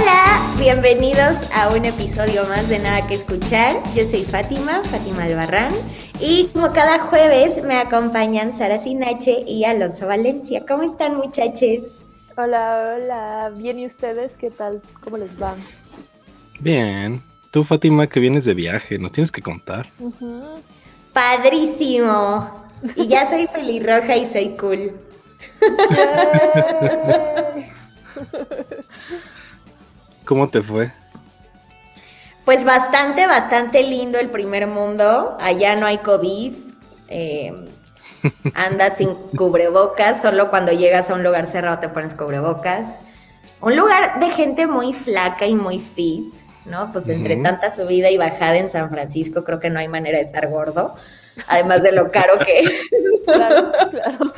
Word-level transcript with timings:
Hola, 0.00 0.54
bienvenidos 0.58 1.36
a 1.52 1.68
un 1.68 1.84
episodio 1.84 2.46
más 2.46 2.70
de 2.70 2.78
Nada 2.78 3.06
que 3.06 3.16
Escuchar. 3.16 3.74
Yo 3.94 4.08
soy 4.08 4.24
Fátima, 4.24 4.82
Fátima 4.84 5.24
Albarrán, 5.24 5.74
y 6.18 6.46
como 6.54 6.72
cada 6.72 7.00
jueves 7.00 7.62
me 7.62 7.76
acompañan 7.76 8.56
Sara 8.56 8.78
Sinache 8.78 9.44
y 9.46 9.64
Alonso 9.64 10.06
Valencia. 10.06 10.64
¿Cómo 10.66 10.84
están 10.84 11.18
muchachos? 11.18 11.98
Hola, 12.34 12.96
hola, 12.96 13.52
bien 13.54 13.78
y 13.78 13.84
ustedes, 13.84 14.38
¿qué 14.38 14.50
tal? 14.50 14.80
¿Cómo 15.04 15.18
les 15.18 15.40
va? 15.40 15.54
Bien. 16.60 17.22
Tú, 17.50 17.64
Fátima, 17.64 18.06
que 18.06 18.20
vienes 18.20 18.46
de 18.46 18.54
viaje, 18.54 18.98
nos 18.98 19.12
tienes 19.12 19.30
que 19.30 19.42
contar. 19.42 19.90
Padrísimo. 21.12 22.64
Y 22.96 23.06
ya 23.06 23.28
soy 23.28 23.46
pelirroja 23.54 24.16
y 24.16 24.30
soy 24.30 24.56
cool. 24.56 24.92
¿Cómo 30.30 30.48
te 30.48 30.62
fue? 30.62 30.92
Pues 32.44 32.64
bastante, 32.64 33.26
bastante 33.26 33.82
lindo 33.82 34.16
el 34.20 34.28
primer 34.28 34.68
mundo. 34.68 35.36
Allá 35.40 35.74
no 35.74 35.86
hay 35.86 35.98
COVID. 35.98 36.54
Eh, 37.08 37.52
andas 38.54 38.96
sin 38.96 39.12
cubrebocas. 39.36 40.22
Solo 40.22 40.48
cuando 40.48 40.70
llegas 40.70 41.10
a 41.10 41.14
un 41.14 41.24
lugar 41.24 41.48
cerrado 41.48 41.80
te 41.80 41.88
pones 41.88 42.14
cubrebocas. 42.14 43.00
Un 43.60 43.76
lugar 43.76 44.20
de 44.20 44.30
gente 44.30 44.68
muy 44.68 44.92
flaca 44.92 45.46
y 45.46 45.56
muy 45.56 45.80
fit, 45.80 46.32
¿no? 46.64 46.92
Pues 46.92 47.08
entre 47.08 47.34
tanta 47.38 47.72
subida 47.72 48.08
y 48.08 48.16
bajada 48.16 48.56
en 48.56 48.70
San 48.70 48.88
Francisco, 48.88 49.42
creo 49.42 49.58
que 49.58 49.68
no 49.68 49.80
hay 49.80 49.88
manera 49.88 50.18
de 50.18 50.26
estar 50.26 50.46
gordo. 50.46 50.94
Además 51.48 51.82
de 51.82 51.90
lo 51.90 52.12
caro 52.12 52.38
que 52.38 52.60
es. 52.60 52.70
Claro, 53.26 53.72
claro. 53.90 54.32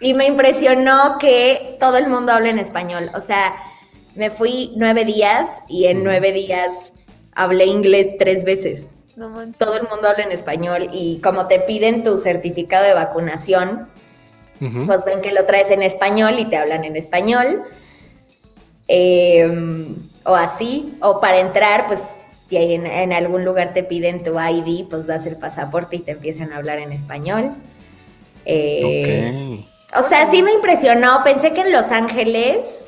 Y 0.00 0.14
me 0.14 0.26
impresionó 0.26 1.18
que 1.20 1.76
todo 1.78 1.96
el 1.96 2.08
mundo 2.08 2.32
habla 2.32 2.48
en 2.48 2.58
español. 2.58 3.08
O 3.14 3.20
sea, 3.20 3.52
me 4.14 4.30
fui 4.30 4.72
nueve 4.76 5.04
días 5.04 5.48
y 5.68 5.86
en 5.86 6.04
nueve 6.04 6.32
días 6.32 6.92
hablé 7.34 7.66
inglés 7.66 8.16
tres 8.18 8.44
veces. 8.44 8.90
Todo 9.58 9.76
el 9.76 9.88
mundo 9.88 10.08
habla 10.08 10.24
en 10.24 10.32
español 10.32 10.88
y 10.92 11.20
como 11.22 11.46
te 11.46 11.60
piden 11.60 12.02
tu 12.02 12.18
certificado 12.18 12.84
de 12.84 12.94
vacunación, 12.94 13.88
pues 14.86 15.04
ven 15.04 15.20
que 15.20 15.32
lo 15.32 15.44
traes 15.44 15.70
en 15.70 15.82
español 15.82 16.38
y 16.38 16.44
te 16.44 16.56
hablan 16.56 16.84
en 16.84 16.96
español. 16.96 17.64
Em, 18.88 19.96
o 20.24 20.34
así, 20.34 20.96
o 21.00 21.20
para 21.20 21.40
entrar, 21.40 21.86
pues 21.88 22.00
si 22.48 22.56
en, 22.56 22.86
en, 22.86 23.12
algún 23.12 23.44
lugar 23.44 23.74
te 23.74 23.82
piden 23.82 24.22
tu 24.22 24.38
ID, 24.38 24.88
pues 24.88 25.06
das 25.06 25.26
el 25.26 25.36
pasaporte 25.36 25.96
y 25.96 25.98
te 26.00 26.12
empiezan 26.12 26.52
a 26.52 26.58
hablar 26.58 26.78
en 26.78 26.92
español. 26.92 27.52
Eh, 28.44 29.64
o 29.96 30.02
sea, 30.08 30.30
sí 30.30 30.42
me 30.42 30.52
impresionó. 30.52 31.22
Pensé 31.24 31.52
que 31.52 31.62
en 31.62 31.72
Los 31.72 31.90
Ángeles 31.90 32.81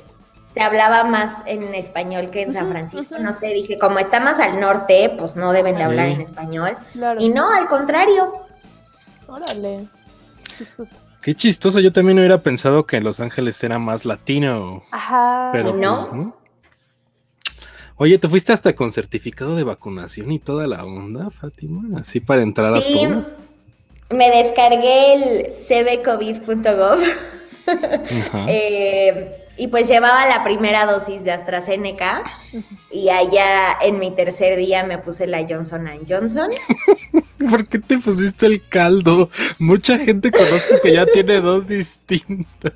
se 0.55 0.61
hablaba 0.61 1.03
más 1.03 1.43
en 1.47 1.75
español 1.75 2.31
que 2.31 2.43
en 2.43 2.53
San 2.53 2.71
Francisco. 2.71 3.19
No 3.19 3.35
sé, 3.35 3.49
dije, 3.49 3.77
como 3.77 3.99
está 3.99 4.21
más 4.21 4.39
al 4.39 4.61
norte, 4.61 5.11
pues 5.19 5.35
no 5.35 5.53
deben 5.53 5.75
de 5.75 5.83
hablar 5.83 6.07
en 6.07 6.21
español. 6.21 6.77
Y 7.19 7.29
no, 7.29 7.53
al 7.53 7.67
contrario. 7.67 8.33
Órale, 9.27 9.89
chistoso. 10.57 10.97
Qué 11.21 11.35
chistoso, 11.35 11.81
yo 11.81 11.93
también 11.93 12.19
hubiera 12.19 12.39
pensado 12.39 12.87
que 12.87 12.99
en 12.99 13.05
Los 13.05 13.19
Ángeles 13.19 13.63
era 13.65 13.81
más 13.81 14.05
latino. 14.05 14.85
Ajá. 14.93 15.51
Pero 15.53 15.75
no. 15.75 16.09
Pues, 16.09 16.27
Oye, 17.97 18.19
¿te 18.19 18.29
fuiste 18.29 18.53
hasta 18.53 18.77
con 18.77 18.93
certificado 18.93 19.57
de 19.57 19.65
vacunación 19.65 20.31
y 20.31 20.39
toda 20.39 20.69
la 20.69 20.85
onda, 20.85 21.31
Fátima? 21.31 21.99
Así 21.99 22.21
para 22.21 22.43
entrar 22.43 22.75
a 22.75 22.81
todo. 22.81 23.27
Me 24.11 24.31
descargué 24.31 25.15
el 25.15 25.47
cbcovid.gov. 25.53 27.01
eh, 28.49 29.44
y 29.57 29.69
pues 29.69 29.89
llevaba 29.89 30.27
la 30.27 30.43
primera 30.43 30.87
dosis 30.87 31.23
de 31.23 31.33
AstraZeneca 31.33 32.25
y 32.91 33.09
allá 33.09 33.79
en 33.83 33.99
mi 33.99 34.11
tercer 34.11 34.57
día 34.57 34.85
me 34.85 34.99
puse 34.99 35.27
la 35.27 35.47
Johnson 35.49 35.89
Johnson. 36.09 36.51
¿Por 37.51 37.69
qué 37.69 37.79
te 37.79 37.99
pusiste 37.99 38.47
el 38.47 38.67
caldo? 38.69 39.29
Mucha 39.59 39.99
gente 39.99 40.31
conozco 40.31 40.81
que 40.83 40.93
ya 40.93 41.07
tiene 41.07 41.41
dos 41.41 41.69
distintas. 41.69 42.73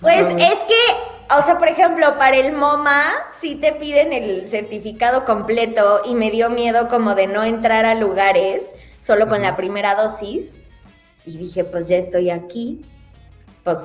Pues 0.00 0.26
es 0.34 0.58
que, 0.68 1.34
o 1.34 1.42
sea, 1.44 1.58
por 1.58 1.68
ejemplo, 1.68 2.18
para 2.18 2.36
el 2.36 2.52
MoMA 2.52 3.02
sí 3.40 3.56
te 3.56 3.72
piden 3.72 4.12
el 4.12 4.48
certificado 4.48 5.24
completo 5.24 6.02
y 6.04 6.14
me 6.14 6.30
dio 6.30 6.50
miedo 6.50 6.88
como 6.88 7.14
de 7.14 7.26
no 7.26 7.42
entrar 7.42 7.86
a 7.86 7.94
lugares 7.94 8.64
solo 9.00 9.28
con 9.28 9.42
la 9.42 9.56
primera 9.56 9.94
dosis. 9.94 10.52
Y 11.24 11.38
dije, 11.38 11.64
pues 11.64 11.88
ya 11.88 11.96
estoy 11.96 12.30
aquí, 12.30 12.84
pues 13.64 13.78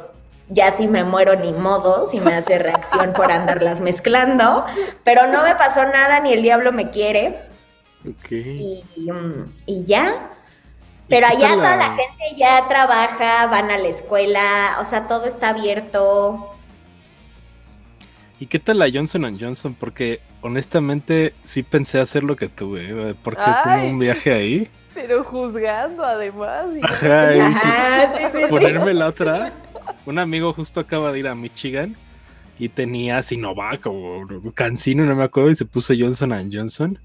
ya 0.50 0.72
si 0.72 0.88
me 0.88 1.04
muero 1.04 1.36
ni 1.36 1.52
modo, 1.52 2.06
si 2.06 2.20
me 2.20 2.34
hace 2.34 2.60
reacción 2.60 3.14
por 3.14 3.32
andarlas 3.32 3.82
mezclando, 3.82 4.66
pero 5.04 5.28
no 5.28 5.44
me 5.44 5.56
pasó 5.56 5.86
nada, 5.86 6.20
ni 6.20 6.34
el 6.34 6.44
diablo 6.44 6.72
me 6.72 6.90
quiere. 6.90 7.40
Ok. 8.08 8.32
Y, 8.32 8.84
mm, 8.96 9.86
ya. 9.86 10.32
Pero 11.08 11.28
allá 11.28 11.54
toda 11.54 11.76
la 11.76 11.90
gente 11.96 12.36
ya 12.36 12.68
trabaja, 12.68 13.48
van 13.48 13.70
a 13.70 13.78
la 13.78 13.88
escuela, 13.88 14.78
o 14.82 14.86
sea, 14.86 15.08
todo 15.08 15.26
está 15.26 15.50
abierto. 15.50 16.52
¿Y 18.40 18.48
qué 18.48 18.60
tal 18.60 18.80
la 18.80 18.90
Johnson 18.92 19.38
Johnson? 19.40 19.76
Porque 19.80 20.20
honestamente 20.42 21.34
sí 21.44 21.64
pensé 21.64 22.00
hacer 22.00 22.24
lo 22.24 22.36
que 22.36 22.50
tuve, 22.50 22.90
¿eh? 22.90 23.16
porque 23.24 23.44
como 23.64 23.88
un 23.88 24.00
viaje 24.00 24.34
ahí. 24.34 24.70
Pero 24.94 25.24
juzgando 25.24 26.04
además. 26.04 26.66
Ajá, 26.82 27.30
ponerme 28.50 28.94
la 28.94 29.08
otra 29.08 29.54
un 30.06 30.20
amigo 30.20 30.54
justo 30.54 30.80
acaba 30.80 31.12
de 31.12 31.20
ir 31.20 31.28
a 31.28 31.36
Michigan 31.36 31.96
y 32.58 32.70
tenía 32.70 33.22
Sinovac 33.22 33.86
o 33.86 34.26
Cancino, 34.54 35.06
no 35.06 35.16
me 35.16 35.24
acuerdo, 35.24 35.52
y 35.52 35.56
se 35.56 35.66
puso 35.66 35.94
Johnson 35.98 36.50
Johnson. 36.52 37.00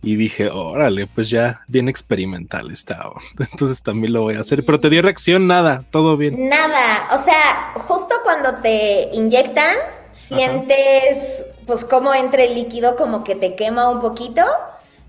Y 0.00 0.14
dije, 0.14 0.48
órale, 0.48 1.08
pues 1.08 1.28
ya 1.28 1.62
bien 1.66 1.88
experimental 1.88 2.70
estaba. 2.70 3.20
Entonces 3.38 3.82
también 3.82 4.12
lo 4.12 4.22
voy 4.22 4.36
a 4.36 4.40
hacer. 4.40 4.64
Pero 4.64 4.78
te 4.78 4.90
dio 4.90 5.02
reacción, 5.02 5.48
nada, 5.48 5.84
todo 5.90 6.16
bien. 6.16 6.48
Nada, 6.48 7.08
o 7.18 7.22
sea, 7.22 7.72
justo 7.74 8.14
cuando 8.22 8.56
te 8.62 9.08
inyectan, 9.12 9.74
sientes 10.12 11.44
pues 11.66 11.84
como 11.84 12.14
entre 12.14 12.46
el 12.46 12.54
líquido 12.54 12.96
como 12.96 13.24
que 13.24 13.34
te 13.34 13.54
quema 13.56 13.88
un 13.90 14.00
poquito. 14.00 14.42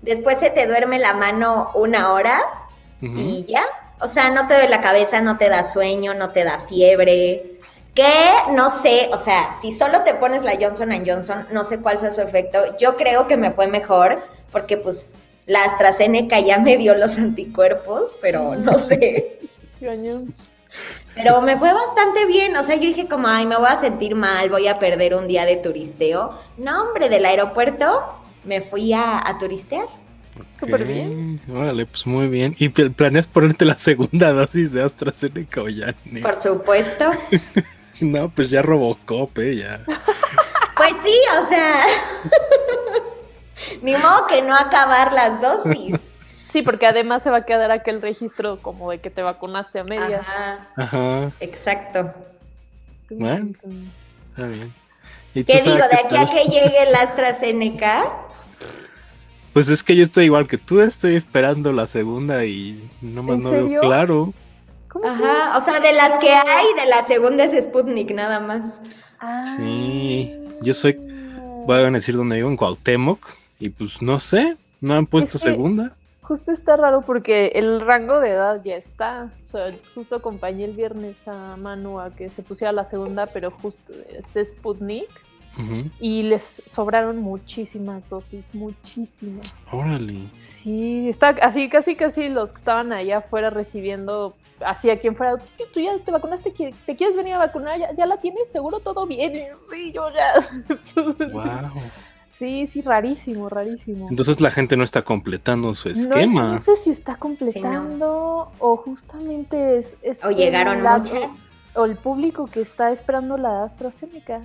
Después 0.02 0.38
se 0.40 0.50
te 0.50 0.66
duerme 0.66 0.98
la 0.98 1.14
mano 1.14 1.70
una 1.74 2.12
hora 2.12 2.40
y 3.00 3.46
ya, 3.48 3.62
o 4.00 4.08
sea, 4.08 4.30
no 4.30 4.46
te 4.48 4.54
duele 4.54 4.68
la 4.68 4.80
cabeza, 4.80 5.20
no 5.20 5.36
te 5.38 5.48
da 5.48 5.62
sueño, 5.62 6.14
no 6.14 6.30
te 6.30 6.44
da 6.44 6.60
fiebre. 6.60 7.58
Que 7.94 8.12
no 8.52 8.70
sé, 8.70 9.10
o 9.12 9.18
sea, 9.18 9.56
si 9.60 9.72
solo 9.72 10.02
te 10.02 10.14
pones 10.14 10.42
la 10.42 10.56
Johnson 10.60 10.90
Johnson, 11.04 11.46
no 11.50 11.64
sé 11.64 11.80
cuál 11.80 11.98
sea 11.98 12.12
su 12.12 12.20
efecto. 12.20 12.76
Yo 12.78 12.96
creo 12.96 13.26
que 13.26 13.36
me 13.36 13.50
fue 13.50 13.66
mejor 13.66 14.22
porque 14.52 14.76
pues 14.76 15.16
la 15.46 15.64
AstraZeneca 15.64 16.38
ya 16.40 16.58
me 16.58 16.76
dio 16.76 16.94
los 16.94 17.18
anticuerpos, 17.18 18.12
pero 18.20 18.54
no 18.54 18.78
sé. 18.78 19.40
Pero 21.16 21.40
me 21.42 21.58
fue 21.58 21.72
bastante 21.72 22.24
bien, 22.26 22.56
o 22.56 22.62
sea, 22.62 22.76
yo 22.76 22.82
dije 22.82 23.08
como, 23.08 23.26
ay, 23.26 23.44
me 23.44 23.56
voy 23.56 23.66
a 23.68 23.80
sentir 23.80 24.14
mal, 24.14 24.48
voy 24.48 24.68
a 24.68 24.78
perder 24.78 25.14
un 25.14 25.26
día 25.26 25.44
de 25.44 25.56
turisteo. 25.56 26.38
No, 26.56 26.82
hombre, 26.82 27.08
del 27.08 27.26
aeropuerto 27.26 28.02
me 28.44 28.60
fui 28.60 28.92
a, 28.92 29.18
a 29.18 29.38
turistear. 29.38 29.86
Súper 30.58 30.84
bien. 30.84 31.40
Órale, 31.52 31.86
pues 31.86 32.06
muy 32.06 32.28
bien. 32.28 32.54
¿Y 32.58 32.68
planeas 32.68 33.26
ponerte 33.26 33.64
la 33.64 33.76
segunda 33.76 34.32
dosis 34.32 34.72
de 34.72 34.82
AstraZeneca 34.82 35.62
o 35.62 35.68
ya? 35.68 35.94
Por 36.22 36.36
supuesto. 36.36 37.12
no, 38.00 38.28
pues 38.30 38.50
ya 38.50 38.62
Robocop, 38.62 39.38
¿eh? 39.38 39.56
Ya. 39.56 39.80
pues 40.76 40.92
sí, 41.04 41.18
o 41.42 41.48
sea. 41.48 41.80
Ni 43.82 43.92
modo 43.92 44.26
que 44.26 44.42
no 44.42 44.56
acabar 44.56 45.12
las 45.12 45.40
dosis. 45.40 45.96
Sí, 46.44 46.62
porque 46.62 46.86
además 46.86 47.22
se 47.22 47.30
va 47.30 47.38
a 47.38 47.44
quedar 47.44 47.70
aquel 47.70 48.02
registro 48.02 48.60
como 48.60 48.90
de 48.90 48.98
que 48.98 49.10
te 49.10 49.22
vacunaste 49.22 49.78
a 49.78 49.84
medias. 49.84 50.26
Ajá. 50.26 50.68
Ajá. 50.76 51.32
Exacto. 51.40 52.12
Bueno, 53.10 53.50
está 54.30 54.46
bien. 54.46 54.72
¿Qué 55.34 55.42
digo? 55.42 55.76
De 55.76 55.98
aquí 56.04 56.16
a 56.16 56.26
que 56.26 56.44
llegue 56.48 56.82
el 56.82 56.94
AstraZeneca, 56.94 58.04
pues 59.52 59.68
es 59.68 59.82
que 59.82 59.96
yo 59.96 60.02
estoy 60.02 60.26
igual 60.26 60.46
que 60.46 60.58
tú, 60.58 60.80
estoy 60.80 61.16
esperando 61.16 61.72
la 61.72 61.86
segunda 61.86 62.44
y 62.44 62.88
no 63.00 63.22
me 63.22 63.36
no 63.36 63.50
veo 63.50 63.80
claro. 63.80 64.32
Ajá, 65.04 65.58
o 65.58 65.64
sea, 65.64 65.80
de 65.80 65.92
las 65.92 66.18
que 66.18 66.30
hay, 66.30 66.66
de 66.74 66.86
la 66.88 67.06
segunda 67.06 67.44
es 67.44 67.64
Sputnik 67.64 68.12
nada 68.12 68.40
más. 68.40 68.80
Sí, 69.56 70.34
yo 70.62 70.74
soy, 70.74 70.96
voy 71.66 71.78
a 71.78 71.90
decir 71.90 72.16
dónde 72.16 72.36
vivo, 72.36 72.48
en 72.48 72.56
Cuauhtémoc, 72.56 73.26
y 73.58 73.70
pues 73.70 74.02
no 74.02 74.18
sé, 74.18 74.56
no 74.80 74.94
han 74.94 75.06
puesto 75.06 75.38
segunda. 75.38 75.92
Justo 76.22 76.52
está 76.52 76.76
raro 76.76 77.02
porque 77.02 77.52
el 77.56 77.80
rango 77.80 78.20
de 78.20 78.30
edad 78.30 78.62
ya 78.64 78.76
está. 78.76 79.30
O 79.42 79.50
sea, 79.50 79.74
justo 79.96 80.14
acompañé 80.14 80.64
el 80.64 80.72
viernes 80.72 81.26
a 81.26 81.56
Manu 81.56 81.98
a 81.98 82.10
que 82.10 82.30
se 82.30 82.42
pusiera 82.42 82.72
la 82.72 82.84
segunda, 82.84 83.26
pero 83.26 83.50
justo 83.50 83.92
este 84.10 84.44
Sputnik 84.44 85.08
Y 86.00 86.22
les 86.22 86.62
sobraron 86.64 87.18
muchísimas 87.18 88.08
dosis, 88.08 88.54
muchísimas. 88.54 89.54
Órale. 89.70 90.28
Sí, 90.38 91.08
está 91.08 91.28
así, 91.42 91.68
casi, 91.68 91.96
casi 91.96 92.28
los 92.28 92.52
que 92.52 92.58
estaban 92.58 92.92
allá 92.92 93.18
afuera 93.18 93.50
recibiendo, 93.50 94.34
así 94.64 94.88
a 94.88 94.98
quien 94.98 95.14
fuera, 95.16 95.36
"Tú- 95.36 95.64
tú 95.74 95.80
ya 95.80 95.98
te 95.98 96.10
vacunaste, 96.12 96.54
¿Qui- 96.54 96.74
¿te 96.86 96.96
quieres 96.96 97.14
venir 97.16 97.34
a 97.34 97.38
vacunar? 97.38 97.78
¿Ya, 97.78 97.92
ya 97.94 98.06
la 98.06 98.16
tienes? 98.18 98.50
¿Seguro 98.50 98.80
todo 98.80 99.06
bien? 99.06 99.48
Sí, 99.70 99.92
yo 99.92 100.08
ya. 100.10 100.48
Wow. 101.32 101.72
Sí, 102.28 102.64
sí, 102.66 102.80
rarísimo, 102.80 103.48
rarísimo. 103.48 104.08
Entonces 104.08 104.40
la 104.40 104.50
gente 104.50 104.76
no 104.76 104.84
está 104.84 105.02
completando 105.02 105.74
su 105.74 105.88
No- 105.88 105.94
esquema. 105.94 106.52
No, 106.52 106.58
sé 106.58 106.76
si 106.76 106.90
está 106.90 107.16
completando 107.16 108.52
o 108.58 108.76
justamente 108.76 109.78
es, 109.78 109.96
es 110.02 110.24
O 110.24 110.30
llegaron 110.30 110.82
la- 110.82 110.98
muchas. 110.98 111.30
O 111.74 111.84
el 111.84 111.96
público 111.96 112.46
que 112.46 112.60
está 112.60 112.90
esperando 112.92 113.36
la 113.36 113.62
AstraZeneca. 113.64 114.40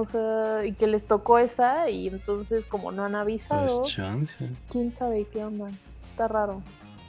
O 0.00 0.06
sea, 0.06 0.64
y 0.66 0.72
que 0.72 0.86
les 0.86 1.04
tocó 1.04 1.38
esa 1.38 1.88
y 1.90 2.08
entonces 2.08 2.64
como 2.66 2.90
no 2.92 3.04
han 3.04 3.14
avisado, 3.14 3.80
Pues 3.80 3.92
chance. 3.94 4.48
quién 4.70 4.90
sabe 4.90 5.26
qué 5.32 5.44
onda. 5.44 5.68
Está 6.10 6.26
raro. 6.28 6.62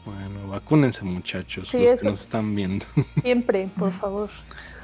Bueno, 0.05 0.47
vacúnense 0.47 1.03
muchachos, 1.05 1.67
Sí, 1.69 1.79
los 1.79 1.91
eso. 1.91 2.01
que 2.01 2.09
nos 2.09 2.21
están 2.21 2.55
viendo. 2.55 2.85
Siempre, 3.09 3.69
por 3.77 3.91
favor. 3.91 4.29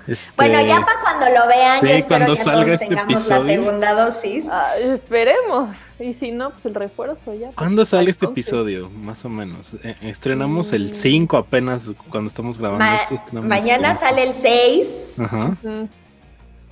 Este, 0.05 0.31
Bueno, 0.37 0.61
ya 0.65 0.79
para 0.85 1.01
cuando 1.01 1.25
lo 1.37 1.47
vean, 1.47 1.81
Sí, 1.81 1.87
ya 1.87 1.97
espero 1.97 2.07
cuando 2.25 2.35
ya 2.35 2.43
salga 2.43 2.61
todos 2.61 2.73
este 2.81 2.87
tengamos 2.87 3.13
episodio. 3.13 3.43
la 3.43 3.63
segunda 3.63 3.93
dosis. 4.05 4.45
Ah, 4.49 4.77
esperemos. 4.77 5.77
Y 5.99 6.13
si 6.13 6.31
no, 6.31 6.51
pues 6.51 6.65
el 6.65 6.75
refuerzo 6.75 7.33
ya. 7.33 7.51
¿Cuándo 7.51 7.83
sale 7.83 8.09
este 8.11 8.25
entonces. 8.25 8.47
episodio? 8.47 8.89
Más 8.89 9.25
o 9.25 9.29
menos. 9.29 9.73
Eh, 9.83 9.97
estrenamos 10.03 10.71
Mm. 10.71 10.75
el 10.75 10.93
5 10.93 11.35
apenas 11.35 11.91
cuando 12.09 12.27
estamos 12.29 12.57
grabando 12.57 12.85
Ma- 12.85 12.95
esto. 12.95 13.41
mañana 13.41 13.99
sale 13.99 14.23
el 14.29 14.33
6, 14.33 14.87
5. 15.15 15.23
Ajá. 15.25 15.57
Ujú. 15.61 15.89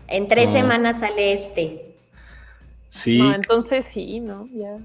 En 0.07 0.27
tres 0.27 0.47
Ah. 0.49 0.53
semanas 0.53 0.99
sale 0.99 1.33
este. 1.33 1.85
Sí, 2.89 3.17
No, 3.19 3.33
entonces 3.33 3.85
sí, 3.85 4.19
¿no? 4.21 4.47
Ya. 4.53 4.77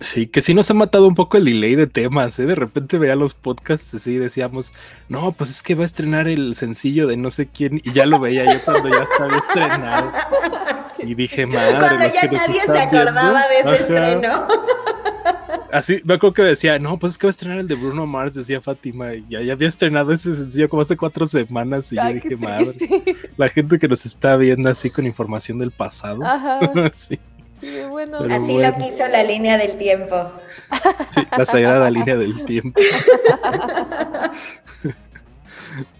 sí, 0.00 0.26
que 0.26 0.42
sí 0.42 0.54
nos 0.54 0.70
ha 0.70 0.74
matado 0.74 1.06
un 1.08 1.14
poco 1.14 1.36
el 1.36 1.44
delay 1.44 1.74
de 1.76 1.86
temas, 1.86 2.38
¿eh? 2.38 2.46
De 2.46 2.54
repente 2.54 2.98
veía 2.98 3.14
los 3.16 3.34
podcasts 3.34 3.94
así 3.94 4.12
y 4.12 4.18
decíamos, 4.18 4.72
no, 5.08 5.32
pues 5.32 5.50
es 5.50 5.62
que 5.62 5.74
va 5.74 5.82
a 5.82 5.86
estrenar 5.86 6.26
el 6.28 6.54
sencillo 6.56 7.06
de 7.06 7.16
no 7.16 7.30
sé 7.30 7.46
quién, 7.48 7.80
y 7.84 7.92
ya 7.92 8.06
lo 8.06 8.18
veía 8.20 8.44
yo 8.52 8.64
cuando 8.64 8.88
ya 8.88 9.02
estaba 9.02 9.36
estrenado. 9.36 10.12
Y 10.98 11.14
dije, 11.14 11.46
madre, 11.46 11.78
Cuando 11.78 12.06
ya 12.08 12.20
que 12.22 12.28
nadie 12.36 12.60
se 12.66 12.78
acordaba 12.78 13.44
viendo". 13.48 13.70
de 13.70 13.76
ese 13.76 13.84
O 13.84 13.86
sea, 13.86 14.12
estreno. 14.12 14.48
Así, 15.72 16.00
me 16.04 16.14
acuerdo 16.14 16.34
que 16.34 16.42
decía, 16.42 16.78
no, 16.78 16.98
pues 16.98 17.12
es 17.12 17.18
que 17.18 17.26
va 17.26 17.30
a 17.30 17.32
estrenar 17.32 17.58
el 17.58 17.68
de 17.68 17.74
Bruno 17.74 18.06
Mars, 18.06 18.34
decía 18.34 18.60
Fátima, 18.60 19.14
y 19.14 19.24
ya, 19.28 19.40
ya 19.42 19.52
había 19.52 19.68
estrenado 19.68 20.12
ese 20.12 20.34
sencillo 20.34 20.68
como 20.68 20.82
hace 20.82 20.96
cuatro 20.96 21.26
semanas, 21.26 21.92
y 21.92 21.96
yo 21.96 22.02
Ay, 22.02 22.14
dije, 22.14 22.36
madre, 22.36 22.74
la 23.36 23.48
gente 23.48 23.78
que 23.78 23.88
nos 23.88 24.06
está 24.06 24.36
viendo 24.36 24.70
así 24.70 24.90
con 24.90 25.06
información 25.06 25.58
del 25.58 25.70
pasado. 25.70 26.24
Ajá. 26.24 26.60
sí, 26.92 27.18
Sí, 27.60 27.80
bueno. 27.88 28.18
Así 28.18 28.52
bueno. 28.52 28.70
lo 28.70 28.76
quiso 28.76 29.08
la 29.08 29.24
línea 29.24 29.58
del 29.58 29.78
tiempo. 29.78 30.30
sí, 31.10 31.22
la 31.36 31.44
sagrada 31.44 31.90
línea 31.90 32.16
del 32.16 32.44
tiempo. 32.44 32.80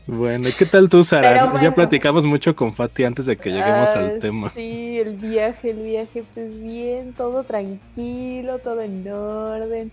bueno, 0.06 0.48
¿y 0.48 0.52
qué 0.52 0.66
tal 0.66 0.88
tú, 0.88 1.04
Sara? 1.04 1.60
Ya 1.60 1.74
platicamos 1.74 2.24
mucho 2.24 2.56
con 2.56 2.72
Fati 2.74 3.04
antes 3.04 3.26
de 3.26 3.36
que 3.36 3.50
lleguemos 3.50 3.90
Ah, 3.94 3.98
al 4.00 4.18
tema. 4.18 4.50
Sí, 4.50 4.98
el 4.98 5.16
viaje, 5.16 5.70
el 5.70 5.82
viaje, 5.82 6.24
pues 6.34 6.58
bien, 6.60 7.12
todo 7.12 7.44
tranquilo, 7.44 8.58
todo 8.58 8.80
en 8.80 9.06
orden. 9.12 9.92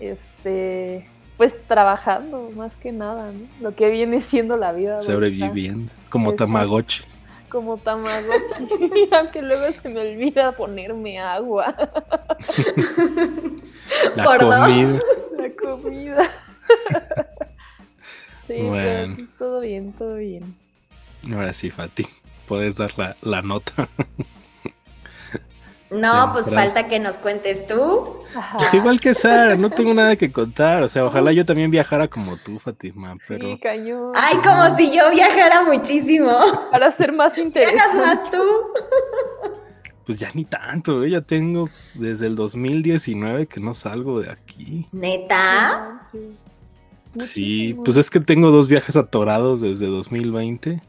Este, 0.00 1.06
pues 1.36 1.54
trabajando 1.66 2.50
más 2.56 2.76
que 2.76 2.92
nada, 2.92 3.30
¿no? 3.32 3.40
Lo 3.60 3.74
que 3.74 3.90
viene 3.90 4.20
siendo 4.20 4.56
la 4.56 4.72
vida. 4.72 5.00
Sobreviviendo, 5.02 5.90
como 6.10 6.30
Exacto. 6.30 6.52
Tamagotchi. 6.52 7.04
Como 7.48 7.76
Tamagotchi, 7.76 9.08
aunque 9.12 9.40
luego 9.40 9.62
se 9.80 9.88
me 9.88 10.00
olvida 10.00 10.50
ponerme 10.52 11.20
agua, 11.20 11.72
La 14.16 14.24
dos. 14.24 14.38
comida. 14.66 15.00
la 15.38 15.50
comida. 15.60 16.30
Sí, 18.46 18.54
pero 18.58 18.68
Bueno. 18.68 19.28
todo 19.38 19.60
bien, 19.60 19.92
todo 19.92 20.16
bien. 20.16 20.54
Ahora 21.32 21.52
sí, 21.52 21.70
Fati, 21.70 22.06
puedes 22.46 22.76
dar 22.76 22.96
la, 22.98 23.16
la 23.22 23.42
nota. 23.42 23.88
No, 25.90 26.30
pues 26.32 26.52
falta 26.52 26.88
que 26.88 26.98
nos 26.98 27.16
cuentes 27.18 27.68
tú. 27.68 28.16
Ajá. 28.34 28.58
Pues 28.58 28.74
igual 28.74 29.00
que 29.00 29.14
Sara, 29.14 29.54
no 29.54 29.70
tengo 29.70 29.94
nada 29.94 30.16
que 30.16 30.32
contar. 30.32 30.82
O 30.82 30.88
sea, 30.88 31.04
ojalá 31.04 31.30
yo 31.30 31.44
también 31.46 31.70
viajara 31.70 32.08
como 32.08 32.36
tú, 32.36 32.58
Fátima, 32.58 33.16
pero 33.28 33.46
Sí, 33.46 33.58
cañón. 33.62 34.12
Ay, 34.16 34.34
como 34.38 34.76
si 34.76 34.92
yo 34.96 35.08
viajara 35.12 35.62
muchísimo. 35.62 36.32
Para 36.72 36.90
ser 36.90 37.12
más 37.12 37.38
interesante. 37.38 37.96
más 37.96 38.28
tú. 38.28 38.42
pues 40.04 40.18
ya 40.18 40.30
ni 40.34 40.44
tanto. 40.46 41.04
¿eh? 41.04 41.10
Ya 41.10 41.20
tengo 41.20 41.70
desde 41.94 42.26
el 42.26 42.34
2019 42.34 43.46
que 43.46 43.60
no 43.60 43.72
salgo 43.72 44.18
de 44.20 44.32
aquí. 44.32 44.88
¿Neta? 44.90 46.00
Sí, 46.10 46.36
Muchísimo. 47.14 47.84
pues 47.84 47.96
es 47.96 48.10
que 48.10 48.20
tengo 48.20 48.50
dos 48.50 48.68
viajes 48.68 48.96
atorados 48.96 49.60
desde 49.60 49.86
2020 49.86 50.80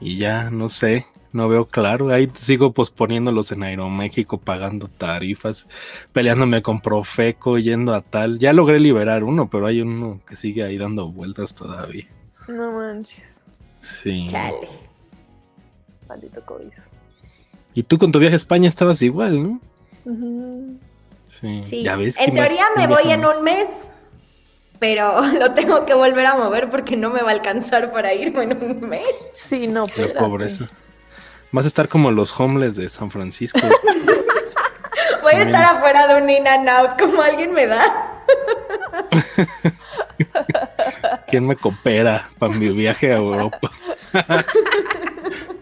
y 0.00 0.16
ya 0.16 0.50
no 0.50 0.68
sé, 0.68 1.06
no 1.32 1.48
veo 1.48 1.66
claro. 1.66 2.08
Ahí 2.10 2.30
sigo 2.34 2.72
posponiéndolos 2.72 3.52
en 3.52 3.62
Aeroméxico, 3.62 4.38
pagando 4.38 4.88
tarifas, 4.88 5.68
peleándome 6.12 6.62
con 6.62 6.80
Profeco, 6.80 7.58
yendo 7.58 7.94
a 7.94 8.00
tal. 8.00 8.38
Ya 8.38 8.52
logré 8.52 8.80
liberar 8.80 9.24
uno, 9.24 9.48
pero 9.50 9.66
hay 9.66 9.80
uno 9.82 10.20
que 10.26 10.36
sigue 10.36 10.62
ahí 10.64 10.76
dando 10.78 11.10
vueltas 11.12 11.54
todavía. 11.54 12.06
No 12.48 12.72
manches, 12.72 13.22
Sí. 13.80 14.26
Chale. 14.28 14.68
maldito 16.08 16.44
COVID. 16.44 16.66
Y 17.74 17.82
tú 17.84 17.98
con 17.98 18.10
tu 18.10 18.18
viaje 18.18 18.34
a 18.34 18.36
España 18.36 18.66
estabas 18.66 19.00
igual, 19.02 19.42
¿no? 19.42 19.60
Sí. 21.40 21.62
Sí. 21.62 21.82
Ya 21.84 21.96
ves. 21.96 22.16
en 22.18 22.24
¿quién 22.24 22.36
va- 22.36 22.46
teoría 22.46 22.64
me 22.76 22.86
quién 22.86 22.90
voy 22.90 23.12
en 23.12 23.24
un 23.24 23.44
mes, 23.44 23.68
pero 24.80 25.20
lo 25.38 25.52
tengo 25.52 25.86
que 25.86 25.94
volver 25.94 26.26
a 26.26 26.34
mover 26.34 26.68
porque 26.68 26.96
no 26.96 27.10
me 27.10 27.22
va 27.22 27.28
a 27.30 27.34
alcanzar 27.34 27.92
para 27.92 28.12
irme 28.12 28.42
en 28.42 28.52
un 28.60 28.88
mes. 28.88 29.04
Sí, 29.32 29.68
no, 29.68 29.84
La 29.84 29.86
espérate. 29.86 30.18
pobreza. 30.18 30.68
Vas 31.52 31.64
a 31.66 31.68
estar 31.68 31.88
como 31.88 32.10
los 32.10 32.38
homeless 32.40 32.74
de 32.76 32.88
San 32.88 33.08
Francisco. 33.10 33.60
Voy 35.22 35.34
a 35.34 35.42
estar 35.42 35.76
afuera 35.76 36.06
de 36.08 36.22
un 36.22 36.30
in 36.30 36.48
and 36.48 36.68
out 36.68 36.98
como 36.98 37.20
alguien 37.22 37.52
me 37.52 37.66
da. 37.66 37.82
¿Quién 41.28 41.46
me 41.46 41.56
coopera 41.56 42.30
para 42.38 42.52
mi 42.54 42.68
viaje 42.70 43.12
a 43.12 43.16
Europa? 43.16 43.70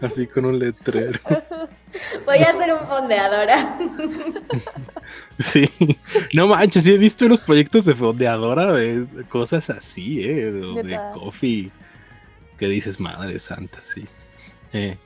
Así 0.01 0.27
con 0.27 0.45
un 0.45 0.59
letrero. 0.59 1.19
Voy 2.25 2.37
a 2.39 2.51
ser 2.57 2.73
un 2.73 2.87
fondeadora. 2.87 3.77
Sí. 5.39 5.69
No 6.33 6.47
manches, 6.47 6.83
sí 6.83 6.93
he 6.93 6.97
visto 6.97 7.25
los 7.29 7.39
proyectos 7.39 7.85
de 7.85 7.95
fondeadora 7.95 8.73
de 8.73 9.07
cosas 9.29 9.69
así, 9.69 10.21
¿eh? 10.21 10.51
De, 10.51 10.83
de 10.83 10.99
coffee. 11.13 11.71
Que 12.57 12.67
dices, 12.67 12.99
madre 12.99 13.39
santa, 13.39 13.81
sí. 13.81 14.05
Eh, 14.73 14.97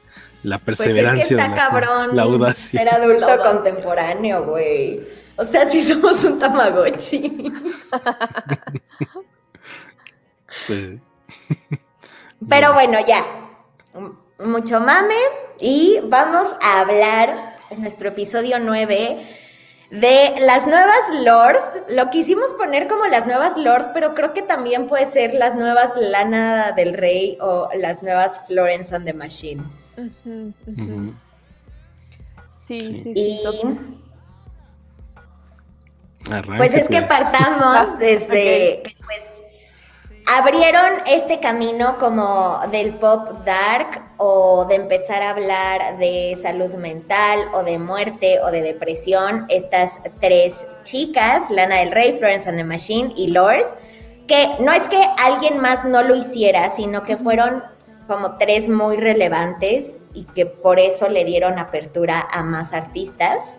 la 0.41 0.58
Pues 0.58 0.79
es 0.79 0.88
que 0.88 0.91
perseverancia. 0.94 1.38
está 1.38 1.48
la, 1.50 1.56
cabrón 1.56 2.15
la 2.15 2.24
audacia. 2.24 2.79
ser 2.79 2.89
adulto 2.89 3.27
contemporáneo, 3.44 4.44
güey. 4.46 5.01
O 5.36 5.46
sea, 5.46 5.70
si 5.70 5.84
somos 5.88 6.24
un 6.24 6.39
tamagotchi. 6.39 7.51
Pues, 10.67 11.00
Pero 12.48 12.74
bueno, 12.74 13.00
ya. 13.08 13.24
Mucho 14.40 14.80
mame. 14.80 15.16
Y 15.60 16.00
vamos 16.06 16.48
a 16.62 16.82
hablar 16.82 17.58
en 17.70 17.82
nuestro 17.82 18.10
episodio 18.10 18.60
9 18.60 19.28
de 19.92 20.34
las 20.42 20.66
nuevas 20.68 21.00
Lord. 21.24 21.86
Lo 21.90 22.10
quisimos 22.10 22.48
poner 22.58 22.88
como 22.88 23.06
las 23.06 23.25
nuevas 23.28 23.56
Lord, 23.58 23.92
pero 23.94 24.16
creo 24.16 24.34
que 24.34 24.42
también 24.42 24.88
puede 24.88 25.06
ser 25.06 25.34
las 25.36 25.56
nuevas 25.56 25.92
Lana 25.96 26.72
del 26.72 26.94
Rey 26.98 27.38
o 27.40 27.70
las 27.78 28.02
nuevas 28.02 28.42
Florence 28.48 28.94
and 28.96 29.06
the 29.06 29.13
Machine. 29.13 29.63
Sí, 32.52 32.80
Sí. 32.80 33.02
sí. 33.04 33.13
Y 33.16 33.42
pues 36.58 36.74
es 36.74 36.88
que 36.88 37.02
pues. 37.02 37.08
partamos 37.08 38.00
desde 38.00 38.82
que 38.84 38.96
pues 39.04 39.33
abrieron 40.25 41.01
este 41.06 41.39
camino 41.39 41.98
como 42.00 42.60
del 42.72 42.94
pop 42.96 43.44
dark 43.46 44.01
o 44.18 44.65
de 44.65 44.75
empezar 44.75 45.22
a 45.22 45.32
hablar 45.32 45.98
de 45.98 46.38
salud 46.42 46.74
mental 46.75 47.39
o 47.53 47.63
de 47.63 47.77
muerte 47.77 48.39
o 48.42 48.51
de 48.51 48.62
depresión 48.62 49.46
estas 49.50 50.00
tres 50.22 50.65
chicas, 50.84 51.50
Lana 51.50 51.77
del 51.77 51.92
Rey, 51.92 52.18
Florence 52.18 52.48
and 52.48 52.58
the 52.58 52.63
Machine 52.63 53.13
y 53.15 53.27
Lord, 53.27 53.65
que 54.27 54.48
no 54.60 54.72
es 54.72 54.84
que 54.84 55.01
alguien 55.18 55.60
más 55.60 55.84
no 55.86 56.03
lo 56.03 56.15
hiciera, 56.15 56.70
sino 56.70 57.03
que 57.03 57.18
fueron 57.18 57.63
como 58.08 58.38
tres 58.38 58.70
muy 58.70 58.98
relevantes 58.98 60.06
y 60.13 60.25
que 60.25 60.46
por 60.46 60.80
eso 60.80 61.10
le 61.10 61.25
dieron 61.25 61.60
apertura 61.60 62.27
a 62.32 62.44
más 62.44 62.74
artistas. 62.74 63.58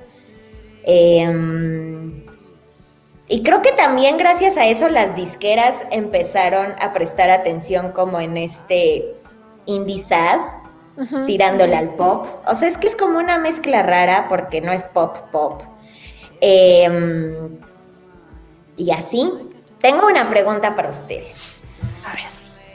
Em, 0.84 2.23
y 3.26 3.42
creo 3.42 3.62
que 3.62 3.72
también 3.72 4.18
gracias 4.18 4.56
a 4.56 4.66
eso 4.66 4.88
las 4.88 5.16
disqueras 5.16 5.74
empezaron 5.90 6.74
a 6.80 6.92
prestar 6.92 7.30
atención 7.30 7.92
como 7.92 8.20
en 8.20 8.36
este 8.36 9.14
indie 9.64 10.02
sad, 10.02 10.40
tirándole 11.26 11.74
al 11.74 11.94
pop. 11.94 12.26
O 12.46 12.54
sea, 12.54 12.68
es 12.68 12.76
que 12.76 12.86
es 12.86 12.96
como 12.96 13.18
una 13.18 13.38
mezcla 13.38 13.82
rara 13.82 14.26
porque 14.28 14.60
no 14.60 14.72
es 14.72 14.82
pop 14.82 15.16
pop. 15.32 15.62
Em, 16.40 17.58
y 18.76 18.90
así. 18.90 19.32
Tengo 19.80 20.06
una 20.06 20.28
pregunta 20.28 20.76
para 20.76 20.90
ustedes. 20.90 21.34
A 22.06 22.14
ver. 22.14 22.24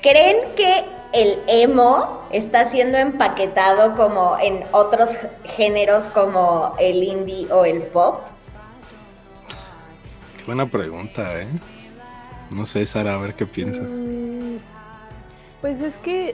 ¿Creen 0.02 0.56
que 0.56 0.86
el 1.14 1.40
emo 1.48 2.24
está 2.32 2.66
siendo 2.66 2.98
empaquetado 2.98 3.96
como 3.96 4.38
en 4.40 4.64
otros 4.72 5.12
géneros 5.44 6.06
como 6.06 6.76
el 6.80 7.04
indie 7.04 7.52
o 7.52 7.66
el 7.66 7.84
pop? 7.84 8.22
Qué 10.40 10.46
buena 10.46 10.66
pregunta, 10.66 11.42
¿eh? 11.42 11.48
No 12.50 12.66
sé, 12.66 12.86
Sara, 12.86 13.16
a 13.16 13.18
ver 13.18 13.36
qué 13.36 13.46
piensas. 13.46 13.90
Mm, 13.90 14.56
pues 15.60 15.82
es 15.82 15.98
que 15.98 16.34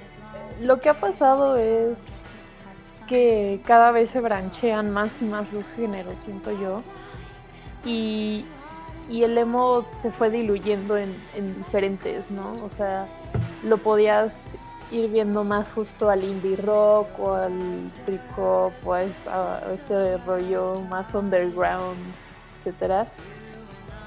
lo 0.62 0.80
que 0.80 0.90
ha 0.90 0.94
pasado 0.94 1.58
es 1.58 1.98
que 3.08 3.60
cada 3.66 3.92
vez 3.92 4.12
se 4.12 4.20
branchean 4.22 4.92
más 4.92 5.22
y 5.24 5.26
más 5.26 5.52
los 5.52 5.68
géneros, 5.70 6.20
siento 6.20 6.52
yo. 6.52 6.84
Y, 7.84 8.46
el 9.10 9.38
emo 9.38 9.86
se 10.02 10.12
fue 10.12 10.30
diluyendo 10.30 10.98
en, 10.98 11.14
diferentes, 11.58 12.30
¿no? 12.30 12.54
O 12.64 12.70
sea, 12.70 13.08
lo 13.64 13.78
podías 13.78 14.52
ir 14.92 15.10
viendo 15.10 15.44
más 15.44 15.72
justo 15.72 16.10
al 16.10 16.24
indie 16.24 16.58
rock 16.58 17.08
o 17.20 17.34
al 17.34 17.92
trip 18.06 18.22
hop 18.38 18.72
o 18.84 18.94
a, 18.94 19.04
este 19.04 20.18
rollo 20.18 20.82
más 20.90 21.14
underground, 21.16 21.98
etcétera. 22.56 23.08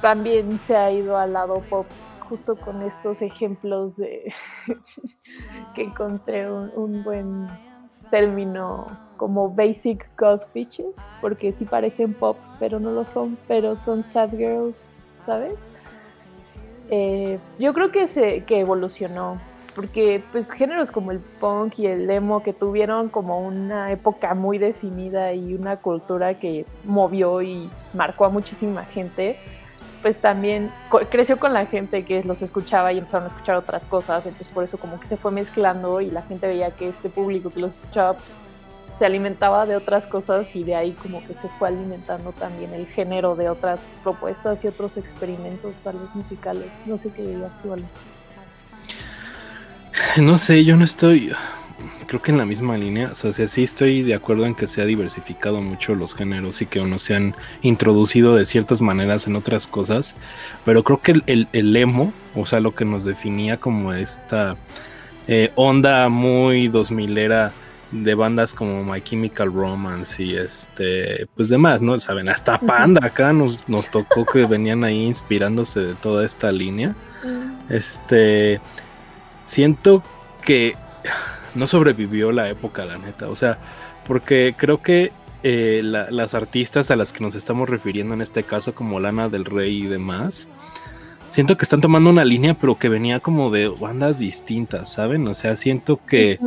También 0.00 0.58
se 0.58 0.76
ha 0.76 0.90
ido 0.92 1.16
al 1.16 1.32
lado 1.32 1.60
pop 1.68 1.86
justo 2.28 2.56
con 2.56 2.82
estos 2.82 3.22
ejemplos 3.22 3.96
de 3.96 4.32
que 5.74 5.82
encontré 5.82 6.50
un, 6.50 7.02
buen 7.02 7.48
término 8.10 8.86
como 9.16 9.50
basic 9.50 10.08
goth 10.16 10.42
bitches, 10.54 11.12
porque 11.20 11.52
sí 11.52 11.64
parecen 11.64 12.14
pop, 12.14 12.36
pero 12.58 12.78
no 12.78 12.90
lo 12.90 13.04
son, 13.04 13.36
pero 13.48 13.76
son 13.76 14.02
sad 14.02 14.30
girls, 14.30 14.88
¿sabes? 15.24 15.68
Eh, 16.90 17.38
yo 17.58 17.74
creo 17.74 17.90
que 17.90 18.06
se 18.06 18.44
que 18.44 18.60
evolucionó, 18.60 19.40
porque 19.74 20.22
pues 20.32 20.50
géneros 20.50 20.90
como 20.90 21.10
el 21.10 21.18
punk 21.18 21.78
y 21.78 21.86
el 21.86 22.08
emo 22.10 22.42
que 22.42 22.52
tuvieron 22.52 23.08
como 23.08 23.40
una 23.40 23.92
época 23.92 24.34
muy 24.34 24.58
definida 24.58 25.32
y 25.32 25.54
una 25.54 25.78
cultura 25.78 26.38
que 26.38 26.64
movió 26.84 27.42
y 27.42 27.68
marcó 27.92 28.24
a 28.24 28.28
muchísima 28.28 28.84
gente, 28.84 29.38
pues 30.02 30.18
también 30.18 30.70
creció 31.10 31.38
con 31.38 31.52
la 31.52 31.66
gente 31.66 32.04
que 32.04 32.22
los 32.22 32.42
escuchaba 32.42 32.92
y 32.92 32.98
empezaron 32.98 33.24
a 33.24 33.28
escuchar 33.28 33.56
otras 33.56 33.86
cosas, 33.86 34.26
entonces 34.26 34.48
por 34.48 34.64
eso 34.64 34.78
como 34.78 35.00
que 35.00 35.06
se 35.06 35.16
fue 35.16 35.30
mezclando 35.30 36.00
y 36.00 36.10
la 36.10 36.22
gente 36.22 36.46
veía 36.46 36.70
que 36.70 36.88
este 36.88 37.08
público 37.08 37.50
que 37.50 37.60
los 37.60 37.74
escuchaba 37.74 38.16
se 38.90 39.04
alimentaba 39.04 39.66
de 39.66 39.76
otras 39.76 40.06
cosas 40.06 40.54
y 40.56 40.64
de 40.64 40.74
ahí 40.74 40.92
como 40.92 41.24
que 41.26 41.34
se 41.34 41.48
fue 41.58 41.68
alimentando 41.68 42.32
también 42.32 42.72
el 42.72 42.86
género 42.86 43.36
de 43.36 43.48
otras 43.50 43.80
propuestas 44.02 44.64
y 44.64 44.68
otros 44.68 44.96
experimentos 44.96 45.78
tal 45.78 45.98
vez 45.98 46.14
musicales. 46.14 46.70
No 46.86 46.96
sé 46.96 47.10
qué 47.10 47.22
dirías 47.22 47.60
tú, 47.62 47.72
Alonso. 47.72 48.00
No 50.16 50.38
sé, 50.38 50.64
yo 50.64 50.76
no 50.76 50.84
estoy 50.84 51.32
creo 52.06 52.22
que 52.22 52.30
en 52.30 52.38
la 52.38 52.46
misma 52.46 52.76
línea, 52.76 53.10
o 53.12 53.14
sea, 53.14 53.32
sí 53.32 53.62
estoy 53.62 54.02
de 54.02 54.14
acuerdo 54.14 54.46
en 54.46 54.54
que 54.54 54.66
se 54.66 54.82
ha 54.82 54.84
diversificado 54.84 55.60
mucho 55.60 55.94
los 55.94 56.14
géneros 56.14 56.60
y 56.62 56.66
que 56.66 56.80
uno 56.80 56.98
se 56.98 57.14
han 57.14 57.34
introducido 57.62 58.34
de 58.34 58.44
ciertas 58.44 58.80
maneras 58.80 59.26
en 59.26 59.36
otras 59.36 59.66
cosas, 59.66 60.16
pero 60.64 60.82
creo 60.82 61.00
que 61.00 61.12
el, 61.26 61.48
el, 61.52 61.76
emo, 61.76 62.12
o 62.34 62.46
sea, 62.46 62.60
lo 62.60 62.74
que 62.74 62.84
nos 62.84 63.04
definía 63.04 63.58
como 63.58 63.92
esta 63.92 64.56
eh, 65.26 65.52
onda 65.54 66.08
muy 66.08 66.68
2000 66.68 67.18
era 67.18 67.52
de 67.92 68.14
bandas 68.14 68.52
como 68.52 68.84
My 68.84 69.00
Chemical 69.00 69.52
Romance 69.52 70.22
y 70.22 70.34
este, 70.34 71.26
pues 71.34 71.48
demás, 71.48 71.80
¿no? 71.80 71.96
Saben, 71.98 72.28
hasta 72.28 72.58
Panda 72.58 73.06
acá 73.06 73.32
nos, 73.32 73.66
nos 73.68 73.90
tocó 73.90 74.26
que 74.26 74.44
venían 74.46 74.84
ahí 74.84 75.06
inspirándose 75.06 75.80
de 75.80 75.94
toda 75.94 76.24
esta 76.24 76.52
línea. 76.52 76.94
Este, 77.68 78.60
siento 79.46 80.02
que 80.42 80.76
no 81.54 81.66
sobrevivió 81.66 82.32
la 82.32 82.48
época, 82.48 82.84
la 82.84 82.98
neta. 82.98 83.28
O 83.28 83.36
sea, 83.36 83.58
porque 84.06 84.54
creo 84.56 84.82
que 84.82 85.12
eh, 85.42 85.80
las 85.82 86.34
artistas 86.34 86.90
a 86.90 86.96
las 86.96 87.12
que 87.12 87.22
nos 87.22 87.34
estamos 87.34 87.68
refiriendo 87.68 88.14
en 88.14 88.20
este 88.20 88.42
caso, 88.42 88.74
como 88.74 89.00
Lana 89.00 89.28
del 89.28 89.44
Rey 89.44 89.84
y 89.84 89.86
demás, 89.86 90.48
siento 91.28 91.56
que 91.56 91.64
están 91.64 91.80
tomando 91.80 92.10
una 92.10 92.24
línea, 92.24 92.54
pero 92.54 92.78
que 92.78 92.88
venía 92.88 93.20
como 93.20 93.50
de 93.50 93.68
bandas 93.68 94.18
distintas, 94.18 94.92
¿saben? 94.92 95.26
O 95.28 95.34
sea, 95.34 95.56
siento 95.56 96.00
que 96.04 96.38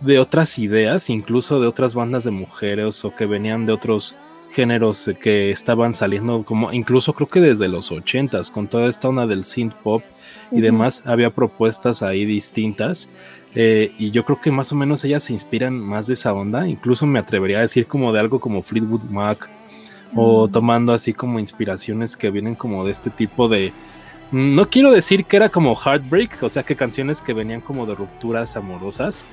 de 0.00 0.18
otras 0.18 0.58
ideas, 0.58 1.10
incluso 1.10 1.60
de 1.60 1.66
otras 1.66 1.94
bandas 1.94 2.24
de 2.24 2.30
mujeres 2.30 3.04
o 3.04 3.14
que 3.14 3.26
venían 3.26 3.66
de 3.66 3.72
otros 3.72 4.16
géneros 4.50 5.10
que 5.20 5.50
estaban 5.50 5.94
saliendo, 5.94 6.42
como 6.44 6.72
incluso 6.72 7.14
creo 7.14 7.28
que 7.28 7.40
desde 7.40 7.68
los 7.68 7.90
ochentas, 7.90 8.50
con 8.50 8.68
toda 8.68 8.88
esta 8.88 9.08
onda 9.08 9.26
del 9.26 9.44
synth 9.44 9.74
pop 9.74 10.02
y 10.50 10.60
demás, 10.60 11.02
había 11.06 11.30
propuestas 11.30 12.02
ahí 12.02 12.24
distintas 12.24 13.10
eh, 13.54 13.92
y 13.98 14.10
yo 14.10 14.24
creo 14.24 14.40
que 14.40 14.50
más 14.50 14.72
o 14.72 14.76
menos 14.76 15.04
ellas 15.04 15.24
se 15.24 15.32
inspiran 15.32 15.78
más 15.78 16.06
de 16.06 16.14
esa 16.14 16.32
onda. 16.32 16.66
Incluso 16.66 17.06
me 17.06 17.18
atrevería 17.18 17.58
a 17.58 17.62
decir 17.62 17.86
como 17.86 18.12
de 18.12 18.20
algo 18.20 18.40
como 18.40 18.62
Fleetwood 18.62 19.04
Mac. 19.04 19.48
O 20.14 20.46
mm. 20.46 20.52
tomando 20.52 20.92
así 20.92 21.12
como 21.12 21.38
inspiraciones 21.38 22.16
que 22.16 22.30
vienen 22.30 22.54
como 22.54 22.84
de 22.84 22.92
este 22.92 23.10
tipo 23.10 23.48
de. 23.48 23.72
No 24.30 24.68
quiero 24.68 24.90
decir 24.90 25.24
que 25.24 25.36
era 25.36 25.50
como 25.50 25.76
heartbreak, 25.76 26.42
o 26.42 26.48
sea 26.48 26.62
que 26.62 26.76
canciones 26.76 27.20
que 27.20 27.34
venían 27.34 27.60
como 27.60 27.84
de 27.84 27.94
rupturas 27.94 28.56
amorosas, 28.56 29.26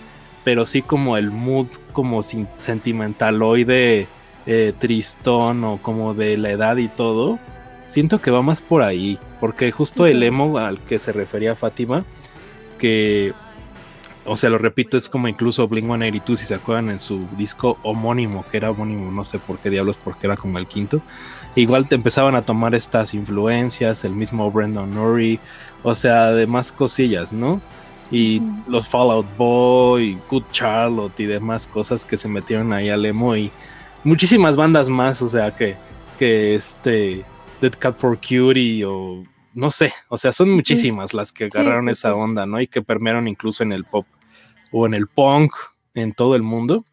pero 0.44 0.66
sí 0.66 0.82
como 0.82 1.16
el 1.16 1.32
mood 1.32 1.68
como 1.94 2.22
sentimentaloide, 2.22 4.08
eh, 4.46 4.74
tristón 4.78 5.64
o 5.64 5.80
como 5.82 6.14
de 6.14 6.38
la 6.38 6.52
edad 6.52 6.76
y 6.78 6.90
todo. 6.90 7.40
Siento 7.88 8.22
que 8.22 8.30
va 8.30 8.42
más 8.42 8.62
por 8.62 8.82
ahí, 8.82 9.18
porque 9.40 9.72
justo 9.72 10.06
el 10.06 10.22
emo 10.24 10.58
al 10.58 10.80
que 10.80 11.00
se 11.00 11.12
refería 11.12 11.56
Fátima, 11.56 12.04
que 12.78 13.34
o 14.26 14.38
sea, 14.38 14.52
lo 14.52 14.60
repito, 14.60 14.96
es 14.96 15.10
como 15.10 15.28
incluso 15.28 15.68
Blink 15.68 15.88
182, 15.88 16.40
si 16.40 16.46
se 16.46 16.54
acuerdan, 16.54 16.92
en 16.92 17.00
su 17.00 17.28
disco 17.36 17.80
homónimo, 17.82 18.46
que 18.52 18.58
era 18.58 18.70
homónimo, 18.70 19.12
no 19.12 19.24
sé 19.24 19.40
por 19.40 19.58
qué 19.58 19.72
diablos, 19.72 19.98
porque 20.04 20.28
era 20.28 20.38
como 20.38 20.60
el 20.60 20.68
quinto. 20.68 21.02
Igual 21.56 21.88
te 21.88 21.96
empezaban 21.96 22.36
a 22.36 22.44
tomar 22.44 22.76
estas 22.76 23.16
influencias, 23.16 24.06
el 24.06 24.14
mismo 24.14 24.52
Brendan 24.52 24.96
Urie, 24.96 25.40
o 25.82 25.96
sea, 25.96 26.28
además 26.28 26.72
cosillas, 26.72 27.34
¿no? 27.34 27.60
Y 28.12 28.42
los 28.68 28.88
Fallout 28.88 29.26
Boy, 29.36 30.20
Good 30.30 30.44
Charlotte 30.52 31.20
y 31.20 31.26
demás 31.26 31.68
cosas 31.68 32.06
que 32.06 32.16
se 32.16 32.28
metieron 32.28 32.72
ahí 32.72 32.90
al 32.90 33.06
emo 33.06 33.36
y 33.36 33.52
muchísimas 34.04 34.56
bandas 34.56 34.90
más, 34.90 35.24
o 35.24 35.30
sea, 35.30 35.56
que, 35.56 35.76
que 36.20 36.54
este 36.54 37.26
Dead 37.62 37.74
Cat 37.78 37.98
for 37.98 38.18
Cutie 38.18 38.84
o 38.86 39.24
no 39.54 39.72
sé, 39.72 39.94
o 40.08 40.18
sea, 40.18 40.32
son 40.32 40.52
muchísimas 40.52 41.14
las 41.14 41.32
que 41.32 41.46
agarraron 41.46 41.90
esa 41.90 42.16
onda, 42.16 42.46
¿no? 42.46 42.62
Y 42.62 42.68
que 42.68 42.82
permearon 42.82 43.28
incluso 43.28 43.64
en 43.64 43.72
el 43.72 43.84
pop 43.84 44.06
o 44.72 44.86
en 44.86 44.94
el 44.94 45.08
punk 45.08 45.54
en 45.96 46.14
todo 46.14 46.36
el 46.36 46.44
mundo, 46.44 46.86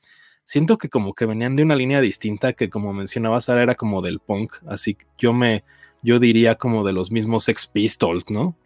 siento 0.45 0.79
que 0.79 0.89
como 0.89 1.15
que 1.15 1.27
venían 1.27 1.55
de 1.55 1.63
una 1.63 1.77
línea 1.77 2.01
distinta 2.01 2.55
que 2.55 2.71
como 2.71 2.93
mencionaba 2.93 3.41
Sara 3.41 3.63
era 3.63 3.75
como 3.75 4.01
del 4.01 4.21
punk, 4.21 4.55
así 4.67 4.95
que 4.95 5.07
yo 5.19 5.33
me 5.33 5.65
yo 6.03 6.21
diría 6.21 6.55
como 6.55 6.85
de 6.85 6.93
los 6.93 7.11
mismos 7.11 7.45
Sex 7.45 7.67
Pistols, 7.67 8.31
¿no? 8.31 8.57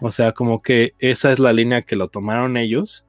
O 0.00 0.10
sea, 0.10 0.32
como 0.32 0.62
que 0.62 0.94
esa 0.98 1.32
es 1.32 1.38
la 1.38 1.52
línea 1.52 1.82
que 1.82 1.96
lo 1.96 2.08
tomaron 2.08 2.56
ellos 2.56 3.06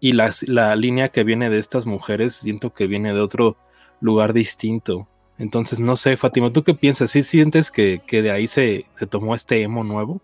y 0.00 0.12
la, 0.12 0.32
la 0.48 0.74
línea 0.74 1.10
que 1.10 1.22
viene 1.22 1.48
de 1.48 1.58
estas 1.58 1.86
mujeres 1.86 2.34
siento 2.34 2.74
que 2.74 2.88
viene 2.88 3.14
de 3.14 3.20
otro 3.20 3.56
lugar 4.00 4.32
distinto. 4.32 5.08
Entonces, 5.42 5.80
no 5.80 5.96
sé, 5.96 6.16
Fátima, 6.16 6.52
¿tú 6.52 6.62
qué 6.62 6.72
piensas? 6.72 7.10
¿Sí 7.10 7.24
sientes 7.24 7.72
que, 7.72 8.00
que 8.06 8.22
de 8.22 8.30
ahí 8.30 8.46
se, 8.46 8.86
se 8.94 9.06
tomó 9.08 9.34
este 9.34 9.60
emo 9.60 9.82
nuevo? 9.82 10.20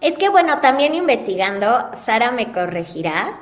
Es 0.00 0.16
que 0.16 0.30
bueno, 0.30 0.60
también 0.62 0.94
investigando, 0.94 1.90
Sara 1.94 2.30
me 2.30 2.50
corregirá, 2.50 3.38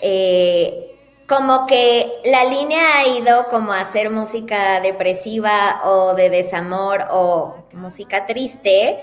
eh, 0.00 0.96
como 1.28 1.66
que 1.66 2.10
la 2.24 2.44
línea 2.44 2.80
ha 2.96 3.06
ido 3.08 3.44
como 3.50 3.74
a 3.74 3.80
hacer 3.80 4.08
música 4.08 4.80
depresiva 4.80 5.82
o 5.84 6.14
de 6.14 6.30
desamor 6.30 7.08
o 7.10 7.66
música 7.74 8.24
triste, 8.26 8.98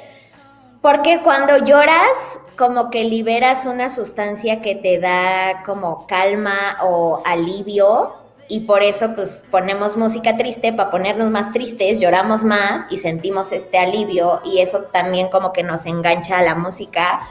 porque 0.81 1.19
cuando 1.23 1.63
lloras 1.63 2.39
como 2.57 2.89
que 2.89 3.03
liberas 3.03 3.67
una 3.67 3.91
sustancia 3.91 4.63
que 4.63 4.73
te 4.73 4.97
da 4.97 5.61
como 5.63 6.07
calma 6.07 6.79
o 6.81 7.21
alivio 7.23 8.22
y 8.53 8.59
por 8.59 8.83
eso 8.83 9.15
pues 9.15 9.45
ponemos 9.49 9.97
música 9.97 10.37
triste 10.37 10.71
para 10.73 10.91
ponernos 10.91 11.31
más 11.31 11.51
tristes, 11.53 11.99
lloramos 11.99 12.43
más 12.43 12.85
y 12.91 12.99
sentimos 12.99 13.51
este 13.51 13.79
alivio 13.79 14.41
y 14.45 14.59
eso 14.59 14.83
también 14.91 15.29
como 15.29 15.51
que 15.51 15.63
nos 15.63 15.87
engancha 15.87 16.37
a 16.37 16.43
la 16.43 16.53
música 16.53 17.21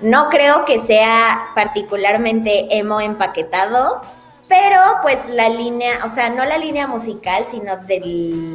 no 0.00 0.30
creo 0.30 0.64
que 0.64 0.78
sea 0.78 1.50
particularmente 1.54 2.78
emo 2.78 3.00
empaquetado, 3.00 4.00
pero 4.48 4.80
pues 5.02 5.28
la 5.28 5.50
línea, 5.50 5.98
o 6.06 6.08
sea, 6.08 6.30
no 6.30 6.44
la 6.46 6.56
línea 6.56 6.86
musical, 6.86 7.44
sino 7.50 7.76
de 7.76 8.00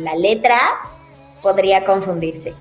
la 0.01 0.15
letra, 0.15 0.57
podría 1.43 1.85
confundirse. 1.85 2.55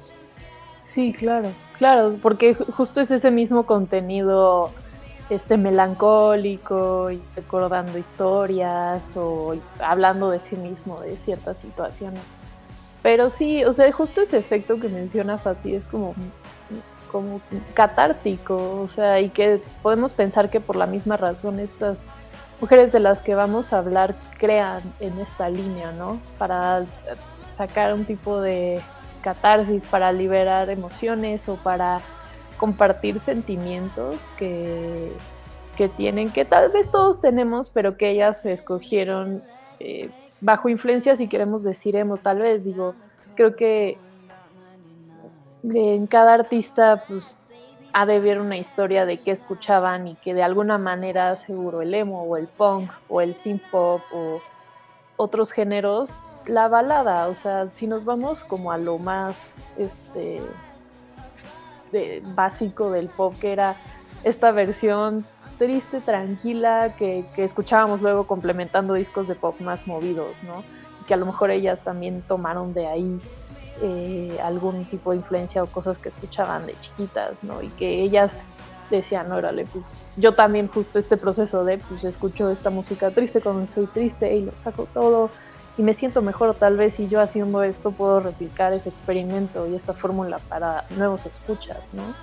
Sí, 0.83 1.15
claro, 1.15 1.53
claro, 1.79 2.19
porque 2.21 2.55
justo 2.55 3.01
es 3.01 3.11
ese 3.11 3.31
mismo 3.31 3.65
contenido 3.65 4.71
este 5.31 5.57
melancólico 5.57 7.11
y 7.11 7.23
recordando 7.35 7.99
historias 7.99 9.17
o 9.17 9.57
hablando 9.81 10.31
de 10.31 10.41
sí 10.41 10.57
mismo 10.57 11.01
de 11.01 11.17
ciertas 11.17 11.59
situaciones. 11.59 12.23
Pero 13.03 13.31
sí, 13.31 13.65
o 13.65 13.73
sea, 13.73 13.91
justo 13.93 14.23
ese 14.23 14.39
efecto 14.39 14.81
que 14.81 14.89
menciona 14.89 15.39
Fati 15.39 15.75
es 15.75 15.87
como, 15.87 16.15
como 17.13 17.41
catártico, 17.75 18.81
o 18.81 18.89
sea, 18.89 19.21
y 19.21 19.29
que 19.29 19.61
podemos 19.83 20.15
pensar 20.15 20.51
que 20.51 20.61
por 20.61 20.77
la 20.77 20.87
misma 20.87 21.17
razón 21.17 21.61
estas 21.61 22.03
mujeres 22.61 22.93
de 22.93 23.01
las 23.01 23.21
que 23.21 23.35
vamos 23.35 23.73
a 23.73 23.79
hablar 23.79 24.15
crean 24.39 24.83
en 25.01 25.19
esta 25.19 25.51
línea, 25.51 25.93
¿no? 25.93 26.19
Para 26.39 26.87
sacar 27.53 27.93
un 27.93 28.05
tipo 28.05 28.41
de 28.41 28.81
catarsis, 29.23 29.85
para 29.85 30.13
liberar 30.13 30.71
emociones 30.71 31.49
o 31.49 31.57
para 31.57 32.01
compartir 32.57 33.21
sentimientos 33.21 34.33
que, 34.39 35.11
que 35.77 35.89
tienen, 35.89 36.31
que 36.31 36.45
tal 36.45 36.71
vez 36.71 36.91
todos 36.91 37.21
tenemos, 37.21 37.71
pero 37.71 37.97
que 37.97 38.11
ellas 38.11 38.45
escogieron 38.47 39.43
eh, 39.81 40.11
bajo 40.41 40.69
influencia, 40.69 41.17
si 41.17 41.29
queremos 41.29 41.65
decir 41.65 41.97
emo, 41.97 42.17
tal 42.17 42.39
vez, 42.39 42.65
digo, 42.65 42.95
creo 43.35 43.57
que 43.57 43.97
en 45.63 46.07
cada 46.07 46.35
artista, 46.35 47.03
pues, 47.09 47.37
ha 47.95 48.07
de 48.07 48.17
haber 48.17 48.41
una 48.41 48.59
historia 48.59 49.07
de 49.07 49.19
qué 49.19 49.31
escuchaban 49.31 50.09
y 50.09 50.15
que 50.17 50.35
de 50.35 50.43
alguna 50.43 50.79
manera 50.79 51.37
seguro 51.37 51.81
el 51.81 51.95
emo 51.95 52.23
o 52.23 52.37
el 52.37 52.49
punk 52.49 52.91
o 53.09 53.21
el 53.21 53.37
synth 53.37 53.63
pop 53.71 54.03
o 54.13 54.41
otros 55.17 55.53
géneros, 55.53 56.11
la 56.47 56.67
balada, 56.69 57.29
o 57.29 57.37
sea, 57.37 57.69
si 57.75 57.87
nos 57.87 58.05
vamos 58.05 58.45
como 58.45 58.73
a 58.73 58.79
lo 58.79 58.99
más, 58.99 59.53
este, 59.79 60.43
básico 62.35 62.91
del 62.91 63.09
pop, 63.09 63.35
que 63.41 63.53
era 63.53 63.77
esta 64.23 64.51
versión 64.53 65.25
triste, 65.59 66.01
tranquila, 66.01 66.95
que, 66.99 67.25
escuchábamos 67.37 68.01
luego 68.03 68.27
complementando 68.27 68.95
discos 68.95 69.29
de 69.29 69.35
pop 69.35 69.61
más 69.61 69.87
movidos, 69.87 70.43
¿no? 70.43 70.65
Que 71.07 71.15
a 71.15 71.17
lo 71.17 71.27
mejor 71.27 71.51
ellas 71.51 71.83
también 71.83 72.23
tomaron 72.23 72.75
de 72.75 72.87
ahí 72.87 73.21
eh, 73.83 74.39
algún 74.43 74.85
tipo 74.87 75.11
de 75.11 75.19
influencia 75.19 75.63
o 75.63 75.67
cosas 75.67 75.99
que 75.99 76.09
escuchaban 76.09 76.67
de 76.67 76.75
chiquitas, 76.81 77.33
¿no? 77.43 77.63
Y 77.63 77.69
que 77.69 78.03
ellas 78.03 78.39
decían, 78.91 79.31
órale, 79.33 79.65
pues 79.67 79.85
yo 80.17 80.35
también 80.35 80.69
justo 80.69 80.99
este 80.99 81.17
proceso 81.17 81.65
de, 81.65 81.79
pues 81.79 82.05
escucho 82.05 82.51
esta 82.51 82.71
música 82.71 83.11
triste 83.11 83.41
cuando 83.41 83.63
estoy 83.63 83.87
triste 83.87 84.35
y 84.37 84.43
lo 84.45 84.57
saco 84.57 84.87
todo 84.93 85.31
y 85.77 85.83
me 85.83 85.95
siento 85.95 86.23
mejor 86.23 86.55
tal 86.55 86.77
vez 86.77 86.95
si 86.95 87.09
yo 87.09 87.21
haciendo 87.21 87.63
esto 87.63 87.91
puedo 87.91 88.21
replicar 88.21 88.73
ese 88.73 88.89
experimento 88.89 89.69
y 89.69 89.75
esta 89.75 89.93
fórmula 89.93 90.39
para 90.39 90.85
nuevos 90.97 91.27
escuchas, 91.27 91.93
¿no? 91.95 92.15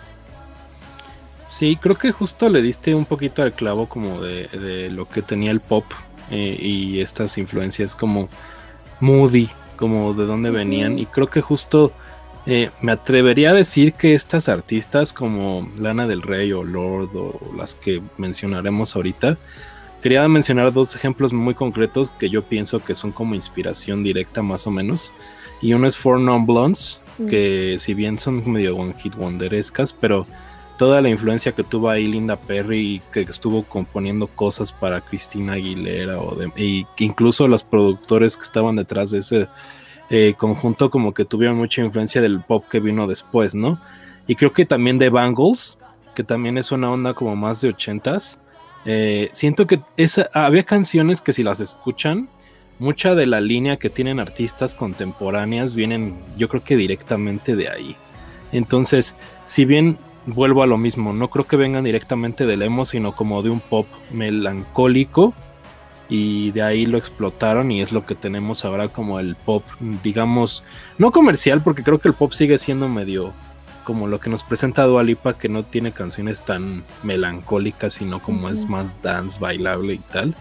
Sí, 1.46 1.76
creo 1.76 1.98
que 1.98 2.12
justo 2.14 2.48
le 2.48 2.62
diste 2.62 2.96
un 2.96 3.06
poquito 3.06 3.44
al 3.44 3.52
clavo 3.52 3.90
como 3.90 4.22
de, 4.22 4.90
lo 4.90 5.06
que 5.06 5.22
tenía 5.22 5.52
el 5.52 5.60
pop 5.60 5.84
eh, 6.30 6.58
y 6.58 7.02
estas 7.02 7.38
influencias 7.38 7.94
como 7.94 8.30
moody, 9.02 9.50
como 9.76 10.14
de 10.14 10.26
dónde 10.26 10.50
venían 10.50 10.98
y 10.98 11.06
creo 11.06 11.28
que 11.28 11.42
justo 11.42 11.92
eh, 12.46 12.72
me 12.82 12.94
atrevería 12.94 13.52
a 13.52 13.54
decir 13.54 13.94
que 13.94 14.14
estas 14.14 14.48
artistas 14.48 15.12
como 15.12 15.70
Lana 15.78 16.08
del 16.08 16.22
Rey 16.22 16.54
o 16.54 16.64
Lord 16.64 17.10
o 17.16 17.40
las 17.58 17.76
que 17.76 18.02
mencionaremos 18.18 18.96
ahorita, 18.96 19.38
Quería 20.02 20.28
mencionar 20.28 20.74
dos 20.74 20.96
ejemplos 20.96 21.32
muy 21.32 21.54
concretos 21.54 22.10
que 22.10 22.30
yo 22.30 22.42
pienso 22.44 22.80
que 22.80 22.96
son 22.96 23.12
como 23.12 23.36
inspiración 23.36 24.04
directa 24.04 24.42
más 24.42 24.66
o 24.66 24.72
menos. 24.72 25.12
Y 25.62 25.74
uno 25.74 25.88
es 25.88 25.96
Four 25.96 26.20
Non 26.20 26.48
Blondes, 26.48 27.00
mm. 27.20 27.28
que 27.28 27.76
si 27.78 27.94
bien 27.94 28.18
son 28.18 28.50
medio 28.52 28.76
one 28.76 28.96
hit 28.98 29.16
wonderescas, 29.16 29.94
pero 29.94 30.26
toda 30.78 31.02
la 31.02 31.10
influencia 31.10 31.52
que 31.52 31.64
tuvo 31.64 31.92
ahí 31.92 32.08
Linda 32.08 32.36
Perry, 32.36 33.00
que 33.12 33.22
estuvo 33.22 33.62
componiendo 33.62 34.26
cosas 34.26 34.74
para 34.74 35.02
Cristina 35.02 35.54
Aguilera, 35.54 36.20
o 36.20 36.36
de, 36.36 36.52
y 36.56 36.88
incluso 36.98 37.48
los 37.48 37.64
productores 37.64 38.36
que 38.36 38.44
estaban 38.44 38.78
detrás 38.78 39.12
de 39.12 39.20
ese 39.20 39.48
eh, 40.10 40.34
conjunto, 40.36 40.90
como 40.90 41.14
que 41.14 41.26
tuvieron 41.26 41.58
mucha 41.58 41.84
influencia 41.84 42.20
del 42.22 42.42
pop 42.42 42.66
que 42.68 42.80
vino 42.80 43.06
después, 43.06 43.54
¿no? 43.54 43.80
Y 44.26 44.34
creo 44.34 44.52
que 44.52 44.66
también 44.66 44.98
de 44.98 45.10
Bangles, 45.10 45.78
que 46.16 46.24
también 46.24 46.58
es 46.58 46.72
una 46.72 46.90
onda 46.92 47.14
como 47.14 47.36
más 47.36 47.62
de 47.62 47.70
ochentas 47.70 48.40
eh, 48.86 49.30
siento 49.32 49.68
que 49.68 49.80
había 50.34 50.64
canciones 50.64 51.22
que 51.22 51.34
si 51.34 51.44
las 51.44 51.60
escuchan, 51.60 52.30
mucha 52.80 53.14
de 53.14 53.28
la 53.28 53.42
línea 53.42 53.78
que 53.78 53.90
tienen 53.90 54.20
artistas 54.20 54.74
contemporáneas 54.74 55.76
vienen, 55.76 56.16
yo 56.38 56.50
creo 56.50 56.64
que 56.64 56.76
directamente 56.76 57.56
de 57.56 57.70
ahí. 57.70 57.96
Entonces, 58.52 59.16
si 59.46 59.66
bien 59.66 59.98
vuelvo 60.26 60.64
a 60.64 60.68
lo 60.68 60.78
mismo, 60.78 61.14
no 61.14 61.30
creo 61.30 61.48
que 61.48 61.58
vengan 61.58 61.84
directamente 61.84 62.46
del 62.46 62.64
emo, 62.64 62.86
sino 62.86 63.16
como 63.16 63.42
de 63.44 63.50
un 63.50 63.60
pop 63.60 63.86
melancólico. 64.12 65.34
Y 66.10 66.52
de 66.52 66.62
ahí 66.62 66.86
lo 66.86 66.98
explotaron 66.98 67.72
y 67.72 67.82
es 67.82 67.94
lo 67.94 68.06
que 68.06 68.16
tenemos 68.16 68.66
ahora 68.66 68.90
como 68.90 69.22
el 69.22 69.36
pop, 69.36 69.64
digamos, 70.04 70.62
no 70.98 71.12
comercial, 71.12 71.62
porque 71.64 71.84
creo 71.84 72.00
que 72.00 72.10
el 72.10 72.14
pop 72.14 72.34
sigue 72.34 72.58
siendo 72.58 72.90
medio 72.90 73.32
como 73.82 74.08
lo 74.08 74.20
que 74.20 74.30
nos 74.30 74.44
presenta 74.44 74.84
Dualipa, 74.84 75.38
que 75.38 75.50
no 75.50 75.64
tiene 75.64 75.92
canciones 75.92 76.44
tan 76.44 76.84
melancólicas, 77.04 77.94
sino 77.94 78.22
como 78.22 78.50
es 78.50 78.68
más 78.70 79.02
dance, 79.02 79.40
bailable 79.40 79.94
y 79.94 80.00
tal. 80.00 80.36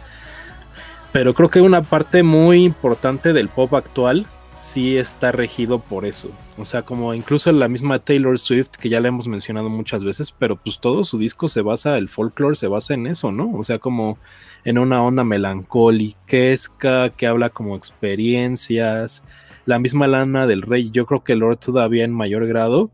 Pero 1.13 1.35
creo 1.35 1.51
que 1.51 1.61
una 1.61 1.83
parte 1.83 2.23
muy 2.23 2.65
importante 2.65 3.33
del 3.33 3.49
pop 3.49 3.75
actual 3.75 4.27
sí 4.61 4.97
está 4.97 5.33
regido 5.33 5.81
por 5.81 6.05
eso. 6.05 6.31
O 6.59 6.65
sea, 6.65 6.83
como 6.83 7.15
incluso 7.15 7.51
la 7.51 7.67
misma 7.67 7.99
Taylor 7.99 8.39
Swift, 8.39 8.71
que 8.79 8.89
ya 8.89 9.01
la 9.01 9.09
hemos 9.09 9.27
mencionado 9.27 9.69
muchas 9.71 10.05
veces, 10.05 10.31
pero 10.31 10.57
pues 10.57 10.79
todo 10.79 11.03
su 11.03 11.19
disco 11.19 11.49
se 11.49 11.63
basa, 11.63 11.97
el 11.97 12.09
folklore 12.09 12.55
se 12.55 12.69
basa 12.69 12.95
en 12.95 13.07
eso, 13.07 13.33
¿no? 13.33 13.51
O 13.57 13.65
sea, 13.65 13.79
como 13.79 14.19
en 14.65 14.79
una 14.79 15.03
onda 15.03 15.25
melancólica, 15.25 17.11
que 17.17 17.27
habla 17.27 17.51
como 17.51 17.75
experiencias. 17.77 19.25
La 19.65 19.79
misma 19.79 20.07
lana 20.07 20.47
del 20.47 20.63
rey, 20.63 20.91
yo 20.91 21.07
creo 21.07 21.25
que 21.25 21.37
Lord 21.37 21.59
todavía 21.59 22.05
en 22.05 22.13
mayor 22.13 22.47
grado 22.47 22.91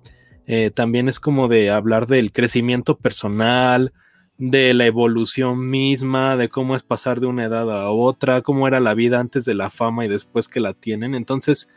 eh, 0.47 0.71
también 0.73 1.09
es 1.09 1.21
como 1.21 1.49
de 1.49 1.71
hablar 1.71 2.07
del 2.07 2.33
crecimiento 2.33 2.97
personal, 2.97 3.93
de 4.39 4.75
la 4.75 4.87
evolución 4.87 5.69
misma, 5.69 6.37
de 6.37 6.49
cómo 6.49 6.77
es 6.77 6.83
pasar 6.83 7.21
de 7.21 7.27
una 7.27 7.45
edad 7.45 7.71
a 7.71 7.91
otra, 7.91 8.43
cómo 8.43 8.69
era 8.69 8.81
la 8.81 8.95
vida 8.95 9.19
antes 9.19 9.45
de 9.45 9.55
la 9.55 9.71
fama 9.71 10.05
y 10.05 10.09
después 10.09 10.49
que 10.49 10.61
la 10.61 10.75
tienen. 10.75 11.15
Entonces, 11.15 11.69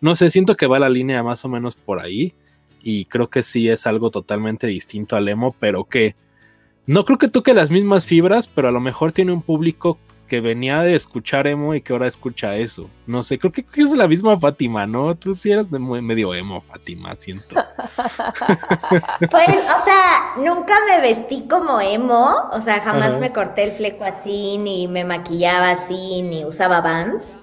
no 0.00 0.16
sé, 0.16 0.30
siento 0.30 0.56
que 0.56 0.66
va 0.66 0.78
la 0.78 0.88
línea 0.88 1.22
más 1.22 1.44
o 1.44 1.48
menos 1.48 1.76
por 1.76 2.00
ahí 2.00 2.34
y 2.82 3.06
creo 3.06 3.28
que 3.28 3.42
sí 3.42 3.68
es 3.68 3.86
algo 3.86 4.10
totalmente 4.10 4.66
distinto 4.66 5.16
al 5.16 5.28
emo, 5.28 5.54
pero 5.58 5.84
que 5.84 6.16
no 6.86 7.04
creo 7.04 7.18
que 7.18 7.28
toque 7.28 7.54
las 7.54 7.70
mismas 7.70 8.06
fibras, 8.06 8.48
pero 8.48 8.68
a 8.68 8.72
lo 8.72 8.80
mejor 8.80 9.12
tiene 9.12 9.32
un 9.32 9.42
público 9.42 9.98
que 10.28 10.40
venía 10.40 10.82
de 10.82 10.94
escuchar 10.94 11.46
emo 11.46 11.74
y 11.74 11.80
que 11.80 11.92
ahora 11.92 12.06
escucha 12.06 12.54
eso. 12.54 12.88
No 13.06 13.22
sé, 13.22 13.38
creo 13.38 13.50
que, 13.50 13.64
es 13.74 13.92
la 13.92 14.06
misma 14.06 14.38
Fátima, 14.38 14.86
¿no? 14.86 15.16
Tú 15.16 15.34
sí 15.34 15.50
eras 15.50 15.70
medio 15.70 16.34
emo, 16.34 16.60
Fátima, 16.60 17.14
siento. 17.16 17.56
pues, 19.30 19.48
o 19.48 19.84
sea, 19.84 20.34
nunca 20.36 20.74
me 20.86 21.00
vestí 21.00 21.48
como 21.48 21.80
emo, 21.80 22.48
o 22.52 22.60
sea, 22.60 22.80
jamás 22.80 23.18
me 23.18 23.32
corté 23.32 23.64
el 23.64 23.72
fleco 23.72 24.04
así, 24.04 24.58
ni 24.58 24.86
me 24.86 25.04
maquillaba 25.04 25.70
así, 25.70 26.22
ni 26.22 26.44
usaba 26.44 26.80
Vans. 26.80 27.34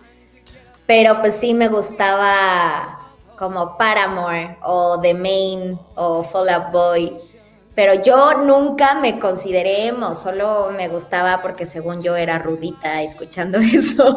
Pero 0.86 1.20
pues 1.20 1.34
sí 1.34 1.54
me 1.54 1.68
gustaba 1.68 3.00
como 3.38 3.78
Paramore 3.78 4.58
o 4.62 5.00
The 5.02 5.14
Main 5.14 5.80
o 5.96 6.24
Fall 6.24 6.50
Out 6.50 6.72
Boy 6.72 7.18
pero 7.76 8.02
yo 8.02 8.46
nunca 8.46 9.00
me 9.00 9.20
consideré 9.20 9.88
emo, 9.88 10.16
solo 10.16 10.72
me 10.76 10.88
gustaba 10.88 11.42
porque 11.42 11.66
según 11.66 12.02
yo 12.02 12.16
era 12.16 12.40
rudita 12.40 13.04
escuchando 13.04 13.60
eso. 13.74 14.16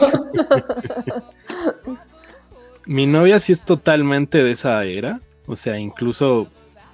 Mi 2.87 3.07
novia 3.07 3.40
sí 3.40 3.53
es 3.53 3.64
totalmente 3.64 4.42
de 4.42 4.53
esa 4.53 4.85
era, 4.85 5.21
o 5.47 5.57
sea, 5.57 5.79
incluso 5.79 6.49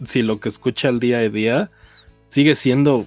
si 0.04 0.22
lo 0.22 0.40
que 0.40 0.48
escucha 0.48 0.88
al 0.88 0.98
día 0.98 1.18
a 1.18 1.28
día 1.28 1.70
sigue 2.28 2.56
siendo 2.56 3.06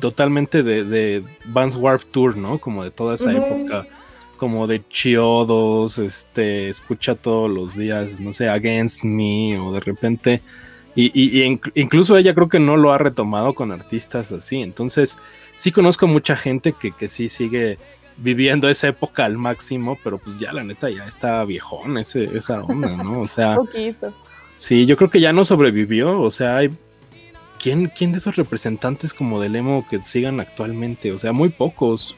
totalmente 0.00 0.62
de, 0.62 0.84
de 0.84 1.24
Vans 1.46 1.76
Warp 1.76 2.04
Tour, 2.12 2.36
¿no? 2.36 2.58
Como 2.58 2.84
de 2.84 2.92
toda 2.92 3.16
esa 3.16 3.32
época, 3.32 3.86
como 4.36 4.66
de 4.68 4.86
chiodos, 4.88 5.98
este, 5.98 6.68
escucha 6.68 7.16
todos 7.16 7.50
los 7.50 7.76
días, 7.76 8.20
no 8.20 8.32
sé, 8.32 8.48
Against 8.48 9.02
Me, 9.02 9.58
o 9.58 9.72
de 9.72 9.80
repente 9.80 10.42
y, 10.94 11.60
incluso 11.74 12.16
ella 12.16 12.34
creo 12.34 12.48
que 12.48 12.60
no 12.60 12.76
lo 12.76 12.92
ha 12.92 12.98
retomado 12.98 13.54
con 13.54 13.72
artistas 13.72 14.32
así. 14.32 14.60
Entonces, 14.60 15.18
sí 15.54 15.72
conozco 15.72 16.06
mucha 16.06 16.36
gente 16.36 16.72
que, 16.72 16.92
que 16.92 17.08
sí 17.08 17.28
sigue 17.28 17.78
viviendo 18.18 18.68
esa 18.68 18.88
época 18.88 19.24
al 19.24 19.38
máximo, 19.38 19.98
pero 20.04 20.18
pues 20.18 20.38
ya 20.38 20.52
la 20.52 20.64
neta 20.64 20.90
ya 20.90 21.06
está 21.06 21.44
viejón 21.44 21.98
ese, 21.98 22.24
esa 22.36 22.62
onda, 22.62 22.96
¿no? 22.96 23.20
O 23.20 23.26
sea, 23.26 23.56
sí, 24.56 24.86
yo 24.86 24.96
creo 24.96 25.10
que 25.10 25.20
ya 25.20 25.32
no 25.32 25.44
sobrevivió. 25.44 26.20
O 26.20 26.30
sea, 26.30 26.58
hay 26.58 26.70
¿quién, 27.62 27.86
quién 27.86 28.12
de 28.12 28.18
esos 28.18 28.36
representantes 28.36 29.14
como 29.14 29.40
del 29.40 29.56
emo 29.56 29.86
que 29.88 30.04
sigan 30.04 30.40
actualmente? 30.40 31.12
O 31.12 31.18
sea, 31.18 31.32
muy 31.32 31.48
pocos. 31.48 32.16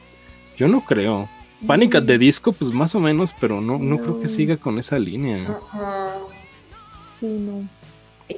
Yo 0.57 0.67
no 0.67 0.81
creo. 0.81 1.29
Pánica 1.65 2.01
de 2.01 2.17
disco, 2.17 2.51
pues 2.51 2.71
más 2.71 2.93
o 2.95 2.99
menos, 2.99 3.33
pero 3.39 3.61
no, 3.61 3.79
no, 3.79 3.97
creo 3.97 4.19
que 4.19 4.27
siga 4.27 4.57
con 4.57 4.77
esa 4.77 4.99
línea. 4.99 5.39
Sí, 6.99 7.27
no. 7.27 7.67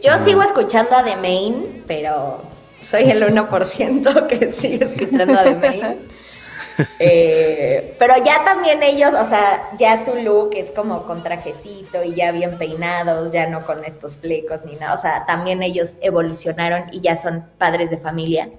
Yo 0.03 0.19
sigo 0.19 0.43
escuchando 0.43 0.95
a 0.95 1.03
The 1.03 1.15
Main, 1.15 1.83
pero 1.87 2.41
soy 2.81 3.03
el 3.03 3.23
1% 3.33 4.27
que 4.27 4.53
sigue 4.53 4.85
escuchando 4.85 5.39
a 5.39 5.43
The 5.43 5.55
Main. 5.55 5.97
Eh, 6.99 7.95
pero 7.97 8.13
ya 8.23 8.43
también 8.45 8.83
ellos, 8.83 9.11
o 9.13 9.25
sea, 9.25 9.71
ya 9.79 10.03
su 10.03 10.15
look 10.15 10.51
es 10.55 10.69
como 10.71 11.07
con 11.07 11.23
trajecito 11.23 12.03
y 12.03 12.13
ya 12.13 12.31
bien 12.31 12.57
peinados, 12.59 13.31
ya 13.31 13.47
no 13.47 13.65
con 13.65 13.83
estos 13.83 14.17
flecos 14.17 14.63
ni 14.63 14.75
nada. 14.75 14.93
O 14.93 14.97
sea, 14.97 15.25
también 15.25 15.63
ellos 15.63 15.95
evolucionaron 16.01 16.85
y 16.91 17.01
ya 17.01 17.17
son 17.17 17.45
padres 17.57 17.89
de 17.89 17.97
familia. 17.97 18.49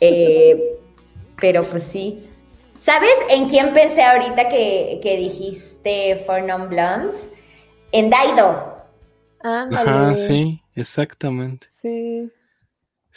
Eh, 0.00 0.78
pero 1.40 1.64
pues 1.64 1.82
sí. 1.82 2.24
¿Sabes 2.82 3.14
en 3.30 3.48
quién 3.48 3.74
pensé 3.74 4.02
ahorita 4.02 4.48
que, 4.48 5.16
dijiste 5.18 6.22
For 6.24 6.42
Non 6.42 6.68
Blondes? 6.68 7.28
En 7.92 8.10
Daido. 8.10 8.75
Ah, 9.42 10.14
sí, 10.16 10.60
exactamente. 10.74 11.66
Sí, 11.68 12.30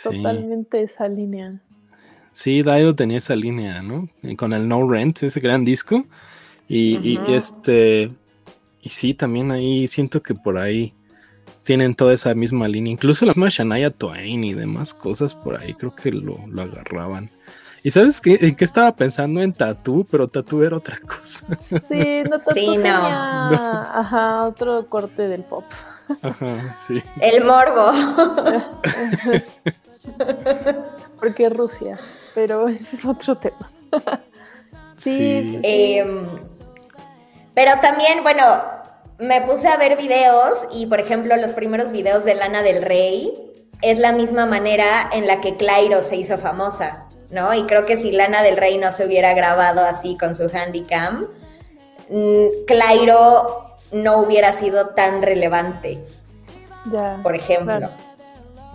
totalmente 0.01 0.81
esa 0.81 1.07
línea. 1.07 1.61
Sí, 2.31 2.63
Daido 2.63 2.95
tenía 2.95 3.17
esa 3.17 3.35
línea, 3.35 3.81
¿no? 3.81 4.09
Con 4.37 4.53
el 4.53 4.67
No 4.67 4.89
Rent, 4.89 5.23
ese 5.23 5.39
gran 5.39 5.63
disco. 5.63 6.05
Y, 6.67 7.17
este. 7.27 8.09
Y 8.81 8.89
sí, 8.89 9.13
también 9.13 9.51
ahí 9.51 9.87
siento 9.87 10.21
que 10.21 10.35
por 10.35 10.57
ahí 10.57 10.93
tienen 11.63 11.95
toda 11.95 12.13
esa 12.13 12.33
misma 12.35 12.67
línea. 12.67 12.93
Incluso 12.93 13.25
la 13.25 13.33
misma 13.33 13.49
Shania 13.49 13.89
Twain 13.89 14.43
y 14.43 14.53
demás 14.53 14.93
cosas 14.93 15.35
por 15.35 15.57
ahí 15.57 15.73
creo 15.73 15.95
que 15.95 16.11
lo, 16.11 16.37
agarraban. 16.61 17.31
¿Y 17.83 17.91
sabes 17.91 18.21
qué? 18.21 18.37
¿En 18.41 18.55
qué 18.55 18.65
estaba 18.65 18.95
pensando? 18.95 19.41
En 19.41 19.53
Tatú, 19.53 20.05
pero 20.09 20.27
Tatú 20.27 20.63
era 20.63 20.77
otra 20.77 20.97
cosa. 21.07 21.45
Sí, 21.57 22.23
no, 22.29 22.39
Tatú 22.39 22.53
tenía... 22.53 23.99
Ajá, 23.99 24.45
otro 24.45 24.85
corte 24.87 25.27
del 25.27 25.43
pop. 25.43 25.65
Ajá, 26.21 26.75
sí. 26.75 27.01
El 27.21 27.45
morbo. 27.45 27.91
Porque 31.19 31.49
Rusia, 31.49 31.97
pero 32.33 32.67
ese 32.67 32.95
es 32.95 33.05
otro 33.05 33.37
tema. 33.37 33.71
sí. 34.97 35.59
Em, 35.63 36.27
pero 37.53 37.73
también, 37.81 38.23
bueno, 38.23 38.43
me 39.17 39.41
puse 39.41 39.67
a 39.67 39.77
ver 39.77 39.97
videos 39.97 40.57
y, 40.71 40.85
por 40.85 40.99
ejemplo, 40.99 41.35
los 41.35 41.51
primeros 41.51 41.91
videos 41.91 42.23
de 42.23 42.35
Lana 42.35 42.63
del 42.63 42.81
Rey 42.81 43.33
es 43.81 43.99
la 43.99 44.11
misma 44.11 44.45
manera 44.45 45.09
en 45.11 45.27
la 45.27 45.41
que 45.41 45.57
Clairo 45.57 46.01
se 46.01 46.15
hizo 46.15 46.37
famosa, 46.37 47.07
¿no? 47.29 47.53
Y 47.53 47.65
creo 47.65 47.85
que 47.85 47.97
si 47.97 48.11
Lana 48.11 48.41
del 48.41 48.57
Rey 48.57 48.77
no 48.77 48.91
se 48.91 49.05
hubiera 49.05 49.33
grabado 49.33 49.81
así 49.81 50.17
con 50.17 50.35
su 50.35 50.49
handycam, 50.49 51.25
mm, 52.09 52.65
Clairo 52.65 53.68
no 53.91 54.19
hubiera 54.19 54.53
sido 54.53 54.89
tan 54.89 55.21
relevante. 55.21 56.03
Ya. 56.91 57.19
Por 57.21 57.35
ejemplo. 57.35 57.89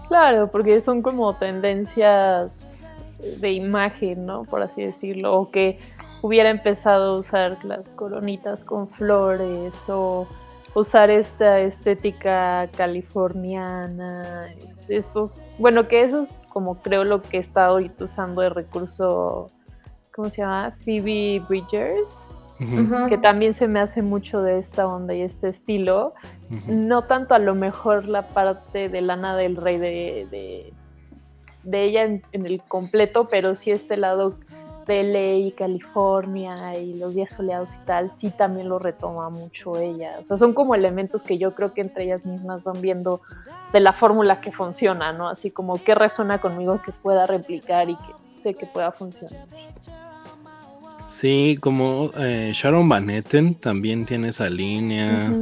Claro, 0.09 0.51
porque 0.51 0.81
son 0.81 1.03
como 1.03 1.35
tendencias 1.37 2.89
de 3.41 3.53
imagen, 3.53 4.27
¿no? 4.27 4.45
Por 4.45 4.63
así 4.63 4.83
decirlo, 4.83 5.35
o 5.35 5.51
que 5.51 5.79
hubiera 6.23 6.51
empezado 6.51 7.15
a 7.15 7.19
usar 7.19 7.65
las 7.65 7.93
coronitas 7.93 8.65
con 8.65 8.89
flores 8.89 9.75
o 9.89 10.27
usar 10.75 11.11
esta 11.11 11.61
estética 11.61 12.69
californiana, 12.77 14.53
este, 14.59 14.97
estos, 14.97 15.41
bueno, 15.59 15.87
que 15.89 16.03
eso 16.03 16.23
es 16.23 16.31
como 16.49 16.81
creo 16.83 17.05
lo 17.05 17.23
que 17.23 17.39
está 17.39 17.67
ahorita 17.67 18.05
usando 18.05 18.43
de 18.43 18.49
recurso, 18.49 19.49
¿cómo 20.15 20.29
se 20.29 20.43
llama? 20.43 20.73
Phoebe 20.85 21.43
Bridgers, 21.49 22.27
que 22.59 23.19
también 23.19 23.55
se 23.55 23.69
me 23.69 23.81
hace 23.81 24.03
mucho 24.03 24.43
de 24.43 24.59
esta 24.59 24.87
onda 24.87 25.15
y 25.15 25.23
este 25.23 25.49
estilo. 25.49 26.13
No 26.67 27.03
tanto 27.03 27.35
a 27.35 27.39
lo 27.39 27.55
mejor 27.55 28.07
la 28.07 28.29
parte 28.29 28.89
de 28.89 29.01
Lana 29.01 29.37
del 29.37 29.57
Rey 29.57 29.79
de, 29.79 30.73
de, 31.65 31.85
ella 31.85 32.05
en, 32.05 32.23
el 32.33 32.63
completo, 32.63 33.29
pero 33.29 33.55
sí 33.55 33.71
este 33.71 33.97
lado 33.97 34.39
de 34.87 35.03
LA 35.03 35.57
California 35.57 36.79
y 36.79 36.95
los 36.95 37.15
días 37.15 37.33
soleados 37.33 37.75
y 37.75 37.79
tal, 37.87 38.11
sí 38.11 38.31
también 38.31 38.69
lo 38.69 38.79
retoma 38.79 39.31
mucho 39.31 39.77
ella. 39.79 40.19
O 40.21 40.25
sea, 40.25 40.37
son 40.37 40.53
como 40.53 40.75
elementos 40.75 41.23
que 41.23 41.39
yo 41.39 41.55
creo 41.55 41.73
que 41.73 41.81
entre 41.81 42.05
ellas 42.05 42.27
mismas 42.27 42.65
van 42.65 42.81
viendo 42.83 43.21
de 43.73 43.81
la 43.81 43.93
fórmula 43.93 44.41
que 44.41 44.53
funciona, 44.53 45.13
¿no? 45.13 45.29
Así 45.29 45.51
como 45.51 45.83
qué 45.83 45.95
resuena 45.95 46.41
conmigo 46.41 46.83
que 46.85 46.93
pueda 46.93 47.27
replicar 47.27 47.89
y 47.89 47.97
que 47.97 48.13
sé 48.35 48.55
que 48.55 48.67
pueda 48.67 48.93
funcionar. 48.93 49.47
Sí, 51.07 51.59
como 51.61 52.11
eh, 52.17 52.53
Sharon 52.55 52.89
Van 52.89 53.11
Etten 53.11 53.55
también 53.55 54.07
tiene 54.07 54.29
esa 54.29 54.49
línea. 54.49 55.33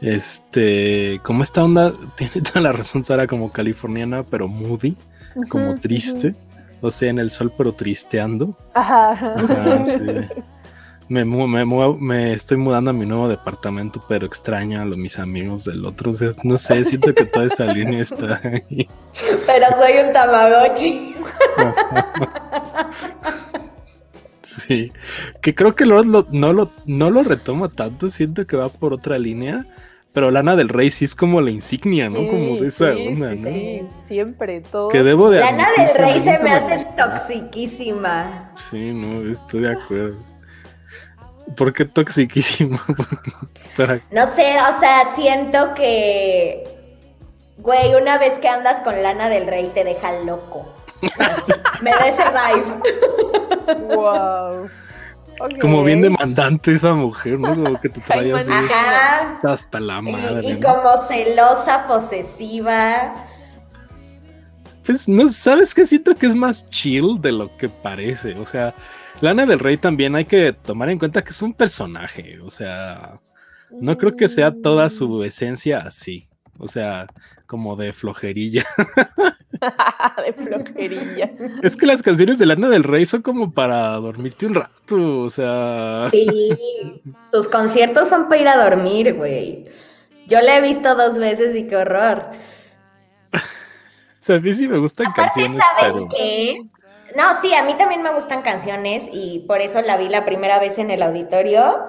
Este, 0.00 1.20
como 1.22 1.42
esta 1.42 1.64
onda, 1.64 1.92
tiene 2.16 2.40
toda 2.42 2.60
la 2.60 2.72
razón 2.72 3.04
Sara, 3.04 3.26
como 3.26 3.50
californiana, 3.50 4.24
pero 4.24 4.48
moody, 4.48 4.96
como 5.48 5.74
triste. 5.76 6.34
O 6.80 6.90
sea, 6.90 7.10
en 7.10 7.18
el 7.18 7.30
sol, 7.30 7.52
pero 7.56 7.72
tristeando. 7.72 8.56
Ajá. 8.74 9.36
Me, 11.06 11.22
me, 11.26 12.32
estoy 12.32 12.56
mudando 12.56 12.90
a 12.90 12.94
mi 12.94 13.04
nuevo 13.04 13.28
departamento, 13.28 14.02
pero 14.08 14.24
extraño 14.24 14.80
a 14.80 14.86
los, 14.86 14.96
mis 14.96 15.18
amigos 15.18 15.64
del 15.64 15.84
otro. 15.84 16.12
no 16.44 16.56
sé, 16.56 16.82
siento 16.84 17.14
que 17.14 17.26
toda 17.26 17.44
esa 17.44 17.66
línea 17.66 18.00
está 18.00 18.40
ahí. 18.42 18.88
Pero 19.46 19.66
soy 19.78 20.06
un 20.06 20.12
Tamagotchi. 20.14 21.14
Sí, 24.56 24.92
que 25.40 25.54
creo 25.54 25.74
que 25.74 25.84
no, 25.86 26.02
lo, 26.02 26.26
no 26.84 27.10
lo 27.10 27.22
retoma 27.22 27.68
tanto, 27.68 28.10
siento 28.10 28.46
que 28.46 28.56
va 28.56 28.68
por 28.68 28.92
otra 28.92 29.18
línea, 29.18 29.66
pero 30.14 30.30
Lana 30.30 30.54
del 30.54 30.68
Rey 30.68 30.90
sí 30.90 31.04
es 31.04 31.16
como 31.16 31.40
la 31.40 31.50
insignia, 31.50 32.08
¿no? 32.08 32.18
como 32.28 32.60
de 32.60 32.68
esa 32.68 32.90
onda, 32.90 33.34
¿no? 33.34 33.50
Sí, 33.50 33.82
siempre, 34.06 34.60
todo. 34.60 34.88
Que 34.88 35.02
debo 35.02 35.28
de 35.28 35.40
Lana 35.40 35.68
del 35.76 35.92
Rey 35.96 36.22
se 36.22 36.38
me 36.38 36.50
hace 36.50 36.86
toxiquísima. 36.96 38.52
Sí, 38.70 38.92
no, 38.92 39.20
estoy 39.28 39.62
de 39.62 39.72
acuerdo. 39.72 40.16
¿Por 41.56 41.72
qué 41.72 41.84
toxiquísima? 41.84 42.80
No 44.12 44.24
sé, 44.36 44.54
o 44.56 44.78
sea, 44.78 45.16
siento 45.16 45.74
que, 45.74 46.62
güey, 47.58 47.96
una 47.96 48.18
vez 48.18 48.38
que 48.38 48.46
andas 48.46 48.82
con 48.82 49.02
Lana 49.02 49.28
del 49.28 49.48
Rey 49.48 49.68
te 49.74 49.82
deja 49.82 50.20
loco. 50.20 50.72
Me 51.82 51.90
da 51.90 52.08
ese 52.08 52.24
vibe. 52.30 53.94
Wow. 53.94 54.70
Como 55.60 55.82
bien 55.82 56.00
demandante 56.00 56.72
esa 56.72 56.94
mujer, 56.94 57.38
¿no? 57.38 57.54
Como 57.54 57.80
que 57.80 57.88
te 57.88 58.00
trae 58.00 58.32
así 58.32 58.50
hasta 59.42 59.80
la 59.80 60.00
madre. 60.00 60.50
Y, 60.50 60.60
como 60.60 61.06
celosa, 61.08 61.86
posesiva. 61.86 63.14
Pues 64.84 65.08
no, 65.08 65.28
¿sabes 65.28 65.74
qué? 65.74 65.86
Siento 65.86 66.14
que 66.14 66.26
es 66.26 66.34
más 66.34 66.68
chill 66.70 67.20
de 67.20 67.32
lo 67.32 67.56
que 67.56 67.68
parece. 67.68 68.34
O 68.34 68.46
sea, 68.46 68.74
Lana 69.20 69.46
del 69.46 69.58
Rey 69.58 69.76
también 69.76 70.14
hay 70.14 70.24
que 70.24 70.52
tomar 70.52 70.90
en 70.90 70.98
cuenta 70.98 71.22
que 71.22 71.30
es 71.30 71.42
un 71.42 71.52
personaje. 71.52 72.38
O 72.40 72.50
sea, 72.50 73.18
no 73.70 73.96
creo 73.98 74.14
que 74.14 74.28
sea 74.28 74.52
toda 74.52 74.88
su 74.88 75.08
mm. 75.08 75.24
esencia 75.24 75.78
así. 75.78 76.28
O 76.58 76.68
sea, 76.68 77.06
como 77.46 77.76
de 77.76 77.92
flojerilla. 77.92 78.64
de 80.24 80.32
flojerilla. 80.32 81.30
Es 81.62 81.76
que 81.76 81.86
las 81.86 82.02
canciones 82.02 82.38
de 82.38 82.46
Lana 82.46 82.68
del 82.68 82.84
Rey 82.84 83.06
son 83.06 83.22
como 83.22 83.52
para 83.52 83.90
dormirte 83.94 84.46
un 84.46 84.54
rato, 84.54 85.20
o 85.20 85.30
sea. 85.30 86.08
Sí, 86.10 86.28
tus 87.32 87.48
conciertos 87.48 88.08
son 88.08 88.28
para 88.28 88.40
ir 88.40 88.48
a 88.48 88.62
dormir, 88.62 89.14
güey. 89.14 89.66
Yo 90.26 90.40
la 90.40 90.56
he 90.56 90.60
visto 90.60 90.94
dos 90.94 91.18
veces 91.18 91.54
y 91.54 91.66
qué 91.66 91.76
horror. 91.76 92.26
o 93.32 93.38
sea, 94.20 94.36
a 94.36 94.40
mí 94.40 94.54
sí 94.54 94.68
me 94.68 94.78
gustan 94.78 95.12
canciones, 95.12 95.62
pero... 95.80 96.08
No, 97.16 97.40
sí, 97.40 97.54
a 97.54 97.62
mí 97.62 97.74
también 97.74 98.02
me 98.02 98.12
gustan 98.12 98.42
canciones 98.42 99.04
y 99.12 99.44
por 99.46 99.60
eso 99.60 99.80
la 99.82 99.96
vi 99.96 100.08
la 100.08 100.24
primera 100.24 100.58
vez 100.58 100.78
en 100.78 100.90
el 100.90 101.00
auditorio. 101.00 101.86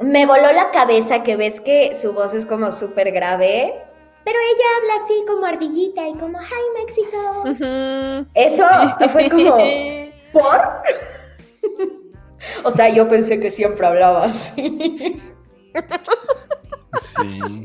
Me 0.00 0.26
voló 0.26 0.50
la 0.52 0.72
cabeza 0.72 1.22
que 1.22 1.36
ves 1.36 1.60
que 1.60 1.96
su 2.00 2.12
voz 2.12 2.34
es 2.34 2.44
como 2.44 2.72
súper 2.72 3.12
grave 3.12 3.72
pero 4.24 4.38
ella 4.38 4.64
habla 4.78 5.04
así 5.04 5.24
como 5.26 5.46
ardillita 5.46 6.08
y 6.08 6.14
como, 6.14 6.38
¡Hi, 6.40 6.84
México! 6.86 8.28
Eso 8.34 8.64
fue 9.08 9.28
como, 9.28 9.56
¿por? 10.32 10.60
o 12.64 12.70
sea, 12.70 12.88
yo 12.88 13.08
pensé 13.08 13.40
que 13.40 13.50
siempre 13.50 13.86
hablaba 13.86 14.24
así. 14.24 15.20
sí. 16.98 17.64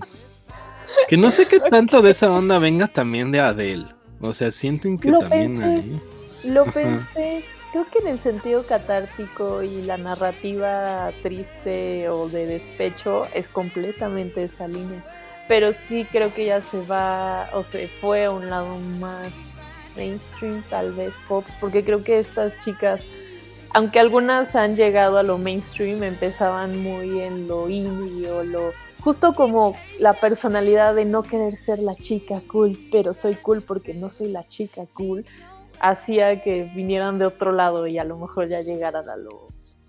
Que 1.07 1.17
no 1.17 1.29
sé 1.29 1.47
qué 1.47 1.59
tanto 1.59 2.01
de 2.01 2.11
esa 2.11 2.31
onda 2.31 2.57
venga 2.59 2.87
también 2.87 3.31
de 3.31 3.39
Adele. 3.39 3.85
O 4.19 4.33
sea, 4.33 4.49
sienten 4.49 4.97
que 4.97 5.11
también 5.11 5.61
ahí. 5.61 6.01
Lo 6.45 6.65
pensé. 6.65 7.43
Creo 7.71 7.85
que 7.91 7.99
en 7.99 8.07
el 8.07 8.19
sentido 8.19 8.63
catártico 8.63 9.61
y 9.61 9.83
la 9.83 9.97
narrativa 9.97 11.11
triste 11.21 12.09
o 12.09 12.27
de 12.29 12.47
despecho 12.47 13.27
es 13.35 13.47
completamente 13.47 14.43
esa 14.43 14.67
línea 14.67 15.03
pero 15.47 15.73
sí 15.73 16.05
creo 16.11 16.33
que 16.33 16.45
ya 16.45 16.61
se 16.61 16.81
va 16.85 17.49
o 17.53 17.63
se 17.63 17.87
fue 17.87 18.25
a 18.25 18.31
un 18.31 18.49
lado 18.49 18.77
más 18.99 19.33
mainstream, 19.95 20.63
tal 20.69 20.93
vez 20.93 21.13
pop, 21.27 21.45
porque 21.59 21.83
creo 21.83 22.03
que 22.03 22.19
estas 22.19 22.53
chicas, 22.63 23.03
aunque 23.73 23.99
algunas 23.99 24.55
han 24.55 24.75
llegado 24.75 25.17
a 25.17 25.23
lo 25.23 25.37
mainstream, 25.37 26.03
empezaban 26.03 26.81
muy 26.81 27.21
en 27.21 27.47
lo 27.47 27.69
indie 27.69 28.29
o 28.31 28.43
lo 28.43 28.71
justo 29.01 29.33
como 29.33 29.75
la 29.99 30.13
personalidad 30.13 30.93
de 30.93 31.05
no 31.05 31.23
querer 31.23 31.55
ser 31.55 31.79
la 31.79 31.95
chica 31.95 32.41
cool, 32.47 32.77
pero 32.91 33.13
soy 33.13 33.35
cool 33.35 33.61
porque 33.61 33.93
no 33.93 34.09
soy 34.09 34.29
la 34.29 34.47
chica 34.47 34.83
cool, 34.93 35.25
hacía 35.79 36.41
que 36.41 36.63
vinieran 36.75 37.17
de 37.17 37.25
otro 37.25 37.51
lado 37.51 37.87
y 37.87 37.97
a 37.99 38.03
lo 38.03 38.17
mejor 38.17 38.49
ya 38.49 38.61
llegaran 38.61 39.07
a 39.09 39.15
lo, 39.15 39.47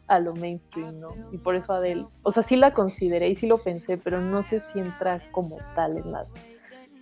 a 0.08 0.18
lo 0.20 0.34
mainstream, 0.34 1.00
¿no? 1.00 1.14
Y 1.32 1.38
por 1.38 1.54
eso 1.54 1.72
Adele, 1.72 2.06
o 2.22 2.30
sea, 2.30 2.42
sí 2.42 2.56
la 2.56 2.74
consideré 2.74 3.28
y 3.28 3.34
sí 3.34 3.46
lo 3.46 3.58
pensé, 3.58 3.98
pero 3.98 4.20
no 4.20 4.42
sé 4.42 4.60
si 4.60 4.78
entra 4.78 5.22
como 5.30 5.58
tal 5.74 5.98
en 5.98 6.12
las 6.12 6.36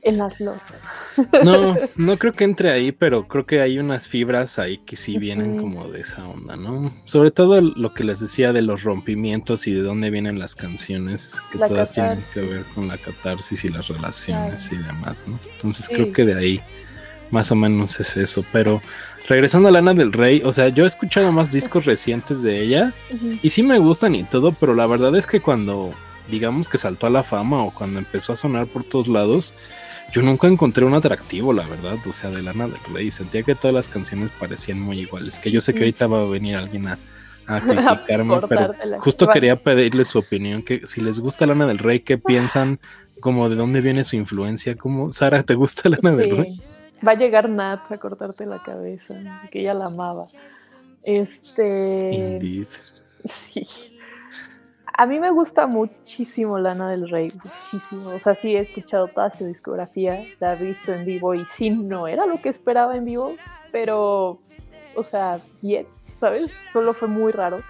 en 0.07 0.19
las 0.19 0.41
No, 0.41 1.77
no 1.97 2.17
creo 2.17 2.33
que 2.33 2.45
entre 2.45 2.71
ahí, 2.71 2.93
pero 2.93 3.27
creo 3.27 3.45
que 3.45 3.61
hay 3.61 3.79
unas 3.79 4.07
fibras 4.07 4.59
ahí 4.59 4.79
que 4.79 4.95
sí 4.95 5.19
vienen 5.19 5.59
como 5.59 5.89
de 5.89 6.01
esa 6.01 6.27
onda, 6.27 6.57
¿no? 6.57 6.93
Sobre 7.05 7.33
todo 7.33 7.61
lo 7.61 7.93
que 7.93 8.05
les 8.05 8.21
decía 8.21 8.53
de 8.53 8.63
los 8.63 8.85
rompimientos 8.85 9.67
y 9.67 9.73
de 9.73 9.83
dónde 9.83 10.11
vienen 10.11 10.39
las 10.39 10.55
canciones, 10.55 11.43
que 11.51 11.59
todas 11.59 11.91
tienen 11.91 12.23
que 12.33 12.41
ver 12.41 12.63
con 12.75 12.89
la 12.89 12.99
catarsis 12.99 13.65
y 13.65 13.69
las 13.69 13.89
relaciones 13.89 14.71
y 14.71 14.77
demás, 14.77 15.25
¿no? 15.27 15.39
Entonces 15.55 15.89
creo 15.89 16.13
que 16.13 16.25
de 16.25 16.35
ahí 16.35 16.61
más 17.31 17.51
o 17.51 17.57
menos 17.57 17.99
es 17.99 18.17
eso, 18.17 18.45
pero 18.53 18.81
regresando 19.29 19.69
a 19.69 19.73
Lana 19.73 19.95
del 19.95 20.13
Rey, 20.13 20.43
o 20.45 20.53
sea, 20.53 20.69
yo 20.69 20.85
he 20.85 20.87
escuchado 20.87 21.33
más 21.33 21.53
discos 21.53 21.85
recientes 21.85 22.43
de 22.43 22.61
ella 22.61 22.93
y 23.43 23.51
sí 23.51 23.63
me 23.63 23.79
gustan 23.79 24.15
y 24.15 24.25
todo, 24.25 24.53
pero 24.53 24.75
la 24.75 24.87
verdad 24.87 25.17
es 25.17 25.27
que 25.27 25.41
cuando 25.41 25.93
digamos 26.31 26.69
que 26.69 26.79
saltó 26.79 27.07
a 27.07 27.11
la 27.11 27.23
fama 27.23 27.63
o 27.63 27.71
cuando 27.73 27.99
empezó 27.99 28.33
a 28.33 28.37
sonar 28.37 28.67
por 28.67 28.85
todos 28.85 29.09
lados, 29.09 29.55
yo 30.13 30.23
nunca 30.23 30.47
encontré 30.47 30.85
un 30.85 30.95
atractivo, 30.95 31.53
la 31.53 31.67
verdad, 31.67 31.97
o 32.07 32.13
sea, 32.13 32.31
de 32.31 32.43
Lana 32.43 32.69
del 32.69 32.79
Rey. 32.93 33.11
Sentía 33.11 33.43
que 33.43 33.55
todas 33.55 33.75
las 33.75 33.89
canciones 33.89 34.31
parecían 34.31 34.81
muy 34.81 35.01
iguales. 35.01 35.39
Que 35.39 35.51
yo 35.51 35.61
sé 35.61 35.75
que 35.75 35.81
ahorita 35.81 36.07
va 36.07 36.23
a 36.23 36.25
venir 36.25 36.57
alguien 36.57 36.87
a, 36.87 36.99
criticarme, 37.61 38.41
pero 38.49 38.73
justo 38.99 39.29
quería 39.29 39.57
pedirle 39.57 40.05
su 40.05 40.19
opinión, 40.19 40.63
que 40.63 40.87
si 40.87 41.01
les 41.01 41.21
gusta 41.21 41.47
Lana 41.47 41.67
del 41.67 41.79
Rey, 41.79 42.01
¿qué 42.01 42.19
piensan? 42.19 42.81
Como 43.21 43.49
de 43.49 43.57
dónde 43.57 43.81
viene 43.81 44.05
su 44.05 44.17
influencia, 44.17 44.77
¿cómo, 44.77 45.13
Sara, 45.13 45.43
te 45.43 45.55
gusta 45.55 45.89
Lana 45.89 46.17
del 46.17 46.37
Rey? 46.37 46.61
Va 47.07 47.13
a 47.13 47.15
llegar 47.15 47.49
Nat 47.49 47.91
a 47.91 47.99
cortarte 47.99 48.47
la 48.47 48.63
cabeza, 48.63 49.15
que 49.51 49.61
ella 49.61 49.75
la 49.75 49.87
amaba. 49.87 50.27
Este. 51.03 52.11
Indeed. 52.13 52.69
Sí. 53.25 53.97
A 54.99 55.05
mí 55.05 55.21
me 55.21 55.31
gusta 55.31 55.67
muchísimo 55.67 56.59
Lana 56.59 56.89
del 56.89 57.11
Rey, 57.11 57.31
muchísimo. 57.45 58.11
O 58.11 58.19
sea, 58.19 58.35
sí 58.35 58.57
he 58.57 58.61
escuchado 58.61 59.09
toda 59.09 59.29
su 59.29 59.45
discografía, 59.45 60.23
la 60.41 60.55
he 60.55 60.65
visto 60.65 60.95
en 60.95 61.05
vivo 61.05 61.35
y 61.35 61.45
sí, 61.45 61.69
no 61.69 62.09
era 62.09 62.25
lo 62.25 62.41
que 62.41 62.49
esperaba 62.49 62.97
en 62.97 63.05
vivo, 63.05 63.37
pero, 63.73 64.41
o 64.95 65.03
sea, 65.03 65.39
bien, 65.61 65.87
¿sabes? 66.19 66.51
Solo 66.73 66.95
fue 66.95 67.09
muy 67.09 67.31
raro. 67.31 67.61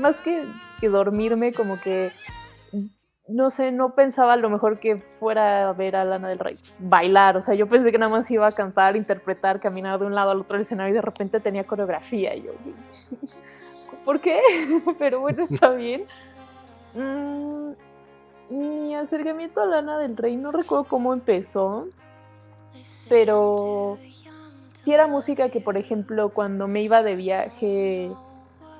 Más 0.00 0.18
que, 0.18 0.42
que 0.80 0.88
dormirme, 0.88 1.52
como 1.52 1.80
que, 1.80 2.10
no 3.28 3.50
sé, 3.50 3.72
no 3.72 3.94
pensaba 3.94 4.36
lo 4.36 4.48
mejor 4.48 4.78
que 4.78 4.96
fuera 4.96 5.68
a 5.68 5.72
ver 5.72 5.96
a 5.96 6.04
Lana 6.04 6.28
del 6.28 6.38
Rey 6.38 6.58
bailar. 6.78 7.36
O 7.36 7.42
sea, 7.42 7.54
yo 7.54 7.68
pensé 7.68 7.90
que 7.90 7.98
nada 7.98 8.10
más 8.10 8.30
iba 8.30 8.46
a 8.46 8.52
cantar, 8.52 8.96
interpretar, 8.96 9.58
caminar 9.58 9.98
de 9.98 10.06
un 10.06 10.14
lado 10.14 10.30
al 10.30 10.40
otro 10.40 10.54
del 10.54 10.62
escenario 10.62 10.92
y 10.92 10.94
de 10.94 11.02
repente 11.02 11.40
tenía 11.40 11.64
coreografía. 11.64 12.34
Yo, 12.36 12.52
¿por 14.04 14.20
qué? 14.20 14.40
pero 14.98 15.20
bueno, 15.20 15.42
está 15.42 15.70
bien. 15.70 16.04
Mm, 16.94 17.72
mi 18.50 18.94
acercamiento 18.94 19.60
a 19.60 19.66
Lana 19.66 19.98
del 19.98 20.16
Rey 20.16 20.36
no 20.36 20.52
recuerdo 20.52 20.84
cómo 20.84 21.12
empezó, 21.12 21.88
pero 23.08 23.98
si 24.72 24.92
era 24.92 25.08
música 25.08 25.48
que, 25.48 25.60
por 25.60 25.76
ejemplo, 25.76 26.28
cuando 26.28 26.68
me 26.68 26.80
iba 26.80 27.02
de 27.02 27.16
viaje 27.16 28.12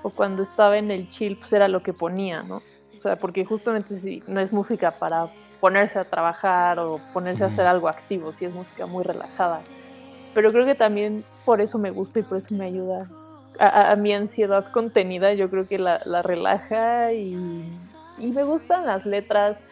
o 0.04 0.10
cuando 0.10 0.44
estaba 0.44 0.78
en 0.78 0.92
el 0.92 1.10
chill, 1.10 1.36
pues 1.36 1.52
era 1.52 1.66
lo 1.66 1.82
que 1.82 1.92
ponía, 1.92 2.44
¿no? 2.44 2.62
O 2.96 2.98
sea, 2.98 3.16
porque 3.16 3.44
justamente 3.44 3.96
si 3.96 4.22
no 4.26 4.40
es 4.40 4.52
música 4.52 4.90
para 4.90 5.28
ponerse 5.60 5.98
a 5.98 6.04
trabajar 6.04 6.78
o 6.78 7.00
ponerse 7.12 7.44
a 7.44 7.48
hacer 7.48 7.66
algo 7.66 7.88
activo, 7.88 8.32
si 8.32 8.44
es 8.44 8.52
música 8.52 8.86
muy 8.86 9.04
relajada. 9.04 9.60
Pero 10.34 10.52
creo 10.52 10.66
que 10.66 10.74
también 10.74 11.22
por 11.44 11.60
eso 11.60 11.78
me 11.78 11.90
gusta 11.90 12.20
y 12.20 12.22
por 12.22 12.38
eso 12.38 12.54
me 12.54 12.66
ayuda 12.66 13.08
a, 13.58 13.96
mi 13.96 14.12
ansiedad 14.12 14.70
contenida, 14.70 15.32
yo 15.32 15.48
creo 15.48 15.66
que 15.66 15.78
la, 15.78 16.02
la 16.04 16.20
relaja 16.20 17.12
y 17.14 17.64
y 18.18 18.28
me 18.28 18.44
gustan 18.44 18.86
las 18.86 19.06
letras. 19.06 19.62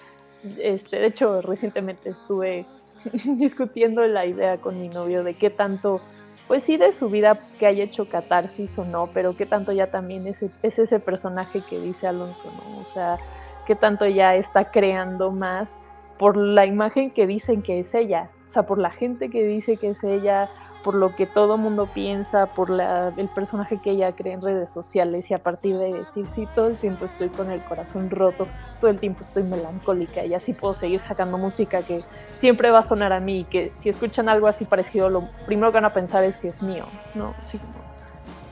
Este, 0.58 0.98
de 0.98 1.06
hecho, 1.06 1.40
recientemente 1.40 2.10
estuve 2.10 2.66
discutiendo 3.24 4.06
la 4.06 4.26
idea 4.26 4.58
con 4.58 4.80
mi 4.80 4.88
novio 4.88 5.24
de 5.24 5.34
qué 5.34 5.50
tanto, 5.50 6.00
pues 6.46 6.62
sí, 6.62 6.76
de 6.76 6.92
su 6.92 7.08
vida 7.08 7.38
que 7.58 7.66
haya 7.66 7.84
hecho 7.84 8.08
catarsis 8.08 8.78
o 8.78 8.84
no, 8.84 9.08
pero 9.14 9.36
qué 9.36 9.46
tanto 9.46 9.72
ya 9.72 9.90
también 9.90 10.26
es, 10.26 10.42
es 10.42 10.78
ese 10.78 11.00
personaje 11.00 11.62
que 11.62 11.80
dice 11.80 12.06
Alonso, 12.06 12.42
¿no? 12.44 12.80
O 12.80 12.84
sea, 12.84 13.18
qué 13.66 13.74
tanto 13.74 14.06
ya 14.06 14.36
está 14.36 14.70
creando 14.70 15.30
más 15.30 15.78
por 16.18 16.36
la 16.36 16.66
imagen 16.66 17.10
que 17.10 17.26
dicen 17.26 17.62
que 17.62 17.80
es 17.80 17.94
ella, 17.94 18.30
o 18.46 18.48
sea, 18.48 18.64
por 18.64 18.78
la 18.78 18.90
gente 18.90 19.30
que 19.30 19.42
dice 19.42 19.76
que 19.76 19.88
es 19.88 20.04
ella, 20.04 20.48
por 20.84 20.94
lo 20.94 21.16
que 21.16 21.26
todo 21.26 21.56
mundo 21.56 21.88
piensa, 21.92 22.46
por 22.46 22.70
el 22.70 23.28
personaje 23.28 23.80
que 23.80 23.92
ella 23.92 24.12
cree 24.12 24.34
en 24.34 24.42
redes 24.42 24.70
sociales 24.70 25.30
y 25.30 25.34
a 25.34 25.38
partir 25.38 25.78
de 25.78 25.92
decir, 25.92 26.26
sí, 26.26 26.46
todo 26.54 26.68
el 26.68 26.76
tiempo 26.76 27.06
estoy 27.06 27.30
con 27.30 27.50
el 27.50 27.64
corazón 27.64 28.10
roto, 28.10 28.46
todo 28.80 28.90
el 28.90 29.00
tiempo 29.00 29.22
estoy 29.22 29.44
melancólica 29.44 30.24
y 30.24 30.34
así 30.34 30.52
puedo 30.52 30.74
seguir 30.74 31.00
sacando 31.00 31.38
música 31.38 31.82
que 31.82 32.00
siempre 32.34 32.70
va 32.70 32.80
a 32.80 32.82
sonar 32.82 33.12
a 33.12 33.20
mí 33.20 33.40
y 33.40 33.44
que 33.44 33.70
si 33.74 33.88
escuchan 33.88 34.28
algo 34.28 34.46
así 34.46 34.66
parecido, 34.66 35.08
lo 35.08 35.28
primero 35.46 35.72
que 35.72 35.76
van 35.76 35.86
a 35.86 35.94
pensar 35.94 36.22
es 36.22 36.36
que 36.36 36.48
es 36.48 36.62
mío, 36.62 36.84
¿no? 37.14 37.34
Sí, 37.44 37.58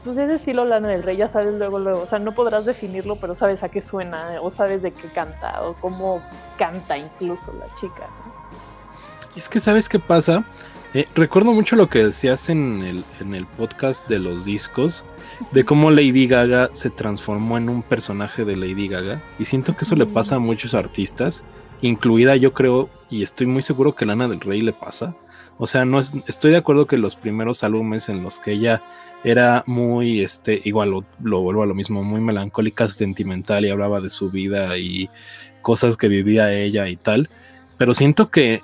pues 0.04 0.18
ese 0.18 0.34
estilo 0.34 0.64
Lana 0.64 0.88
del 0.88 1.02
Rey, 1.02 1.16
ya 1.16 1.28
sabes 1.28 1.54
luego, 1.54 1.78
luego, 1.78 2.00
o 2.00 2.06
sea, 2.06 2.18
no 2.18 2.32
podrás 2.32 2.64
definirlo, 2.64 3.16
pero 3.16 3.34
sabes 3.34 3.62
a 3.62 3.68
qué 3.68 3.80
suena, 3.80 4.40
o 4.40 4.50
sabes 4.50 4.82
de 4.82 4.92
qué 4.92 5.08
canta, 5.08 5.62
o 5.62 5.74
cómo 5.74 6.22
canta 6.58 6.98
incluso 6.98 7.52
la 7.52 7.72
chica. 7.74 8.08
Es 9.36 9.48
que, 9.48 9.60
¿sabes 9.60 9.88
qué 9.88 9.98
pasa? 9.98 10.44
Eh, 10.94 11.06
recuerdo 11.14 11.52
mucho 11.52 11.76
lo 11.76 11.88
que 11.88 12.04
decías 12.04 12.48
en 12.48 12.82
el, 12.82 13.04
en 13.20 13.34
el 13.34 13.46
podcast 13.46 14.06
de 14.08 14.18
los 14.18 14.44
discos, 14.44 15.04
de 15.52 15.64
cómo 15.64 15.90
Lady 15.90 16.26
Gaga 16.26 16.70
se 16.72 16.90
transformó 16.90 17.56
en 17.56 17.68
un 17.68 17.82
personaje 17.82 18.44
de 18.44 18.56
Lady 18.56 18.88
Gaga, 18.88 19.22
y 19.38 19.44
siento 19.44 19.76
que 19.76 19.84
eso 19.84 19.96
le 19.96 20.06
pasa 20.06 20.36
a 20.36 20.40
muchos 20.40 20.74
artistas, 20.74 21.44
incluida 21.80 22.36
yo 22.36 22.52
creo, 22.52 22.90
y 23.08 23.22
estoy 23.22 23.46
muy 23.46 23.62
seguro 23.62 23.94
que 23.94 24.04
Lana 24.04 24.28
del 24.28 24.40
Rey 24.40 24.62
le 24.62 24.72
pasa. 24.72 25.14
O 25.62 25.68
sea, 25.68 25.84
no 25.84 26.00
estoy 26.00 26.50
de 26.50 26.56
acuerdo 26.56 26.88
que 26.88 26.96
los 26.98 27.14
primeros 27.14 27.62
álbumes 27.62 28.08
en 28.08 28.24
los 28.24 28.40
que 28.40 28.50
ella 28.50 28.82
era 29.22 29.62
muy, 29.68 30.20
este, 30.20 30.60
igual 30.64 30.90
lo, 30.90 31.40
vuelvo 31.40 31.62
a 31.62 31.66
lo 31.66 31.74
mismo, 31.76 32.02
muy 32.02 32.20
melancólica, 32.20 32.88
sentimental 32.88 33.64
y 33.64 33.70
hablaba 33.70 34.00
de 34.00 34.10
su 34.10 34.28
vida 34.28 34.76
y 34.76 35.08
cosas 35.60 35.96
que 35.96 36.08
vivía 36.08 36.52
ella 36.52 36.88
y 36.88 36.96
tal. 36.96 37.30
Pero 37.78 37.94
siento 37.94 38.28
que 38.28 38.60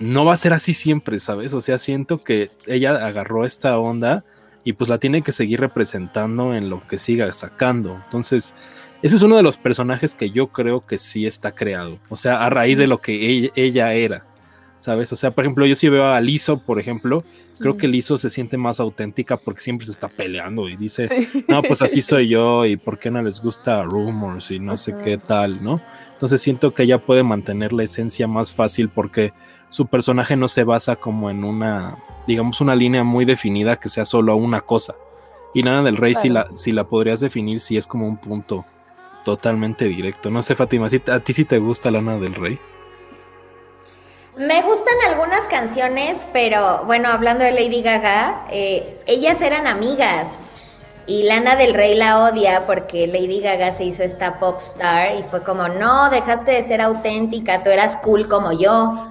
no 0.00 0.24
va 0.24 0.32
a 0.32 0.36
ser 0.36 0.54
así 0.54 0.74
siempre, 0.74 1.20
¿sabes? 1.20 1.54
O 1.54 1.60
sea, 1.60 1.78
siento 1.78 2.24
que 2.24 2.50
ella 2.66 3.06
agarró 3.06 3.44
esta 3.44 3.78
onda 3.78 4.24
y 4.64 4.72
pues 4.72 4.90
la 4.90 4.98
tiene 4.98 5.22
que 5.22 5.30
seguir 5.30 5.60
representando 5.60 6.52
en 6.56 6.68
lo 6.68 6.84
que 6.88 6.98
siga 6.98 7.32
sacando. 7.32 7.94
Entonces, 8.06 8.54
ese 9.02 9.14
es 9.14 9.22
uno 9.22 9.36
de 9.36 9.44
los 9.44 9.56
personajes 9.56 10.16
que 10.16 10.32
yo 10.32 10.48
creo 10.48 10.84
que 10.84 10.98
sí 10.98 11.26
está 11.28 11.54
creado. 11.54 12.00
O 12.08 12.16
sea, 12.16 12.44
a 12.44 12.50
raíz 12.50 12.76
de 12.76 12.88
lo 12.88 13.00
que 13.00 13.52
ella 13.54 13.92
era. 13.92 14.33
¿Sabes? 14.84 15.10
O 15.14 15.16
sea, 15.16 15.30
por 15.30 15.44
ejemplo, 15.44 15.64
yo 15.64 15.74
sí 15.74 15.88
veo 15.88 16.04
a 16.04 16.20
Lizo, 16.20 16.58
por 16.58 16.78
ejemplo, 16.78 17.24
creo 17.58 17.78
que 17.78 17.88
Lizo 17.88 18.18
se 18.18 18.28
siente 18.28 18.58
más 18.58 18.80
auténtica 18.80 19.38
porque 19.38 19.62
siempre 19.62 19.86
se 19.86 19.92
está 19.92 20.08
peleando 20.08 20.68
y 20.68 20.76
dice, 20.76 21.08
no, 21.48 21.62
pues 21.62 21.80
así 21.80 22.02
soy 22.02 22.28
yo 22.28 22.66
y 22.66 22.76
por 22.76 22.98
qué 22.98 23.10
no 23.10 23.22
les 23.22 23.40
gusta 23.40 23.82
Rumors 23.82 24.50
y 24.50 24.60
no 24.60 24.76
sé 24.76 24.94
qué 25.02 25.16
tal, 25.16 25.64
¿no? 25.64 25.80
Entonces 26.12 26.42
siento 26.42 26.74
que 26.74 26.82
ella 26.82 26.98
puede 26.98 27.22
mantener 27.22 27.72
la 27.72 27.84
esencia 27.84 28.28
más 28.28 28.52
fácil 28.52 28.90
porque 28.90 29.32
su 29.70 29.86
personaje 29.86 30.36
no 30.36 30.48
se 30.48 30.64
basa 30.64 30.96
como 30.96 31.30
en 31.30 31.44
una, 31.44 31.96
digamos, 32.26 32.60
una 32.60 32.76
línea 32.76 33.04
muy 33.04 33.24
definida 33.24 33.76
que 33.76 33.88
sea 33.88 34.04
solo 34.04 34.36
una 34.36 34.60
cosa. 34.60 34.94
Y 35.54 35.62
Lana 35.62 35.82
del 35.82 35.96
Rey, 35.96 36.14
si, 36.14 36.28
la, 36.28 36.46
si 36.56 36.72
la 36.72 36.84
podrías 36.84 37.20
definir, 37.20 37.58
si 37.58 37.78
es 37.78 37.86
como 37.86 38.06
un 38.06 38.18
punto 38.18 38.66
totalmente 39.24 39.86
directo. 39.86 40.30
No 40.30 40.42
sé, 40.42 40.54
Fátima, 40.54 40.88
¿a 41.10 41.20
ti 41.20 41.32
sí 41.32 41.46
te 41.46 41.58
gusta 41.58 41.90
Lana 41.90 42.18
del 42.18 42.34
Rey? 42.34 42.58
Me 44.36 44.62
gustan 44.62 44.94
algunas 45.08 45.46
canciones, 45.46 46.26
pero 46.32 46.82
bueno, 46.86 47.08
hablando 47.08 47.44
de 47.44 47.52
Lady 47.52 47.82
Gaga, 47.82 48.46
eh, 48.50 48.96
ellas 49.06 49.40
eran 49.40 49.68
amigas 49.68 50.28
y 51.06 51.22
Lana 51.22 51.54
del 51.54 51.72
Rey 51.72 51.94
la 51.94 52.24
odia 52.24 52.64
porque 52.66 53.06
Lady 53.06 53.40
Gaga 53.40 53.70
se 53.70 53.84
hizo 53.84 54.02
esta 54.02 54.40
pop 54.40 54.58
star 54.60 55.16
y 55.20 55.22
fue 55.22 55.44
como, 55.44 55.68
no, 55.68 56.10
dejaste 56.10 56.50
de 56.50 56.64
ser 56.64 56.80
auténtica, 56.80 57.62
tú 57.62 57.70
eras 57.70 57.96
cool 57.98 58.26
como 58.26 58.50
yo. 58.50 59.08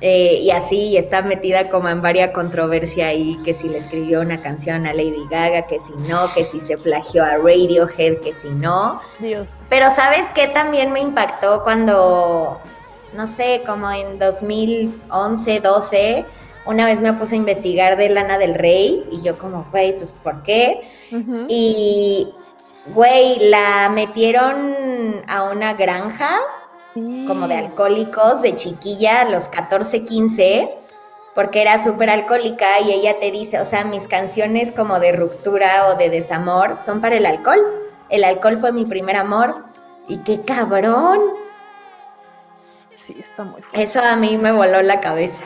Eh, 0.00 0.40
y 0.42 0.50
así, 0.52 0.88
y 0.88 0.96
está 0.96 1.22
metida 1.22 1.68
como 1.68 1.88
en 1.88 2.00
varias 2.00 2.30
controversia 2.32 3.08
ahí, 3.08 3.38
que 3.44 3.54
si 3.54 3.68
le 3.68 3.78
escribió 3.78 4.20
una 4.20 4.42
canción 4.42 4.86
a 4.86 4.92
Lady 4.92 5.26
Gaga, 5.28 5.66
que 5.66 5.78
si 5.80 5.92
no, 6.08 6.32
que 6.34 6.44
si 6.44 6.60
se 6.60 6.76
plagió 6.76 7.24
a 7.24 7.36
Radiohead, 7.36 8.20
que 8.20 8.32
si 8.32 8.48
no. 8.48 9.00
Dios. 9.18 9.64
Pero 9.68 9.92
¿sabes 9.94 10.24
qué 10.34 10.48
también 10.48 10.92
me 10.92 11.00
impactó 11.00 11.62
cuando 11.62 12.60
no 13.14 13.26
sé, 13.26 13.62
como 13.66 13.90
en 13.90 14.18
2011, 14.18 15.60
12, 15.60 16.24
una 16.66 16.86
vez 16.86 17.00
me 17.00 17.12
puse 17.12 17.34
a 17.34 17.38
investigar 17.38 17.96
de 17.96 18.08
Lana 18.08 18.38
del 18.38 18.54
Rey 18.54 19.06
y 19.10 19.22
yo 19.22 19.36
como, 19.36 19.66
güey, 19.70 19.96
pues 19.96 20.12
¿por 20.12 20.42
qué? 20.42 20.88
Y, 21.48 22.28
güey, 22.94 23.38
la 23.50 23.90
metieron 23.90 25.22
a 25.26 25.44
una 25.44 25.74
granja 25.74 26.38
como 27.26 27.48
de 27.48 27.56
alcohólicos, 27.56 28.42
de 28.42 28.54
chiquilla, 28.54 29.22
a 29.22 29.28
los 29.28 29.48
14, 29.48 30.04
15, 30.04 30.70
porque 31.34 31.62
era 31.62 31.82
súper 31.82 32.10
alcohólica 32.10 32.80
y 32.80 32.92
ella 32.92 33.18
te 33.18 33.30
dice, 33.30 33.60
o 33.60 33.64
sea, 33.64 33.84
mis 33.84 34.06
canciones 34.06 34.72
como 34.72 35.00
de 35.00 35.12
ruptura 35.12 35.88
o 35.88 35.96
de 35.96 36.10
desamor 36.10 36.76
son 36.76 37.00
para 37.00 37.16
el 37.16 37.26
alcohol. 37.26 37.60
El 38.10 38.24
alcohol 38.24 38.58
fue 38.58 38.72
mi 38.72 38.84
primer 38.84 39.16
amor. 39.16 39.64
Y 40.08 40.18
qué 40.18 40.42
cabrón. 40.42 41.20
Sí, 42.92 43.16
está 43.18 43.44
muy 43.44 43.62
fuerte. 43.62 43.82
Eso 43.82 44.00
a 44.00 44.16
mí 44.16 44.36
me 44.36 44.52
voló 44.52 44.82
la 44.82 45.00
cabeza. 45.00 45.42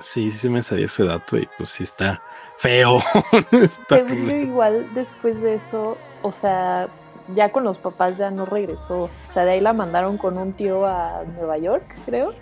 Sí, 0.00 0.30
sí 0.30 0.50
me 0.50 0.62
sabía 0.62 0.86
ese 0.86 1.04
dato 1.04 1.38
y 1.38 1.48
pues 1.56 1.70
sí 1.70 1.84
está 1.84 2.22
feo. 2.58 3.00
está 3.52 3.98
igual 4.00 4.92
después 4.94 5.40
de 5.40 5.54
eso, 5.54 5.96
o 6.22 6.32
sea, 6.32 6.88
ya 7.34 7.50
con 7.50 7.64
los 7.64 7.78
papás 7.78 8.18
ya 8.18 8.30
no 8.30 8.44
regresó. 8.44 9.04
O 9.04 9.10
sea, 9.24 9.44
de 9.44 9.52
ahí 9.52 9.60
la 9.60 9.72
mandaron 9.72 10.18
con 10.18 10.36
un 10.38 10.52
tío 10.52 10.86
a 10.86 11.22
Nueva 11.36 11.58
York, 11.58 11.84
creo. 12.04 12.34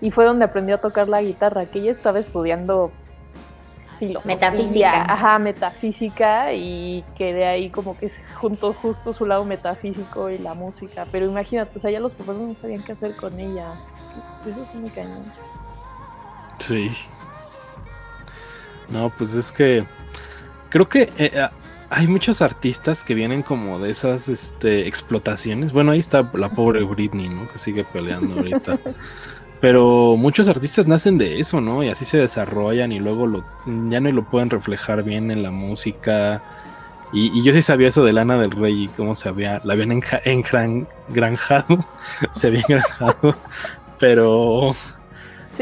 Y 0.00 0.10
fue 0.10 0.24
donde 0.24 0.44
aprendió 0.44 0.76
a 0.76 0.80
tocar 0.80 1.08
la 1.08 1.22
guitarra, 1.22 1.66
que 1.66 1.78
ella 1.78 1.92
estaba 1.92 2.18
estudiando 2.18 2.92
filosofía. 4.06 4.34
Metafísica. 4.34 5.12
Ajá, 5.12 5.38
metafísica. 5.38 6.52
Y 6.52 7.04
que 7.16 7.32
de 7.32 7.46
ahí 7.46 7.70
como 7.70 7.96
que 7.96 8.08
se 8.08 8.20
juntó 8.34 8.72
justo 8.72 9.12
su 9.12 9.26
lado 9.26 9.44
metafísico 9.44 10.30
y 10.30 10.38
la 10.38 10.54
música. 10.54 11.06
Pero 11.10 11.26
imagínate, 11.26 11.78
o 11.78 11.80
sea, 11.80 11.90
ya 11.90 12.00
los 12.00 12.14
papás 12.14 12.36
no 12.36 12.54
sabían 12.54 12.82
qué 12.82 12.92
hacer 12.92 13.16
con 13.16 13.38
ella. 13.38 13.74
Eso 14.48 14.62
está 14.62 14.74
muy 14.78 14.90
cañón. 14.90 15.22
Sí. 16.58 16.90
No, 18.88 19.10
pues 19.10 19.34
es 19.34 19.52
que 19.52 19.84
creo 20.68 20.88
que 20.88 21.12
eh, 21.16 21.48
hay 21.90 22.06
muchos 22.06 22.42
artistas 22.42 23.04
que 23.04 23.14
vienen 23.14 23.42
como 23.42 23.78
de 23.78 23.90
esas 23.90 24.28
este, 24.28 24.88
explotaciones. 24.88 25.72
Bueno, 25.72 25.92
ahí 25.92 25.98
está 25.98 26.30
la 26.34 26.50
pobre 26.50 26.82
Britney, 26.82 27.28
¿no? 27.28 27.50
Que 27.50 27.58
sigue 27.58 27.84
peleando 27.84 28.36
ahorita. 28.36 28.78
Pero 29.62 30.16
muchos 30.16 30.48
artistas 30.48 30.88
nacen 30.88 31.18
de 31.18 31.38
eso, 31.38 31.60
¿no? 31.60 31.84
Y 31.84 31.88
así 31.88 32.04
se 32.04 32.18
desarrollan 32.18 32.90
y 32.90 32.98
luego 32.98 33.28
lo, 33.28 33.44
ya 33.88 34.00
no 34.00 34.10
lo 34.10 34.24
pueden 34.24 34.50
reflejar 34.50 35.04
bien 35.04 35.30
en 35.30 35.44
la 35.44 35.52
música. 35.52 36.42
Y, 37.12 37.44
yo 37.44 37.52
sí 37.52 37.62
sabía 37.62 37.86
eso 37.86 38.02
de 38.02 38.12
Lana 38.12 38.38
del 38.38 38.50
Rey 38.50 38.84
y 38.84 38.88
cómo 38.88 39.14
se 39.14 39.28
había, 39.28 39.60
la 39.62 39.74
habían 39.74 39.92
engranjado, 40.24 41.86
se 42.32 42.48
había 42.48 42.62
engranjado, 42.62 43.36
pero 44.00 44.74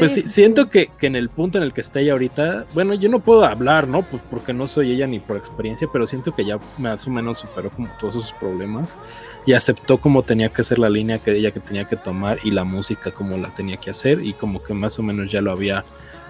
pues 0.01 0.13
sí, 0.13 0.23
siento 0.25 0.69
que, 0.69 0.89
en 1.01 1.15
el 1.15 1.29
punto 1.29 1.57
en 1.57 1.63
el 1.63 1.73
que 1.73 1.81
está 1.81 1.99
ella 1.99 2.13
ahorita, 2.13 2.65
bueno, 2.73 2.95
yo 2.95 3.07
no 3.07 3.19
puedo 3.19 3.45
hablar, 3.45 3.87
¿no? 3.87 4.01
Pues 4.01 4.21
porque 4.29 4.51
no 4.51 4.67
soy 4.67 4.91
ella 4.91 5.05
ni 5.05 5.19
por 5.19 5.37
experiencia, 5.37 5.87
pero 5.93 6.07
siento 6.07 6.33
que 6.33 6.43
ya 6.43 6.59
más 6.77 7.05
o 7.07 7.11
menos 7.11 7.39
superó 7.39 7.69
como 7.69 7.87
todos 7.99 8.15
sus 8.15 8.33
problemas 8.33 8.97
y 9.45 9.53
aceptó 9.53 9.97
como 9.97 10.23
tenía 10.23 10.49
que 10.49 10.63
ser 10.63 10.79
la 10.79 10.89
línea 10.89 11.19
que 11.19 11.31
ella 11.31 11.51
que 11.51 11.59
tenía 11.59 11.85
que 11.85 11.95
tomar 11.95 12.39
y 12.43 12.49
la 12.49 12.63
música 12.63 13.11
como 13.11 13.37
la 13.37 13.53
tenía 13.53 13.77
que 13.77 13.91
hacer 13.91 14.25
y 14.25 14.33
como 14.33 14.63
que 14.63 14.73
más 14.73 14.97
o 14.97 15.03
menos 15.03 15.31
ya 15.31 15.41
lo 15.41 15.51
había 15.51 15.85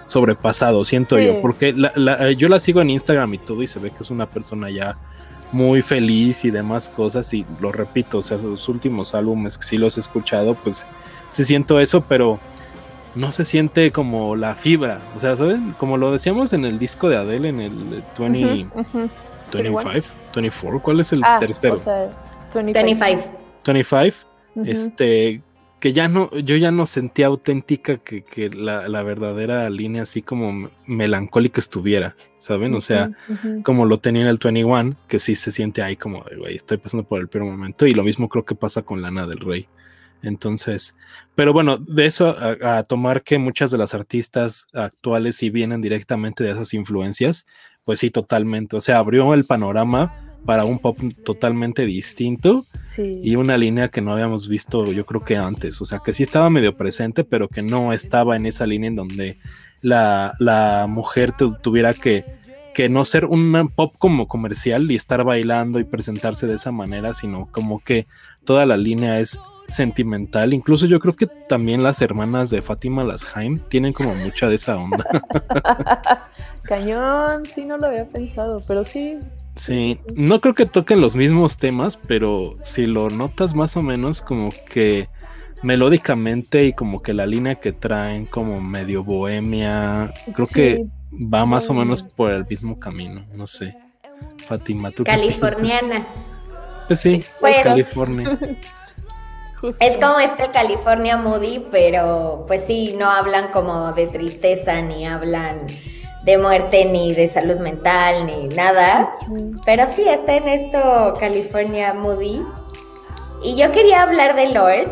sobrepasado, 0.07 0.83
siento 0.83 1.17
yo, 1.17 1.41
porque 1.41 1.73
yo 2.37 2.49
la 2.49 2.59
sigo 2.59 2.81
en 2.81 2.89
Instagram 2.89 3.33
y 3.33 3.37
todo 3.37 3.63
y 3.63 3.67
se 3.67 3.79
ve 3.79 3.91
que 3.91 4.03
es 4.03 4.11
una 4.11 4.29
persona 4.29 4.69
ya 4.69 4.97
muy 5.53 5.81
feliz 5.81 6.43
y 6.45 6.51
demás 6.51 6.89
cosas 6.89 7.33
y 7.33 7.45
lo 7.59 7.71
repito, 7.71 8.17
o 8.17 8.21
sea, 8.21 8.37
sus 8.37 8.67
últimos 8.69 9.15
álbumes 9.15 9.57
que 9.57 9.63
sí 9.63 9.77
los 9.77 9.97
he 9.97 10.01
escuchado, 10.01 10.55
pues 10.55 10.85
sí 11.29 11.45
siento 11.45 11.79
eso, 11.79 12.01
pero 12.01 12.39
no 13.15 13.31
se 13.31 13.45
siente 13.45 13.91
como 13.91 14.35
la 14.35 14.55
fibra. 14.55 14.99
O 15.15 15.19
sea, 15.19 15.35
¿saben? 15.35 15.75
Como 15.77 15.97
lo 15.97 16.11
decíamos 16.11 16.53
en 16.53 16.65
el 16.65 16.79
disco 16.79 17.09
de 17.09 17.17
Adele, 17.17 17.49
en 17.49 17.59
el 17.59 18.03
20, 18.17 18.67
25, 19.53 20.07
24, 20.35 20.81
¿cuál 20.81 20.99
es 20.99 21.13
el 21.13 21.23
ah, 21.23 21.37
tercero? 21.39 21.75
25. 22.53 23.21
25. 23.63 24.31
Este, 24.65 25.41
que 25.81 25.93
ya 25.93 26.07
no, 26.07 26.29
yo 26.31 26.57
ya 26.57 26.71
no 26.71 26.85
sentía 26.85 27.25
auténtica 27.25 27.97
que, 27.97 28.23
que 28.23 28.49
la, 28.49 28.87
la, 28.87 29.01
verdadera 29.01 29.67
línea 29.69 30.03
así 30.03 30.21
como 30.21 30.69
melancólica 30.85 31.59
estuviera, 31.59 32.15
¿saben? 32.37 32.75
O 32.75 32.81
sea, 32.81 33.11
como 33.63 33.85
lo 33.85 33.99
tenía 33.99 34.21
en 34.21 34.27
el 34.27 34.37
21, 34.41 34.95
que 35.07 35.17
sí 35.17 35.33
se 35.33 35.51
siente 35.51 35.81
ahí 35.81 35.95
como 35.95 36.23
de, 36.23 36.35
güey, 36.35 36.55
estoy 36.55 36.77
pasando 36.77 37.03
por 37.03 37.19
el 37.19 37.29
peor 37.29 37.45
momento. 37.45 37.87
Y 37.87 37.95
lo 37.95 38.03
mismo 38.03 38.29
creo 38.29 38.45
que 38.45 38.53
pasa 38.53 38.83
con 38.83 39.01
Lana 39.01 39.25
del 39.25 39.39
Rey. 39.39 39.67
Entonces, 40.23 40.95
pero 41.35 41.53
bueno, 41.53 41.77
de 41.77 42.05
eso 42.05 42.35
a, 42.63 42.83
tomar 42.83 43.23
que 43.23 43.37
muchas 43.37 43.71
de 43.71 43.77
las 43.77 43.93
artistas 43.93 44.67
actuales 44.73 45.37
sí 45.37 45.49
vienen 45.49 45.81
directamente 45.81 46.43
de 46.43 46.51
esas 46.51 46.73
influencias, 46.73 47.47
pues 47.83 47.99
sí, 47.99 48.09
totalmente. 48.11 48.75
O 48.75 48.81
sea, 48.81 48.99
abrió 48.99 49.33
el 49.33 49.45
panorama 49.45 50.31
para 50.45 50.65
un 50.65 50.79
pop 50.79 50.97
totalmente 51.23 51.85
distinto 51.85 52.65
y 52.97 53.35
una 53.35 53.57
línea 53.57 53.89
que 53.89 54.01
no 54.01 54.11
habíamos 54.11 54.47
visto 54.47 54.85
yo 54.91 55.05
creo 55.05 55.23
que 55.23 55.37
antes. 55.37 55.81
O 55.81 55.85
sea, 55.85 55.99
que 55.99 56.13
sí 56.13 56.23
estaba 56.23 56.49
medio 56.49 56.75
presente, 56.75 57.23
pero 57.23 57.47
que 57.47 57.61
no 57.61 57.93
estaba 57.93 58.35
en 58.35 58.45
esa 58.45 58.65
línea 58.65 58.87
en 58.87 58.95
donde 58.95 59.37
la, 59.81 60.33
la 60.39 60.87
mujer 60.87 61.33
tuviera 61.61 61.93
que, 61.93 62.25
que 62.73 62.89
no 62.89 63.05
ser 63.05 63.25
un 63.25 63.71
pop 63.75 63.93
como 63.97 64.27
comercial 64.27 64.89
y 64.91 64.95
estar 64.95 65.23
bailando 65.23 65.79
y 65.79 65.83
presentarse 65.83 66.47
de 66.47 66.55
esa 66.55 66.71
manera, 66.71 67.13
sino 67.13 67.49
como 67.51 67.79
que 67.79 68.07
toda 68.43 68.65
la 68.65 68.77
línea 68.77 69.19
es 69.19 69.39
sentimental. 69.71 70.53
Incluso 70.53 70.85
yo 70.85 70.99
creo 70.99 71.15
que 71.15 71.27
también 71.27 71.83
las 71.83 72.01
hermanas 72.01 72.49
de 72.49 72.61
Fátima 72.61 73.03
Lasheim 73.03 73.59
tienen 73.59 73.93
como 73.93 74.13
mucha 74.15 74.49
de 74.49 74.55
esa 74.55 74.77
onda. 74.77 75.05
Cañón, 76.63 77.45
sí, 77.45 77.65
no 77.65 77.77
lo 77.77 77.87
había 77.87 78.05
pensado, 78.05 78.63
pero 78.67 78.85
sí. 78.85 79.17
Sí, 79.55 79.99
no 80.15 80.39
creo 80.39 80.53
que 80.53 80.65
toquen 80.65 81.01
los 81.01 81.15
mismos 81.15 81.57
temas, 81.57 81.97
pero 81.97 82.57
si 82.63 82.85
lo 82.85 83.09
notas 83.09 83.53
más 83.53 83.75
o 83.75 83.81
menos 83.81 84.21
como 84.21 84.49
que 84.69 85.09
melódicamente 85.61 86.63
y 86.65 86.73
como 86.73 87.01
que 87.01 87.13
la 87.13 87.25
línea 87.25 87.55
que 87.55 87.71
traen 87.71 88.25
como 88.25 88.61
medio 88.61 89.03
bohemia, 89.03 90.13
creo 90.33 90.47
que 90.47 90.85
va 91.11 91.45
más 91.45 91.69
o 91.69 91.73
menos 91.73 92.01
por 92.01 92.31
el 92.31 92.45
mismo 92.45 92.79
camino, 92.79 93.25
no 93.33 93.45
sé. 93.45 93.75
Fátima, 94.47 94.91
tú 94.91 95.03
Californianas. 95.03 96.07
Pues 96.87 96.99
sí, 96.99 97.23
pues 97.39 97.57
California. 97.63 98.37
Es 99.79 99.97
como 99.97 100.19
este 100.19 100.49
California 100.51 101.17
Moody, 101.17 101.65
pero 101.71 102.45
pues 102.47 102.63
sí, 102.65 102.95
no 102.97 103.09
hablan 103.09 103.49
como 103.51 103.91
de 103.93 104.07
tristeza, 104.07 104.81
ni 104.81 105.05
hablan 105.05 105.67
de 106.23 106.37
muerte, 106.37 106.85
ni 106.85 107.13
de 107.13 107.27
salud 107.27 107.57
mental, 107.57 108.25
ni 108.25 108.47
nada. 108.47 109.15
Pero 109.65 109.85
sí 109.87 110.03
está 110.07 110.35
en 110.35 110.47
esto 110.47 111.17
California 111.19 111.93
Moody. 111.93 112.41
Y 113.43 113.55
yo 113.55 113.71
quería 113.71 114.03
hablar 114.03 114.35
de 114.35 114.49
Lord, 114.49 114.91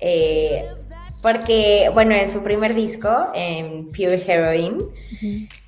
eh, 0.00 0.68
porque, 1.22 1.90
bueno, 1.92 2.14
en 2.14 2.30
su 2.30 2.42
primer 2.42 2.74
disco, 2.74 3.08
en 3.34 3.86
Pure 3.92 4.24
Heroine, 4.26 4.78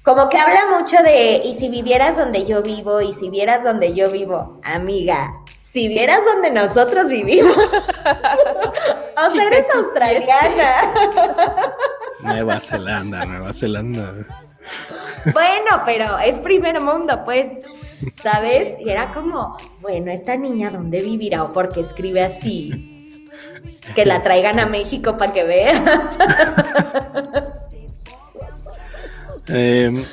como 0.03 0.29
que 0.29 0.39
habla 0.39 0.79
mucho 0.79 0.97
de, 1.03 1.43
y 1.45 1.55
si 1.59 1.69
vivieras 1.69 2.17
donde 2.17 2.47
yo 2.47 2.63
vivo, 2.63 3.01
y 3.01 3.13
si 3.13 3.31
vieras 3.31 3.63
donde 3.63 3.95
yo 3.95 4.11
vivo, 4.11 4.61
amiga, 4.65 5.42
si 5.73 5.89
vieras 5.89 6.21
donde 6.25 6.51
nosotros 6.51 7.09
vivimos. 7.09 7.57
o 9.17 9.31
sea, 9.31 9.45
eres 9.47 9.67
australiana. 9.75 10.75
Nueva 12.21 12.61
Zelanda, 12.61 13.25
Nueva 13.25 13.53
Zelanda. 13.53 14.15
bueno, 15.33 15.83
pero 15.87 16.19
es 16.19 16.39
primer 16.41 16.81
mundo, 16.81 17.23
pues, 17.25 17.47
¿sabes? 18.23 18.79
Y 18.81 18.91
era 18.91 19.13
como, 19.15 19.57
bueno, 19.81 20.11
esta 20.13 20.37
niña, 20.37 20.71
¿dónde 20.71 21.01
vivirá? 21.01 21.45
O 21.45 21.53
porque 21.53 21.81
escribe 21.81 22.23
así. 22.23 22.89
Que 23.95 24.05
la 24.05 24.23
traigan 24.23 24.61
a 24.61 24.67
México 24.67 25.17
para 25.17 25.33
que 25.33 25.45
vea. 25.45 25.83
eh, 29.49 30.05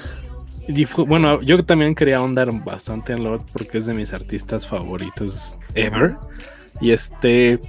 bueno, 1.08 1.42
yo 1.42 1.64
también 1.66 1.96
quería 1.96 2.18
ahondar 2.18 2.52
bastante 2.64 3.14
en 3.14 3.24
Lord 3.24 3.44
porque 3.52 3.80
es 3.80 3.86
de 3.86 3.94
mis 3.94 4.14
artistas 4.14 4.68
favoritos 4.68 5.58
ever. 5.74 6.16
Y 6.82 6.92
este, 6.92 7.60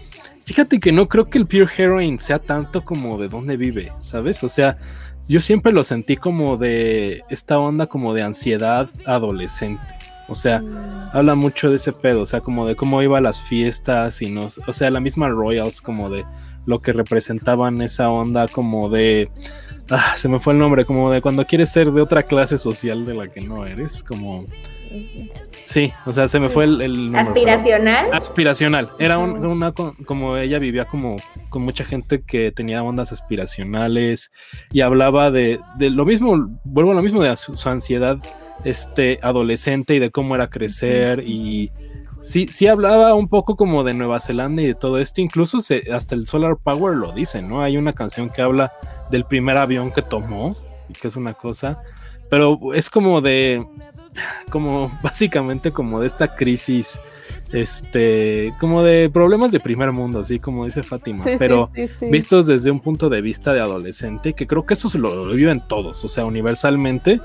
fíjate 0.45 0.79
que 0.79 0.93
no 0.93 1.09
creo 1.09 1.29
que 1.29 1.39
el 1.39 1.47
Pure 1.47 1.69
Heroine 1.77 2.19
sea 2.19 2.39
tanto 2.39 2.83
como 2.83 3.19
de 3.19 3.29
dónde 3.29 3.57
vive, 3.57 3.93
¿sabes? 4.01 4.45
O 4.45 4.49
sea, 4.49 4.79
yo 5.29 5.41
siempre 5.41 5.73
lo 5.73 5.85
sentí 5.85 6.17
como 6.17 6.57
de 6.57 7.23
esta 7.31 7.59
onda 7.59 7.87
como 7.87 8.15
de 8.15 8.23
ansiedad 8.23 8.89
adolescente. 9.07 9.83
O 10.29 10.35
sea, 10.35 10.61
mm. 10.61 11.11
habla 11.13 11.35
mucho 11.35 11.71
de 11.71 11.77
ese 11.77 11.93
pedo, 11.93 12.23
o 12.23 12.27
sea, 12.27 12.41
como 12.41 12.67
de 12.67 12.77
cómo 12.77 13.03
iba 13.03 13.19
a 13.19 13.21
las 13.21 13.41
fiestas 13.41 14.23
y 14.23 14.31
no, 14.31 14.49
o 14.67 14.73
sea, 14.73 14.91
la 14.91 15.01
misma 15.01 15.29
Royals 15.29 15.83
como 15.83 16.09
de 16.09 16.25
lo 16.67 16.79
que 16.81 16.93
representaban 16.93 17.83
esa 17.83 18.11
onda 18.11 18.47
como 18.47 18.89
de 18.89 19.31
Ah, 19.91 20.15
se 20.17 20.29
me 20.29 20.39
fue 20.39 20.53
el 20.53 20.59
nombre, 20.59 20.85
como 20.85 21.11
de 21.11 21.21
cuando 21.21 21.45
quieres 21.47 21.71
ser 21.71 21.91
de 21.91 22.01
otra 22.01 22.23
clase 22.23 22.59
social 22.59 23.05
de 23.05 23.15
la 23.15 23.29
que 23.29 23.41
no 23.41 23.67
eres, 23.67 24.05
como... 24.05 24.47
Sí, 25.65 25.93
o 26.05 26.13
sea, 26.13 26.27
se 26.27 26.41
me 26.41 26.49
fue 26.49 26.65
el, 26.65 27.13
nombre. 27.13 27.21
¿Aspiracional? 27.21 28.07
Aspiracional. 28.13 28.91
Era 28.99 29.19
una, 29.19 29.73
como 29.73 30.37
ella 30.37 30.59
vivía 30.59 30.85
como 30.85 31.17
con 31.49 31.63
mucha 31.63 31.85
gente 31.85 32.23
que 32.23 32.51
tenía 32.51 32.83
ondas 32.83 33.13
aspiracionales 33.13 34.33
y 34.73 34.81
hablaba 34.81 35.31
de, 35.31 35.61
de 35.77 35.91
lo 35.91 36.05
mismo, 36.05 36.59
vuelvo 36.65 36.93
a 36.93 36.95
lo 36.95 37.03
mismo 37.03 37.23
de 37.23 37.37
su, 37.37 37.69
ansiedad 37.69 38.19
este, 38.65 39.19
adolescente 39.23 39.95
y 39.95 39.99
de 40.01 40.11
cómo 40.11 40.35
era 40.35 40.51
crecer 40.51 41.23
y 41.25 41.71
sí, 42.21 42.49
sí 42.49 42.67
hablaba 42.67 43.15
un 43.15 43.29
poco 43.29 43.57
como 43.57 43.85
de 43.85 43.95
Nueva 43.95 44.21
Zelanda 44.21 44.63
y 44.63 44.67
de 44.67 44.75
todo 44.75 44.99
esto, 44.99 45.21
incluso 45.21 45.59
hasta 45.93 46.15
el 46.15 46.27
Solar 46.27 46.57
Power 46.57 46.97
lo 46.97 47.13
dice, 47.13 47.43
¿no? 47.43 47.63
Hay 47.63 47.77
una 47.77 47.93
canción 47.93 48.31
que 48.31 48.43
habla 48.43 48.73
del 49.11 49.25
primer 49.25 49.57
avión 49.57 49.93
que 49.93 50.03
tomó, 50.03 50.57
y 50.89 50.93
que 50.93 51.09
es 51.09 51.17
una 51.17 51.35
cosa, 51.35 51.83
pero 52.29 52.59
es 52.75 52.91
como 52.91 53.21
de, 53.21 53.67
como 54.51 54.91
básicamente 55.03 55.73
como 55.73 56.01
de 56.01 56.07
esta 56.07 56.35
crisis, 56.35 57.01
este, 57.53 58.53
como 58.61 58.83
de 58.83 59.11
problemas 59.11 59.53
de 59.53 59.61
primer 59.61 59.93
mundo, 59.93 60.21
así 60.21 60.39
como 60.39 60.65
dice 60.65 60.83
Fátima, 60.83 61.25
pero 61.39 61.71
vistos 62.11 62.47
desde 62.47 62.71
un 62.71 62.81
punto 62.81 63.09
de 63.09 63.21
vista 63.23 63.53
de 63.53 63.61
adolescente, 63.61 64.35
que 64.35 64.47
creo 64.47 64.65
que 64.65 64.75
eso 64.75 64.89
se 64.89 64.99
lo 64.99 65.27
viven 65.29 65.61
todos, 65.67 66.05
o 66.05 66.09
sea, 66.09 66.25
universalmente 66.25 67.21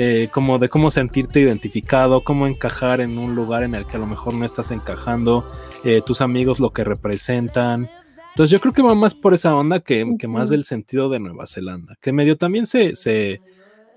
eh, 0.00 0.28
como 0.30 0.60
de 0.60 0.68
cómo 0.68 0.92
sentirte 0.92 1.40
identificado, 1.40 2.20
cómo 2.20 2.46
encajar 2.46 3.00
en 3.00 3.18
un 3.18 3.34
lugar 3.34 3.64
en 3.64 3.74
el 3.74 3.84
que 3.84 3.96
a 3.96 3.98
lo 3.98 4.06
mejor 4.06 4.32
no 4.32 4.44
estás 4.44 4.70
encajando, 4.70 5.50
eh, 5.82 6.02
tus 6.06 6.20
amigos 6.20 6.60
lo 6.60 6.72
que 6.72 6.84
representan. 6.84 7.90
Entonces 8.30 8.52
yo 8.52 8.60
creo 8.60 8.72
que 8.72 8.80
va 8.80 8.94
más 8.94 9.16
por 9.16 9.34
esa 9.34 9.56
onda 9.56 9.80
que, 9.80 10.04
más 10.28 10.50
del 10.50 10.64
sentido 10.64 11.08
de 11.08 11.18
Nueva 11.18 11.48
Zelanda, 11.48 11.96
que 12.00 12.12
medio 12.12 12.36
también 12.36 12.64
se, 12.64 12.94
se, 12.94 13.42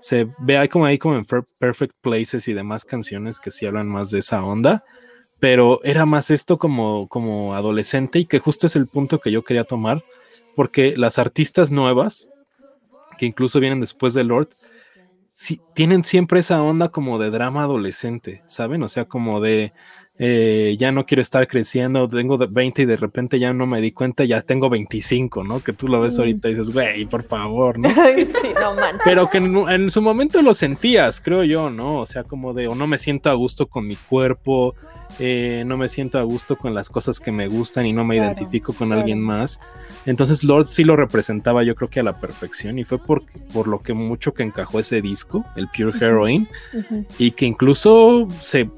se 0.00 0.26
ve 0.40 0.58
ahí 0.58 0.66
como 0.66 0.86
ahí 0.86 0.98
como 0.98 1.14
en 1.14 1.24
Perfect 1.60 1.94
Places 2.00 2.48
y 2.48 2.52
demás 2.52 2.84
canciones 2.84 3.38
que 3.38 3.52
sí 3.52 3.64
hablan 3.64 3.86
más 3.86 4.10
de 4.10 4.18
esa 4.18 4.42
onda, 4.42 4.82
pero 5.38 5.78
era 5.84 6.04
más 6.04 6.32
esto 6.32 6.58
como, 6.58 7.06
como 7.06 7.54
adolescente 7.54 8.18
y 8.18 8.24
que 8.24 8.40
justo 8.40 8.66
es 8.66 8.74
el 8.74 8.88
punto 8.88 9.20
que 9.20 9.30
yo 9.30 9.44
quería 9.44 9.62
tomar, 9.62 10.02
porque 10.56 10.94
las 10.96 11.20
artistas 11.20 11.70
nuevas, 11.70 12.28
que 13.18 13.26
incluso 13.26 13.60
vienen 13.60 13.78
después 13.78 14.14
de 14.14 14.24
Lord, 14.24 14.48
tienen 15.74 16.04
siempre 16.04 16.40
esa 16.40 16.62
onda 16.62 16.90
como 16.90 17.18
de 17.18 17.30
drama 17.30 17.62
adolescente, 17.62 18.42
¿saben? 18.46 18.82
O 18.82 18.88
sea, 18.88 19.06
como 19.06 19.40
de 19.40 19.72
eh, 20.24 20.76
ya 20.78 20.92
no 20.92 21.04
quiero 21.04 21.20
estar 21.20 21.48
creciendo, 21.48 22.08
tengo 22.08 22.38
20 22.38 22.82
y 22.82 22.84
de 22.84 22.96
repente 22.96 23.40
ya 23.40 23.52
no 23.52 23.66
me 23.66 23.80
di 23.80 23.90
cuenta, 23.90 24.22
ya 24.22 24.40
tengo 24.40 24.70
25, 24.70 25.42
¿no? 25.42 25.58
Que 25.64 25.72
tú 25.72 25.88
lo 25.88 26.00
ves 26.00 26.16
ahorita 26.16 26.46
y 26.46 26.52
dices, 26.52 26.70
güey, 26.70 27.06
por 27.06 27.24
favor, 27.24 27.76
¿no? 27.76 27.88
sí, 28.16 28.50
no 28.54 28.76
Pero 29.04 29.28
que 29.28 29.38
en, 29.38 29.90
su 29.90 30.00
momento 30.00 30.40
lo 30.40 30.54
sentías, 30.54 31.20
creo 31.20 31.42
yo, 31.42 31.70
¿no? 31.70 31.98
O 31.98 32.06
sea, 32.06 32.22
como 32.22 32.54
de, 32.54 32.68
o 32.68 32.76
no 32.76 32.86
me 32.86 32.98
siento 32.98 33.30
a 33.30 33.34
gusto 33.34 33.66
con 33.66 33.84
mi 33.88 33.96
cuerpo, 33.96 34.76
eh, 35.18 35.64
no 35.66 35.76
me 35.76 35.88
siento 35.88 36.20
a 36.20 36.22
gusto 36.22 36.56
con 36.56 36.72
las 36.72 36.88
cosas 36.88 37.18
que 37.18 37.32
me 37.32 37.48
gustan 37.48 37.86
y 37.86 37.92
no 37.92 38.04
me 38.04 38.16
identifico 38.16 38.72
con 38.72 38.92
alguien 38.92 39.20
más. 39.20 39.58
Entonces 40.06 40.44
Lord 40.44 40.66
sí 40.66 40.84
lo 40.84 40.94
representaba 40.94 41.64
yo 41.64 41.74
creo 41.74 41.90
que 41.90 42.00
a 42.00 42.04
la 42.04 42.18
perfección 42.18 42.78
y 42.78 42.84
fue 42.84 42.98
por, 42.98 43.24
por 43.52 43.66
lo 43.66 43.80
que 43.80 43.92
mucho 43.92 44.34
que 44.34 44.44
encajó 44.44 44.78
ese 44.78 45.02
disco, 45.02 45.44
el 45.56 45.68
Pure 45.68 45.98
Heroine, 45.98 46.46
y 47.18 47.32
que 47.32 47.46
incluso 47.46 48.28
se 48.40 48.70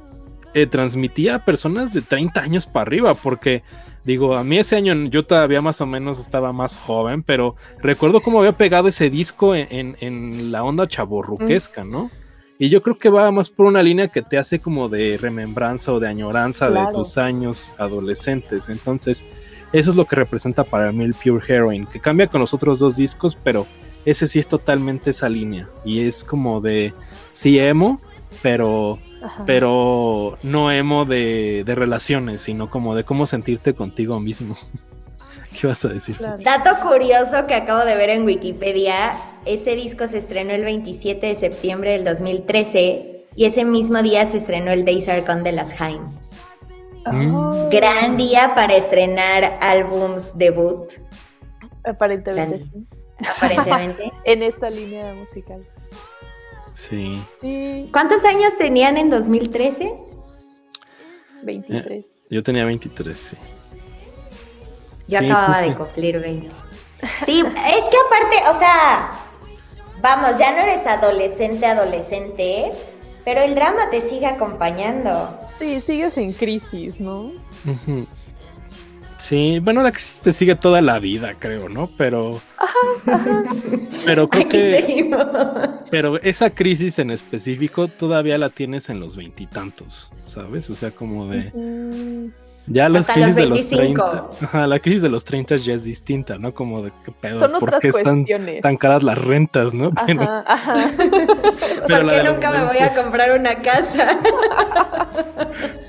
eh, 0.55 0.67
transmitía 0.67 1.37
a 1.37 1.45
personas 1.45 1.93
de 1.93 2.03
30 2.03 2.41
años 2.41 2.67
para 2.67 2.83
arriba, 2.83 3.15
porque 3.15 3.63
digo, 4.05 4.37
a 4.37 4.45
mí 4.45 4.59
ese 4.59 4.77
año 4.77 4.95
yo 5.09 5.25
todavía 5.25 5.63
más 5.63 5.81
o 5.81 5.87
menos 5.87 6.19
estaba 6.19 6.53
más 6.53 6.77
joven, 6.77 7.23
pero 7.23 7.55
recuerdo 7.81 8.21
cómo 8.21 8.39
había 8.39 8.53
pegado 8.53 8.89
ese 8.89 9.11
disco 9.11 9.55
en, 9.55 10.53
la 10.53 10.63
onda 10.63 10.87
chaborruquesca, 10.87 11.85
¿no? 11.85 12.11
Y 12.59 12.69
yo 12.69 12.83
creo 12.83 12.99
que 12.99 13.09
va 13.09 13.31
más 13.33 13.51
por 13.51 13.67
una 13.67 13.83
línea 13.83 14.09
que 14.09 14.23
te 14.23 14.39
hace 14.39 14.61
como 14.61 14.89
de 14.89 15.19
remembranza 15.21 15.93
o 15.93 15.99
de 15.99 16.07
añoranza 16.07 16.71
de 16.71 16.81
tus 16.93 17.19
años 17.19 17.75
adolescentes. 17.79 18.69
Entonces, 18.69 19.27
eso 19.73 19.91
es 19.91 19.97
lo 19.97 20.05
que 20.05 20.15
representa 20.15 20.63
para 20.63 20.93
mí 20.93 21.03
el 21.03 21.15
Pure 21.15 21.45
Heroine, 21.47 21.87
que 21.91 21.99
cambia 21.99 22.29
con 22.29 22.41
los 22.41 22.55
otros 22.55 22.79
dos 22.79 22.97
discos, 22.97 23.37
pero 23.43 23.67
ese 24.05 24.29
sí 24.29 24.39
es 24.39 24.47
totalmente 24.47 25.11
esa 25.11 25.29
línea. 25.29 25.69
Y 25.85 26.03
es 26.03 26.23
como 26.23 26.61
de, 26.61 26.95
sí, 27.33 27.59
emo, 27.59 28.01
pero, 28.41 29.01
pero 29.47 30.39
no 30.43 30.71
emo 30.71 31.05
de, 31.05 31.65
relaciones, 31.67 32.43
sino 32.43 32.71
como 32.71 32.95
de 32.95 33.05
cómo 33.05 33.27
sentirte 33.27 33.75
contigo 33.75 34.21
mismo. 34.21 34.57
¿Qué 35.61 35.67
vas 35.69 35.85
a 35.85 35.89
decir? 35.89 36.17
Dato 36.19 36.89
curioso 36.89 37.47
que 37.47 37.55
acabo 37.55 37.85
de 37.85 37.95
ver 37.95 38.11
en 38.11 38.25
Wikipedia, 38.25 39.13
ese 39.45 39.77
disco 39.77 40.09
se 40.09 40.19
estrenó 40.19 40.53
el 40.53 40.65
27 40.65 41.27
de 41.27 41.35
septiembre 41.37 41.93
del 41.93 42.05
2013 42.05 43.27
y 43.37 43.45
ese 43.45 43.65
mismo 43.65 44.03
día 44.03 44.27
se 44.27 44.39
estrenó 44.39 44.73
el 44.73 44.85
Days 44.85 45.09
Are 45.09 45.21
Gone 45.21 45.43
de 45.43 45.53
las 45.53 45.81
Haim. 45.81 46.03
Mm. 47.07 47.69
Gran 47.71 48.17
día 48.17 48.53
para 48.55 48.75
estrenar 48.77 49.59
álbums 49.61 50.37
debut. 50.37 50.91
Aparentemente 51.85 52.61
sí. 52.61 52.87
Aparentemente. 53.45 54.13
en 54.25 54.43
esta 54.43 54.71
línea 54.71 55.15
musical. 55.15 55.65
Sí. 56.89 57.23
sí. 57.41 57.89
¿Cuántos 57.93 58.25
años 58.25 58.53
tenían 58.59 58.97
en 58.97 59.11
2013? 59.11 59.95
23. 61.43 62.27
Eh, 62.31 62.35
yo 62.35 62.43
tenía 62.43 62.65
23, 62.65 63.17
sí. 63.17 63.37
Yo 65.09 65.19
acababa 65.19 65.47
pues 65.49 65.69
de 65.69 65.75
cumplir 65.75 66.21
20. 66.21 66.51
Sí, 67.27 67.41
es 67.41 67.85
que 67.85 67.97
aparte, 68.07 68.37
o 68.51 68.59
sea, 68.59 69.11
vamos, 70.01 70.39
ya 70.39 70.53
no 70.53 70.59
eres 70.59 70.87
adolescente, 70.87 71.67
adolescente, 71.67 72.73
pero 73.25 73.43
el 73.43 73.55
drama 73.55 73.91
te 73.91 74.01
sigue 74.01 74.27
acompañando. 74.27 75.39
Sí, 75.59 75.81
sigues 75.81 76.17
en 76.17 76.33
crisis, 76.33 77.01
¿no? 77.01 77.33
Sí, 79.25 79.59
bueno, 79.59 79.83
la 79.83 79.91
crisis 79.91 80.21
te 80.21 80.35
sigue 80.35 80.55
toda 80.55 80.83
la 80.83 80.99
vida, 80.99 81.33
creo, 81.39 81.71
¿no? 81.71 81.89
Pero. 81.97 82.43
Pero 84.05 84.29
creo 84.29 84.49
que. 84.51 85.11
Pero 85.91 86.21
esa 86.21 86.51
crisis 86.51 86.99
en 86.99 87.11
específico 87.11 87.89
todavía 87.89 88.37
la 88.37 88.51
tienes 88.51 88.91
en 88.91 89.01
los 89.01 89.17
veintitantos, 89.17 90.11
¿sabes? 90.21 90.69
O 90.69 90.75
sea, 90.75 90.91
como 90.91 91.27
de. 91.29 91.51
Ya 92.67 92.89
las 92.89 93.07
crisis 93.07 93.37
de 93.37 93.47
los 93.47 93.69
30. 93.69 94.67
la 94.67 94.79
crisis 94.79 95.03
de 95.03 95.11
los 95.11 95.25
30 95.25 95.57
ya 95.57 95.75
es 95.75 95.85
distinta, 95.85 96.39
¿no? 96.39 96.55
Como 96.55 96.83
de 96.83 96.93
qué 97.05 97.13
pedo. 97.13 97.39
Son 97.39 97.53
¿Por 97.61 97.79
qué 97.79 97.89
están 97.89 98.25
tan 98.63 98.77
caras 98.77 99.03
las 99.03 99.19
rentas, 99.19 99.75
no? 99.75 99.93
Ajá, 99.95 100.45
ajá. 100.47 100.91
¿Por 100.97 102.09
qué 102.09 102.23
nunca 102.25 102.51
me 102.51 102.65
voy 102.65 102.79
a 102.79 102.95
comprar 102.95 103.39
una 103.39 103.61
casa? 103.61 104.19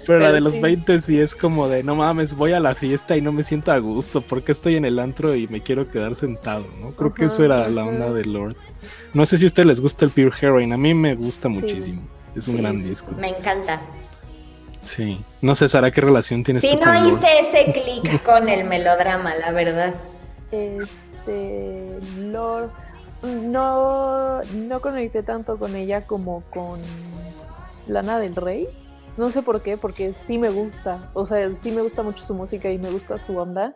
Pero, 0.06 0.20
la 0.20 0.32
de 0.32 0.42
los 0.42 0.60
20 0.62 1.02
sí 1.02 1.20
es 1.20 1.36
como 1.36 1.68
de 1.68 1.82
no 1.82 1.96
mames, 1.96 2.36
voy 2.36 2.52
a 2.52 2.60
la 2.60 2.76
fiesta 2.76 3.18
y 3.18 3.22
no 3.22 3.32
me 3.32 3.42
siento 3.42 3.72
a 3.72 3.80
gusto 3.80 4.22
porque 4.22 4.52
estoy 4.52 4.76
en 4.76 4.86
el 4.86 5.00
antro 5.00 5.34
y 5.34 5.48
me 5.48 5.62
quiero 5.62 5.90
quedar 5.90 6.14
sentado, 6.14 6.66
¿no? 6.80 6.92
Creo 6.92 7.12
que 7.12 7.26
eso 7.26 7.44
era 7.44 7.68
la 7.70 7.86
onda 7.86 8.12
de 8.12 8.26
Lord. 8.26 8.56
No 9.16 9.26
sé 9.26 9.38
si 9.38 9.46
a 9.46 9.48
ustedes 9.48 9.66
les 9.66 9.82
gusta 9.82 10.06
el 10.06 10.12
Pure 10.12 10.34
Heroine, 10.40 10.76
a 10.76 10.78
mí 10.78 10.94
me 10.94 11.16
gusta 11.16 11.50
muchísimo. 11.50 12.04
Es 12.36 12.48
un 12.48 12.58
gran 12.58 12.84
disco. 12.84 13.12
Me 13.18 13.30
encanta. 13.30 13.82
Sí. 14.86 15.20
No 15.42 15.56
sé, 15.56 15.68
Sara, 15.68 15.92
¿qué 15.92 16.02
relación 16.02 16.44
tienes 16.44 16.62
sí, 16.62 16.80
no 16.84 17.16
hice 17.16 17.28
ese 17.40 17.74
clic 17.74 18.24
con 18.24 18.48
el 18.48 18.66
melodrama, 18.66 19.36
la 19.36 19.52
verdad. 19.52 19.94
Este. 20.52 22.00
Lord. 22.20 22.72
No, 23.24 24.42
no 24.44 24.80
conecté 24.82 25.24
tanto 25.24 25.58
con 25.58 25.76
ella 25.76 26.06
como 26.06 26.44
con 26.52 26.80
Lana 27.88 28.20
del 28.20 28.36
Rey. 28.36 28.68
No 29.18 29.32
sé 29.32 29.42
por 29.42 29.62
qué, 29.62 29.78
porque 29.78 30.14
sí 30.14 30.38
me 30.38 30.50
gusta. 30.50 31.10
O 31.14 31.26
sea, 31.26 31.54
sí 31.56 31.72
me 31.72 31.82
gusta 31.82 32.04
mucho 32.04 32.24
su 32.24 32.34
música 32.34 32.70
y 32.70 32.78
me 32.78 32.90
gusta 32.90 33.18
su 33.18 33.38
onda. 33.38 33.76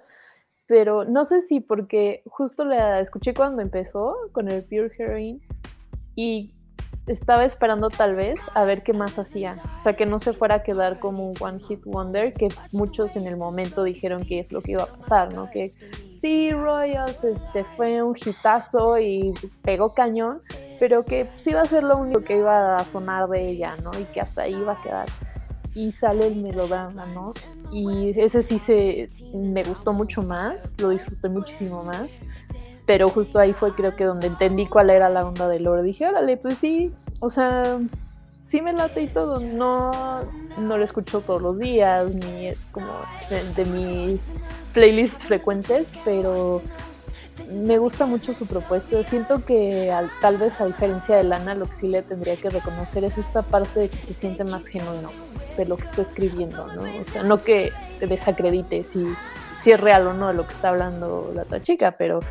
Pero 0.68 1.03
no 1.03 1.26
sé 1.26 1.41
si 1.41 1.62
porque 1.62 2.22
justo 2.28 2.64
la 2.64 2.99
escuché 2.99 3.34
cuando 3.34 3.62
empezó 3.62 4.16
con 4.34 4.49
el 4.51 4.64
Pure 4.64 4.91
Heroine 4.97 5.39
y 6.16 6.53
estaba 7.10 7.43
esperando 7.43 7.89
tal 7.89 8.16
vez 8.16 8.39
a 8.53 8.64
ver 8.66 8.84
qué 8.84 8.93
más 8.93 9.18
hacía. 9.18 9.57
O 9.76 9.80
sea, 9.80 9.95
que 9.95 10.05
no 10.05 10.20
se 10.20 10.34
fuera 10.34 10.55
a 10.55 10.64
quedar 10.64 10.99
como 10.99 11.28
un 11.28 11.34
One 11.39 11.60
Hit 11.60 11.84
Wonder, 11.84 12.32
que 12.32 12.49
muchos 12.72 13.16
en 13.16 13.26
el 13.26 13.36
momento 13.36 13.84
dijeron 13.84 14.24
que 14.24 14.39
es 14.39 14.51
lo 14.51 14.62
que 14.62 14.74
iba 14.74 14.84
a 14.84 14.88
pasar, 14.88 15.34
¿no? 15.34 15.49
Que 15.49 15.72
sí, 16.12 16.51
Royals 16.51 17.24
este, 17.24 17.64
fue 17.64 18.03
un 18.03 18.16
hitazo 18.16 18.99
y 18.99 19.34
pegó 19.64 19.93
cañón, 19.95 20.41
pero 20.80 21.03
que 21.03 21.28
sí 21.38 21.49
iba 21.49 21.62
a 21.62 21.66
ser 21.66 21.84
lo 21.84 21.97
único 21.97 22.24
que 22.24 22.38
iba 22.38 22.76
a 22.76 22.86
sonar 22.86 23.28
de 23.28 23.49
ella, 23.49 23.74
¿no? 23.84 23.91
Y 23.99 24.03
que 24.05 24.22
hasta 24.22 24.43
ahí 24.43 24.53
iba 24.53 24.74
a 24.74 24.82
quedar. 24.82 25.07
Y 25.74 25.91
sale 25.91 26.28
el 26.28 26.36
melodrama, 26.36 27.05
¿no? 27.07 27.34
Y 27.72 28.20
ese 28.20 28.43
sí 28.43 28.60
se, 28.60 29.07
me 29.34 29.64
gustó 29.64 29.93
mucho 29.93 30.22
más, 30.22 30.76
lo 30.80 30.89
disfruté 30.89 31.30
muchísimo 31.30 31.84
más 31.84 32.20
pero 32.90 33.08
justo 33.08 33.38
ahí 33.38 33.54
fue 33.54 33.76
creo 33.76 33.96
que 33.96 34.04
donde 34.04 34.26
entendí 34.26 34.66
cuál 34.66 34.90
era 34.90 35.10
la 35.10 35.24
onda 35.24 35.48
de 35.48 35.60
Lord. 35.60 35.84
Dije, 35.84 36.08
órale, 36.08 36.38
pues 36.38 36.58
sí, 36.58 36.92
o 37.20 37.30
sea, 37.30 37.78
sí 38.42 38.62
me 38.62 38.74
late 38.74 39.04
y 39.04 39.08
todo. 39.08 39.40
No, 39.42 39.92
no 40.58 40.76
lo 40.76 40.84
escucho 40.84 41.22
todos 41.22 41.40
los 41.40 41.60
días, 41.60 42.16
ni 42.16 42.48
es 42.48 42.72
como 42.72 42.92
de, 43.56 43.66
mis 43.66 44.34
playlists 44.74 45.24
frecuentes, 45.24 45.92
pero 46.04 46.64
me 47.52 47.78
gusta 47.78 48.08
mucho 48.08 48.34
su 48.34 48.48
propuesta. 48.48 49.04
Siento 49.04 49.46
que 49.46 49.94
tal 50.20 50.38
vez 50.38 50.60
a 50.60 50.66
diferencia 50.66 51.16
de 51.16 51.26
Lana, 51.26 51.54
lo 51.54 51.68
que 51.70 51.76
sí 51.76 51.88
le 51.88 52.02
tendría 52.02 52.38
que 52.38 52.50
reconocer 52.50 53.04
es 53.04 53.20
esta 53.20 53.44
parte 53.44 53.82
de 53.82 53.90
que 53.90 53.98
se 53.98 54.16
siente 54.16 54.44
más 54.46 54.66
genuino 54.66 55.12
de 55.58 55.66
lo 55.66 55.78
que 55.78 55.84
está 55.84 56.02
escribiendo, 56.02 56.66
¿no? 56.74 56.82
O 56.82 57.04
sea, 57.04 57.22
no 57.22 57.40
que 57.44 57.72
te 58.00 58.08
desacredite 58.08 58.84
si, 58.84 59.06
si 59.60 59.74
es 59.74 59.80
real 59.80 60.08
o 60.08 60.16
no 60.16 60.30
de 60.30 60.34
lo 60.34 60.48
que 60.48 60.54
está 60.54 60.70
hablando 60.70 61.32
la 61.36 61.44
otra 61.44 61.62
chica, 61.62 61.92
pero 61.92 62.22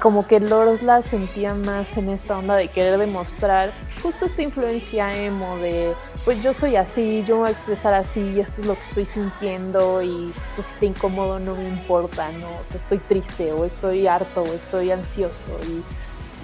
como 0.00 0.26
que 0.26 0.40
Lord 0.40 0.82
la 0.82 1.02
sentía 1.02 1.54
más 1.54 1.96
en 1.96 2.08
esta 2.08 2.38
onda 2.38 2.56
de 2.56 2.68
querer 2.68 2.98
demostrar 2.98 3.70
justo 4.02 4.26
esta 4.26 4.42
influencia 4.42 5.14
emo 5.14 5.58
de 5.58 5.94
pues 6.24 6.42
yo 6.42 6.52
soy 6.52 6.76
así, 6.76 7.24
yo 7.26 7.36
me 7.36 7.40
voy 7.42 7.48
a 7.48 7.52
expresar 7.52 7.94
así, 7.94 8.20
y 8.20 8.40
esto 8.40 8.60
es 8.60 8.66
lo 8.66 8.74
que 8.74 8.82
estoy 8.82 9.04
sintiendo 9.04 10.02
y 10.02 10.32
pues 10.54 10.68
si 10.68 10.74
te 10.74 10.86
incomodo 10.86 11.38
no 11.38 11.54
me 11.54 11.68
importa, 11.68 12.30
¿no? 12.32 12.48
O 12.48 12.64
sea, 12.64 12.76
estoy 12.76 12.98
triste 12.98 13.52
o 13.52 13.64
estoy 13.64 14.06
harto 14.06 14.42
o 14.42 14.52
estoy 14.52 14.90
ansioso 14.90 15.50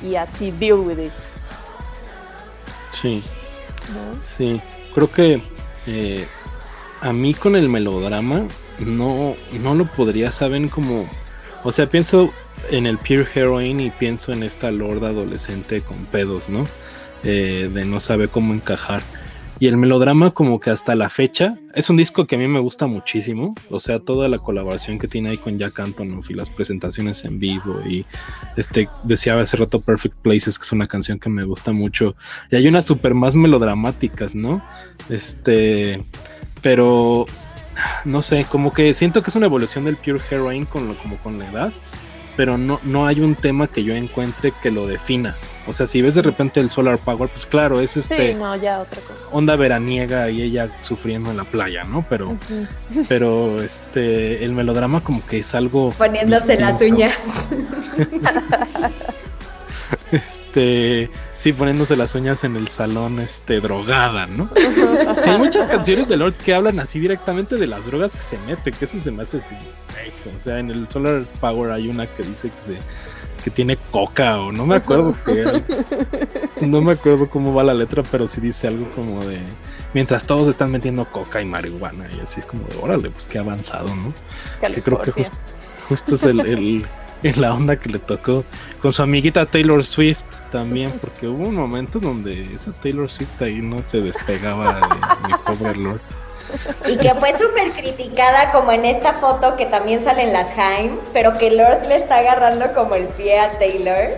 y, 0.02 0.06
y 0.06 0.16
así 0.16 0.50
deal 0.50 0.78
with 0.80 0.98
it. 0.98 1.12
Sí. 2.92 3.22
Sí, 4.20 4.60
creo 4.94 5.10
que 5.10 5.42
eh, 5.86 6.26
a 7.00 7.12
mí 7.12 7.34
con 7.34 7.56
el 7.56 7.68
melodrama 7.68 8.42
no, 8.78 9.36
no 9.52 9.74
lo 9.74 9.86
podría 9.86 10.30
saber 10.32 10.68
como... 10.70 11.08
O 11.62 11.72
sea, 11.72 11.86
pienso 11.86 12.32
en 12.70 12.86
el 12.86 12.98
Pure 12.98 13.26
Heroine 13.34 13.84
y 13.84 13.90
pienso 13.90 14.32
en 14.32 14.42
esta 14.42 14.70
Lord 14.70 15.04
adolescente 15.04 15.80
con 15.80 16.06
pedos, 16.06 16.48
¿no? 16.48 16.66
Eh, 17.24 17.70
de 17.72 17.84
no 17.84 18.00
sabe 18.00 18.28
cómo 18.28 18.54
encajar. 18.54 19.02
Y 19.58 19.68
el 19.68 19.78
melodrama 19.78 20.32
como 20.32 20.60
que 20.60 20.68
hasta 20.68 20.94
la 20.94 21.08
fecha 21.08 21.56
es 21.74 21.88
un 21.88 21.96
disco 21.96 22.26
que 22.26 22.34
a 22.34 22.38
mí 22.38 22.46
me 22.46 22.60
gusta 22.60 22.86
muchísimo, 22.86 23.54
o 23.70 23.80
sea, 23.80 24.00
toda 24.00 24.28
la 24.28 24.38
colaboración 24.38 24.98
que 24.98 25.08
tiene 25.08 25.30
ahí 25.30 25.38
con 25.38 25.58
Jack 25.58 25.80
Antonoff 25.80 26.28
y 26.30 26.34
las 26.34 26.50
presentaciones 26.50 27.24
en 27.24 27.38
vivo 27.38 27.80
y 27.88 28.04
este 28.56 28.90
decía 29.02 29.38
hace 29.38 29.56
rato 29.56 29.80
Perfect 29.80 30.16
Places 30.16 30.58
que 30.58 30.64
es 30.64 30.72
una 30.72 30.86
canción 30.86 31.18
que 31.18 31.30
me 31.30 31.44
gusta 31.44 31.72
mucho 31.72 32.16
y 32.50 32.56
hay 32.56 32.68
unas 32.68 32.84
super 32.84 33.14
más 33.14 33.34
melodramáticas, 33.34 34.34
¿no? 34.34 34.62
Este, 35.08 36.02
pero 36.60 37.24
no 38.04 38.22
sé, 38.22 38.44
como 38.44 38.72
que 38.72 38.92
siento 38.94 39.22
que 39.22 39.30
es 39.30 39.36
una 39.36 39.46
evolución 39.46 39.84
del 39.84 39.96
Pure 39.96 40.20
Heroine 40.30 40.66
con 40.66 40.86
lo, 40.86 40.98
como 40.98 41.16
con 41.18 41.38
la 41.38 41.50
edad, 41.50 41.72
pero 42.36 42.58
no, 42.58 42.80
no 42.84 43.06
hay 43.06 43.20
un 43.20 43.34
tema 43.34 43.66
que 43.66 43.82
yo 43.82 43.94
encuentre 43.94 44.52
que 44.62 44.70
lo 44.70 44.86
defina. 44.86 45.36
O 45.66 45.72
sea, 45.72 45.86
si 45.86 46.00
ves 46.00 46.14
de 46.14 46.22
repente 46.22 46.60
el 46.60 46.70
Solar 46.70 46.98
Power, 46.98 47.28
pues 47.28 47.46
claro, 47.46 47.80
es 47.80 47.96
este. 47.96 48.28
Sí, 48.28 48.34
no, 48.34 48.54
ya 48.54 48.80
otra 48.80 49.00
cosa. 49.00 49.28
Onda 49.32 49.56
veraniega 49.56 50.30
y 50.30 50.42
ella 50.42 50.70
sufriendo 50.80 51.30
en 51.30 51.38
la 51.38 51.44
playa, 51.44 51.84
¿no? 51.84 52.04
Pero, 52.08 52.36
pero 53.08 53.62
este, 53.62 54.44
el 54.44 54.52
melodrama 54.52 55.02
como 55.02 55.26
que 55.26 55.38
es 55.38 55.54
algo. 55.54 55.90
Poniéndose 55.90 56.56
las 56.56 56.80
uñas. 56.80 57.14
este, 60.12 61.10
sí, 61.36 61.52
poniéndose 61.52 61.96
las 61.96 62.14
uñas 62.14 62.44
en 62.44 62.56
el 62.56 62.68
salón, 62.68 63.20
este, 63.20 63.60
drogada, 63.60 64.26
¿no? 64.26 64.50
hay 65.24 65.38
muchas 65.38 65.68
canciones 65.68 66.08
de 66.08 66.16
Lord 66.16 66.34
que 66.34 66.54
hablan 66.54 66.80
así 66.80 66.98
directamente 66.98 67.56
de 67.56 67.66
las 67.66 67.86
drogas 67.86 68.16
que 68.16 68.22
se 68.22 68.38
mete, 68.38 68.72
que 68.72 68.84
eso 68.84 68.98
se 68.98 69.10
me 69.10 69.22
hace 69.22 69.38
así. 69.38 69.54
O 70.34 70.38
sea, 70.38 70.58
en 70.58 70.70
el 70.70 70.88
Solar 70.90 71.22
Power 71.40 71.70
hay 71.70 71.88
una 71.88 72.06
que 72.06 72.22
dice 72.22 72.50
que 72.50 72.60
se 72.60 72.76
que 73.46 73.50
tiene 73.50 73.78
coca 73.92 74.40
o 74.40 74.50
no 74.50 74.66
me 74.66 74.74
acuerdo 74.74 75.14
qué. 75.24 75.62
No 76.62 76.80
me 76.80 76.92
acuerdo 76.92 77.30
cómo 77.30 77.54
va 77.54 77.62
la 77.62 77.74
letra, 77.74 78.02
pero 78.10 78.26
sí 78.26 78.40
dice 78.40 78.66
algo 78.66 78.90
como 78.90 79.24
de 79.24 79.38
mientras 79.94 80.24
todos 80.24 80.48
están 80.48 80.72
metiendo 80.72 81.04
coca 81.04 81.40
y 81.40 81.44
marihuana 81.44 82.08
y 82.16 82.18
así 82.18 82.40
es 82.40 82.46
como 82.46 82.66
de 82.66 82.76
órale, 82.82 83.08
pues 83.08 83.26
qué 83.26 83.38
avanzado, 83.38 83.88
¿no? 83.94 84.12
Que 84.68 84.82
creo 84.82 85.00
que 85.00 85.12
justo 85.88 86.16
es 86.16 86.24
el, 86.24 86.86
en 87.22 87.40
la 87.40 87.54
onda 87.54 87.76
que 87.76 87.88
le 87.88 87.98
tocó 87.98 88.44
con 88.80 88.92
su 88.92 89.02
amiguita 89.02 89.46
Taylor 89.46 89.84
Swift 89.84 90.24
también, 90.50 90.90
porque 91.00 91.26
hubo 91.26 91.48
un 91.48 91.54
momento 91.54 91.98
donde 91.98 92.54
esa 92.54 92.72
Taylor 92.72 93.10
Swift 93.10 93.40
ahí 93.40 93.60
no 93.60 93.82
se 93.82 94.00
despegaba 94.00 94.74
de 94.74 95.28
mi 95.28 95.34
pobre 95.46 95.76
Lord. 95.76 96.00
Y 96.86 96.96
que 96.96 97.12
fue 97.14 97.36
súper 97.36 97.72
criticada 97.72 98.52
como 98.52 98.70
en 98.70 98.84
esta 98.84 99.14
foto 99.14 99.56
que 99.56 99.66
también 99.66 100.04
salen 100.04 100.32
las 100.32 100.56
Haim, 100.56 100.96
pero 101.12 101.36
que 101.38 101.50
Lord 101.50 101.86
le 101.88 101.96
está 101.96 102.18
agarrando 102.18 102.72
como 102.72 102.94
el 102.94 103.06
pie 103.08 103.40
a 103.40 103.58
Taylor. 103.58 104.10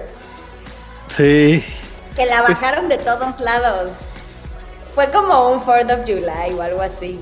Sí. 1.06 1.64
Que 2.14 2.26
la 2.26 2.42
bajaron 2.42 2.88
de 2.88 2.98
todos 2.98 3.40
lados. 3.40 3.92
Fue 4.94 5.10
como 5.10 5.50
un 5.50 5.60
4th 5.60 6.00
of 6.00 6.06
July 6.06 6.52
o 6.54 6.60
algo 6.60 6.82
así. 6.82 7.18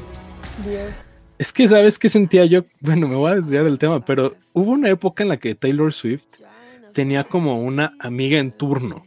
Dios. 0.65 1.06
Es 1.39 1.53
que, 1.53 1.69
¿sabes 1.69 1.99
qué 1.99 2.09
sentía 2.09 2.45
yo? 2.47 2.63
Bueno, 2.81 3.09
me 3.09 3.17
voy 3.17 3.33
a 3.33 3.35
desviar 3.37 3.65
del 3.65 3.79
tema, 3.79 4.05
pero 4.05 4.33
hubo 4.53 4.73
una 4.73 4.89
época 4.89 5.23
en 5.23 5.29
la 5.29 5.37
que 5.37 5.55
Taylor 5.55 5.93
Swift 5.93 6.27
tenía 6.93 7.25
como 7.25 7.61
una 7.61 7.95
amiga 8.01 8.39
en 8.39 8.53
turno. 8.53 9.05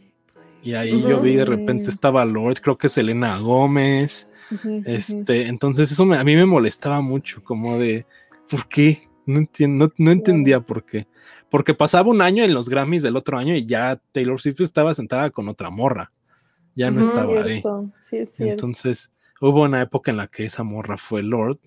Y 0.62 0.74
ahí 0.74 1.02
yo 1.02 1.20
vi 1.20 1.34
de 1.34 1.44
repente 1.44 1.90
estaba 1.90 2.24
Lord, 2.24 2.60
creo 2.60 2.76
que 2.76 2.88
Selena 2.88 3.38
Gómez, 3.38 4.28
este, 4.84 5.46
entonces 5.46 5.90
eso 5.90 6.02
a 6.12 6.24
mí 6.24 6.36
me 6.36 6.44
molestaba 6.44 7.00
mucho, 7.00 7.42
como 7.42 7.78
de, 7.78 8.06
¿por 8.48 8.68
qué? 8.68 9.08
No, 9.26 9.38
entiendo, 9.38 9.92
no, 9.96 10.10
entendía 10.10 10.60
por 10.60 10.84
qué. 10.84 11.06
Porque 11.48 11.74
pasaba 11.74 12.10
un 12.10 12.20
año 12.20 12.44
en 12.44 12.54
los 12.54 12.68
Grammys 12.68 13.02
del 13.02 13.16
otro 13.16 13.38
año 13.38 13.56
y 13.56 13.64
ya 13.66 14.00
Taylor 14.12 14.40
Swift 14.40 14.60
estaba 14.60 14.94
sentada 14.94 15.30
con 15.30 15.48
otra 15.48 15.70
morra. 15.70 16.12
Ya 16.76 16.90
no 16.90 17.00
estaba 17.00 17.42
ahí. 17.42 17.62
Entonces 18.38 19.10
hubo 19.40 19.62
una 19.64 19.82
época 19.82 20.10
en 20.10 20.18
la 20.18 20.26
que 20.26 20.44
esa 20.44 20.62
morra 20.62 20.96
fue 20.96 21.22
Lord 21.22 21.58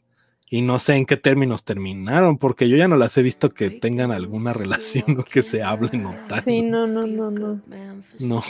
y 0.53 0.61
no 0.61 0.77
sé 0.77 0.93
en 0.93 1.07
qué 1.07 1.17
términos 1.17 1.63
terminaron, 1.63 2.37
porque 2.37 2.69
yo 2.69 2.77
ya 2.77 2.87
no 2.87 2.95
las 2.95 3.17
he 3.17 3.23
visto 3.23 3.49
que 3.49 3.71
tengan 3.71 4.11
alguna 4.11 4.53
relación 4.53 5.19
o 5.19 5.23
que 5.23 5.41
se 5.41 5.63
hablen 5.63 6.05
o 6.05 6.11
tal. 6.29 6.43
Sí, 6.43 6.61
no, 6.61 6.85
no, 6.85 7.07
no, 7.07 7.31
no. 7.31 7.59
No, 8.19 8.43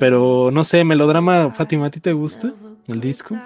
pero 0.00 0.50
no 0.52 0.64
sé, 0.64 0.82
melodrama, 0.82 1.50
Fátima, 1.50 1.86
¿a 1.86 1.90
ti 1.92 2.00
te 2.00 2.12
gusta? 2.12 2.52
el 2.88 3.00
disco? 3.00 3.36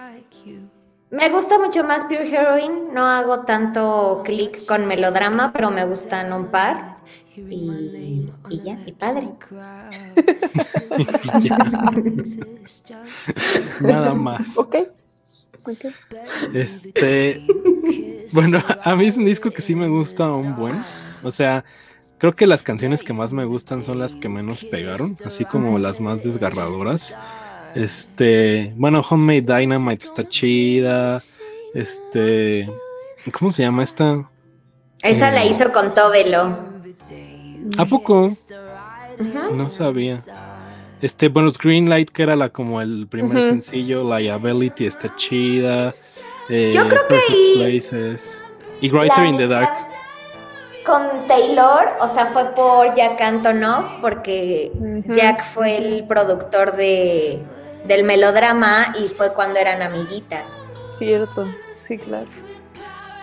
Me 1.11 1.29
gusta 1.29 1.59
mucho 1.59 1.85
más 1.85 2.05
Pure 2.05 2.35
Heroine, 2.35 2.91
no 2.95 3.05
hago 3.05 3.41
tanto 3.41 4.23
clic 4.25 4.65
con 4.65 4.87
melodrama, 4.87 5.53
pero 5.53 5.71
me 5.71 5.85
gustan 5.85 6.33
un 6.33 6.47
par. 6.47 6.97
Y, 7.37 8.31
ya, 8.65 8.79
y 8.87 8.93
padre. 8.93 9.29
Nada 13.83 14.15
más. 14.15 14.57
Este. 16.55 17.41
Bueno, 18.33 18.63
a 18.83 18.95
mí 18.97 19.07
es 19.07 19.17
un 19.17 19.25
disco 19.25 19.51
que 19.51 19.63
sí 19.63 19.75
me 19.75 19.89
gusta 19.89 20.31
un 20.31 20.55
buen. 20.55 20.85
O 21.23 21.31
sea, 21.31 21.65
creo 22.19 22.35
que 22.35 22.47
las 22.47 22.63
canciones 22.63 23.03
que 23.03 23.13
más 23.13 23.33
me 23.33 23.45
gustan 23.45 23.83
son 23.83 23.99
las 23.99 24.17
que 24.17 24.29
menos 24.29 24.65
pegaron, 24.65 25.17
así 25.25 25.45
como 25.45 25.79
las 25.79 26.01
más 26.01 26.23
desgarradoras. 26.23 27.17
Este, 27.75 28.73
bueno, 28.77 29.03
Homemade 29.09 29.43
Dynamite 29.43 30.05
está 30.05 30.29
chida. 30.29 31.23
Este, 31.75 32.69
¿cómo 33.33 33.51
se 33.51 33.63
llama 33.63 33.83
esta? 33.83 34.29
Esa 35.03 35.31
la 35.31 35.45
eh, 35.45 35.51
hizo 35.51 35.73
con 35.73 35.95
Tobelo. 35.95 36.59
¿A 37.77 37.85
poco? 37.85 38.31
No 39.53 39.71
sabía. 39.71 40.21
Este, 41.01 41.29
bueno, 41.29 41.51
Greenlight, 41.57 42.11
que 42.11 42.23
era 42.25 42.35
la 42.35 42.49
como 42.49 42.81
el 42.81 43.07
primer 43.09 43.43
sencillo, 43.43 44.03
Liability 44.03 44.87
está 44.87 45.15
chida. 45.17 45.93
Eh, 46.49 46.73
Yo 46.75 46.89
creo 46.89 47.07
que 47.07 48.21
Y 48.81 48.91
Writer 48.91 49.27
in 49.27 49.37
the 49.37 49.47
Dark. 49.47 49.69
Con 50.85 51.27
Taylor, 51.29 51.89
o 52.01 52.09
sea, 52.09 52.27
fue 52.27 52.47
por 52.55 52.95
Jack 52.95 53.21
Antonoff, 53.21 54.01
porque 54.01 54.73
Jack 55.09 55.45
fue 55.53 55.77
el 55.77 56.07
productor 56.07 56.77
de 56.77 57.43
del 57.87 58.05
melodrama 58.05 58.95
y 59.03 59.09
fue 59.09 59.33
cuando 59.33 59.59
eran 59.59 59.83
amiguitas. 59.83 60.65
Cierto, 60.89 61.47
sí, 61.73 61.99
claro. 61.99 62.27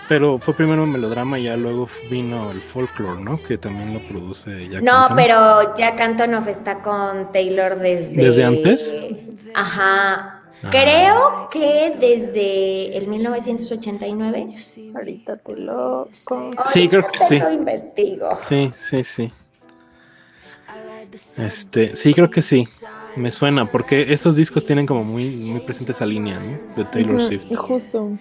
Pero 0.08 0.38
fue 0.38 0.53
primero 0.53 0.84
el 0.84 0.89
melodrama 0.89 1.39
y 1.39 1.43
ya 1.43 1.58
luego 1.58 1.89
vino 2.10 2.51
el 2.51 2.62
folklore, 2.62 3.22
¿no? 3.22 3.38
Que 3.41 3.58
también 3.58 3.93
lo 3.93 3.99
produce 4.01 4.70
Jack 4.70 4.84
No, 4.84 5.08
pero 5.16 5.76
Jack 5.76 5.99
Antonoff 5.99 6.47
está 6.47 6.82
con 6.82 7.32
Taylor 7.32 7.80
desde... 7.80 8.16
¿Desde 8.16 8.43
antes? 8.43 8.93
Ajá. 9.56 10.41
Ah. 10.64 10.70
Creo 10.70 11.49
que 11.51 11.95
desde 11.99 12.97
el 12.97 13.08
1989. 13.08 14.56
Ahorita 14.95 15.38
te 15.38 15.58
lo... 15.58 16.10
Sí, 16.66 16.88
creo 16.88 17.03
que 17.03 17.20
sí. 17.20 17.39
Lo 17.39 17.51
investigo. 17.51 18.30
Sí, 18.36 18.72
sí, 18.76 19.03
sí. 19.03 19.34
Este, 21.38 21.95
sí, 21.95 22.14
creo 22.14 22.30
que 22.30 22.41
sí. 22.41 22.68
Me 23.16 23.32
suena, 23.32 23.72
porque 23.72 24.14
esos 24.14 24.36
discos 24.36 24.66
tienen 24.66 24.86
como 24.86 25.03
muy, 25.03 25.38
muy 25.38 25.62
presente 25.62 25.93
esa 25.93 26.06
línea, 26.06 26.38
¿no? 26.38 26.76
De 26.76 26.84
Taylor 26.84 27.22
Swift. 27.22 27.45
Justo. 27.56 28.18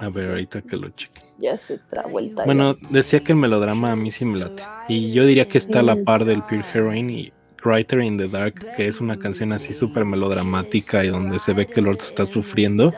A 0.00 0.08
ver, 0.08 0.30
ahorita 0.30 0.62
que 0.62 0.76
lo 0.76 0.88
cheque. 0.90 1.20
Ya 1.38 1.58
se 1.58 1.78
trae 1.78 2.10
vuelta. 2.10 2.44
Bueno, 2.44 2.76
decía 2.90 3.20
que 3.20 3.32
el 3.32 3.38
melodrama 3.38 3.92
a 3.92 3.96
mí 3.96 4.10
sí 4.10 4.24
me 4.24 4.38
late. 4.38 4.62
Y 4.88 5.12
yo 5.12 5.26
diría 5.26 5.46
que 5.46 5.58
está 5.58 5.80
a 5.80 5.82
la 5.82 5.96
par 5.96 6.24
del 6.24 6.42
Pure 6.42 6.64
Heroine 6.72 7.12
y 7.12 7.32
Writer 7.62 8.00
in 8.00 8.16
the 8.16 8.28
Dark, 8.28 8.54
que 8.76 8.86
es 8.86 9.00
una 9.00 9.18
canción 9.18 9.52
así 9.52 9.74
súper 9.74 10.06
melodramática 10.06 11.04
y 11.04 11.08
donde 11.08 11.38
se 11.38 11.52
ve 11.52 11.66
que 11.66 11.82
Lord 11.82 11.98
está 11.98 12.24
sufriendo. 12.24 12.92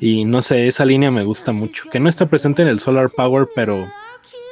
Y 0.00 0.24
no 0.24 0.40
sé, 0.40 0.66
esa 0.66 0.86
línea 0.86 1.10
me 1.10 1.24
gusta 1.24 1.52
mucho. 1.52 1.84
Que 1.90 2.00
no 2.00 2.08
está 2.08 2.24
presente 2.24 2.62
en 2.62 2.68
el 2.68 2.80
Solar 2.80 3.10
Power, 3.14 3.46
pero 3.54 3.86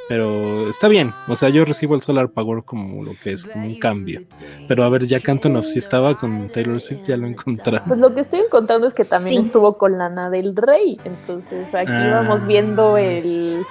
pero 0.09 0.67
está 0.67 0.87
bien. 0.87 1.13
O 1.27 1.35
sea, 1.35 1.49
yo 1.49 1.63
recibo 1.63 1.93
el 1.93 2.01
Solar 2.01 2.31
Power 2.31 2.63
como 2.63 3.03
lo 3.03 3.13
que 3.23 3.31
es, 3.33 3.45
como 3.45 3.67
un 3.67 3.77
cambio. 3.77 4.23
Pero 4.67 4.83
a 4.83 4.89
ver, 4.89 5.05
ya 5.05 5.19
Canton 5.19 5.61
si 5.61 5.77
estaba 5.77 6.17
con 6.17 6.49
Taylor 6.49 6.81
Swift, 6.81 7.03
ya 7.05 7.15
lo 7.15 7.27
encontré. 7.27 7.79
Pues 7.87 7.99
lo 7.99 8.13
que 8.15 8.21
estoy 8.21 8.39
encontrando 8.39 8.87
es 8.87 8.95
que 8.95 9.05
también 9.05 9.39
estuvo 9.39 9.77
con 9.77 9.99
Lana 9.99 10.31
del 10.31 10.55
Rey. 10.55 10.99
Entonces 11.05 11.75
aquí 11.75 11.91
ah. 11.91 12.21
vamos 12.23 12.43
viendo 12.47 12.97
el 12.97 13.63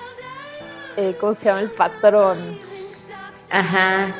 eh, 0.96 1.16
¿cómo 1.20 1.34
se 1.34 1.46
llama? 1.46 1.60
El 1.60 1.70
patrón. 1.70 2.38
Ajá. 3.50 4.14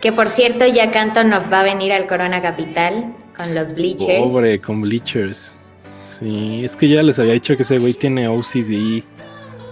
Que 0.00 0.12
por 0.12 0.28
cierto, 0.28 0.66
ya 0.66 0.90
Canto 0.90 1.22
nos 1.22 1.44
va 1.52 1.60
a 1.60 1.62
venir 1.62 1.92
al 1.92 2.08
Corona 2.08 2.42
Capital 2.42 3.14
con 3.36 3.54
los 3.54 3.72
Bleachers. 3.72 4.24
Pobre, 4.24 4.60
con 4.60 4.80
Bleachers. 4.80 5.60
Sí, 6.00 6.64
es 6.64 6.74
que 6.74 6.88
ya 6.88 7.04
les 7.04 7.20
había 7.20 7.34
dicho 7.34 7.56
que 7.56 7.62
ese 7.62 7.78
güey 7.78 7.94
tiene 7.94 8.26
OCD 8.26 9.04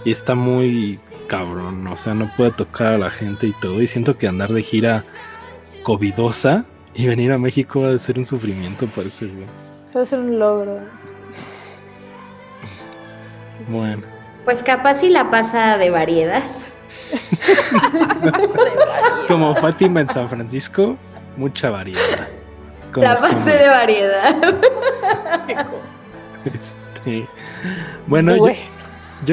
y 0.05 0.11
está 0.11 0.35
muy 0.35 0.97
cabrón, 1.31 1.87
o 1.87 1.95
sea, 1.95 2.13
no 2.13 2.29
puede 2.35 2.51
tocar 2.51 2.95
a 2.95 2.97
la 2.97 3.09
gente 3.09 3.47
y 3.47 3.53
todo. 3.53 3.81
Y 3.81 3.87
siento 3.87 4.17
que 4.17 4.27
andar 4.27 4.51
de 4.51 4.61
gira 4.61 5.05
covidosa 5.81 6.65
y 6.93 7.07
venir 7.07 7.31
a 7.31 7.37
México 7.37 7.83
va 7.83 7.91
a 7.91 7.97
ser 7.97 8.17
un 8.17 8.25
sufrimiento 8.25 8.85
para 8.87 9.07
ese 9.07 9.27
güey. 9.27 9.47
Va 9.95 10.01
a 10.01 10.05
ser 10.05 10.19
un 10.19 10.37
logro. 10.37 10.79
Bueno. 13.69 14.03
Pues 14.43 14.61
capaz 14.61 14.99
si 14.99 15.07
la 15.07 15.31
pasa 15.31 15.77
de 15.77 15.89
variedad. 15.89 16.43
Como 19.29 19.55
Fátima 19.55 20.01
en 20.01 20.09
San 20.09 20.27
Francisco, 20.27 20.97
mucha 21.37 21.69
variedad. 21.69 22.27
la 22.95 23.15
base 23.15 23.57
de 23.57 23.67
variedad. 23.69 24.35
Este, 26.43 27.27
bueno, 28.07 28.35
yo, 28.35 28.53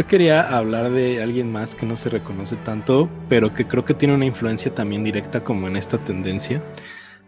quería 0.06 0.56
hablar 0.56 0.90
de 0.90 1.22
alguien 1.22 1.50
más 1.50 1.74
que 1.74 1.86
no 1.86 1.96
se 1.96 2.10
reconoce 2.10 2.56
tanto, 2.56 3.08
pero 3.28 3.54
que 3.54 3.64
creo 3.64 3.84
que 3.84 3.94
tiene 3.94 4.14
una 4.14 4.24
influencia 4.24 4.74
también 4.74 5.04
directa 5.04 5.42
como 5.42 5.66
en 5.66 5.76
esta 5.76 5.98
tendencia, 5.98 6.62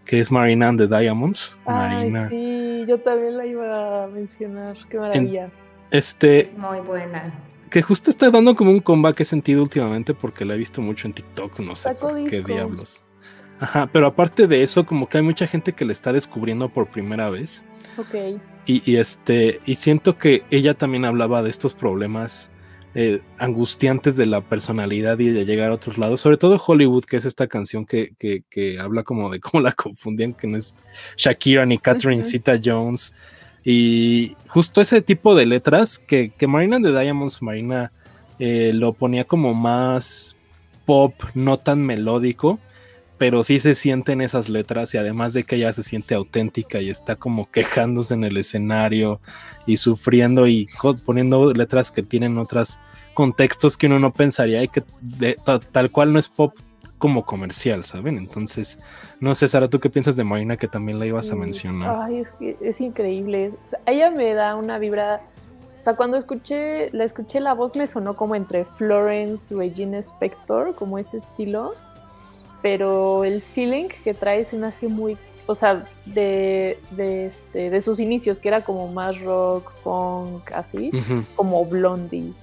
que 0.04 0.20
es 0.20 0.30
Marina 0.30 0.68
and 0.68 0.78
the 0.78 0.86
Diamonds. 0.86 1.58
Marina. 1.66 2.28
Sí, 2.28 2.84
yo 2.86 3.00
también 3.00 3.36
la 3.36 3.46
iba 3.46 4.04
a 4.04 4.06
mencionar, 4.08 4.76
qué 4.88 4.98
maravilla. 4.98 5.50
este, 5.90 6.40
es 6.40 6.58
muy 6.58 6.80
buena 6.80 7.32
que 7.70 7.82
justo 7.82 8.11
está 8.11 8.30
dando 8.30 8.56
como 8.56 8.72
un 8.72 8.80
comeback 8.80 9.22
sentido 9.22 9.62
últimamente 9.62 10.12
porque 10.12 10.44
la 10.44 10.54
he 10.54 10.58
visto 10.58 10.82
mucho 10.82 11.06
en 11.06 11.14
TikTok, 11.14 11.61
no 11.61 11.74
sé 11.74 11.96
qué 12.28 12.42
diablos. 12.42 13.02
Ajá, 13.61 13.88
pero 13.92 14.06
aparte 14.06 14.46
de 14.46 14.62
eso, 14.62 14.84
como 14.84 15.08
que 15.08 15.18
hay 15.18 15.22
mucha 15.22 15.46
gente 15.46 15.72
que 15.72 15.84
le 15.84 15.92
está 15.92 16.12
descubriendo 16.12 16.68
por 16.68 16.88
primera 16.88 17.30
vez. 17.30 17.62
Ok. 17.97 18.41
Y, 18.66 18.97
este, 18.97 19.61
y 19.66 19.74
siento 19.74 20.16
que 20.16 20.45
ella 20.51 20.74
también 20.74 21.05
hablaba 21.05 21.43
de 21.43 21.51
estos 21.51 21.74
problemas 21.74 22.51
eh, 22.95 23.20
angustiantes 23.38 24.16
de 24.16 24.26
la 24.26 24.43
personalidad 24.43 25.18
y 25.18 25.28
de 25.28 25.45
llegar 25.45 25.70
a 25.70 25.74
otros 25.74 25.99
lados, 25.99 26.20
sobre 26.20 26.36
todo 26.36 26.62
Hollywood, 26.64 27.05
que 27.05 27.16
es 27.16 27.24
esta 27.24 27.49
canción 27.49 27.84
que, 27.84 28.12
que, 28.18 28.78
habla 28.78 29.03
como 29.03 29.28
de 29.30 29.41
cómo 29.41 29.61
la 29.61 29.72
confundían, 29.76 30.34
que 30.34 30.47
no 30.47 30.57
es 30.57 30.76
Shakira 31.16 31.66
ni 31.66 31.78
Catherine 31.78 32.22
Zeta 32.22 32.61
Jones. 32.62 33.14
Y 33.64 34.36
justo 34.47 34.80
ese 34.80 35.03
tipo 35.03 35.34
de 35.34 35.47
letras 35.47 35.99
que, 35.99 36.30
que 36.30 36.47
Marina 36.47 36.78
de 36.78 36.99
Diamonds, 36.99 37.43
Marina 37.43 37.93
eh, 38.38 38.72
lo 38.72 38.93
ponía 38.93 39.24
como 39.24 39.53
más 39.53 40.36
pop, 40.86 41.14
no 41.34 41.59
tan 41.59 41.84
melódico, 41.84 42.59
pero 43.20 43.44
sí 43.44 43.58
se 43.58 43.74
sienten 43.74 44.22
esas 44.22 44.48
letras 44.48 44.94
y 44.94 44.96
además 44.96 45.34
de 45.34 45.44
que 45.44 45.56
ella 45.56 45.74
se 45.74 45.82
siente 45.82 46.14
auténtica 46.14 46.80
y 46.80 46.88
está 46.88 47.16
como 47.16 47.50
quejándose 47.50 48.14
en 48.14 48.24
el 48.24 48.38
escenario 48.38 49.20
y 49.66 49.76
sufriendo 49.76 50.46
y 50.46 50.68
poniendo 51.04 51.52
letras 51.52 51.90
que 51.90 52.02
tienen 52.02 52.38
otros 52.38 52.80
contextos 53.12 53.76
que 53.76 53.88
uno 53.88 53.98
no 53.98 54.10
pensaría 54.10 54.62
y 54.62 54.68
que 54.68 54.82
tal 55.70 55.90
cual 55.90 56.14
no 56.14 56.18
es 56.18 56.30
pop 56.30 56.54
como 56.96 57.26
comercial, 57.26 57.84
¿saben? 57.84 58.16
Entonces, 58.16 58.78
no 59.20 59.34
sé, 59.34 59.48
Sara, 59.48 59.68
¿tú 59.68 59.80
qué 59.80 59.90
piensas 59.90 60.16
de 60.16 60.24
Marina 60.24 60.56
que 60.56 60.66
también 60.66 60.98
la 60.98 61.04
ibas 61.04 61.30
a 61.30 61.36
mencionar? 61.36 62.04
Ay, 62.04 62.20
es 62.20 62.32
que 62.32 62.56
es 62.62 62.80
increíble. 62.80 63.52
ella 63.84 64.10
me 64.10 64.32
da 64.32 64.56
una 64.56 64.78
vibra. 64.78 65.20
O 65.76 65.80
sea, 65.80 65.94
cuando 65.94 66.16
escuché, 66.16 66.90
la 66.92 67.04
escuché 67.04 67.40
la 67.40 67.52
voz 67.52 67.76
me 67.76 67.86
sonó 67.86 68.16
como 68.16 68.34
entre 68.34 68.64
Florence, 68.64 69.54
Regina 69.54 69.98
Spector, 69.98 70.74
como 70.74 70.96
ese 70.96 71.18
estilo. 71.18 71.74
Pero 72.62 73.24
el 73.24 73.40
feeling 73.40 73.88
que 73.88 74.14
trae 74.14 74.44
se 74.44 74.56
me 74.56 74.66
hace 74.66 74.88
muy, 74.88 75.16
o 75.46 75.54
sea, 75.54 75.84
de, 76.06 76.78
de, 76.90 77.26
este, 77.26 77.70
de 77.70 77.80
sus 77.80 78.00
inicios, 78.00 78.38
que 78.38 78.48
era 78.48 78.62
como 78.62 78.88
más 78.88 79.20
rock, 79.20 79.72
punk, 79.82 80.52
así, 80.52 80.90
como 81.36 81.64
Blondie 81.64 82.34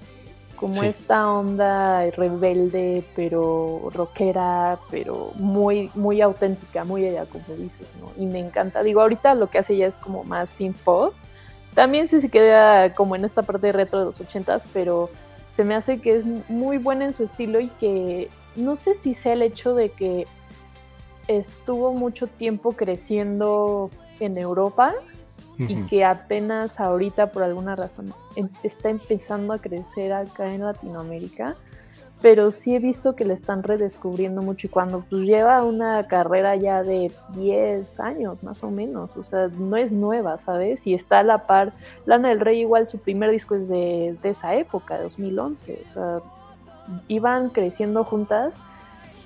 como 0.58 0.84
esta 0.84 1.32
onda 1.32 2.10
rebelde, 2.12 3.04
pero 3.16 3.90
rockera, 3.94 4.80
pero 4.90 5.32
muy, 5.36 5.90
muy 5.94 6.20
auténtica, 6.20 6.84
muy 6.84 7.06
ella, 7.06 7.26
como 7.26 7.46
dices, 7.56 7.94
¿no? 8.00 8.12
Y 8.22 8.26
me 8.26 8.40
encanta. 8.40 8.84
Digo, 8.84 9.02
ahorita 9.02 9.36
lo 9.36 9.50
que 9.50 9.60
hace 9.60 9.76
ella 9.76 9.88
es 9.88 9.98
como 9.98 10.24
más 10.24 10.50
synth 10.50 10.78
pop. 10.78 11.14
También 11.74 12.08
sí 12.08 12.20
se 12.20 12.30
queda 12.30 12.94
como 12.94 13.16
en 13.16 13.24
esta 13.24 13.44
parte 13.44 13.72
retro 13.72 14.00
de 14.00 14.06
los 14.06 14.20
ochentas, 14.20 14.66
pero 14.74 15.10
se 15.50 15.64
me 15.64 15.76
hace 15.76 16.02
que 16.02 16.16
es 16.16 16.26
muy 16.50 16.78
buena 16.80 17.06
en 17.06 17.14
su 17.14 17.24
estilo 17.24 17.60
y 17.60 17.68
que 17.80 18.30
no 18.58 18.76
sé 18.76 18.94
si 18.94 19.14
sea 19.14 19.34
el 19.34 19.42
hecho 19.42 19.74
de 19.74 19.90
que 19.90 20.26
estuvo 21.28 21.94
mucho 21.94 22.28
tiempo 22.28 22.72
creciendo 22.72 23.90
en 24.20 24.38
Europa 24.38 24.94
y 25.60 25.76
que 25.88 26.06
apenas 26.06 26.80
ahorita 26.80 27.32
por 27.32 27.42
alguna 27.42 27.76
razón 27.76 28.14
está 28.64 28.90
empezando 28.90 29.54
a 29.54 29.60
crecer 29.60 30.14
acá 30.14 30.54
en 30.54 30.62
Latinoamérica, 30.62 31.56
pero 32.22 32.52
sí 32.52 32.76
he 32.76 32.80
visto 32.80 33.16
que 33.16 33.26
le 33.26 33.34
están 33.34 33.64
redescubriendo 33.64 34.44
mucho 34.44 34.68
y 34.68 34.70
cuando 34.70 35.04
pues 35.10 35.24
lleva 35.24 35.64
una 35.64 36.08
carrera 36.08 36.56
ya 36.56 36.84
de 36.84 37.12
10 37.34 38.00
años 38.00 38.44
más 38.44 38.64
o 38.64 38.70
menos, 38.70 39.18
o 39.18 39.24
sea, 39.24 39.48
no 39.48 39.78
es 39.78 39.94
nueva, 39.94 40.38
¿sabes? 40.38 40.86
Y 40.86 40.94
está 40.94 41.20
a 41.20 41.24
la 41.24 41.48
par, 41.48 41.74
Lana 42.06 42.30
del 42.30 42.40
Rey 42.40 42.60
igual 42.60 42.86
su 42.86 43.00
primer 43.00 43.32
disco 43.32 43.56
es 43.56 43.68
de, 43.68 44.16
de 44.22 44.30
esa 44.30 44.56
época, 44.56 44.98
de 44.98 45.04
2011, 45.04 45.86
o 45.90 45.94
sea, 45.94 46.20
iban 47.08 47.50
creciendo 47.50 48.04
juntas 48.04 48.60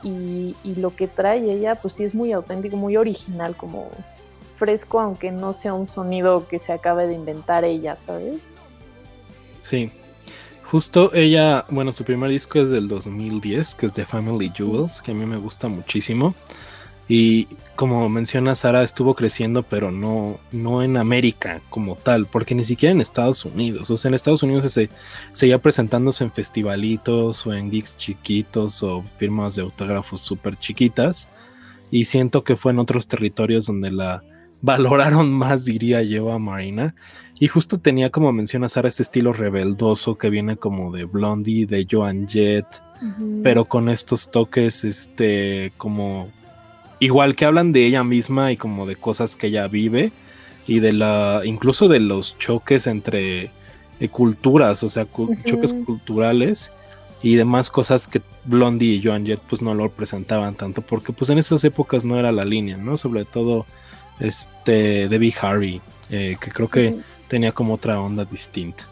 y, 0.03 0.55
lo 0.77 0.95
que 0.95 1.07
trae 1.07 1.51
ella 1.51 1.75
pues 1.75 1.95
sí 1.95 2.03
es 2.03 2.15
muy 2.15 2.31
auténtico, 2.31 2.77
muy 2.77 2.97
original, 2.97 3.55
como 3.55 3.89
fresco, 4.55 4.99
aunque 4.99 5.31
no 5.31 5.53
sea 5.53 5.73
un 5.73 5.87
sonido 5.87 6.47
que 6.47 6.59
se 6.59 6.71
acabe 6.71 7.07
de 7.07 7.13
inventar 7.13 7.65
ella, 7.65 7.97
¿sabes? 7.97 8.53
Sí. 9.59 9.91
Justo 10.63 11.13
ella, 11.13 11.65
bueno, 11.69 11.91
su 11.91 12.05
primer 12.05 12.29
disco 12.29 12.59
es 12.59 12.69
del 12.69 12.87
2010, 12.87 13.75
que 13.75 13.85
es 13.87 13.93
The 13.93 14.05
Family 14.05 14.51
Jewels, 14.55 15.01
que 15.01 15.11
a 15.11 15.13
mí 15.13 15.25
me 15.25 15.37
gusta 15.37 15.67
muchísimo. 15.67 16.33
Y 17.13 17.49
como 17.75 18.07
menciona 18.07 18.55
Sara, 18.55 18.83
estuvo 18.83 19.15
creciendo, 19.15 19.63
pero 19.63 19.91
no, 19.91 20.39
no 20.53 20.81
en 20.81 20.95
América 20.95 21.61
como 21.69 21.97
tal, 21.97 22.25
porque 22.25 22.55
ni 22.55 22.63
siquiera 22.63 22.93
en 22.93 23.01
Estados 23.01 23.43
Unidos. 23.43 23.91
O 23.91 23.97
sea, 23.97 24.07
en 24.07 24.15
Estados 24.15 24.43
Unidos 24.43 24.71
se 24.71 24.89
seguía 25.33 25.57
presentándose 25.57 26.23
en 26.23 26.31
festivalitos 26.31 27.45
o 27.45 27.53
en 27.53 27.69
gigs 27.69 27.97
chiquitos 27.97 28.81
o 28.81 29.03
firmas 29.17 29.55
de 29.55 29.63
autógrafos 29.63 30.21
súper 30.21 30.55
chiquitas. 30.55 31.27
Y 31.89 32.05
siento 32.05 32.45
que 32.45 32.55
fue 32.55 32.71
en 32.71 32.79
otros 32.79 33.09
territorios 33.09 33.65
donde 33.65 33.91
la, 33.91 34.23
valoraron 34.61 35.29
más, 35.33 35.65
diría 35.65 36.03
yo, 36.03 36.31
a 36.31 36.39
Marina. 36.39 36.95
Y 37.41 37.49
justo 37.49 37.77
tenía, 37.77 38.09
como 38.09 38.31
menciona 38.31 38.69
Sara, 38.69 38.87
este 38.87 39.03
estilo 39.03 39.33
rebeldoso 39.33 40.17
que 40.17 40.29
viene 40.29 40.55
como 40.55 40.93
de 40.93 41.03
Blondie, 41.03 41.65
de 41.65 41.85
Joan 41.91 42.25
Jett, 42.25 42.67
pero 43.43 43.65
con 43.65 43.89
estos 43.89 44.31
toques, 44.31 44.85
este, 44.85 45.73
como 45.75 46.29
igual 47.01 47.35
que 47.35 47.45
hablan 47.45 47.71
de 47.71 47.85
ella 47.85 48.03
misma 48.03 48.51
y 48.51 48.57
como 48.57 48.85
de 48.85 48.95
cosas 48.95 49.35
que 49.35 49.47
ella 49.47 49.67
vive 49.67 50.11
y 50.67 50.79
de 50.79 50.93
la, 50.93 51.41
incluso 51.43 51.87
de 51.87 51.99
los 51.99 52.37
choques 52.37 52.85
entre 52.85 53.49
eh, 53.99 54.09
culturas, 54.09 54.83
o 54.83 54.89
sea, 54.89 55.07
choques 55.43 55.73
culturales 55.73 56.71
y 57.23 57.35
demás 57.35 57.71
cosas 57.71 58.07
que 58.07 58.21
Blondie 58.45 58.95
y 58.95 59.03
Joan 59.03 59.25
Jett 59.25 59.41
pues 59.49 59.63
no 59.63 59.73
lo 59.73 59.89
presentaban 59.89 60.53
tanto 60.53 60.83
porque 60.83 61.11
pues 61.11 61.31
en 61.31 61.39
esas 61.39 61.63
épocas 61.63 62.05
no 62.05 62.19
era 62.19 62.31
la 62.31 62.45
línea, 62.45 62.77
¿no? 62.77 62.95
Sobre 62.97 63.25
todo 63.25 63.65
este 64.19 65.09
Debbie 65.09 65.33
Harry, 65.41 65.81
eh, 66.11 66.37
que 66.39 66.51
creo 66.51 66.69
que 66.69 66.95
tenía 67.27 67.51
como 67.51 67.73
otra 67.73 67.99
onda 67.99 68.25
distinta. 68.25 68.85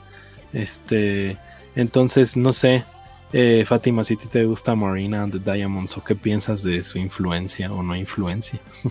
Este, 0.51 1.37
entonces, 1.75 2.35
no 2.35 2.53
sé, 2.53 2.83
eh, 3.31 3.63
Fátima, 3.65 4.03
si 4.03 4.15
te 4.17 4.45
gusta 4.45 4.75
Marina 4.75 5.23
and 5.23 5.33
the 5.33 5.51
Diamonds, 5.51 5.97
o 5.97 6.03
qué 6.03 6.15
piensas 6.15 6.63
de 6.63 6.81
su 6.83 6.97
influencia 6.97 7.71
o 7.71 7.83
no 7.83 7.95
influencia. 7.95 8.59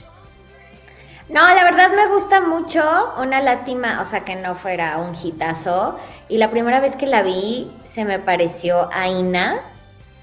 No, 1.30 1.42
la 1.42 1.62
verdad 1.62 1.90
me 1.94 2.08
gusta 2.08 2.40
mucho. 2.40 2.82
Una 3.20 3.42
lástima, 3.42 4.00
o 4.00 4.08
sea, 4.08 4.24
que 4.24 4.34
no 4.36 4.54
fuera 4.54 4.96
un 4.96 5.14
hitazo. 5.14 5.98
Y 6.26 6.38
la 6.38 6.50
primera 6.50 6.80
vez 6.80 6.96
que 6.96 7.06
la 7.06 7.22
vi, 7.22 7.70
se 7.84 8.06
me 8.06 8.18
pareció 8.18 8.88
a 8.90 9.08
Ina. 9.08 9.60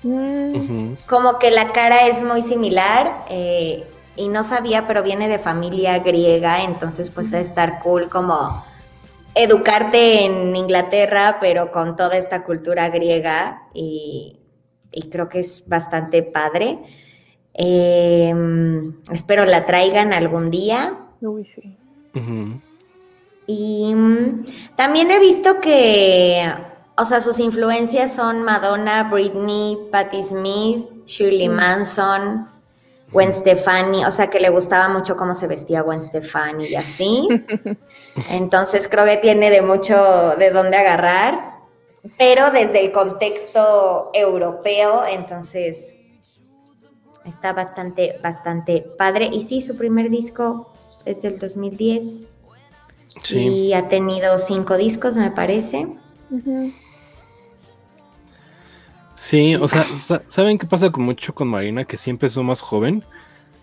Mm. 0.02 0.96
Como 1.08 1.38
que 1.38 1.52
la 1.52 1.72
cara 1.74 2.08
es 2.08 2.24
muy 2.24 2.42
similar. 2.42 3.26
Eh, 3.30 3.88
y 4.16 4.30
no 4.30 4.44
sabía, 4.44 4.88
pero 4.88 5.04
viene 5.04 5.28
de 5.28 5.40
familia 5.40 6.00
griega, 6.00 6.64
entonces 6.64 7.10
pues 7.10 7.34
a 7.34 7.40
estar 7.40 7.80
cool 7.82 8.10
como 8.10 8.64
educarte 9.36 10.26
en 10.26 10.56
Inglaterra, 10.56 11.38
pero 11.40 11.72
con 11.72 11.96
toda 11.96 12.18
esta 12.18 12.44
cultura 12.44 12.90
griega 12.90 13.64
y, 13.74 14.40
creo 15.12 15.28
que 15.30 15.40
es 15.40 15.68
bastante 15.68 16.24
padre. 16.24 16.80
Em, 17.54 18.96
espero 19.12 19.46
la 19.46 19.66
traigan 19.66 20.14
algún 20.14 20.50
día. 20.50 20.98
Uy, 21.22 21.46
sí. 21.46 21.78
Y 23.48 23.94
mm, 23.94 24.46
también 24.76 25.12
he 25.12 25.20
visto 25.20 25.60
que 25.60 26.50
o 26.98 27.06
sea, 27.06 27.20
sus 27.20 27.40
influencias 27.40 28.14
son 28.16 28.44
Madonna, 28.44 29.10
Britney, 29.12 29.78
Patti 29.92 30.24
Smith, 30.24 30.86
Shirley 31.06 31.50
Mm. 31.50 31.56
Manson, 31.56 32.48
Gwen 33.16 33.32
Stefani, 33.32 34.04
o 34.04 34.12
sea, 34.12 34.30
que 34.30 34.42
le 34.42 34.50
gustaba 34.50 34.90
mucho 34.90 35.16
cómo 35.16 35.34
se 35.36 35.48
vestía 35.48 35.80
Gwen 35.80 36.02
Stefani 36.02 36.66
y 36.66 36.76
así. 36.76 37.30
Entonces 38.30 38.90
creo 38.90 39.06
que 39.06 39.16
tiene 39.16 39.50
de 39.50 39.62
mucho 39.62 40.36
de 40.38 40.52
dónde 40.52 40.76
agarrar, 40.76 41.60
pero 42.18 42.52
desde 42.52 42.84
el 42.86 42.92
contexto 42.92 44.12
europeo, 44.14 45.06
entonces 45.10 45.96
está 47.26 47.54
bastante, 47.54 48.20
bastante 48.22 48.86
padre. 48.98 49.30
Y 49.32 49.44
sí, 49.44 49.62
su 49.62 49.78
primer 49.78 50.10
disco 50.10 50.74
es 51.06 51.22
del 51.22 51.40
2010 51.40 52.28
Sí. 53.24 53.40
y 53.40 53.74
ha 53.74 53.88
tenido 53.88 54.38
cinco 54.40 54.76
discos, 54.76 55.16
me 55.16 55.32
parece. 55.32 55.88
Sí, 59.16 59.56
o 59.56 59.68
sea, 59.68 59.86
sa- 59.98 60.22
¿saben 60.28 60.58
qué 60.58 60.68
pasa 60.68 60.92
con 60.92 61.04
mucho 61.06 61.34
con 61.34 61.48
Marina? 61.48 61.86
Que 61.86 61.98
siempre 61.98 62.28
es 62.28 62.38
más 62.38 62.62
joven 62.62 63.04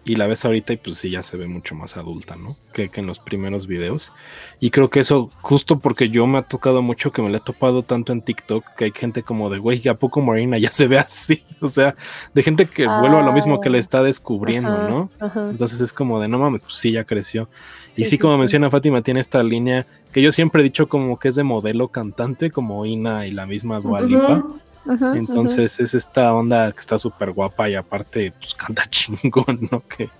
y 0.04 0.16
la 0.16 0.26
ves 0.26 0.44
ahorita 0.44 0.72
y 0.72 0.78
pues 0.78 0.96
sí 0.96 1.10
ya 1.10 1.22
se 1.22 1.36
ve 1.36 1.46
mucho 1.46 1.74
más 1.76 1.96
adulta, 1.96 2.34
¿no? 2.34 2.56
Que, 2.72 2.88
que 2.88 3.00
en 3.00 3.06
los 3.06 3.20
primeros 3.20 3.66
videos. 3.68 4.12
Y 4.58 4.70
creo 4.70 4.90
que 4.90 4.98
eso, 5.00 5.30
justo 5.42 5.78
porque 5.78 6.08
yo 6.08 6.26
me 6.26 6.38
ha 6.38 6.42
tocado 6.42 6.82
mucho 6.82 7.12
que 7.12 7.22
me 7.22 7.30
le 7.30 7.36
he 7.36 7.40
topado 7.40 7.82
tanto 7.84 8.12
en 8.12 8.22
TikTok, 8.22 8.64
que 8.76 8.86
hay 8.86 8.92
gente 8.92 9.22
como 9.22 9.48
de, 9.50 9.58
güey, 9.58 9.86
¿a 9.88 9.94
poco 9.94 10.20
Marina 10.20 10.58
ya 10.58 10.72
se 10.72 10.88
ve 10.88 10.98
así? 10.98 11.44
O 11.60 11.68
sea, 11.68 11.94
de 12.34 12.42
gente 12.42 12.66
que 12.66 12.88
vuelve 12.88 13.18
a 13.18 13.22
lo 13.22 13.32
mismo 13.32 13.60
que 13.60 13.70
le 13.70 13.78
está 13.78 14.02
descubriendo, 14.02 14.72
Ajá, 14.72 14.88
¿no? 14.88 15.10
ajá. 15.20 15.50
Entonces 15.50 15.80
es 15.80 15.92
como 15.92 16.18
de, 16.18 16.26
no 16.26 16.38
mames, 16.40 16.62
pues 16.64 16.74
sí, 16.74 16.90
ya 16.90 17.04
creció. 17.04 17.48
y 17.94 18.02
Sí, 18.04 18.10
sí, 18.12 18.18
como 18.18 18.32
sí. 18.34 18.38
menciona 18.40 18.70
Fátima, 18.70 19.02
tiene 19.02 19.20
esta 19.20 19.42
línea 19.44 19.86
que 20.12 20.22
yo 20.22 20.32
siempre 20.32 20.62
he 20.62 20.64
dicho 20.64 20.88
como 20.88 21.18
que 21.20 21.28
es 21.28 21.36
de 21.36 21.44
modelo 21.44 21.86
cantante, 21.88 22.50
como 22.50 22.84
Ina 22.86 23.26
y 23.28 23.30
la 23.30 23.46
misma 23.46 23.78
Dua 23.78 24.00
Lipa. 24.00 24.38
Ujú. 24.38 24.58
Ajá, 24.88 25.16
Entonces 25.16 25.78
es 25.78 25.94
esta 25.94 26.34
onda 26.34 26.70
que 26.72 26.80
está 26.80 26.98
súper 26.98 27.30
guapa 27.32 27.68
y 27.68 27.74
aparte 27.76 28.32
pues 28.38 28.54
canta 28.54 28.84
chingón, 28.90 29.68
¿no? 29.70 29.82
Que 29.86 30.10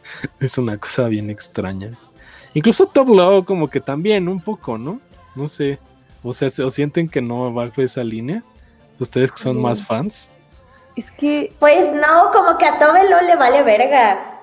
es 0.41 0.57
una 0.59 0.77
cosa 0.79 1.09
bien 1.09 1.31
extraña. 1.31 1.91
Incluso 2.55 2.87
Top 2.87 3.09
Low 3.09 3.45
como 3.45 3.69
que 3.69 3.81
también 3.81 4.29
un 4.29 4.41
poco, 4.41 4.79
¿no? 4.79 5.01
No 5.35 5.49
sé. 5.49 5.79
O 6.23 6.33
sea, 6.33 6.51
¿se- 6.51 6.63
¿o 6.63 6.71
sienten 6.71 7.09
que 7.09 7.21
no 7.21 7.53
va 7.53 7.67
por 7.69 7.83
esa 7.85 8.05
línea? 8.05 8.43
Ustedes 9.01 9.33
que 9.33 9.39
son 9.39 9.55
Sí. 9.55 9.61
más 9.61 9.85
fans. 9.85 10.31
Es 10.95 11.11
que, 11.11 11.53
Pues 11.59 11.93
no, 11.95 12.31
como 12.33 12.57
que 12.59 12.67
a 12.67 12.79
Tobelo 12.79 13.21
le 13.23 13.35
vale 13.35 13.63
verga. 13.63 14.39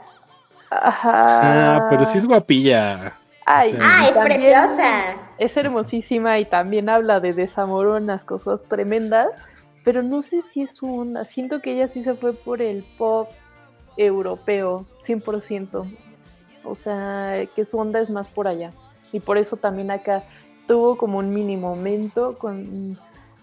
ajá. 0.69 1.75
Ah, 1.77 1.87
pero 1.89 2.05
sí 2.05 2.17
es 2.17 2.25
guapilla. 2.25 3.13
Ay, 3.45 3.71
o 3.73 3.77
sea, 3.77 3.79
Ah, 3.81 4.07
es 4.09 4.17
preciosa. 4.17 4.91
Es 5.37 5.55
hermosísima 5.57 6.37
y 6.39 6.45
también 6.45 6.89
habla 6.89 7.19
de 7.19 7.33
desamor, 7.33 7.87
unas 7.87 8.23
cosas 8.23 8.63
tremendas, 8.65 9.27
pero 9.89 10.03
no 10.03 10.21
sé 10.21 10.43
si 10.43 10.61
es 10.61 10.75
su 10.75 10.85
onda. 10.85 11.25
Siento 11.25 11.63
que 11.63 11.73
ella 11.73 11.87
sí 11.87 12.03
se 12.03 12.13
fue 12.13 12.33
por 12.33 12.61
el 12.61 12.83
pop 12.99 13.27
europeo, 13.97 14.85
100%. 15.03 15.97
O 16.63 16.75
sea, 16.75 17.47
que 17.55 17.65
su 17.65 17.75
onda 17.79 17.99
es 17.99 18.11
más 18.11 18.27
por 18.27 18.47
allá. 18.47 18.71
Y 19.11 19.19
por 19.19 19.39
eso 19.39 19.57
también 19.57 19.89
acá 19.89 20.21
tuvo 20.67 20.95
como 20.95 21.17
un 21.17 21.31
mini 21.31 21.57
momento 21.57 22.37
con, 22.37 22.99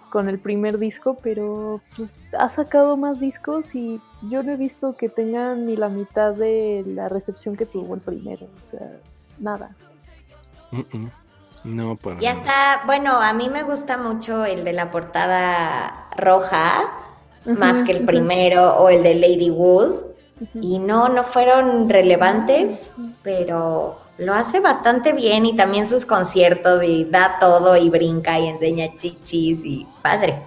con 0.09 0.29
el 0.29 0.39
primer 0.39 0.79
disco, 0.79 1.19
pero 1.21 1.81
pues 1.97 2.23
ha 2.39 2.49
sacado 2.49 2.97
más 2.97 3.19
discos 3.19 3.75
y 3.75 4.01
yo 4.31 4.45
no 4.45 4.53
he 4.53 4.57
visto 4.57 4.95
que 4.97 5.09
tengan 5.09 5.67
ni 5.67 5.75
la 5.75 5.89
mitad 5.89 6.33
de 6.33 6.85
la 6.87 7.09
recepción 7.09 7.57
que 7.57 7.67
tuvo 7.67 7.97
el 7.97 8.03
primero. 8.03 8.47
O 8.57 8.63
sea, 8.63 9.01
nada. 9.41 9.75
Mm, 10.71 10.97
mm. 10.97 11.11
No, 11.67 11.97
para 11.97 12.21
Ya 12.21 12.31
está, 12.31 12.83
bueno, 12.87 13.21
a 13.21 13.33
mí 13.33 13.49
me 13.49 13.65
gusta 13.65 13.97
mucho 13.97 14.45
el 14.45 14.63
de 14.63 14.73
la 14.73 14.93
portada 14.93 16.07
roja, 16.17 16.85
más 17.45 17.85
que 17.85 17.91
el 17.93 18.07
primero, 18.07 18.77
o 18.77 18.89
el 18.89 19.03
de 19.03 19.17
Lady 19.17 19.51
Wood. 19.51 19.97
Y 20.55 20.79
no, 20.79 21.09
no 21.09 21.25
fueron 21.25 21.89
relevantes, 21.89 22.91
pero 23.23 23.99
lo 24.19 24.33
hace 24.33 24.61
bastante 24.61 25.13
bien 25.13 25.45
y 25.45 25.57
también 25.57 25.89
sus 25.89 26.07
conciertos 26.07 26.85
y 26.85 27.05
da 27.05 27.39
todo 27.41 27.77
y 27.77 27.91
brinca 27.91 28.39
y 28.39 28.47
enseña 28.47 28.97
chichis 28.97 29.59
y 29.65 29.87
padre. 30.03 30.41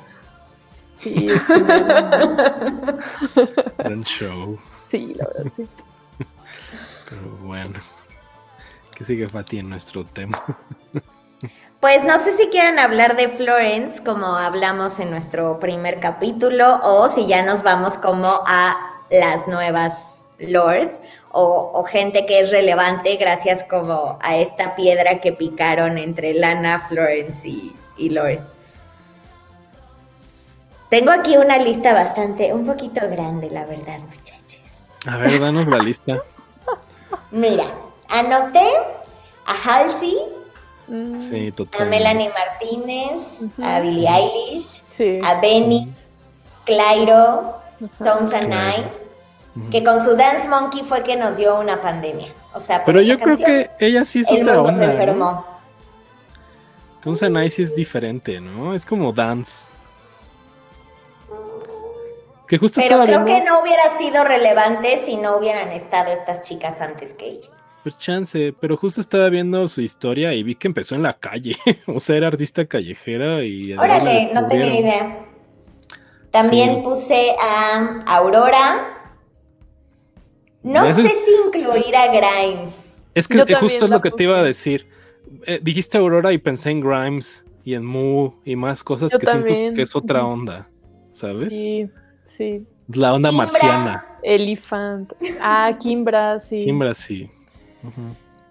Sí, 0.97 1.27
es 1.29 1.45
Gran 3.77 4.03
show. 4.03 4.57
sí, 4.83 5.13
la 5.15 5.27
verdad, 5.27 5.51
sí. 5.55 5.67
Pero 7.09 7.21
bueno. 7.41 7.73
¿Qué 8.99 9.05
sigue 9.05 9.29
Fati 9.29 9.59
en 9.59 9.69
nuestro 9.69 10.03
tema? 10.03 10.37
Pues 11.79 12.03
no 12.03 12.19
sé 12.19 12.35
si 12.35 12.49
quieren 12.49 12.77
hablar 12.79 13.15
de 13.15 13.29
Florence 13.29 14.03
como 14.03 14.25
hablamos 14.25 14.99
en 14.99 15.09
nuestro 15.09 15.57
primer 15.61 16.01
capítulo 16.01 16.81
o 16.83 17.07
si 17.07 17.25
ya 17.25 17.41
nos 17.41 17.63
vamos 17.63 17.97
como 17.97 18.41
a 18.45 18.75
las 19.09 19.47
nuevas 19.47 20.25
Lord 20.39 20.91
o, 21.31 21.71
o 21.73 21.85
gente 21.85 22.25
que 22.25 22.41
es 22.41 22.51
relevante 22.51 23.15
gracias 23.15 23.63
como 23.69 24.19
a 24.21 24.35
esta 24.35 24.75
piedra 24.75 25.21
que 25.21 25.31
picaron 25.31 25.97
entre 25.97 26.33
Lana, 26.33 26.85
Florence 26.89 27.47
y, 27.47 27.73
y 27.95 28.09
Lord. 28.09 28.41
Tengo 30.89 31.11
aquí 31.11 31.37
una 31.37 31.57
lista 31.57 31.93
bastante, 31.93 32.53
un 32.53 32.65
poquito 32.65 32.99
grande, 33.09 33.49
la 33.49 33.63
verdad, 33.63 33.99
muchachos. 33.99 34.59
A 35.05 35.15
ver, 35.15 35.39
danos 35.39 35.67
la 35.67 35.77
lista. 35.77 36.21
Mira, 37.31 37.71
anoté 38.09 38.67
a 39.45 39.53
Halsey, 39.53 40.15
Mm, 40.91 41.19
Sí, 41.19 41.51
a. 41.51 41.85
Melanie 41.85 42.31
Martínez, 42.33 43.19
a 43.61 43.79
Billie 43.79 44.07
Eilish, 44.09 44.81
Sí. 44.97 45.19
a 45.23 45.39
Benny, 45.39 45.93
Clairo, 46.65 47.57
Tones 48.03 48.33
and. 48.33 48.47
Nine, 48.49 48.87
Ujú. 49.55 49.69
que 49.69 49.83
con 49.83 50.03
su 50.03 50.15
Dance 50.15 50.47
Monkey 50.47 50.81
fue 50.81 51.03
que 51.03 51.15
nos 51.15 51.37
dio 51.37 51.59
una 51.59 51.79
pandemia. 51.79 52.29
O 52.55 52.59
sea, 52.59 52.83
Pero 52.85 53.01
yo 53.01 53.19
creo 53.19 53.37
que 53.37 53.69
ella 53.79 54.03
sí 54.03 54.21
es 54.21 54.31
el 54.31 54.41
otra 54.41 54.53
mundo 54.55 54.69
onda. 54.69 54.79
se 54.79 54.85
¿no? 54.87 54.91
enfermó. 54.93 55.45
Entonces 56.95 57.29
Nice 57.29 57.49
sí 57.57 57.61
es 57.61 57.75
diferente, 57.75 58.41
¿no? 58.41 58.73
Es 58.73 58.83
como 58.83 59.13
dance. 59.13 59.71
Que 62.47 62.57
justo 62.57 62.81
Pero 62.81 62.87
estaba 62.95 63.05
creo 63.05 63.23
viendo. 63.25 63.43
que 63.43 63.47
no 63.47 63.59
hubiera 63.61 63.95
sido 63.99 64.23
relevante 64.23 65.03
si 65.05 65.17
no 65.17 65.37
hubieran 65.37 65.67
estado 65.69 66.11
estas 66.11 66.41
chicas 66.41 66.81
antes 66.81 67.13
que 67.13 67.25
ella. 67.27 67.49
Pues 67.83 67.97
chance, 67.97 68.53
pero 68.59 68.75
justo 68.75 68.99
estaba 68.99 69.29
viendo 69.29 69.67
su 69.69 69.81
historia 69.81 70.33
y 70.33 70.43
vi 70.43 70.55
que 70.55 70.67
empezó 70.67 70.95
en 70.95 71.03
la 71.03 71.13
calle. 71.17 71.55
o 71.87 71.99
sea, 71.99 72.17
era 72.17 72.27
artista 72.27 72.65
callejera 72.65 73.43
y. 73.43 73.73
Órale, 73.73 74.31
no 74.33 74.47
tenía 74.47 74.79
idea. 74.79 75.25
También 76.31 76.75
Sí. 76.77 76.81
puse 76.83 77.31
a 77.41 78.01
Aurora. 78.05 79.13
No 80.61 80.85
sé 80.93 81.03
si 81.03 81.47
incluir 81.47 81.95
a 81.95 82.07
Grimes. 82.07 83.01
Es 83.15 83.27
que 83.27 83.39
eh, 83.39 83.55
justo 83.55 83.85
es 83.85 83.91
lo 83.91 84.01
que 84.01 84.11
te 84.11 84.23
iba 84.23 84.37
a 84.39 84.43
decir. 84.43 84.87
Eh, 85.45 85.59
dijiste 85.61 85.97
Aurora 85.97 86.33
y 86.33 86.37
pensé 86.37 86.69
en 86.71 86.81
Grimes 86.81 87.45
y 87.63 87.73
en 87.75 87.85
Moo 87.85 88.35
y 88.45 88.55
más 88.55 88.83
cosas 88.83 89.11
Yo 89.13 89.19
que 89.19 89.25
siento 89.27 89.75
que 89.75 89.81
es 89.81 89.95
otra 89.95 90.25
onda, 90.25 90.67
¿sabes? 91.11 91.53
Sí, 91.53 91.89
sí. 92.25 92.65
La 92.89 93.13
onda 93.13 93.29
Kimbra. 93.29 93.45
marciana. 93.45 94.05
Elephant. 94.21 95.13
Ah, 95.39 95.71
Kimbra, 95.79 96.39
sí. 96.39 96.61
Kimbra 96.63 96.93
sí. 96.93 97.29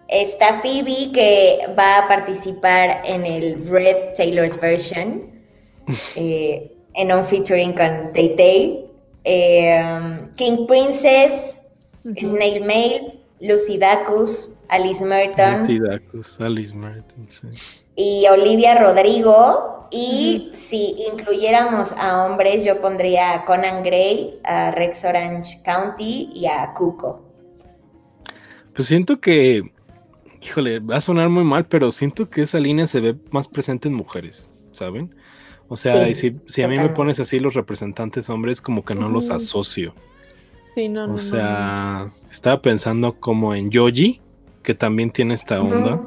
Está 0.09 0.61
Phoebe 0.61 1.13
que 1.13 1.61
va 1.79 1.99
a 1.99 2.09
participar 2.09 3.03
en 3.05 3.27
el 3.27 3.69
Red 3.69 4.15
Taylor's 4.17 4.59
Version 4.61 5.31
eh, 6.17 6.73
en 6.95 7.13
un 7.13 7.25
featuring 7.25 7.73
con 7.73 8.13
Tay 8.13 8.37
Tay. 8.37 8.85
Eh, 9.25 9.83
um, 9.83 10.31
King 10.37 10.67
Princess. 10.67 11.59
Snail 12.17 12.65
Mail, 12.65 13.21
Lucy 13.41 13.79
Dacus, 13.79 14.59
Alice 14.69 15.05
Merton 15.05 15.65
Dacus, 15.79 16.41
Alice 16.41 16.75
sí. 17.29 17.49
y 17.97 18.27
Olivia 18.29 18.79
Rodrigo. 18.79 19.89
Y 19.91 20.51
si 20.53 20.97
incluyéramos 21.11 21.93
a 21.93 22.27
hombres, 22.27 22.63
yo 22.63 22.79
pondría 22.81 23.33
a 23.33 23.45
Conan 23.47 23.83
Gray, 23.83 24.39
a 24.45 24.71
Rex 24.71 25.03
Orange 25.05 25.63
County 25.63 26.31
y 26.35 26.47
a 26.47 26.75
Cuco. 26.75 27.28
Pues 28.79 28.87
siento 28.87 29.19
que, 29.19 29.73
híjole, 30.41 30.79
va 30.79 30.99
a 30.99 31.01
sonar 31.01 31.29
muy 31.31 31.43
mal, 31.43 31.67
pero 31.67 31.91
siento 31.91 32.31
que 32.31 32.43
esa 32.43 32.61
línea 32.61 32.87
se 32.87 33.01
ve 33.01 33.17
más 33.33 33.49
presente 33.49 33.89
en 33.89 33.95
mujeres, 33.95 34.49
¿saben? 34.71 35.13
O 35.67 35.77
sea, 35.77 36.05
Sí, 36.05 36.11
y 36.11 36.15
si, 36.15 36.37
si 36.47 36.63
a 36.63 36.69
mí 36.69 36.79
me 36.79 36.89
pones 36.91 37.19
así 37.19 37.41
los 37.41 37.55
representantes 37.55 38.31
hombres, 38.31 38.61
como 38.61 38.85
que 38.85 38.95
no 38.95 39.09
los 39.09 39.31
asocio. 39.31 39.95
Sí, 40.63 40.89
no, 40.89 41.09
no. 41.09 41.15
O 41.15 41.17
no, 41.17 41.19
sea, 41.19 42.07
estaba 42.31 42.63
pensando 42.63 43.15
como 43.19 43.53
en 43.53 43.73
Yoji, 43.73 44.21
que 44.63 44.77
también 44.77 45.11
tiene 45.11 45.35
esta 45.35 45.61
onda, 45.61 46.01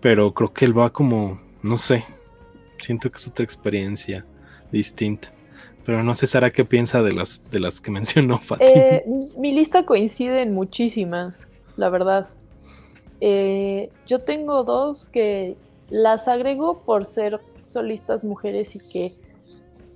pero 0.00 0.32
creo 0.32 0.54
que 0.54 0.64
él 0.64 0.78
va 0.78 0.90
como, 0.90 1.38
no 1.62 1.76
sé, 1.76 2.02
siento 2.78 3.10
que 3.10 3.18
es 3.18 3.28
otra 3.28 3.44
experiencia 3.44 4.24
distinta. 4.72 5.34
Pero 5.84 6.02
no 6.02 6.14
sé, 6.14 6.26
Sara, 6.26 6.50
qué 6.50 6.64
piensa 6.64 7.02
de 7.02 7.12
las, 7.12 7.50
de 7.50 7.60
las 7.60 7.82
que 7.82 7.90
mencionó 7.90 8.38
Fatima. 8.38 8.70
Eh, 8.74 9.04
mi 9.36 9.52
lista 9.52 9.84
coincide 9.84 10.40
en 10.40 10.54
muchísimas, 10.54 11.46
la 11.78 11.88
verdad. 11.88 12.28
Eh, 13.20 13.90
yo 14.06 14.18
tengo 14.18 14.64
dos 14.64 15.08
que 15.08 15.56
las 15.88 16.28
agrego 16.28 16.82
por 16.82 17.06
ser 17.06 17.40
solistas 17.66 18.24
mujeres 18.24 18.76
y 18.76 18.90
que 18.90 19.12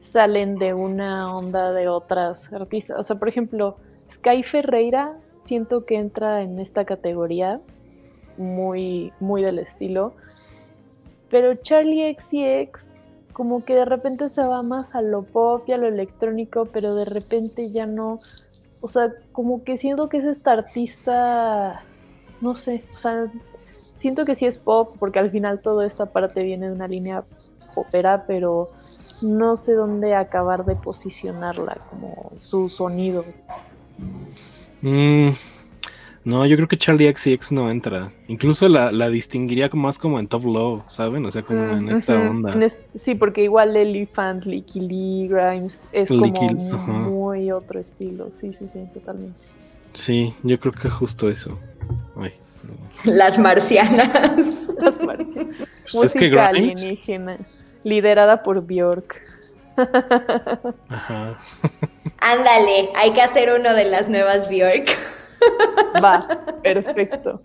salen 0.01 0.57
de 0.57 0.72
una 0.72 1.37
onda 1.37 1.72
de 1.72 1.89
otras 1.89 2.51
artistas. 2.53 2.99
O 2.99 3.03
sea, 3.03 3.16
por 3.16 3.28
ejemplo, 3.28 3.76
Sky 4.11 4.43
Ferreira 4.43 5.14
siento 5.39 5.85
que 5.85 5.97
entra 5.97 6.43
en 6.43 6.59
esta 6.59 6.85
categoría 6.85 7.61
muy, 8.37 9.12
muy 9.20 9.43
del 9.43 9.59
estilo. 9.59 10.14
Pero 11.30 11.55
Charlie 11.55 12.14
XCX 12.14 12.93
como 13.33 13.64
que 13.64 13.74
de 13.74 13.85
repente 13.85 14.28
se 14.28 14.43
va 14.43 14.62
más 14.62 14.95
a 14.95 15.03
lo 15.03 15.22
pop 15.22 15.64
y 15.66 15.72
a 15.72 15.78
lo 15.78 15.89
electrónico, 15.89 16.66
pero 16.66 16.95
de 16.95 17.05
repente 17.05 17.70
ya 17.70 17.87
no. 17.87 18.18
O 18.83 18.89
sea, 18.89 19.14
como 19.33 19.64
que 19.64 19.78
siento 19.78 20.09
que 20.09 20.18
es 20.18 20.24
esta 20.24 20.53
artista, 20.53 21.83
no 22.41 22.55
sé, 22.55 22.85
o 22.91 22.95
sea, 22.95 23.33
siento 23.97 24.24
que 24.24 24.35
sí 24.35 24.45
es 24.45 24.59
pop, 24.59 24.91
porque 24.99 25.20
al 25.20 25.30
final 25.30 25.62
toda 25.62 25.87
esta 25.87 26.07
parte 26.07 26.43
viene 26.43 26.66
de 26.66 26.72
una 26.72 26.89
línea 26.89 27.22
popera, 27.74 28.24
pero 28.26 28.68
no 29.22 29.57
sé 29.57 29.74
dónde 29.74 30.14
acabar 30.14 30.64
de 30.64 30.74
posicionarla, 30.74 31.78
como 31.89 32.33
su 32.39 32.68
sonido. 32.68 33.24
Mm, 34.83 35.30
no, 36.24 36.46
yo 36.46 36.56
creo 36.56 36.68
que 36.68 36.76
Charlie 36.76 37.12
XCX 37.12 37.52
no 37.52 37.70
entra. 37.70 38.12
Incluso 38.28 38.68
la, 38.68 39.10
distinguiría 39.10 39.68
más 39.72 39.98
como 39.98 40.20
en 40.20 40.28
Top 40.28 40.44
Low, 40.44 40.84
¿saben? 40.86 41.24
O 41.26 41.30
sea, 41.30 41.42
como 41.42 41.60
en 41.60 41.88
esta 41.88 42.18
onda. 42.18 42.54
sí, 42.94 43.14
porque 43.14 43.42
igual 43.42 43.76
Elephant, 43.76 44.44
Licky 44.44 44.80
Lee, 44.80 45.28
Grimes 45.28 45.88
es 45.92 46.08
como 46.08 46.30
muy 46.30 47.50
otro 47.50 47.80
estilo. 47.80 48.30
Sí, 48.30 48.52
sí, 48.52 48.68
sí, 48.72 48.80
totalmente. 48.94 49.38
Sí, 49.92 50.32
yo 50.42 50.58
creo 50.60 50.72
que 50.72 50.88
justo 50.88 51.28
eso. 51.28 51.58
Las 53.04 53.38
marcianas. 53.38 54.08
Las 54.78 55.02
marcianas. 55.02 55.56
Pues 55.90 56.14
Música 56.14 56.46
alienígena. 56.46 57.36
Liderada 57.82 58.42
por 58.44 58.64
Bjork. 58.64 59.20
Ajá. 60.88 61.38
Ándale, 62.20 62.90
hay 62.94 63.10
que 63.12 63.22
hacer 63.22 63.58
uno 63.58 63.74
de 63.74 63.86
las 63.86 64.08
nuevas 64.08 64.48
Bjork. 64.48 64.96
Va, 66.03 66.26
perfecto. 66.62 67.43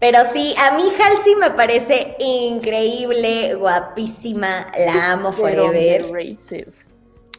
Pero 0.00 0.20
sí, 0.32 0.54
a 0.56 0.76
mí 0.76 0.84
Halsey 0.98 1.34
me 1.36 1.50
parece 1.50 2.14
increíble, 2.20 3.54
guapísima, 3.54 4.68
la 4.78 5.12
amo 5.12 5.32
forever. 5.32 6.06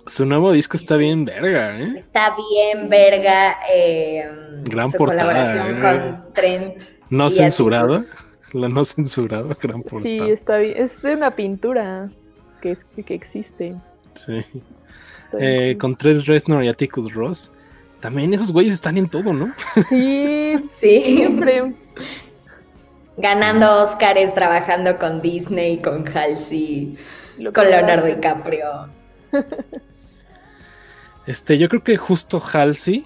Su 0.05 0.25
nuevo 0.25 0.51
disco 0.51 0.75
está 0.75 0.97
bien 0.97 1.23
verga, 1.23 1.79
¿eh? 1.79 1.93
Está 1.97 2.35
bien 2.35 2.89
verga. 2.89 3.57
Eh, 3.71 4.29
Gran 4.63 4.91
portada. 4.91 5.21
Colaboración 5.21 5.77
¿eh? 5.77 5.81
con 5.81 6.33
Trent. 6.33 6.83
No 7.09 7.29
censurada. 7.29 8.03
La 8.51 8.67
no 8.67 8.83
censurada, 8.83 9.55
gran 9.61 9.83
portada. 9.83 10.01
Sí, 10.01 10.19
está 10.31 10.57
bien. 10.57 10.75
Es 10.75 11.03
una 11.03 11.35
pintura 11.35 12.09
que, 12.59 12.75
que 13.05 13.13
existe. 13.13 13.75
Sí. 14.15 14.43
Eh, 15.37 15.77
con 15.79 15.95
Tres 15.95 16.25
Reznor 16.25 16.63
y 16.63 16.69
Atticus 16.69 17.13
Ross. 17.13 17.51
También 17.99 18.33
esos 18.33 18.51
güeyes 18.51 18.73
están 18.73 18.97
en 18.97 19.09
todo, 19.09 19.33
¿no? 19.33 19.53
Sí, 19.87 20.55
sí. 20.73 21.01
Siempre. 21.03 21.73
Ganando 23.17 23.83
Oscars, 23.83 24.33
trabajando 24.33 24.97
con 24.97 25.21
Disney, 25.21 25.81
con 25.81 26.07
Halsey, 26.07 26.97
con 27.53 27.69
Leonardo 27.69 28.05
DiCaprio. 28.05 28.87
Este, 31.25 31.57
yo 31.57 31.67
creo 31.67 31.83
que 31.83 31.97
justo 31.97 32.41
Halsey, 32.41 33.05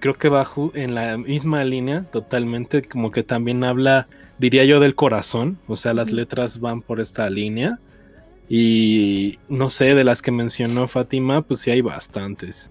creo 0.00 0.18
que 0.18 0.28
va 0.28 0.46
en 0.74 0.94
la 0.94 1.16
misma 1.16 1.64
línea, 1.64 2.04
totalmente, 2.10 2.82
como 2.82 3.10
que 3.12 3.22
también 3.22 3.64
habla, 3.64 4.08
diría 4.38 4.64
yo, 4.64 4.80
del 4.80 4.94
corazón, 4.94 5.58
o 5.68 5.76
sea, 5.76 5.94
las 5.94 6.10
letras 6.10 6.60
van 6.60 6.82
por 6.82 7.00
esta 7.00 7.30
línea. 7.30 7.78
Y 8.48 9.38
no 9.48 9.68
sé, 9.68 9.94
de 9.94 10.04
las 10.04 10.22
que 10.22 10.30
mencionó 10.30 10.88
Fátima, 10.88 11.42
pues 11.42 11.60
sí 11.60 11.70
hay 11.70 11.80
bastantes. 11.80 12.70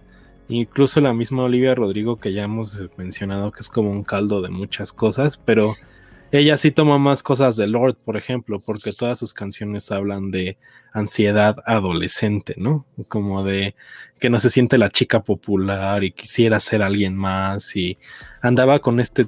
Incluso 0.49 1.01
la 1.01 1.13
misma 1.13 1.43
Olivia 1.43 1.75
Rodrigo 1.75 2.17
que 2.17 2.33
ya 2.33 2.43
hemos 2.43 2.79
mencionado 2.97 3.51
que 3.51 3.59
es 3.59 3.69
como 3.69 3.91
un 3.91 4.03
caldo 4.03 4.41
de 4.41 4.49
muchas 4.49 4.93
cosas, 4.93 5.37
pero 5.37 5.75
ella 6.31 6.57
sí 6.57 6.71
toma 6.71 6.97
más 6.97 7.21
cosas 7.23 7.55
de 7.55 7.67
Lord, 7.67 7.95
por 7.95 8.17
ejemplo, 8.17 8.59
porque 8.59 8.91
todas 8.91 9.19
sus 9.19 9.33
canciones 9.33 9.91
hablan 9.91 10.31
de 10.31 10.57
ansiedad 10.93 11.57
adolescente, 11.65 12.55
¿no? 12.57 12.85
Como 13.07 13.43
de 13.43 13.75
que 14.19 14.29
no 14.29 14.39
se 14.39 14.49
siente 14.49 14.77
la 14.77 14.89
chica 14.89 15.23
popular 15.23 16.03
y 16.03 16.11
quisiera 16.11 16.59
ser 16.59 16.81
alguien 16.81 17.15
más 17.15 17.75
y 17.75 17.97
andaba 18.41 18.79
con 18.79 18.99
este 18.99 19.27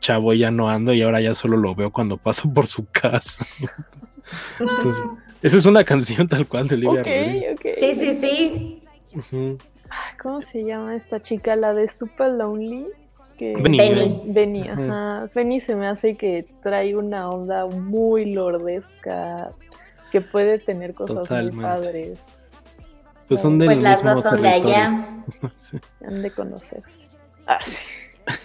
chavo 0.00 0.32
ya 0.32 0.50
no 0.50 0.70
ando 0.70 0.94
y 0.94 1.02
ahora 1.02 1.20
ya 1.20 1.34
solo 1.34 1.56
lo 1.56 1.74
veo 1.74 1.92
cuando 1.92 2.16
paso 2.16 2.52
por 2.52 2.66
su 2.66 2.86
casa. 2.86 3.46
Entonces, 4.58 5.04
esa 5.42 5.56
es 5.56 5.66
una 5.66 5.84
canción 5.84 6.28
tal 6.28 6.46
cual 6.46 6.68
de 6.68 6.76
Olivia 6.76 7.02
Rodrigo. 7.02 7.46
Sí, 7.78 7.94
sí, 7.94 8.82
sí. 9.20 9.56
¿Cómo 10.22 10.42
se 10.42 10.64
llama 10.64 10.94
esta 10.94 11.22
chica? 11.22 11.56
La 11.56 11.74
de 11.74 11.88
Super 11.88 12.32
Lonely. 12.32 12.86
Que... 13.38 13.56
Benny. 13.56 14.22
Benny, 14.26 14.68
ajá. 14.68 15.30
Benny 15.34 15.60
se 15.60 15.74
me 15.74 15.88
hace 15.88 16.16
que 16.16 16.46
trae 16.62 16.94
una 16.94 17.30
onda 17.30 17.66
muy 17.66 18.32
lordesca, 18.32 19.48
que 20.12 20.20
puede 20.20 20.58
tener 20.58 20.94
cosas 20.94 21.30
muy 21.30 21.62
padres. 21.62 22.38
Pues 23.28 23.40
son 23.40 23.58
de 23.58 23.66
pues 23.66 23.82
las 23.82 24.02
dos 24.02 24.22
son 24.22 24.42
de 24.42 24.48
allá. 24.48 25.06
Han 26.06 26.22
de 26.22 26.30
conocerse. 26.32 27.06
Ah, 27.46 27.60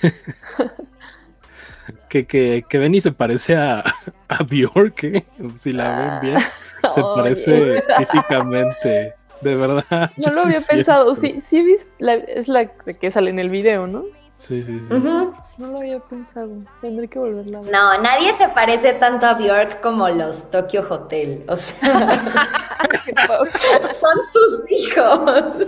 que, 2.09 2.25
que, 2.25 2.65
que 2.67 2.77
Benny 2.77 3.01
se 3.01 3.11
parece 3.11 3.55
a, 3.55 3.79
a 4.29 4.43
Bjork, 4.43 5.03
¿eh? 5.03 5.25
si 5.55 5.73
la 5.73 6.19
ven 6.21 6.31
bien. 6.31 6.43
Se 6.93 7.01
parece 7.01 7.83
físicamente. 7.97 9.15
De 9.41 9.55
verdad. 9.55 9.83
No 10.17 10.33
lo 10.33 10.41
había 10.41 10.61
pensado. 10.61 11.13
Sí, 11.13 11.41
sí, 11.45 11.61
viste, 11.61 11.91
es 12.27 12.47
la 12.47 12.67
que 12.67 13.11
sale 13.11 13.29
en 13.29 13.39
el 13.39 13.49
video, 13.49 13.87
¿no? 13.87 14.03
Sí, 14.35 14.61
sí, 14.63 14.79
sí. 14.79 14.93
No 14.93 15.33
lo 15.57 15.77
había 15.77 15.99
pensado. 15.99 16.49
Tendré 16.81 17.07
que 17.07 17.19
volverla 17.19 17.59
a 17.59 17.61
ver. 17.61 17.71
No, 17.71 18.01
nadie 18.01 18.35
se 18.37 18.49
parece 18.49 18.93
tanto 18.93 19.25
a 19.25 19.35
Bjork 19.35 19.79
como 19.81 20.09
los 20.09 20.51
Tokyo 20.51 20.85
Hotel. 20.89 21.43
O 21.47 21.55
sea, 21.55 21.77
son 23.27 24.17
sus 24.33 24.71
hijos. 24.71 25.67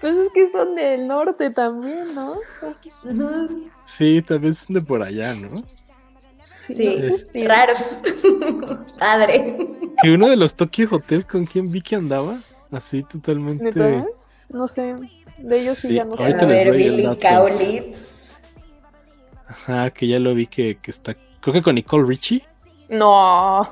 Pues 0.00 0.16
es 0.16 0.30
que 0.30 0.46
son 0.48 0.74
del 0.74 1.06
norte 1.06 1.50
también, 1.50 2.14
¿no? 2.14 2.36
Sí, 3.84 4.20
también 4.22 4.54
son 4.54 4.74
de 4.74 4.80
por 4.82 5.02
allá, 5.02 5.34
¿no? 5.34 5.50
Sí, 6.40 7.44
raros. 7.46 7.78
Padre. 8.98 9.56
Que 10.06 10.12
uno 10.12 10.28
de 10.28 10.36
los 10.36 10.54
Tokyo 10.54 10.86
Hotel 10.88 11.26
con 11.26 11.46
quien 11.46 11.68
vi 11.68 11.80
que 11.80 11.96
andaba, 11.96 12.40
así 12.70 13.02
totalmente. 13.02 14.04
No 14.48 14.68
sé. 14.68 14.94
De 15.36 15.60
ellos 15.60 15.78
sí, 15.78 15.94
ya 15.94 16.04
no 16.04 16.16
sé. 16.16 16.32
A 16.32 16.44
ver, 16.44 16.76
Billy 16.76 17.16
Kaulitz. 17.16 18.30
Ajá, 19.48 19.90
que 19.90 20.06
ya 20.06 20.20
lo 20.20 20.32
vi 20.32 20.46
que, 20.46 20.78
que 20.80 20.92
está. 20.92 21.16
Creo 21.40 21.54
que 21.54 21.60
con 21.60 21.74
Nicole 21.74 22.06
Richie. 22.06 22.44
No. 22.88 23.68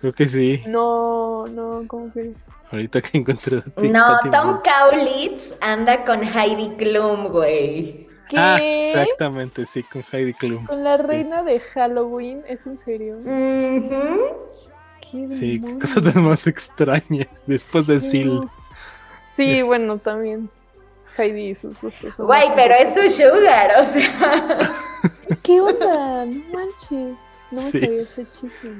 Creo 0.00 0.12
que 0.12 0.26
sí. 0.26 0.60
No, 0.66 1.46
no, 1.46 1.84
¿cómo 1.86 2.12
que 2.12 2.30
es? 2.30 2.36
Ahorita 2.72 3.00
que 3.00 3.18
encontré 3.18 3.62
No, 3.76 4.18
Tom 4.32 4.58
Kaulitz 4.64 5.54
anda 5.60 6.04
con 6.04 6.24
Heidi 6.24 6.70
Klum, 6.78 7.28
güey. 7.28 8.08
¿Qué? 8.28 8.36
Ah, 8.36 8.58
exactamente, 8.60 9.64
sí, 9.64 9.84
con 9.84 10.04
Heidi 10.10 10.34
Klum. 10.34 10.66
Con 10.66 10.82
la 10.82 10.96
reina 10.96 11.44
de 11.44 11.60
Halloween, 11.60 12.42
¿es 12.48 12.66
en 12.66 12.76
serio? 12.76 13.18
Qué 15.10 15.60
cosa 15.80 16.00
tan 16.00 16.24
más 16.24 16.46
extraña 16.46 17.26
después 17.46 17.86
de 17.86 18.00
Seal. 18.00 18.48
Sí, 19.32 19.62
bueno, 19.62 19.98
también. 19.98 20.48
Heidi 21.16 21.48
y 21.50 21.54
sus 21.54 21.80
gustos. 21.80 22.16
Güey, 22.18 22.48
pero 22.54 22.74
es 22.74 23.12
su 23.12 23.22
sugar, 23.22 23.72
o 23.80 23.84
sea. 23.92 24.70
¿Qué 25.42 25.60
onda? 25.60 26.26
No 26.26 26.42
manches. 26.52 27.16
No 27.50 27.62
me 27.62 27.70
sabía 27.70 28.02
ese 28.02 28.26
chiste. 28.28 28.70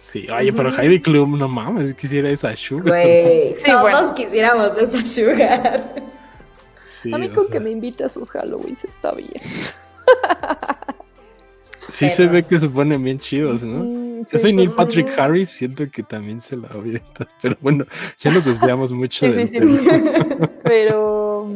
Sí, 0.00 0.26
oye, 0.30 0.52
pero 0.52 0.70
Heidi 0.70 1.00
Klum, 1.00 1.38
no 1.38 1.48
mames, 1.48 1.94
quisiera 1.94 2.30
esa 2.30 2.56
sugar. 2.56 2.88
Güey, 2.88 3.52
sí, 3.52 3.70
todos 3.70 4.12
quisiéramos 4.14 4.76
esa 4.78 5.04
sugar. 5.04 5.94
a 7.12 7.18
mí 7.18 7.28
con 7.28 7.48
que 7.48 7.60
me 7.60 7.70
invite 7.70 8.04
a 8.04 8.08
sus 8.08 8.30
Halloweens 8.34 8.84
está 8.84 9.12
bien. 9.12 9.30
Sí 11.88 12.08
se 12.08 12.26
ve 12.26 12.44
que 12.44 12.58
se 12.58 12.68
ponen 12.68 13.02
bien 13.02 13.18
chidos, 13.18 13.62
¿no? 13.62 13.99
Ese 14.26 14.38
sí, 14.38 14.52
Neil 14.52 14.70
Patrick 14.70 15.18
Harris 15.18 15.50
siento 15.50 15.84
que 15.90 16.02
también 16.02 16.40
se 16.40 16.56
la 16.56 16.68
avienta. 16.68 17.28
Pero 17.42 17.56
bueno, 17.60 17.84
ya 18.18 18.30
nos 18.30 18.44
desviamos 18.44 18.92
mucho 18.92 19.30
sí, 19.30 19.46
sí, 19.46 19.58
Pero... 20.62 21.48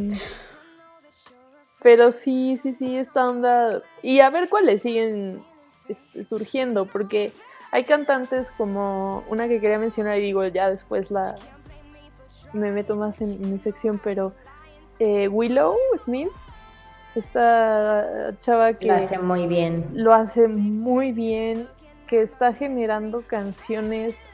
Pero 1.82 2.12
sí, 2.12 2.56
sí, 2.56 2.72
sí, 2.72 2.96
esta 2.96 3.28
onda... 3.28 3.82
Y 4.02 4.20
a 4.20 4.30
ver 4.30 4.48
cuáles 4.48 4.82
siguen 4.82 5.42
este, 5.88 6.22
surgiendo, 6.22 6.86
porque 6.86 7.32
hay 7.70 7.84
cantantes 7.84 8.50
como 8.50 9.22
una 9.28 9.48
que 9.48 9.60
quería 9.60 9.78
mencionar 9.78 10.18
y 10.18 10.22
digo, 10.22 10.46
ya 10.46 10.70
después 10.70 11.10
la... 11.10 11.34
Me 12.52 12.70
meto 12.70 12.94
más 12.94 13.20
en 13.20 13.50
mi 13.50 13.58
sección, 13.58 14.00
pero 14.02 14.32
eh, 15.00 15.26
Willow 15.28 15.76
Smith, 15.96 16.30
esta 17.14 18.34
chava 18.40 18.74
que... 18.74 18.86
Lo 18.86 18.94
hace 18.94 19.18
muy 19.18 19.46
bien. 19.46 19.90
Lo 19.92 20.14
hace 20.14 20.48
muy 20.48 21.12
bien. 21.12 21.68
Que 22.06 22.22
está 22.22 22.52
generando 22.52 23.22
canciones 23.22 24.28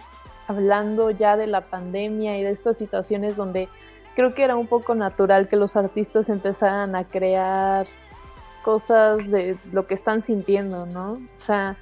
hablando 0.46 1.10
ya 1.10 1.36
de 1.36 1.46
la 1.46 1.62
pandemia 1.62 2.38
y 2.38 2.42
de 2.42 2.50
estas 2.50 2.76
situaciones 2.76 3.36
donde 3.36 3.68
creo 4.16 4.34
que 4.34 4.42
era 4.42 4.56
un 4.56 4.66
poco 4.66 4.94
natural 4.94 5.48
que 5.48 5.56
los 5.56 5.76
artistas 5.76 6.28
empezaran 6.28 6.96
a 6.96 7.04
crear 7.04 7.86
cosas 8.64 9.30
de 9.30 9.56
lo 9.72 9.86
que 9.86 9.94
están 9.94 10.20
sintiendo, 10.20 10.86
¿no? 10.86 11.12
O 11.12 11.36
sea, 11.36 11.78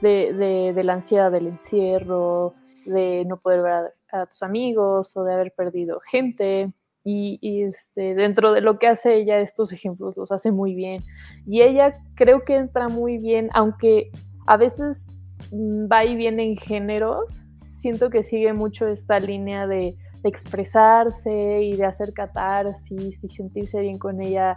de, 0.00 0.72
la 0.82 0.94
ansiedad 0.94 1.30
del 1.30 1.46
encierro, 1.46 2.52
de 2.84 3.24
no 3.26 3.36
poder 3.36 3.62
ver 3.62 3.94
a, 4.10 4.26
tus 4.26 4.42
amigos 4.42 5.16
o 5.16 5.24
de 5.24 5.34
haber 5.34 5.52
perdido 5.52 6.00
gente. 6.00 6.72
Y, 7.04 7.64
este, 7.64 8.14
dentro 8.14 8.52
de 8.52 8.60
lo 8.60 8.78
que 8.78 8.86
hace 8.86 9.16
ella, 9.16 9.40
estos 9.40 9.72
ejemplos 9.72 10.16
los 10.16 10.30
hace 10.30 10.52
muy 10.52 10.74
bien. 10.74 11.02
Y 11.46 11.62
ella 11.62 11.98
creo 12.14 12.44
que 12.44 12.56
entra 12.56 12.88
muy 12.88 13.18
bien, 13.18 13.48
aunque 13.54 14.10
a 14.46 14.56
veces 14.56 15.21
va 15.52 16.04
y 16.04 16.16
viene 16.16 16.44
en 16.44 16.56
géneros, 16.56 17.40
siento 17.70 18.10
que 18.10 18.22
sigue 18.22 18.52
mucho 18.52 18.86
esta 18.86 19.20
línea 19.20 19.66
de, 19.66 19.96
de 20.22 20.28
expresarse 20.28 21.62
y 21.62 21.76
de 21.76 21.84
hacer 21.84 22.12
catarsis 22.12 23.22
y 23.22 23.28
sentirse 23.28 23.80
bien 23.80 23.98
con 23.98 24.20
ella 24.20 24.56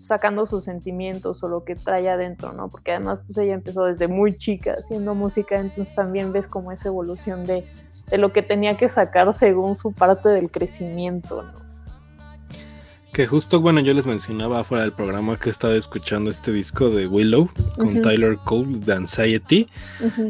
sacando 0.00 0.46
sus 0.46 0.64
sentimientos 0.64 1.42
o 1.42 1.48
lo 1.48 1.64
que 1.64 1.74
trae 1.74 2.08
adentro, 2.08 2.52
¿no? 2.52 2.68
Porque 2.68 2.92
además 2.92 3.20
pues 3.26 3.38
ella 3.38 3.54
empezó 3.54 3.84
desde 3.84 4.08
muy 4.08 4.36
chica 4.36 4.74
haciendo 4.74 5.14
música, 5.14 5.56
entonces 5.56 5.94
también 5.94 6.32
ves 6.32 6.48
como 6.48 6.72
esa 6.72 6.88
evolución 6.88 7.46
de, 7.46 7.64
lo 8.12 8.32
que 8.32 8.42
tenía 8.42 8.76
que 8.76 8.88
sacar 8.88 9.32
según 9.32 9.74
su 9.74 9.92
parte 9.92 10.28
del 10.28 10.50
crecimiento, 10.50 11.42
¿no? 11.42 11.67
Que 13.18 13.26
justo, 13.26 13.60
bueno, 13.60 13.80
yo 13.80 13.94
les 13.94 14.06
mencionaba 14.06 14.62
fuera 14.62 14.84
del 14.84 14.92
programa 14.92 15.36
que 15.36 15.48
he 15.48 15.50
estado 15.50 15.74
escuchando 15.74 16.30
este 16.30 16.52
disco 16.52 16.88
de 16.88 17.08
Willow 17.08 17.50
con 17.76 18.00
Tyler 18.00 18.38
Cole 18.44 18.78
de 18.78 18.92
Anxiety. 18.92 19.68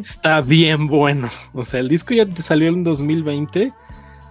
Está 0.00 0.40
bien 0.40 0.86
bueno. 0.86 1.28
O 1.52 1.66
sea, 1.66 1.80
el 1.80 1.88
disco 1.88 2.14
ya 2.14 2.26
salió 2.36 2.68
en 2.68 2.84
2020 2.84 3.74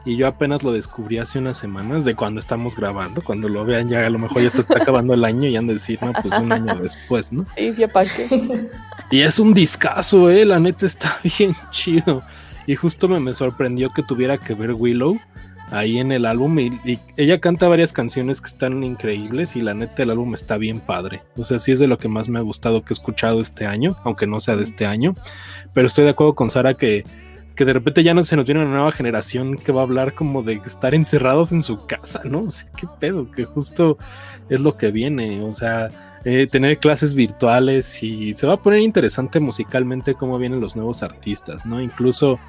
y 0.06 0.16
yo 0.16 0.26
apenas 0.26 0.64
lo 0.64 0.72
descubrí 0.72 1.20
hace 1.20 1.38
unas 1.38 1.56
semanas 1.56 2.04
de 2.04 2.16
cuando 2.16 2.40
estamos 2.40 2.76
grabando. 2.76 3.24
Cuando 3.24 3.48
lo 3.48 3.64
vean, 3.64 3.90
ya 3.90 4.04
a 4.04 4.10
lo 4.10 4.18
mejor 4.18 4.42
ya 4.42 4.50
se 4.50 4.62
está 4.62 4.80
acabando 4.82 5.14
el 5.14 5.24
año 5.24 5.48
y 5.48 5.56
han 5.56 5.68
de 5.68 5.74
decir, 5.74 6.00
no, 6.02 6.12
pues 6.20 6.40
un 6.40 6.52
año 6.52 6.80
después, 6.82 7.32
¿no? 7.32 7.46
Sí, 7.46 7.76
ya 7.78 7.88
para 7.88 8.12
qué. 8.12 8.72
Y 9.12 9.22
es 9.22 9.38
un 9.38 9.54
discazo, 9.54 10.32
eh, 10.32 10.46
la 10.46 10.60
neta 10.60 10.88
está 10.88 11.20
bien 11.38 11.56
chido. 11.70 12.24
Y 12.66 12.76
justo 12.76 13.08
me, 13.08 13.20
me 13.20 13.36
sorprendió 13.36 13.94
que 13.94 14.02
tuviera 14.02 14.36
que 14.36 14.56
ver 14.56 14.74
Willow 14.74 15.20
ahí 15.72 16.00
en 16.00 16.12
el 16.12 16.26
álbum 16.26 16.58
y, 16.60 16.68
y, 16.86 17.00
ella 17.18 17.40
canta 17.40 17.68
varias 17.68 17.92
canciones 17.94 18.42
que 18.42 18.48
están 18.48 18.84
increíbles 18.84 19.56
y 19.56 19.62
la 19.62 19.74
neta 19.74 20.04
el 20.04 20.12
álbum 20.12 20.34
está 20.34 20.58
bien 20.58 20.80
padre. 20.80 21.24
O 21.36 21.44
sea, 21.44 21.60
sí 21.60 21.72
es 21.72 21.80
de 21.80 21.88
lo 21.88 21.98
que 21.98 22.08
más 22.08 22.30
me 22.30 22.40
ha 22.40 22.44
gustado 22.44 22.84
que 22.84 22.94
he 22.94 22.96
escuchado 22.96 23.42
este 23.42 23.66
año, 23.66 23.98
aunque 24.04 24.28
no 24.28 24.40
sea 24.40 24.56
de 24.56 24.64
este 24.64 24.86
año. 24.86 25.16
Pero 25.74 25.88
estoy 25.88 26.04
de 26.06 26.12
acuerdo 26.12 26.36
con 26.36 26.50
Sara 26.50 26.76
que 26.76 27.04
que 27.58 27.66
de 27.66 27.74
repente 27.74 28.04
ya 28.04 28.14
no 28.14 28.24
se 28.24 28.36
nos 28.36 28.46
viene 28.46 28.62
una 28.62 28.70
nueva 28.70 28.92
generación 28.92 29.58
que 29.58 29.72
va 29.72 29.82
a 29.82 29.84
hablar 29.84 30.14
como 30.14 30.44
de 30.44 30.62
estar 30.64 30.94
encerrados 30.94 31.52
en 31.52 31.64
su 31.64 31.88
casa, 31.88 32.22
¿no? 32.24 32.44
O 32.44 32.50
sea, 32.50 32.70
qué 32.78 32.88
pedo, 33.00 33.32
que 33.32 33.46
justo 33.46 33.98
es 34.48 34.62
lo 34.62 34.78
que 34.78 34.92
viene, 34.92 35.42
o 35.42 35.52
sea, 35.52 35.90
eh, 36.24 36.46
tener 36.46 36.78
clases 36.78 37.16
virtuales 37.16 38.04
y 38.04 38.36
se 38.36 38.46
va 38.46 38.54
a 38.54 38.62
poner 38.62 38.82
interesante 38.82 39.40
musicalmente 39.40 40.14
cómo 40.14 40.38
vienen 40.38 40.60
los 40.62 40.76
nuevos 40.76 41.02
artistas, 41.02 41.66
¿no? 41.66 41.82
Incluso 41.82 42.40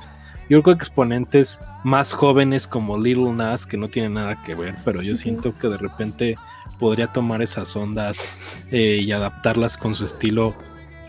yo 0.48 0.62
creo 0.62 0.76
que 0.76 0.84
exponentes 0.84 1.60
más 1.84 2.12
jóvenes 2.12 2.66
como 2.66 2.98
Little 2.98 3.32
Nas, 3.32 3.66
que 3.66 3.76
no 3.76 3.88
tienen 3.88 4.14
nada 4.14 4.42
que 4.42 4.54
ver, 4.54 4.74
pero 4.84 5.02
yo 5.02 5.16
siento 5.16 5.56
que 5.58 5.68
de 5.68 5.76
repente 5.76 6.36
podría 6.78 7.08
tomar 7.08 7.42
esas 7.42 7.74
ondas 7.76 8.26
eh, 8.70 9.00
y 9.02 9.12
adaptarlas 9.12 9.76
con 9.76 9.94
su 9.94 10.04
estilo 10.04 10.54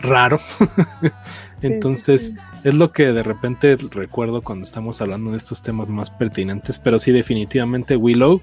raro. 0.00 0.40
Entonces, 1.62 2.32
es 2.64 2.74
lo 2.74 2.92
que 2.92 3.12
de 3.12 3.22
repente 3.22 3.76
recuerdo 3.90 4.42
cuando 4.42 4.64
estamos 4.64 5.00
hablando 5.00 5.30
de 5.30 5.36
estos 5.36 5.62
temas 5.62 5.88
más 5.88 6.10
pertinentes, 6.10 6.78
pero 6.78 6.98
sí, 6.98 7.12
definitivamente 7.12 7.96
Willow 7.96 8.42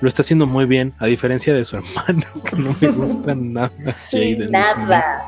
lo 0.00 0.08
está 0.08 0.22
haciendo 0.22 0.46
muy 0.46 0.64
bien, 0.64 0.94
a 0.98 1.06
diferencia 1.06 1.54
de 1.54 1.64
su 1.64 1.76
hermano, 1.78 2.24
que 2.44 2.56
no 2.56 2.76
me 2.80 2.88
gusta 2.88 3.34
nada. 3.36 3.70
nada. 4.50 5.22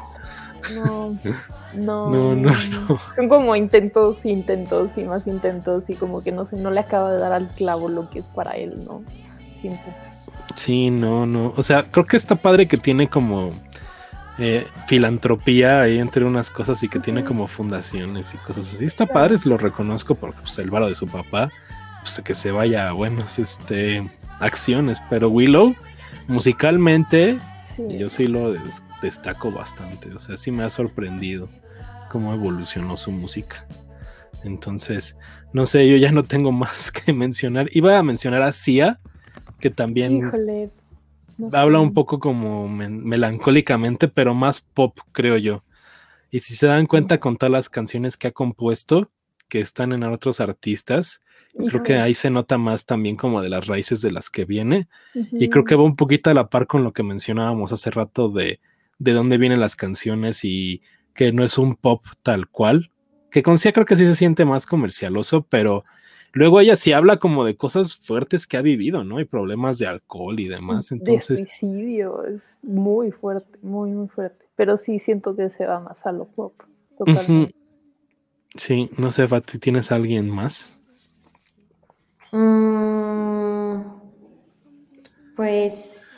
No, 0.75 1.19
no, 1.75 2.11
no, 2.11 2.35
no, 2.35 2.99
Son 3.17 3.29
como 3.29 3.55
intentos, 3.57 4.25
intentos 4.27 4.99
y 4.99 5.05
más 5.05 5.27
intentos 5.27 5.91
y 5.91 5.95
como 5.95 6.23
que 6.23 6.33
no 6.33 6.45
sé, 6.45 6.57
no 6.57 6.71
le 6.71 6.81
acaba 6.81 7.13
de 7.13 7.19
dar 7.19 7.33
al 7.33 7.49
clavo 7.49 7.89
lo 7.89 8.11
que 8.11 8.19
es 8.19 8.29
para 8.29 8.53
él, 8.53 8.85
¿no? 8.85 9.03
Siento. 9.53 9.85
Sí, 10.55 10.91
no, 10.91 11.27
no. 11.27 11.53
O 11.57 11.63
sea, 11.63 11.91
creo 11.91 12.05
que 12.05 12.17
está 12.17 12.37
padre 12.37 12.67
que 12.67 12.77
tiene 12.77 13.09
como 13.09 13.51
eh, 14.39 14.67
filantropía 14.87 15.83
ahí 15.83 15.99
entre 15.99 16.25
unas 16.25 16.51
cosas 16.51 16.83
y 16.83 16.89
que 16.89 16.99
tiene 16.99 17.25
como 17.25 17.47
fundaciones 17.47 18.35
y 18.35 18.39
cosas 18.39 18.73
así. 18.73 18.85
Está 18.85 19.07
padre, 19.07 19.37
lo 19.45 19.59
reconozco 19.59 20.15
porque 20.15 20.41
pues, 20.41 20.59
el 20.59 20.71
varo 20.71 20.89
de 20.89 20.95
su 20.95 21.07
papá, 21.07 21.51
pues 22.03 22.21
que 22.25 22.35
se 22.35 22.51
vaya 22.51 22.89
a 22.89 22.93
buenas 22.93 23.39
este, 23.39 24.11
acciones. 24.41 25.01
Pero 25.09 25.29
Willow, 25.29 25.75
musicalmente, 26.27 27.39
yo 27.99 28.09
sí 28.09 28.27
lo 28.27 28.55
destaco 29.03 29.53
bastante. 29.53 30.13
O 30.15 30.19
sea, 30.19 30.37
sí 30.37 30.51
me 30.51 30.65
ha 30.65 30.71
sorprendido 30.71 31.49
cómo 32.11 32.35
evolucionó 32.35 32.97
su 32.97 33.13
música. 33.13 33.67
Entonces, 34.45 35.17
no 35.53 35.65
sé, 35.65 35.89
yo 35.89 35.97
ya 35.97 36.13
no 36.13 36.25
tengo 36.25 36.53
más 36.65 36.91
que 36.91 37.15
mencionar. 37.15 37.71
Iba 37.73 37.97
a 37.97 38.03
mencionar 38.03 38.43
a 38.43 38.53
Sia, 38.53 39.01
que 39.61 39.71
también 39.71 40.19
Híjole, 40.19 40.71
habla 41.53 41.81
un 41.81 41.95
poco 41.95 42.19
como 42.19 42.69
melancólicamente, 42.69 44.09
pero 44.09 44.35
más 44.35 44.61
pop, 44.61 44.99
creo 45.13 45.37
yo. 45.37 45.65
Y 46.31 46.41
si 46.41 46.55
se 46.55 46.67
dan 46.67 46.87
cuenta 46.87 47.19
con 47.19 47.37
todas 47.37 47.53
las 47.53 47.69
canciones 47.69 48.17
que 48.17 48.29
ha 48.29 48.33
compuesto, 48.33 49.11
que 49.49 49.61
están 49.61 49.93
en 49.93 50.03
otros 50.05 50.41
artistas, 50.41 51.23
creo 51.69 51.83
que 51.83 51.97
ahí 51.97 52.15
se 52.15 52.31
nota 52.31 52.57
más 52.57 52.87
también 52.87 53.17
como 53.17 53.43
de 53.43 53.49
las 53.49 53.67
raíces 53.67 54.01
de 54.01 54.13
las 54.13 54.31
que 54.31 54.45
viene. 54.45 54.89
Y 55.15 55.49
creo 55.49 55.65
que 55.65 55.75
va 55.75 55.83
un 55.83 55.97
poquito 55.97 56.31
a 56.31 56.35
la 56.35 56.49
par 56.49 56.67
con 56.67 56.85
lo 56.85 56.93
que 56.93 57.03
mencionábamos 57.03 57.73
hace 57.73 57.91
rato 57.91 58.29
de, 58.29 58.61
de 58.99 59.13
dónde 59.13 59.39
vienen 59.39 59.59
las 59.59 59.75
canciones 59.75 60.45
y 60.45 60.83
que 61.15 61.33
no 61.33 61.45
es 61.45 61.59
un 61.59 61.77
pop 61.77 62.05
tal 62.23 62.49
cual. 62.49 62.91
Que 63.31 63.43
con 63.43 63.59
sí 63.59 63.73
creo 63.73 63.87
que 63.87 63.97
sí 63.97 64.05
se 64.05 64.17
siente 64.17 64.45
más 64.45 64.67
comercialoso, 64.67 65.47
pero 65.49 65.85
Luego 66.33 66.61
ella 66.61 66.77
sí 66.77 66.93
habla 66.93 67.17
como 67.17 67.45
de 67.45 67.57
cosas 67.57 67.97
fuertes 67.97 68.47
que 68.47 68.57
ha 68.57 68.63
vivido, 68.63 69.03
¿no? 69.03 69.21
Y 69.21 69.25
problemas 69.25 69.79
de 69.79 69.87
alcohol 69.87 70.39
y 70.39 70.47
demás. 70.47 70.93
Entonces... 70.93 71.39
De 71.39 71.45
suicidio, 71.45 72.25
es 72.25 72.57
muy 72.63 73.11
fuerte, 73.11 73.59
muy, 73.63 73.91
muy 73.91 74.09
fuerte. 74.09 74.47
Pero 74.55 74.77
sí 74.77 74.99
siento 75.01 75.35
que 75.35 75.49
se 75.49 75.67
va 75.67 75.81
más 75.81 76.07
a 76.07 76.13
lo 76.13 76.27
pop. 76.27 76.55
Totalmente. 76.97 77.55
Sí, 78.55 78.91
no 78.97 79.11
sé, 79.11 79.27
Fati, 79.27 79.59
¿tienes 79.59 79.91
alguien 79.91 80.29
más? 80.29 80.77
Mm, 82.33 83.81
pues, 85.35 86.13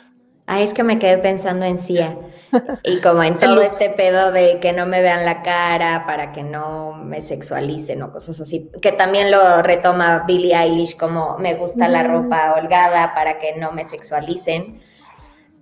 ah, 0.45 0.61
es 0.61 0.73
que 0.73 0.83
me 0.83 0.99
quedé 0.99 1.17
pensando 1.17 1.65
en 1.65 1.79
Cia. 1.79 2.17
Y 2.83 3.01
como 3.01 3.23
en 3.23 3.33
todo 3.33 3.61
este 3.61 3.89
pedo 3.89 4.31
de 4.31 4.59
que 4.59 4.73
no 4.73 4.85
me 4.85 5.01
vean 5.01 5.25
la 5.25 5.41
cara 5.41 6.05
para 6.05 6.31
que 6.31 6.43
no 6.43 6.93
me 6.93 7.21
sexualicen 7.21 8.01
o 8.03 8.11
cosas 8.11 8.39
así, 8.39 8.69
que 8.81 8.91
también 8.91 9.31
lo 9.31 9.61
retoma 9.61 10.23
Billie 10.27 10.55
Eilish 10.55 10.97
como 10.97 11.37
me 11.39 11.55
gusta 11.55 11.87
la 11.87 12.03
ropa 12.03 12.55
holgada 12.57 13.13
para 13.13 13.39
que 13.39 13.55
no 13.55 13.71
me 13.71 13.85
sexualicen. 13.85 14.81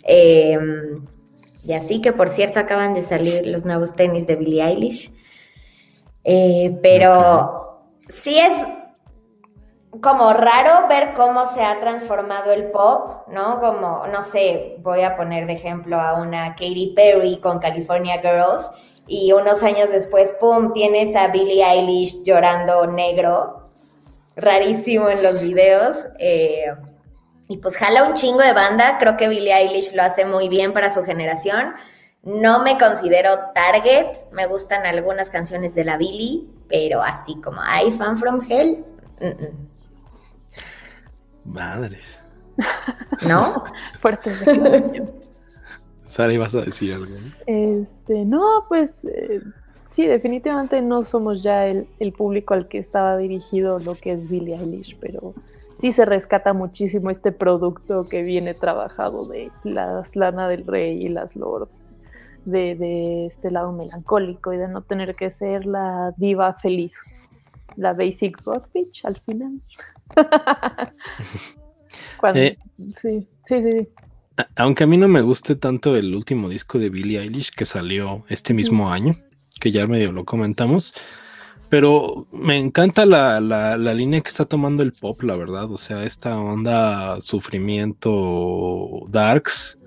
Em, 0.03 1.05
y 1.63 1.73
así 1.73 2.01
que 2.01 2.11
por 2.11 2.29
cierto 2.29 2.59
acaban 2.59 2.93
de 2.93 3.03
salir 3.03 3.45
los 3.45 3.65
nuevos 3.65 3.93
tenis 3.95 4.27
de 4.27 4.35
Billie 4.35 4.63
Eilish. 4.63 5.13
Eh, 6.23 6.77
pero 6.83 7.85
sí 8.09 8.37
es 8.37 8.53
como 9.99 10.31
raro 10.31 10.87
ver 10.87 11.13
cómo 11.13 11.45
se 11.47 11.63
ha 11.63 11.79
transformado 11.79 12.53
el 12.53 12.71
pop, 12.71 13.27
¿no? 13.27 13.59
Como, 13.59 14.07
no 14.07 14.21
sé, 14.21 14.77
voy 14.79 15.01
a 15.01 15.17
poner 15.17 15.47
de 15.47 15.53
ejemplo 15.53 15.99
a 15.99 16.13
una 16.13 16.51
Katy 16.51 16.93
Perry 16.95 17.37
con 17.37 17.59
California 17.59 18.21
Girls 18.21 18.69
y 19.07 19.33
unos 19.33 19.61
años 19.63 19.91
después, 19.91 20.33
¡pum!, 20.39 20.71
tienes 20.73 21.15
a 21.15 21.27
Billie 21.27 21.65
Eilish 21.65 22.23
llorando 22.23 22.87
negro, 22.87 23.65
rarísimo 24.37 25.09
en 25.09 25.23
los 25.23 25.41
videos. 25.41 26.05
Eh, 26.19 26.73
y 27.49 27.57
pues 27.57 27.75
jala 27.75 28.05
un 28.05 28.13
chingo 28.13 28.39
de 28.39 28.53
banda, 28.53 28.97
creo 28.97 29.17
que 29.17 29.27
Billie 29.27 29.53
Eilish 29.53 29.93
lo 29.93 30.03
hace 30.03 30.23
muy 30.23 30.47
bien 30.47 30.71
para 30.71 30.89
su 30.89 31.03
generación. 31.03 31.73
No 32.23 32.63
me 32.63 32.77
considero 32.79 33.31
target, 33.53 34.05
me 34.31 34.45
gustan 34.47 34.85
algunas 34.85 35.29
canciones 35.29 35.75
de 35.75 35.83
la 35.83 35.97
Billie, 35.97 36.47
pero 36.69 37.01
así 37.01 37.35
como 37.41 37.59
I 37.61 37.91
Fan 37.91 38.17
From 38.17 38.39
Hell. 38.47 38.85
Madres. 41.45 42.19
¿No? 43.27 43.63
Fuertes 43.99 44.45
declaraciones. 44.45 45.39
Sara, 46.05 46.33
¿ibas 46.33 46.53
a 46.55 46.61
decir 46.61 46.93
algo? 46.93 47.15
Este, 47.47 48.25
no, 48.25 48.65
pues 48.67 49.05
eh, 49.05 49.41
sí, 49.85 50.05
definitivamente 50.05 50.81
no 50.81 51.05
somos 51.05 51.41
ya 51.41 51.67
el, 51.67 52.13
público 52.17 52.53
al 52.53 52.67
que 52.67 52.79
estaba 52.79 53.15
dirigido 53.15 53.79
lo 53.79 53.95
que 53.95 54.11
es 54.11 54.29
Billie 54.29 54.55
Eilish, 54.55 54.97
pero 54.99 55.33
sí 55.71 55.93
se 55.93 56.03
rescata 56.03 56.51
muchísimo 56.51 57.09
este 57.09 57.31
producto 57.31 58.09
que 58.09 58.23
viene 58.23 58.53
trabajado 58.53 59.25
de 59.25 59.51
las 59.63 60.17
Lana 60.17 60.49
del 60.49 60.65
Rey 60.67 61.01
y 61.05 61.07
las 61.07 61.37
Lords. 61.37 61.89
de, 62.43 63.27
este 63.27 63.49
lado 63.49 63.71
melancólico 63.71 64.51
y 64.51 64.57
de 64.57 64.67
no 64.67 64.81
tener 64.81 65.15
que 65.15 65.29
ser 65.29 65.65
la 65.65 66.13
diva 66.17 66.53
feliz, 66.55 66.97
la 67.77 67.93
basic 67.93 68.43
god 68.43 68.63
bitch 68.73 69.05
al 69.05 69.17
final. 69.17 69.61
Eh, 72.35 72.55
sí, 72.77 73.27
sí, 73.43 73.55
sí, 73.67 73.87
Aunque 74.55 74.83
a 74.83 74.87
mí 74.87 74.95
no 74.95 75.07
me 75.07 75.21
guste 75.21 75.55
tanto 75.55 75.95
el 75.95 76.13
último 76.13 76.49
disco 76.49 76.77
de 76.77 76.91
Billie 76.91 77.19
Eilish 77.19 77.49
que 77.49 77.65
salió 77.65 78.23
este 78.29 78.53
mismo 78.53 78.91
año, 78.91 79.15
que 79.59 79.71
ya 79.71 79.87
medio 79.87 80.11
lo 80.11 80.23
comentamos, 80.23 80.93
pero 81.71 82.27
me 82.31 82.59
encanta 82.59 83.05
la, 83.05 83.39
la, 83.39 83.93
línea 83.93 84.21
que 84.21 84.27
está 84.27 84.45
tomando 84.45 84.83
el 84.83 84.91
pop, 84.91 85.23
la 85.23 85.37
verdad. 85.37 85.71
O 85.71 85.77
sea, 85.77 86.03
esta 86.03 86.37
onda 86.37 87.19
sufrimiento 87.21 89.05
darks, 89.07 89.79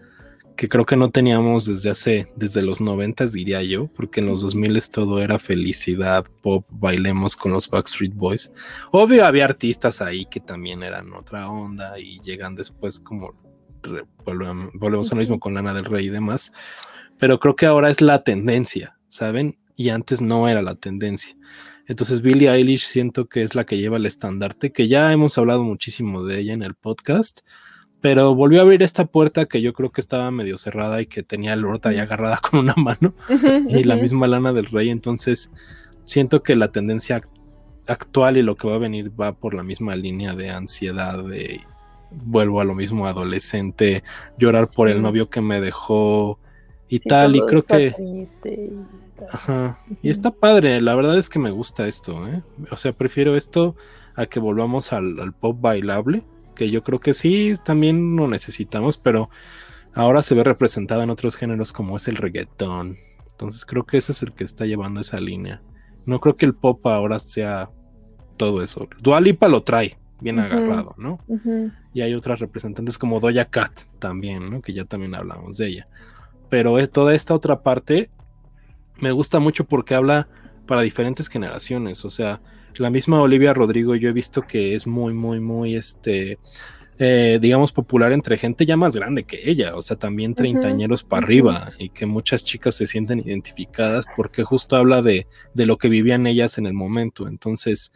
que 0.56 0.68
creo 0.68 0.86
que 0.86 0.96
no 0.96 1.10
teníamos 1.10 1.66
desde 1.66 1.90
hace, 1.90 2.32
desde 2.36 2.62
los 2.62 2.80
noventas 2.80 3.32
diría 3.32 3.62
yo, 3.62 3.88
porque 3.88 4.20
en 4.20 4.26
los 4.26 4.40
2000 4.40 4.88
todo 4.90 5.20
era 5.20 5.38
felicidad, 5.38 6.24
pop, 6.42 6.64
bailemos 6.70 7.36
con 7.36 7.52
los 7.52 7.68
Backstreet 7.68 8.14
Boys. 8.14 8.52
Obvio 8.92 9.26
había 9.26 9.46
artistas 9.46 10.00
ahí 10.00 10.26
que 10.26 10.40
también 10.40 10.82
eran 10.82 11.12
otra 11.12 11.48
onda 11.48 11.98
y 11.98 12.20
llegan 12.20 12.54
después 12.54 13.00
como, 13.00 13.34
volvemos, 14.24 15.12
a 15.12 15.14
lo 15.14 15.20
mismo 15.20 15.40
con 15.40 15.54
Lana 15.54 15.74
del 15.74 15.84
Rey 15.84 16.06
y 16.06 16.10
demás, 16.10 16.52
pero 17.18 17.40
creo 17.40 17.56
que 17.56 17.66
ahora 17.66 17.90
es 17.90 18.00
la 18.00 18.22
tendencia, 18.22 18.98
¿saben? 19.08 19.58
Y 19.76 19.88
antes 19.88 20.22
no 20.22 20.48
era 20.48 20.62
la 20.62 20.76
tendencia. 20.76 21.36
Entonces 21.86 22.22
Billie 22.22 22.50
Eilish 22.50 22.86
siento 22.86 23.28
que 23.28 23.42
es 23.42 23.54
la 23.54 23.66
que 23.66 23.76
lleva 23.76 23.96
el 23.96 24.06
estandarte, 24.06 24.72
que 24.72 24.88
ya 24.88 25.12
hemos 25.12 25.36
hablado 25.36 25.64
muchísimo 25.64 26.24
de 26.24 26.38
ella 26.38 26.52
en 26.54 26.62
el 26.62 26.74
podcast, 26.74 27.40
pero 28.04 28.34
volvió 28.34 28.58
a 28.58 28.64
abrir 28.64 28.82
esta 28.82 29.06
puerta 29.06 29.46
que 29.46 29.62
yo 29.62 29.72
creo 29.72 29.90
que 29.90 30.02
estaba 30.02 30.30
medio 30.30 30.58
cerrada 30.58 31.00
y 31.00 31.06
que 31.06 31.22
tenía 31.22 31.54
el 31.54 31.60
Lord 31.60 31.80
ahí 31.84 31.96
agarrada 31.96 32.36
con 32.36 32.60
una 32.60 32.74
mano 32.76 33.14
y 33.70 33.82
la 33.82 33.96
misma 33.96 34.26
lana 34.26 34.52
del 34.52 34.66
rey. 34.66 34.90
Entonces 34.90 35.50
siento 36.04 36.42
que 36.42 36.54
la 36.54 36.68
tendencia 36.68 37.22
actual 37.86 38.36
y 38.36 38.42
lo 38.42 38.56
que 38.56 38.68
va 38.68 38.74
a 38.74 38.78
venir 38.78 39.10
va 39.18 39.32
por 39.32 39.54
la 39.54 39.62
misma 39.62 39.96
línea 39.96 40.34
de 40.34 40.50
ansiedad, 40.50 41.24
de 41.24 41.62
vuelvo 42.10 42.60
a 42.60 42.64
lo 42.64 42.74
mismo 42.74 43.06
adolescente, 43.06 44.04
llorar 44.36 44.68
por 44.68 44.90
el 44.90 45.00
novio 45.00 45.30
que 45.30 45.40
me 45.40 45.62
dejó 45.62 46.38
y 46.90 47.00
tal. 47.00 47.36
Y 47.36 47.40
creo 47.40 47.62
que... 47.62 47.96
Ajá. 49.32 49.78
Y 50.02 50.10
está 50.10 50.30
padre, 50.30 50.82
la 50.82 50.94
verdad 50.94 51.16
es 51.16 51.30
que 51.30 51.38
me 51.38 51.50
gusta 51.50 51.88
esto, 51.88 52.28
¿eh? 52.28 52.42
O 52.70 52.76
sea, 52.76 52.92
prefiero 52.92 53.34
esto 53.34 53.76
a 54.14 54.26
que 54.26 54.40
volvamos 54.40 54.92
al, 54.92 55.32
pop 55.32 55.56
bailable, 55.58 56.22
que 56.54 56.70
yo 56.70 56.82
creo 56.82 57.00
que 57.00 57.14
sí, 57.14 57.52
también 57.64 58.16
lo 58.16 58.28
necesitamos, 58.28 58.96
pero 58.96 59.30
ahora 59.94 60.22
se 60.22 60.34
ve 60.34 60.44
representado 60.44 61.02
en 61.02 61.10
otros 61.10 61.36
géneros 61.36 61.72
como 61.72 61.96
es 61.96 62.08
el 62.08 62.16
reggaetón. 62.16 62.96
Entonces 63.32 63.66
creo 63.66 63.84
que 63.84 63.96
eso 63.96 64.12
es 64.12 64.22
el 64.22 64.32
que 64.32 64.44
está 64.44 64.66
llevando 64.66 65.00
esa 65.00 65.20
línea. 65.20 65.62
No 66.06 66.20
creo 66.20 66.36
que 66.36 66.46
el 66.46 66.54
pop 66.54 66.86
ahora 66.86 67.18
sea 67.18 67.70
todo 68.36 68.62
eso. 68.62 68.88
Dualipa 69.00 69.48
lo 69.48 69.62
trae 69.62 69.96
bien 70.20 70.38
agarrado, 70.38 70.94
¿no? 70.96 71.18
Y 71.92 72.00
hay 72.00 72.14
otras 72.14 72.40
representantes 72.40 72.98
como 72.98 73.20
Doja 73.20 73.44
Cat 73.46 73.80
también, 73.98 74.50
¿no? 74.50 74.62
Que 74.62 74.72
ya 74.72 74.84
también 74.84 75.14
hablamos 75.14 75.56
de 75.56 75.68
ella. 75.68 75.88
Pero 76.48 76.78
es 76.78 76.90
toda 76.90 77.14
esta 77.14 77.34
otra 77.34 77.62
parte 77.62 78.10
me 78.98 79.12
gusta 79.12 79.40
mucho 79.40 79.64
porque 79.64 79.94
habla 79.94 80.28
para 80.66 80.82
diferentes 80.82 81.28
generaciones. 81.28 82.04
O 82.04 82.10
sea, 82.10 82.40
la 82.78 82.90
misma 82.90 83.20
Olivia 83.20 83.54
Rodrigo 83.54 83.94
yo 83.94 84.08
he 84.08 84.12
visto 84.12 84.42
que 84.42 84.74
es 84.74 84.86
muy, 84.86 85.14
muy, 85.14 85.40
muy, 85.40 85.76
este, 85.76 86.38
eh, 86.98 87.38
digamos, 87.40 87.72
popular 87.72 88.12
entre 88.12 88.36
gente 88.36 88.66
ya 88.66 88.76
más 88.76 88.94
grande 88.94 89.24
que 89.24 89.50
ella. 89.50 89.76
O 89.76 89.82
sea, 89.82 89.96
también 89.96 90.34
treintañeros 90.34 91.04
para 91.04 91.24
arriba 91.24 91.70
y 91.78 91.90
que 91.90 92.06
muchas 92.06 92.44
chicas 92.44 92.74
se 92.74 92.86
sienten 92.86 93.20
identificadas 93.20 94.04
porque 94.16 94.42
justo 94.42 94.76
habla 94.76 95.02
de, 95.02 95.26
de 95.54 95.66
lo 95.66 95.78
que 95.78 95.88
vivían 95.88 96.26
ellas 96.26 96.58
en 96.58 96.66
el 96.66 96.74
momento. 96.74 97.28
Entonces, 97.28 97.92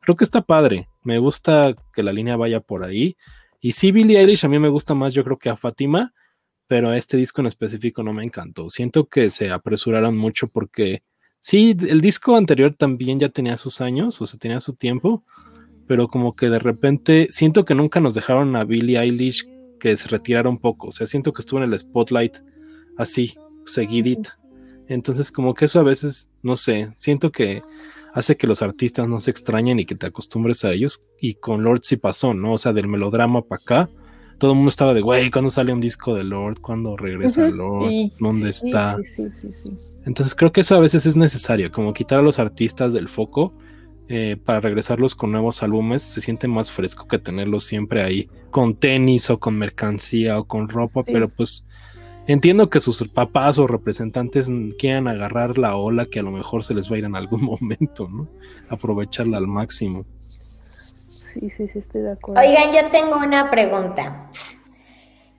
creo 0.00 0.16
que 0.16 0.24
está 0.24 0.42
padre. 0.42 0.88
Me 1.02 1.18
gusta 1.18 1.74
que 1.92 2.02
la 2.02 2.12
línea 2.12 2.36
vaya 2.36 2.60
por 2.60 2.84
ahí. 2.84 3.16
Y 3.60 3.72
sí, 3.72 3.92
Billie 3.92 4.18
Eilish 4.18 4.44
a 4.44 4.48
mí 4.48 4.58
me 4.58 4.68
gusta 4.68 4.94
más, 4.94 5.14
yo 5.14 5.24
creo 5.24 5.38
que 5.38 5.48
a 5.50 5.56
Fátima 5.56 6.12
pero 6.72 6.94
este 6.94 7.18
disco 7.18 7.42
en 7.42 7.48
específico 7.48 8.02
no 8.02 8.14
me 8.14 8.24
encantó. 8.24 8.70
Siento 8.70 9.06
que 9.06 9.28
se 9.28 9.50
apresuraron 9.50 10.16
mucho 10.16 10.48
porque 10.48 11.02
sí, 11.42 11.76
el 11.88 12.00
disco 12.00 12.36
anterior 12.36 12.72
también 12.74 13.18
ya 13.18 13.28
tenía 13.28 13.56
sus 13.56 13.80
años, 13.80 14.22
o 14.22 14.26
sea, 14.26 14.38
tenía 14.38 14.60
su 14.60 14.74
tiempo, 14.74 15.22
pero 15.88 16.08
como 16.08 16.34
que 16.34 16.48
de 16.48 16.60
repente 16.60 17.26
siento 17.30 17.64
que 17.64 17.74
nunca 17.74 18.00
nos 18.00 18.14
dejaron 18.14 18.54
a 18.54 18.64
Billie 18.64 18.98
Eilish 18.98 19.46
que 19.80 19.96
se 19.96 20.08
retirara 20.08 20.48
un 20.48 20.58
poco, 20.58 20.88
o 20.88 20.92
sea, 20.92 21.06
siento 21.06 21.32
que 21.32 21.42
estuvo 21.42 21.62
en 21.62 21.70
el 21.70 21.78
spotlight 21.78 22.36
así, 22.96 23.34
seguidita. 23.66 24.38
Entonces, 24.86 25.32
como 25.32 25.54
que 25.54 25.64
eso 25.64 25.80
a 25.80 25.84
veces, 25.84 26.30
no 26.42 26.54
sé, 26.56 26.92
siento 26.98 27.32
que 27.32 27.62
hace 28.12 28.36
que 28.36 28.46
los 28.46 28.62
artistas 28.62 29.08
no 29.08 29.20
se 29.20 29.30
extrañen 29.30 29.80
y 29.80 29.86
que 29.86 29.94
te 29.94 30.06
acostumbres 30.06 30.64
a 30.64 30.72
ellos. 30.72 31.04
Y 31.20 31.34
con 31.34 31.64
Lord 31.64 31.80
sí 31.82 31.96
pasó, 31.96 32.34
¿no? 32.34 32.52
O 32.52 32.58
sea, 32.58 32.72
del 32.72 32.88
melodrama 32.88 33.42
para 33.42 33.62
acá, 33.62 33.90
todo 34.42 34.50
el 34.50 34.56
mundo 34.56 34.70
estaba 34.70 34.92
de, 34.92 35.02
güey, 35.02 35.30
¿cuándo 35.30 35.52
sale 35.52 35.72
un 35.72 35.78
disco 35.78 36.16
de 36.16 36.24
Lord? 36.24 36.58
¿Cuándo 36.60 36.96
regresa 36.96 37.48
Lord? 37.48 37.92
¿Dónde 38.18 38.50
está? 38.50 38.98
Sí, 39.04 39.30
sí, 39.30 39.52
sí, 39.52 39.70
Entonces 40.04 40.34
creo 40.34 40.50
que 40.50 40.62
eso 40.62 40.74
a 40.74 40.80
veces 40.80 41.06
es 41.06 41.16
necesario, 41.16 41.70
como 41.70 41.94
quitar 41.94 42.18
a 42.18 42.22
los 42.22 42.40
artistas 42.40 42.92
del 42.92 43.08
foco 43.08 43.54
eh, 44.08 44.36
para 44.44 44.58
regresarlos 44.58 45.14
con 45.14 45.30
nuevos 45.30 45.62
álbumes. 45.62 46.02
Se 46.02 46.20
siente 46.20 46.48
más 46.48 46.72
fresco 46.72 47.06
que 47.06 47.20
tenerlos 47.20 47.62
siempre 47.62 48.02
ahí 48.02 48.28
con 48.50 48.74
tenis 48.74 49.30
o 49.30 49.38
con 49.38 49.56
mercancía 49.56 50.40
o 50.40 50.44
con 50.48 50.68
ropa, 50.68 51.04
pero 51.04 51.28
pues 51.28 51.64
entiendo 52.26 52.68
que 52.68 52.80
sus 52.80 53.06
papás 53.06 53.60
o 53.60 53.68
representantes 53.68 54.50
quieran 54.76 55.06
agarrar 55.06 55.56
la 55.56 55.76
ola 55.76 56.06
que 56.06 56.18
a 56.18 56.24
lo 56.24 56.32
mejor 56.32 56.64
se 56.64 56.74
les 56.74 56.90
va 56.90 56.96
a 56.96 56.98
ir 56.98 57.04
en 57.04 57.14
algún 57.14 57.44
momento, 57.44 58.08
¿no? 58.08 58.28
Aprovecharla 58.68 59.38
al 59.38 59.46
máximo. 59.46 60.04
Sí, 61.32 61.48
sí, 61.48 61.66
sí, 61.66 61.78
estoy 61.78 62.02
de 62.02 62.12
acuerdo. 62.12 62.42
Oigan, 62.42 62.74
yo 62.74 62.90
tengo 62.90 63.16
una 63.16 63.50
pregunta. 63.50 64.28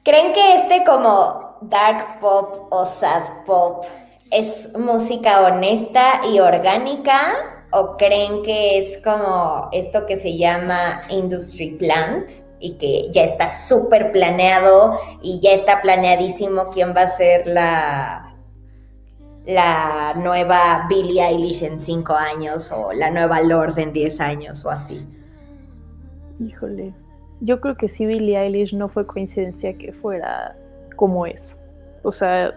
¿Creen 0.04 0.34
que 0.34 0.56
este 0.56 0.84
como 0.84 1.58
dark 1.62 2.20
pop 2.20 2.68
o 2.72 2.84
sad 2.84 3.22
pop 3.46 3.86
es 4.32 4.74
música 4.76 5.46
honesta 5.46 6.22
y 6.32 6.40
orgánica? 6.40 7.68
¿O 7.72 7.96
creen 7.96 8.42
que 8.42 8.80
es 8.80 9.04
como 9.04 9.70
esto 9.72 10.08
que 10.08 10.16
se 10.16 10.36
llama 10.36 11.02
industry 11.10 11.76
plant 11.78 12.32
y 12.60 12.74
que 12.80 13.12
ya 13.12 13.26
está 13.26 13.52
súper 13.52 14.12
planeado 14.12 15.00
y 15.22 15.40
ya 15.42 15.52
está 15.52 15.80
planeadísimo 15.84 16.72
quién 16.72 16.96
va 16.96 17.02
a 17.04 17.08
ser 17.08 17.46
la, 17.46 18.36
la 19.46 20.16
nueva 20.16 20.88
Billie 20.90 21.24
Eilish 21.24 21.62
en 21.62 21.80
cinco 21.80 22.14
años 22.14 22.72
o 22.72 22.94
la 22.94 23.12
nueva 23.12 23.42
Lord 23.42 23.78
en 23.78 23.94
diez 23.94 24.20
años 24.20 24.66
o 24.66 24.72
así? 24.72 25.08
Híjole, 26.40 26.94
yo 27.42 27.62
creo 27.62 27.76
que 27.76 27.88
sí 27.88 28.06
Billie 28.06 28.38
Eilish 28.38 28.74
no 28.74 28.90
fue 28.90 29.06
coincidencia 29.06 29.78
que 29.78 29.94
fuera 29.94 30.56
como 30.96 31.26
es. 31.26 31.58
O 32.04 32.12
sea, 32.12 32.54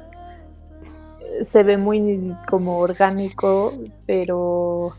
se 1.43 1.63
ve 1.63 1.77
muy 1.77 2.35
como 2.49 2.79
orgánico, 2.79 3.73
pero 4.07 4.93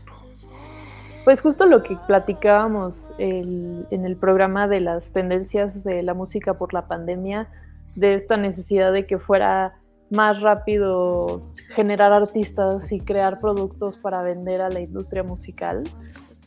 pues 1.24 1.40
justo 1.42 1.66
lo 1.66 1.82
que 1.82 1.96
platicábamos 2.06 3.12
en 3.18 3.86
el 3.90 4.16
programa 4.16 4.68
de 4.68 4.80
las 4.80 5.12
tendencias 5.12 5.84
de 5.84 6.02
la 6.02 6.14
música 6.14 6.54
por 6.54 6.72
la 6.72 6.86
pandemia, 6.86 7.48
de 7.96 8.14
esta 8.14 8.36
necesidad 8.36 8.92
de 8.92 9.06
que 9.06 9.18
fuera 9.18 9.74
más 10.10 10.40
rápido 10.40 11.42
generar 11.74 12.12
artistas 12.12 12.92
y 12.92 13.00
crear 13.00 13.40
productos 13.40 13.98
para 13.98 14.22
vender 14.22 14.62
a 14.62 14.70
la 14.70 14.80
industria 14.80 15.22
musical, 15.22 15.84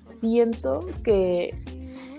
siento 0.01 0.79
que 1.03 1.53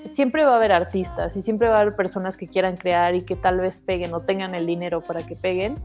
siempre 0.05 0.45
va 0.45 0.53
a 0.53 0.57
haber 0.57 0.73
artistas 0.73 1.37
y 1.37 1.43
siempre 1.43 1.69
va 1.69 1.79
a 1.79 1.81
haber 1.81 1.97
personas 1.97 2.37
que 2.37 2.49
quieran 2.49 2.77
crear 2.77 3.15
y 3.15 3.23
que 3.23 3.37
tal 3.37 3.61
vez 3.61 3.81
peguen 3.81 4.15
o 4.15 4.21
tengan 4.21 4.55
el 4.55 4.67
dinero 4.67 5.01
para 5.01 5.25
que 5.25 5.37
peguen, 5.37 5.77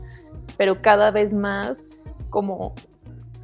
pero 0.58 0.82
cada 0.82 1.12
vez 1.12 1.34
más 1.34 1.90
como, 2.30 2.74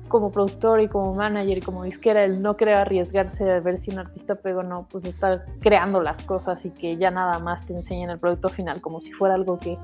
como 0.08 0.32
productor 0.32 0.82
y 0.82 0.88
como 0.88 1.14
manager 1.14 1.58
y 1.58 1.62
como 1.62 1.84
disquera, 1.84 2.24
el 2.24 2.42
no 2.42 2.56
querer 2.56 2.76
arriesgarse 2.76 3.50
a 3.50 3.60
ver 3.60 3.78
si 3.78 3.92
un 3.92 4.00
artista 4.00 4.36
pega 4.36 4.60
o 4.60 4.64
no, 4.64 4.88
pues 4.90 5.06
estar 5.06 5.46
creando 5.60 6.02
las 6.02 6.24
cosas 6.24 6.66
y 6.66 6.72
que 6.72 6.98
ya 6.98 7.12
nada 7.12 7.40
más 7.40 7.66
te 7.66 7.74
enseñen 7.74 8.10
el 8.10 8.20
producto 8.20 8.50
final 8.50 8.82
como 8.82 9.00
si 9.00 9.12
fuera 9.12 9.36
algo 9.36 9.60
que 9.60 9.78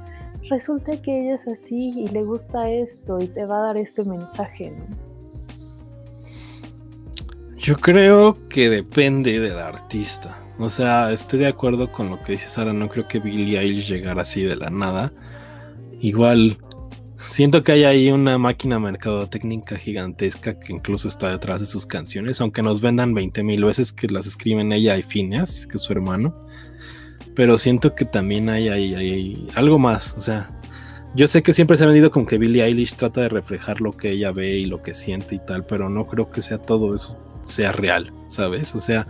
resulta 0.49 1.02
que 1.02 1.22
ella 1.22 1.36
es 1.36 1.48
así 1.48 1.94
y 1.99 2.07
le 2.07 2.24
gusta 2.24 2.70
esto 2.70 3.20
y 3.20 3.28
te 3.28 3.45
va 3.45 3.60
a 3.60 3.61
dar 3.68 3.78
este 3.78 4.03
mensaje, 4.03 4.72
¿no? 4.72 5.10
Yo 7.57 7.76
creo 7.76 8.38
que 8.48 8.70
depende 8.70 9.40
del 9.40 9.60
artista. 9.60 10.49
O 10.60 10.69
sea, 10.69 11.14
estoy 11.14 11.40
de 11.40 11.48
acuerdo 11.48 11.90
con 11.91 12.10
lo 12.10 12.22
que 12.22 12.34
dice 12.34 12.49
Sara. 12.49 12.73
No 12.73 12.90
creo 12.90 13.07
que 13.07 13.19
Billie 13.19 13.57
Eilish 13.57 13.88
llegara 13.88 14.23
así 14.23 14.44
de 14.44 14.57
la 14.57 14.69
nada. 14.69 15.14
Igual, 16.02 16.57
siento 17.18 17.64
que 17.64 17.72
hay 17.72 17.86
ahí 17.86 18.11
una 18.11 18.38
máquina 18.38 18.77
mercadotécnica 18.77 19.77
gigantesca 19.77 20.60
que 20.60 20.73
incluso 20.73 21.07
está 21.07 21.31
detrás 21.31 21.61
de 21.61 21.65
sus 21.65 21.86
canciones, 21.86 22.41
aunque 22.41 22.61
nos 22.61 22.81
vendan 22.81 23.14
20 23.14 23.41
mil 23.44 23.64
veces 23.64 23.94
que 23.94 24.07
las 24.07 24.27
escriben 24.27 24.73
ella 24.73 24.98
y 24.98 25.02
Phineas, 25.03 25.65
que 25.65 25.77
es 25.77 25.81
su 25.81 25.94
hermano. 25.94 26.36
Pero 27.36 27.57
siento 27.57 27.95
que 27.95 28.03
también 28.03 28.49
hay, 28.49 29.48
algo 29.56 29.80
más. 29.80 30.14
O 30.18 30.22
sea, 30.22 30.52
yo 31.15 31.27
sé 31.30 31.41
que 31.41 31.53
siempre 31.53 31.77
se 31.77 31.86
ha 31.86 31.88
vendido 31.88 32.11
con 32.11 32.26
que 32.26 32.38
Billie 32.38 32.65
Eilish 32.65 32.95
trata 32.95 33.22
de 33.22 33.30
reflejar 33.30 33.80
lo 33.80 33.94
que 33.94 34.11
ella 34.11 34.31
ve 34.31 34.57
y 34.57 34.65
lo 34.65 34.81
que 34.81 34.94
siente 34.94 35.36
y 35.36 35.40
tal, 35.40 35.65
pero 35.65 35.90
no 35.90 36.06
creo 36.06 36.30
que 36.30 36.41
sea 36.41 36.57
todo 36.57 36.94
eso 36.94 37.18
sea 37.41 37.72
real, 37.72 38.11
¿sabes? 38.27 38.76
O 38.76 38.80
sea, 38.80 39.07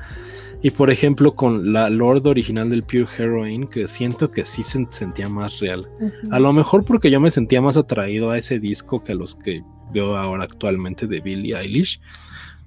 y 0.61 0.72
por 0.72 0.90
ejemplo 0.91 1.36
con 1.36 1.72
la 1.72 1.90
Lord 1.90 2.27
original 2.27 2.69
del 2.69 2.84
Pure 2.84 3.07
Heroine, 3.18 3.69
que 3.69 3.88
siento 3.88 4.31
que 4.31 4.44
sí 4.44 4.61
se 4.61 4.86
sentía 4.90 5.30
más 5.30 5.60
real. 5.60 5.88
A 6.31 6.40
lo 6.40 6.52
mejor 6.52 6.84
porque 6.84 7.10
yo 7.10 7.19
me 7.19 7.31
sentía 7.31 7.61
más 7.61 7.77
atraído 7.77 8.31
a 8.31 8.38
ese 8.38 8.60
disco 8.60 9.03
que 9.03 9.14
a 9.14 9.15
los 9.15 9.36
que 9.36 9.64
veo 9.94 10.18
ahora 10.18 10.44
actualmente 10.44 11.07
de 11.07 11.22
Billie 11.22 11.56
Eilish. 11.56 12.02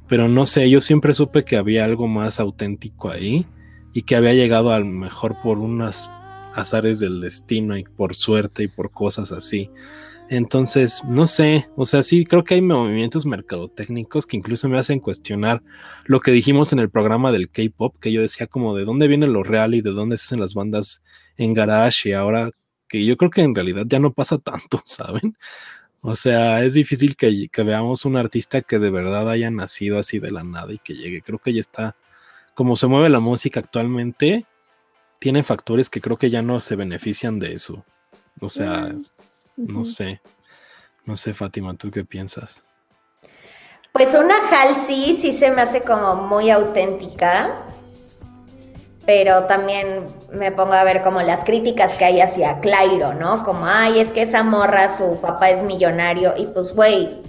Pero 0.09 0.29
no 0.29 0.47
sé, 0.47 0.69
yo 0.69 0.81
siempre 0.81 1.15
supe 1.15 1.45
que 1.45 1.57
había 1.57 1.85
algo 1.85 2.09
más 2.09 2.41
auténtico 2.41 3.11
ahí 3.11 3.47
y 3.93 4.03
que 4.03 4.17
había 4.17 4.35
llegado 4.35 4.73
a 4.73 4.79
lo 4.79 4.87
mejor 4.87 5.37
por 5.43 5.59
unas 5.59 6.11
azares 6.55 6.99
del 6.99 7.21
destino 7.21 7.77
y 7.77 7.85
por 7.85 8.15
suerte 8.15 8.65
y 8.65 8.69
por 8.69 8.91
cosas 8.91 9.33
así. 9.33 9.71
Entonces, 10.35 11.05
no 11.05 11.27
sé, 11.27 11.69
o 11.77 11.85
sea, 11.85 12.03
sí 12.03 12.25
creo 12.25 12.43
que 12.43 12.55
hay 12.55 12.63
movimientos 12.63 13.27
mercadotécnicos 13.27 14.25
que 14.25 14.39
incluso 14.39 14.67
me 14.67 14.79
hacen 14.79 14.99
cuestionar 14.99 15.63
lo 16.07 16.21
que 16.21 16.31
dijimos 16.31 16.73
en 16.73 16.79
el 16.79 16.89
programa 16.89 17.31
del 17.33 17.51
K-pop, 17.51 17.97
que 18.01 18.13
yo 18.13 18.23
decía 18.23 18.47
como 18.47 18.75
de 18.75 18.87
dónde 18.87 19.09
viene 19.09 19.27
lo 19.27 19.43
real 19.43 19.75
y 19.75 19.83
de 19.83 19.91
dónde 19.91 20.17
se 20.17 20.25
hacen 20.25 20.41
las 20.41 20.55
bandas 20.55 21.03
en 21.37 21.53
garage 21.53 22.09
y 22.09 22.13
ahora 22.15 22.51
que 22.89 23.05
yo 23.05 23.19
creo 23.19 23.31
que 23.31 23.43
en 23.43 23.55
realidad 23.55 23.85
ya 23.87 23.99
no 23.99 24.15
pasa 24.15 24.39
tanto, 24.39 24.81
¿saben? 24.87 25.37
O 26.01 26.15
sea, 26.15 26.65
es 26.65 26.73
difícil 26.73 27.15
que, 27.15 27.49
que 27.53 27.63
veamos 27.63 28.07
un 28.07 28.17
artista 28.17 28.63
que 28.63 28.79
de 28.79 28.89
verdad 28.89 29.29
haya 29.29 29.51
nacido 29.51 29.99
así 29.99 30.19
de 30.19 30.31
la 30.31 30.45
nada 30.45 30.73
y 30.73 30.79
que 30.79 30.95
llegue. 30.95 31.21
Creo 31.21 31.41
que 31.41 31.53
ya 31.53 31.61
está, 31.61 31.95
como 32.55 32.77
se 32.77 32.87
mueve 32.87 33.11
la 33.11 33.21
música 33.21 33.61
actualmente, 33.61 34.47
tiene 35.21 35.43
factores 35.43 35.91
que 35.91 36.01
creo 36.01 36.17
que 36.17 36.31
ya 36.31 36.41
no 36.41 36.59
se 36.61 36.75
benefician 36.75 37.39
de 37.39 37.53
eso. 37.53 37.85
O 38.41 38.49
sea, 38.49 38.91
no 39.57 39.85
sé. 39.85 40.21
No 41.05 41.17
sé, 41.17 41.35
Fátima, 41.35 41.75
¿tú 41.75 41.91
qué 41.91 42.05
piensas? 42.05 42.63
Pues 43.93 44.15
una 44.15 44.35
Halsey 44.49 45.19
sí 45.21 45.33
se 45.33 45.51
me 45.51 45.63
hace 45.63 45.83
como 45.83 46.15
muy 46.15 46.51
auténtica, 46.51 47.65
pero 49.05 49.45
también 49.45 50.07
me 50.33 50.53
pongo 50.53 50.73
a 50.73 50.85
ver 50.85 51.03
como 51.03 51.21
las 51.21 51.45
críticas 51.45 51.95
que 51.95 52.05
hay 52.05 52.21
hacia 52.21 52.61
Clairo, 52.61 53.15
¿no? 53.15 53.45
Como, 53.45 53.67
ay, 53.67 54.01
es 54.01 54.09
que 54.09 54.23
esa 54.23 54.43
morra, 54.43 54.97
su 54.97 55.21
papá 55.21 55.51
es 55.51 55.63
millonario, 55.63 56.35
y 56.37 56.47
pues, 56.47 56.73
güey, 56.73 57.21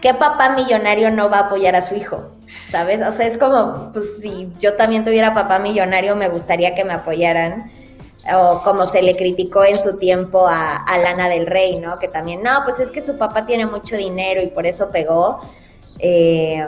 ¿qué 0.00 0.14
papá 0.14 0.50
millonario 0.50 1.10
no 1.10 1.30
va 1.30 1.38
a 1.38 1.46
apoyar 1.46 1.76
a 1.76 1.86
su 1.86 1.94
hijo? 1.94 2.32
¿sabes? 2.70 3.00
O 3.02 3.12
sea, 3.12 3.26
es 3.26 3.38
como, 3.38 3.90
pues 3.92 4.20
si 4.20 4.50
yo 4.58 4.74
también 4.74 5.04
tuviera 5.04 5.34
papá 5.34 5.58
millonario, 5.58 6.16
me 6.16 6.28
gustaría 6.28 6.74
que 6.74 6.84
me 6.84 6.92
apoyaran. 6.92 7.70
O 8.34 8.62
como 8.62 8.82
se 8.82 9.00
le 9.00 9.16
criticó 9.16 9.64
en 9.64 9.76
su 9.76 9.96
tiempo 9.96 10.46
a, 10.46 10.84
Lana 11.02 11.28
del 11.28 11.46
Rey, 11.46 11.76
¿no? 11.76 11.98
Que 11.98 12.08
también, 12.08 12.42
no, 12.42 12.62
pues 12.64 12.80
es 12.80 12.90
que 12.90 13.00
su 13.00 13.16
papá 13.16 13.46
tiene 13.46 13.66
mucho 13.66 13.96
dinero 13.96 14.42
y 14.42 14.48
por 14.48 14.66
eso 14.66 14.90
pegó. 14.90 15.40
Eh, 15.98 16.66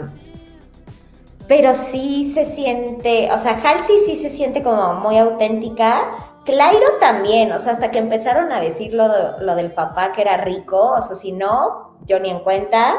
pero 1.49 1.75
sí 1.75 2.31
se 2.33 2.45
siente, 2.45 3.29
o 3.33 3.39
sea, 3.39 3.61
Halsey 3.63 4.05
sí 4.07 4.17
se 4.17 4.29
siente 4.29 4.63
como 4.63 4.95
muy 4.95 5.19
auténtica. 5.19 6.29
Clairo 6.45 6.87
también, 7.01 7.53
o 7.53 7.59
sea, 7.59 7.73
hasta 7.73 7.91
que 7.91 7.99
empezaron 7.99 8.53
a 8.53 8.61
decir 8.61 8.95
lo, 8.95 9.09
lo 9.41 9.55
del 9.57 9.73
papá 9.73 10.13
que 10.13 10.23
era 10.23 10.37
rico, 10.39 10.95
o 10.97 11.03
sea, 11.03 11.17
si 11.17 11.33
no, 11.33 11.99
yo 12.07 12.21
ni 12.21 12.31
en 12.31 12.41
cuenta. 12.41 12.95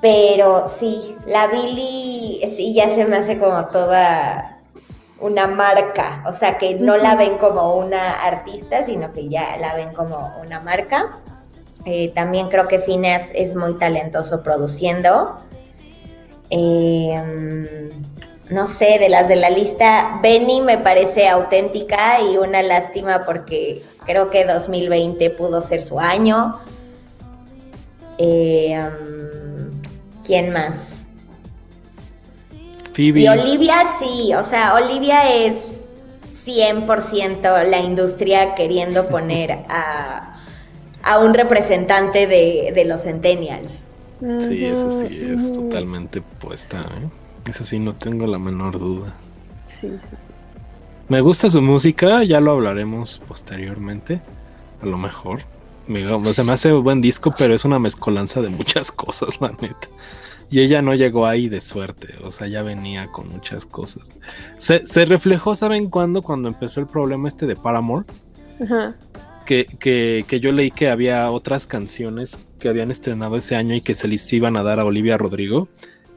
Pero 0.00 0.68
sí, 0.68 1.16
la 1.26 1.46
Billy 1.48 2.40
sí 2.56 2.74
ya 2.74 2.94
se 2.94 3.04
me 3.06 3.16
hace 3.16 3.38
como 3.38 3.66
toda 3.66 4.53
una 5.24 5.46
marca, 5.46 6.22
o 6.26 6.32
sea 6.32 6.58
que 6.58 6.74
no 6.74 6.98
la 6.98 7.14
ven 7.16 7.38
como 7.38 7.76
una 7.76 8.12
artista, 8.26 8.82
sino 8.82 9.10
que 9.14 9.30
ya 9.30 9.56
la 9.56 9.74
ven 9.74 9.94
como 9.94 10.34
una 10.42 10.60
marca. 10.60 11.12
Eh, 11.86 12.12
también 12.14 12.50
creo 12.50 12.68
que 12.68 12.80
Phineas 12.80 13.28
es 13.34 13.56
muy 13.56 13.78
talentoso 13.78 14.42
produciendo. 14.42 15.38
Em, 16.50 17.88
no 18.50 18.66
sé, 18.66 18.98
de 18.98 19.08
las 19.08 19.26
de 19.26 19.36
la 19.36 19.48
lista, 19.48 20.20
Benny 20.22 20.60
me 20.60 20.76
parece 20.76 21.26
auténtica 21.26 22.20
y 22.20 22.36
una 22.36 22.62
lástima 22.62 23.22
porque 23.24 23.82
creo 24.04 24.28
que 24.28 24.44
2020 24.44 25.30
pudo 25.30 25.62
ser 25.62 25.80
su 25.80 25.98
año. 26.00 26.60
Eh, 28.18 28.78
¿Quién 30.22 30.52
más? 30.52 30.93
Phoebe. 32.94 33.20
Y 33.20 33.28
Olivia 33.28 33.84
sí, 33.98 34.32
o 34.34 34.44
sea, 34.44 34.74
Olivia 34.74 35.28
es 35.34 35.56
100% 36.46 37.68
la 37.68 37.80
industria 37.80 38.54
queriendo 38.54 39.08
poner 39.08 39.64
a, 39.68 40.30
un 41.20 41.34
representante 41.34 42.26
de, 42.26 42.84
los 42.86 43.02
centennials. 43.02 43.84
Sí, 44.40 44.64
eso 44.64 44.88
sí 44.90 45.32
es 45.34 45.52
totalmente 45.52 46.22
puesta. 46.22 46.80
¿eh? 46.80 47.50
Eso 47.50 47.62
sí, 47.62 47.78
no 47.78 47.94
tengo 47.94 48.26
la 48.26 48.38
menor 48.38 48.78
duda. 48.78 49.12
Sí, 49.66 49.88
sí, 49.90 50.08
sí. 50.10 50.34
Me 51.08 51.20
gusta 51.20 51.50
su 51.50 51.60
música, 51.60 52.24
ya 52.24 52.40
lo 52.40 52.52
hablaremos 52.52 53.20
posteriormente, 53.28 54.22
a 54.80 54.86
lo 54.86 54.96
mejor. 54.96 55.42
Me, 55.86 56.32
se 56.32 56.42
me 56.42 56.52
hace 56.52 56.72
buen 56.72 57.02
disco, 57.02 57.34
pero 57.36 57.54
es 57.54 57.66
una 57.66 57.78
mezcolanza 57.78 58.40
de 58.40 58.48
muchas 58.48 58.90
cosas, 58.92 59.38
la 59.40 59.48
neta. 59.50 59.88
Y 60.54 60.60
ella 60.60 60.82
no 60.82 60.94
llegó 60.94 61.26
ahí 61.26 61.48
de 61.48 61.60
suerte, 61.60 62.14
o 62.22 62.30
sea, 62.30 62.46
ya 62.46 62.62
venía 62.62 63.08
con 63.08 63.28
muchas 63.28 63.66
cosas. 63.66 64.12
Se, 64.56 65.04
reflejó, 65.04 65.56
¿saben 65.56 65.90
cuándo? 65.90 66.22
Cuando 66.22 66.46
empezó 66.46 66.78
el 66.78 66.86
problema 66.86 67.26
este 67.26 67.46
de 67.46 67.56
Paramore. 67.56 68.06
Que, 69.46 69.66
que, 69.80 70.24
que, 70.28 70.38
yo 70.38 70.52
leí 70.52 70.70
que 70.70 70.90
había 70.90 71.28
otras 71.32 71.66
canciones 71.66 72.38
que 72.60 72.68
habían 72.68 72.92
estrenado 72.92 73.36
ese 73.36 73.56
año 73.56 73.74
y 73.74 73.80
que 73.80 73.94
se 73.94 74.06
les 74.06 74.32
iban 74.32 74.56
a 74.56 74.62
dar 74.62 74.78
a 74.78 74.84
Olivia 74.84 75.18
Rodrigo 75.18 75.66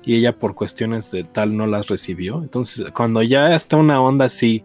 y 0.05 0.13
ella 0.13 0.37
por 0.37 0.53
cuestiones 0.53 1.09
de 1.09 1.23
tal 1.23 1.57
no 1.57 1.65
las 1.65 1.87
recibió. 1.87 2.37
Entonces, 2.43 2.91
cuando 2.91 3.23
ya 3.23 3.55
está 3.55 3.77
una 3.77 3.99
onda 3.99 4.25
así 4.25 4.63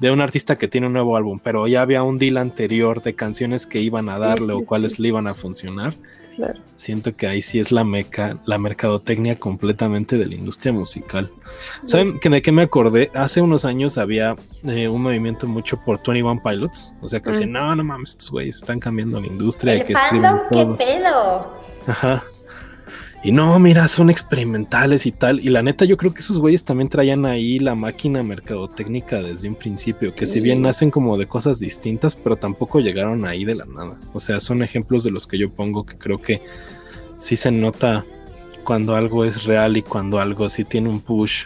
de 0.00 0.10
un 0.10 0.20
artista 0.20 0.58
que 0.58 0.66
tiene 0.66 0.88
un 0.88 0.94
nuevo 0.94 1.16
álbum, 1.16 1.38
pero 1.40 1.68
ya 1.68 1.82
había 1.82 2.02
un 2.02 2.18
deal 2.18 2.38
anterior 2.38 3.02
de 3.02 3.14
canciones 3.14 3.68
que 3.68 3.80
iban 3.80 4.08
a 4.08 4.18
darle 4.18 4.52
o 4.52 4.64
cuáles 4.64 4.98
le 4.98 5.06
iban 5.06 5.28
a 5.28 5.34
funcionar. 5.34 5.94
Siento 6.76 7.14
que 7.14 7.26
ahí 7.26 7.42
sí 7.42 7.58
es 7.58 7.70
la 7.70 7.84
meca, 7.84 8.38
la 8.44 8.58
mercadotecnia 8.58 9.38
completamente 9.38 10.18
de 10.18 10.26
la 10.26 10.34
industria 10.34 10.72
musical. 10.72 11.30
¿Saben 11.84 12.18
que 12.18 12.28
de 12.28 12.42
qué 12.42 12.50
me 12.52 12.62
acordé? 12.62 13.10
Hace 13.14 13.40
unos 13.40 13.64
años 13.64 13.98
había 13.98 14.36
eh, 14.64 14.88
un 14.88 15.02
movimiento 15.02 15.46
mucho 15.46 15.78
por 15.84 15.98
21 15.98 16.42
Pilots. 16.42 16.94
O 17.00 17.08
sea, 17.08 17.20
que 17.20 17.30
mm. 17.30 17.52
no, 17.52 17.76
no 17.76 17.84
mames, 17.84 18.10
estos 18.10 18.30
güeyes 18.30 18.56
están 18.56 18.80
cambiando 18.80 19.20
la 19.20 19.26
industria. 19.26 19.74
El 19.74 19.84
que 19.84 19.94
fandom, 19.94 20.40
¿qué 20.50 20.66
pedo? 20.84 21.52
Ajá. 21.86 22.24
Y 23.24 23.30
no, 23.30 23.56
mira, 23.60 23.86
son 23.86 24.10
experimentales 24.10 25.06
y 25.06 25.12
tal. 25.12 25.38
Y 25.38 25.48
la 25.48 25.62
neta, 25.62 25.84
yo 25.84 25.96
creo 25.96 26.12
que 26.12 26.20
esos 26.20 26.40
güeyes 26.40 26.64
también 26.64 26.88
traían 26.88 27.24
ahí 27.24 27.60
la 27.60 27.76
máquina 27.76 28.22
mercadotécnica 28.24 29.22
desde 29.22 29.48
un 29.48 29.54
principio, 29.54 30.12
que 30.12 30.26
si 30.26 30.40
bien 30.40 30.60
nacen 30.60 30.90
como 30.90 31.16
de 31.16 31.26
cosas 31.26 31.60
distintas, 31.60 32.16
pero 32.16 32.34
tampoco 32.34 32.80
llegaron 32.80 33.24
ahí 33.24 33.44
de 33.44 33.54
la 33.54 33.64
nada. 33.64 33.96
O 34.12 34.18
sea, 34.18 34.40
son 34.40 34.62
ejemplos 34.62 35.04
de 35.04 35.12
los 35.12 35.28
que 35.28 35.38
yo 35.38 35.50
pongo 35.50 35.86
que 35.86 35.96
creo 35.96 36.20
que 36.20 36.42
sí 37.18 37.36
se 37.36 37.52
nota 37.52 38.04
cuando 38.64 38.96
algo 38.96 39.24
es 39.24 39.44
real 39.44 39.76
y 39.76 39.82
cuando 39.82 40.18
algo 40.18 40.48
sí 40.48 40.64
tiene 40.64 40.88
un 40.88 41.00
push 41.00 41.44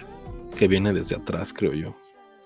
que 0.59 0.69
viene 0.69 0.95
desde 0.95 1.17
atrás, 1.17 1.53
creo 1.53 1.75
yo. 1.75 1.95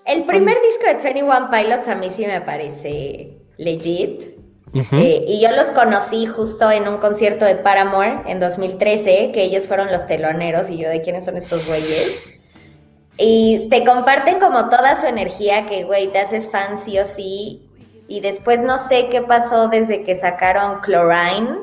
El 0.05 0.23
primer 0.23 0.57
disco 0.61 0.87
de 0.87 1.13
21 1.13 1.49
Pilots 1.49 1.87
a 1.87 1.95
mí 1.95 2.07
sí 2.13 2.25
me 2.25 2.41
parece 2.41 3.37
legit. 3.57 4.30
Eh, 4.73 5.25
y 5.27 5.41
yo 5.41 5.51
los 5.51 5.67
conocí 5.71 6.27
justo 6.27 6.71
en 6.71 6.87
un 6.87 6.97
concierto 6.97 7.43
de 7.43 7.55
Paramore 7.55 8.21
en 8.25 8.39
2013, 8.39 9.31
que 9.33 9.43
ellos 9.43 9.67
fueron 9.67 9.91
los 9.91 10.07
teloneros 10.07 10.69
y 10.69 10.77
yo 10.77 10.89
de 10.89 11.01
quiénes 11.01 11.25
son 11.25 11.35
estos 11.35 11.67
güeyes. 11.67 12.23
Y 13.17 13.67
te 13.69 13.85
comparten 13.85 14.39
como 14.39 14.69
toda 14.69 14.99
su 14.99 15.07
energía, 15.07 15.65
que 15.65 15.83
güey, 15.83 16.07
te 16.07 16.19
haces 16.19 16.49
fan 16.49 16.77
sí 16.77 16.97
o 16.99 17.05
sí. 17.05 17.69
Y 18.07 18.21
después 18.21 18.61
no 18.61 18.77
sé 18.77 19.09
qué 19.09 19.21
pasó 19.21 19.67
desde 19.67 20.03
que 20.03 20.15
sacaron 20.15 20.81
Chlorine. 20.81 21.59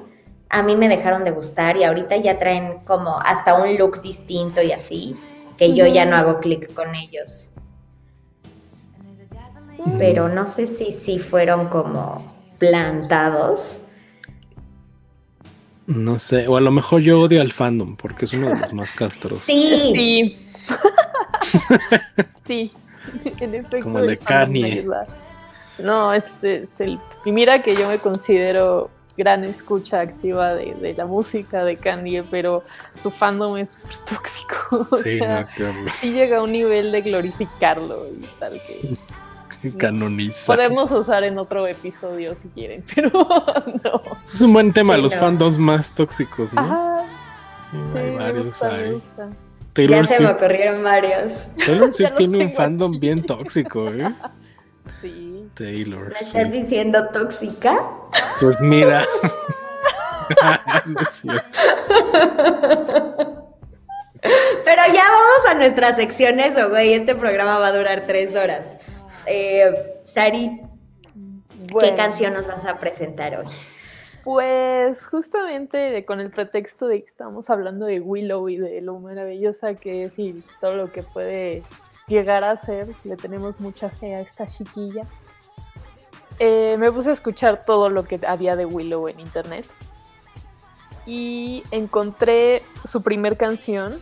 A 0.50 0.62
mí 0.62 0.76
me 0.76 0.88
dejaron 0.88 1.24
de 1.24 1.30
gustar 1.30 1.76
y 1.76 1.84
ahorita 1.84 2.16
ya 2.16 2.38
traen 2.38 2.80
como 2.86 3.18
hasta 3.20 3.54
un 3.54 3.76
look 3.76 4.02
distinto 4.02 4.62
y 4.62 4.72
así, 4.72 5.16
que 5.58 5.74
yo 5.74 5.86
ya 5.86 6.04
no 6.04 6.16
hago 6.16 6.40
clic 6.40 6.72
con 6.74 6.94
ellos. 6.94 7.48
Pero 9.98 10.28
no 10.28 10.46
sé 10.46 10.66
si 10.66 10.92
sí 10.92 11.18
fueron 11.18 11.68
como 11.68 12.37
plantados. 12.58 13.84
No 15.86 16.18
sé, 16.18 16.46
o 16.48 16.56
a 16.56 16.60
lo 16.60 16.70
mejor 16.70 17.00
yo 17.00 17.20
odio 17.20 17.40
al 17.40 17.50
fandom 17.50 17.96
porque 17.96 18.26
es 18.26 18.34
uno 18.34 18.48
de 18.48 18.56
los 18.56 18.74
más 18.74 18.92
castros. 18.92 19.40
Sí. 19.42 19.92
Sí. 19.94 20.48
sí. 22.46 22.72
En 23.40 23.54
efecto. 23.54 23.80
Como 23.80 24.00
el 24.00 24.08
de 24.08 24.18
Kanye. 24.18 24.86
No, 25.78 26.12
es, 26.12 26.44
el. 26.44 26.98
Y 27.24 27.32
mira 27.32 27.62
que 27.62 27.74
yo 27.74 27.88
me 27.88 27.98
considero 27.98 28.90
gran 29.16 29.44
escucha 29.44 30.00
activa 30.00 30.54
de, 30.54 30.94
la 30.96 31.06
música 31.06 31.64
de 31.64 31.76
Kanye, 31.76 32.22
pero 32.22 32.64
su 33.00 33.10
fandom 33.10 33.56
es 33.56 33.70
súper 33.70 33.96
tóxico. 33.98 34.56
O 34.90 34.96
sí, 34.96 35.18
sea, 35.18 35.48
sí 36.00 36.12
llega 36.12 36.38
a 36.38 36.42
un 36.42 36.52
nivel 36.52 36.92
de 36.92 37.00
glorificarlo 37.00 38.06
y 38.08 38.26
tal 38.38 38.60
que 38.66 38.96
Canoniza. 39.78 40.54
Podemos 40.54 40.90
usar 40.90 41.24
en 41.24 41.38
otro 41.38 41.66
episodio 41.66 42.34
si 42.34 42.48
quieren, 42.48 42.84
pero 42.94 43.10
no. 43.10 44.02
Es 44.32 44.40
un 44.40 44.52
buen 44.52 44.72
tema, 44.72 44.96
los 44.96 45.14
fandoms 45.14 45.58
más 45.58 45.94
tóxicos, 45.94 46.54
¿no? 46.54 46.60
Ajá. 46.60 47.04
Sí, 47.70 47.98
hay 47.98 48.10
varios 48.16 48.62
ahí. 48.62 48.98
ya 49.76 50.06
se 50.06 50.22
me 50.22 50.30
ocurrieron 50.30 50.82
varios. 50.82 51.32
Taylor 51.64 51.94
Swift 51.94 52.14
tiene 52.14 52.46
un 52.46 52.52
fandom 52.52 52.98
bien 52.98 53.24
tóxico, 53.26 53.88
¿eh? 53.92 54.14
Sí. 55.02 55.50
Taylor. 55.54 56.12
¿Me 56.12 56.18
estás 56.18 56.50
diciendo 56.52 57.08
tóxica? 57.12 57.84
Pues 58.40 58.60
mira. 58.60 59.04
Pero 64.64 64.82
ya 64.92 65.02
vamos 65.02 65.46
a 65.48 65.54
nuestras 65.54 65.96
secciones, 65.96 66.56
o 66.56 66.70
güey, 66.70 66.94
este 66.94 67.14
programa 67.14 67.58
va 67.58 67.68
a 67.68 67.72
durar 67.72 68.04
tres 68.06 68.34
horas. 68.34 68.66
Eh, 69.30 70.00
Sari, 70.04 70.62
¿qué 71.80 71.96
canción 71.96 72.32
nos 72.32 72.46
vas 72.46 72.64
a 72.64 72.78
presentar 72.78 73.36
hoy? 73.36 73.46
Pues 74.24 75.06
justamente 75.06 76.04
con 76.06 76.20
el 76.20 76.30
pretexto 76.30 76.88
de 76.88 77.00
que 77.00 77.06
estamos 77.06 77.50
hablando 77.50 77.84
de 77.84 78.00
Willow 78.00 78.48
y 78.48 78.56
de 78.56 78.80
lo 78.80 78.98
maravillosa 78.98 79.74
que 79.74 80.04
es 80.04 80.18
y 80.18 80.42
todo 80.62 80.76
lo 80.76 80.90
que 80.90 81.02
puede 81.02 81.62
llegar 82.06 82.42
a 82.42 82.56
ser, 82.56 82.88
le 83.04 83.16
tenemos 83.16 83.60
mucha 83.60 83.90
fe 83.90 84.14
a 84.14 84.20
esta 84.20 84.46
chiquilla. 84.46 85.04
Eh, 86.38 86.76
me 86.78 86.90
puse 86.90 87.10
a 87.10 87.12
escuchar 87.12 87.64
todo 87.64 87.90
lo 87.90 88.04
que 88.04 88.18
había 88.26 88.56
de 88.56 88.64
Willow 88.64 89.08
en 89.08 89.20
internet 89.20 89.66
y 91.04 91.64
encontré 91.70 92.62
su 92.86 93.02
primer 93.02 93.36
canción, 93.36 94.00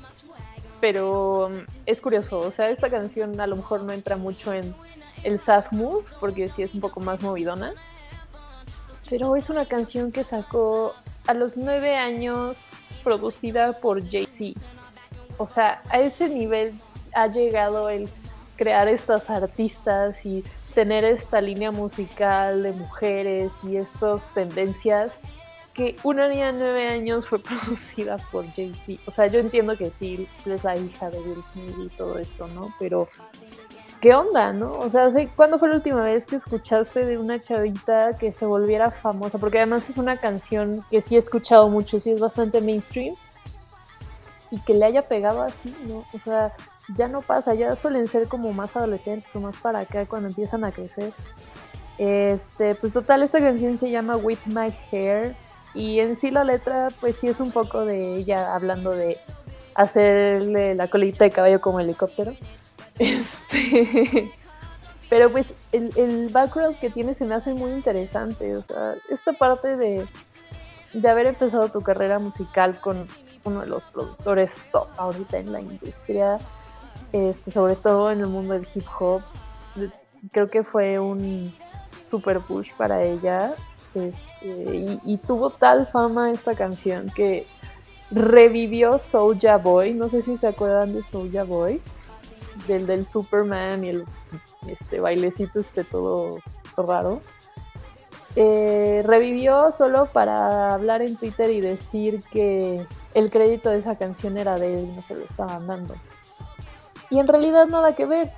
pero 0.80 1.50
mm, 1.50 1.66
es 1.86 2.00
curioso, 2.00 2.38
o 2.38 2.52
sea, 2.52 2.70
esta 2.70 2.90
canción 2.90 3.40
a 3.40 3.48
lo 3.48 3.56
mejor 3.56 3.82
no 3.82 3.92
entra 3.92 4.16
mucho 4.16 4.52
en 4.52 4.72
el 5.26 5.40
sad 5.40 5.64
move, 5.72 6.04
porque 6.20 6.48
sí 6.48 6.62
es 6.62 6.72
un 6.72 6.80
poco 6.80 7.00
más 7.00 7.20
movidona, 7.20 7.72
pero 9.10 9.36
es 9.36 9.50
una 9.50 9.66
canción 9.66 10.12
que 10.12 10.22
sacó 10.22 10.94
a 11.26 11.34
los 11.34 11.56
nueve 11.56 11.96
años 11.96 12.68
producida 13.02 13.80
por 13.80 14.08
Jay-Z. 14.08 14.58
O 15.38 15.48
sea, 15.48 15.82
a 15.90 15.98
ese 15.98 16.28
nivel 16.28 16.74
ha 17.12 17.26
llegado 17.26 17.88
el 17.88 18.08
crear 18.56 18.88
estas 18.88 19.28
artistas 19.28 20.24
y 20.24 20.44
tener 20.74 21.04
esta 21.04 21.40
línea 21.40 21.72
musical 21.72 22.62
de 22.62 22.72
mujeres 22.72 23.52
y 23.64 23.76
estas 23.76 24.32
tendencias 24.32 25.12
que 25.74 25.94
una 26.04 26.26
niña 26.26 26.52
de 26.52 26.58
nueve 26.58 26.88
años 26.88 27.28
fue 27.28 27.38
producida 27.42 28.16
por 28.30 28.46
Jay-Z. 28.54 29.02
O 29.06 29.10
sea, 29.10 29.26
yo 29.26 29.40
entiendo 29.40 29.76
que 29.76 29.90
sí, 29.90 30.26
es 30.46 30.64
la 30.64 30.76
hija 30.76 31.10
de 31.10 31.18
Will 31.18 31.42
Smith 31.42 31.76
y 31.78 31.88
todo 31.96 32.18
esto, 32.18 32.46
¿no? 32.48 32.74
Pero, 32.78 33.08
¿qué 34.06 34.14
onda, 34.14 34.52
no? 34.52 34.78
O 34.78 34.88
sea, 34.88 35.10
¿cuándo 35.34 35.58
fue 35.58 35.68
la 35.68 35.74
última 35.74 36.00
vez 36.00 36.26
que 36.26 36.36
escuchaste 36.36 37.04
de 37.04 37.18
una 37.18 37.42
chavita 37.42 38.16
que 38.16 38.32
se 38.32 38.46
volviera 38.46 38.92
famosa? 38.92 39.38
Porque 39.38 39.58
además 39.58 39.90
es 39.90 39.98
una 39.98 40.16
canción 40.16 40.84
que 40.92 41.02
sí 41.02 41.16
he 41.16 41.18
escuchado 41.18 41.68
mucho, 41.68 41.98
sí 41.98 42.12
es 42.12 42.20
bastante 42.20 42.60
mainstream. 42.60 43.16
Y 44.52 44.60
que 44.60 44.74
le 44.74 44.84
haya 44.84 45.08
pegado 45.08 45.42
así, 45.42 45.74
¿no? 45.88 46.04
O 46.12 46.20
sea, 46.22 46.52
ya 46.94 47.08
no 47.08 47.20
pasa, 47.20 47.54
ya 47.54 47.74
suelen 47.74 48.06
ser 48.06 48.28
como 48.28 48.52
más 48.52 48.76
adolescentes 48.76 49.34
o 49.34 49.40
más 49.40 49.56
para 49.56 49.80
acá 49.80 50.06
cuando 50.06 50.28
empiezan 50.28 50.62
a 50.62 50.70
crecer. 50.70 51.12
Este, 51.98 52.76
pues 52.76 52.92
total, 52.92 53.24
esta 53.24 53.40
canción 53.40 53.76
se 53.76 53.90
llama 53.90 54.16
With 54.16 54.46
My 54.46 54.72
Hair 54.92 55.34
y 55.74 55.98
en 55.98 56.14
sí 56.14 56.30
la 56.30 56.44
letra, 56.44 56.90
pues 57.00 57.16
sí 57.16 57.26
es 57.26 57.40
un 57.40 57.50
poco 57.50 57.84
de 57.84 58.18
ella 58.18 58.54
hablando 58.54 58.92
de 58.92 59.18
hacerle 59.74 60.76
la 60.76 60.86
colita 60.86 61.24
de 61.24 61.32
caballo 61.32 61.60
como 61.60 61.80
helicóptero. 61.80 62.34
Este, 62.98 64.32
pero 65.10 65.30
pues 65.30 65.48
el, 65.72 65.92
el, 65.96 66.28
background 66.30 66.78
que 66.78 66.88
tiene 66.88 67.12
se 67.12 67.26
me 67.26 67.34
hace 67.34 67.52
muy 67.52 67.72
interesante. 67.72 68.56
O 68.56 68.62
sea, 68.62 68.94
esta 69.10 69.34
parte 69.34 69.76
de, 69.76 70.06
de 70.94 71.08
haber 71.08 71.26
empezado 71.26 71.68
tu 71.68 71.82
carrera 71.82 72.18
musical 72.18 72.80
con 72.80 73.06
uno 73.44 73.60
de 73.60 73.66
los 73.66 73.84
productores 73.84 74.56
top 74.72 74.88
ahorita 74.96 75.36
en 75.36 75.52
la 75.52 75.60
industria, 75.60 76.38
este, 77.12 77.50
sobre 77.50 77.76
todo 77.76 78.10
en 78.10 78.20
el 78.20 78.26
mundo 78.26 78.54
del 78.54 78.66
hip 78.74 78.86
hop, 78.98 79.22
creo 80.32 80.48
que 80.48 80.64
fue 80.64 80.98
un 80.98 81.54
super 82.00 82.40
push 82.40 82.72
para 82.76 83.02
ella 83.02 83.54
este, 83.96 84.98
y, 85.04 85.16
tuvo 85.26 85.48
tal 85.50 85.86
fama 85.86 86.30
esta 86.30 86.54
canción 86.54 87.08
que 87.14 87.46
revivió 88.10 88.98
Soulja 88.98 89.56
Boy. 89.56 89.94
No 89.94 90.10
sé 90.10 90.20
si 90.20 90.36
se 90.36 90.46
acuerdan 90.46 90.92
de 90.94 91.02
Soulja 91.02 91.44
Boy, 91.44 91.80
del 92.66 92.86
del 92.86 93.04
Superman 93.04 93.84
y 93.84 93.88
el 93.90 94.04
este, 94.66 95.00
bailecito 95.00 95.60
este 95.60 95.84
todo 95.84 96.38
raro. 96.76 97.20
Eh, 98.34 99.02
revivió 99.06 99.72
solo 99.72 100.06
para 100.06 100.74
hablar 100.74 101.00
en 101.00 101.16
Twitter 101.16 101.50
y 101.50 101.60
decir 101.60 102.22
que 102.30 102.86
el 103.14 103.30
crédito 103.30 103.70
de 103.70 103.78
esa 103.78 103.96
canción 103.96 104.36
era 104.36 104.58
de 104.58 104.78
él 104.78 104.88
y 104.90 104.96
no 104.96 105.02
se 105.02 105.14
lo 105.14 105.24
estaban 105.24 105.66
dando. 105.66 105.94
Y 107.08 107.18
en 107.18 107.28
realidad 107.28 107.66
nada 107.66 107.94
que 107.94 108.04
ver. 108.04 108.30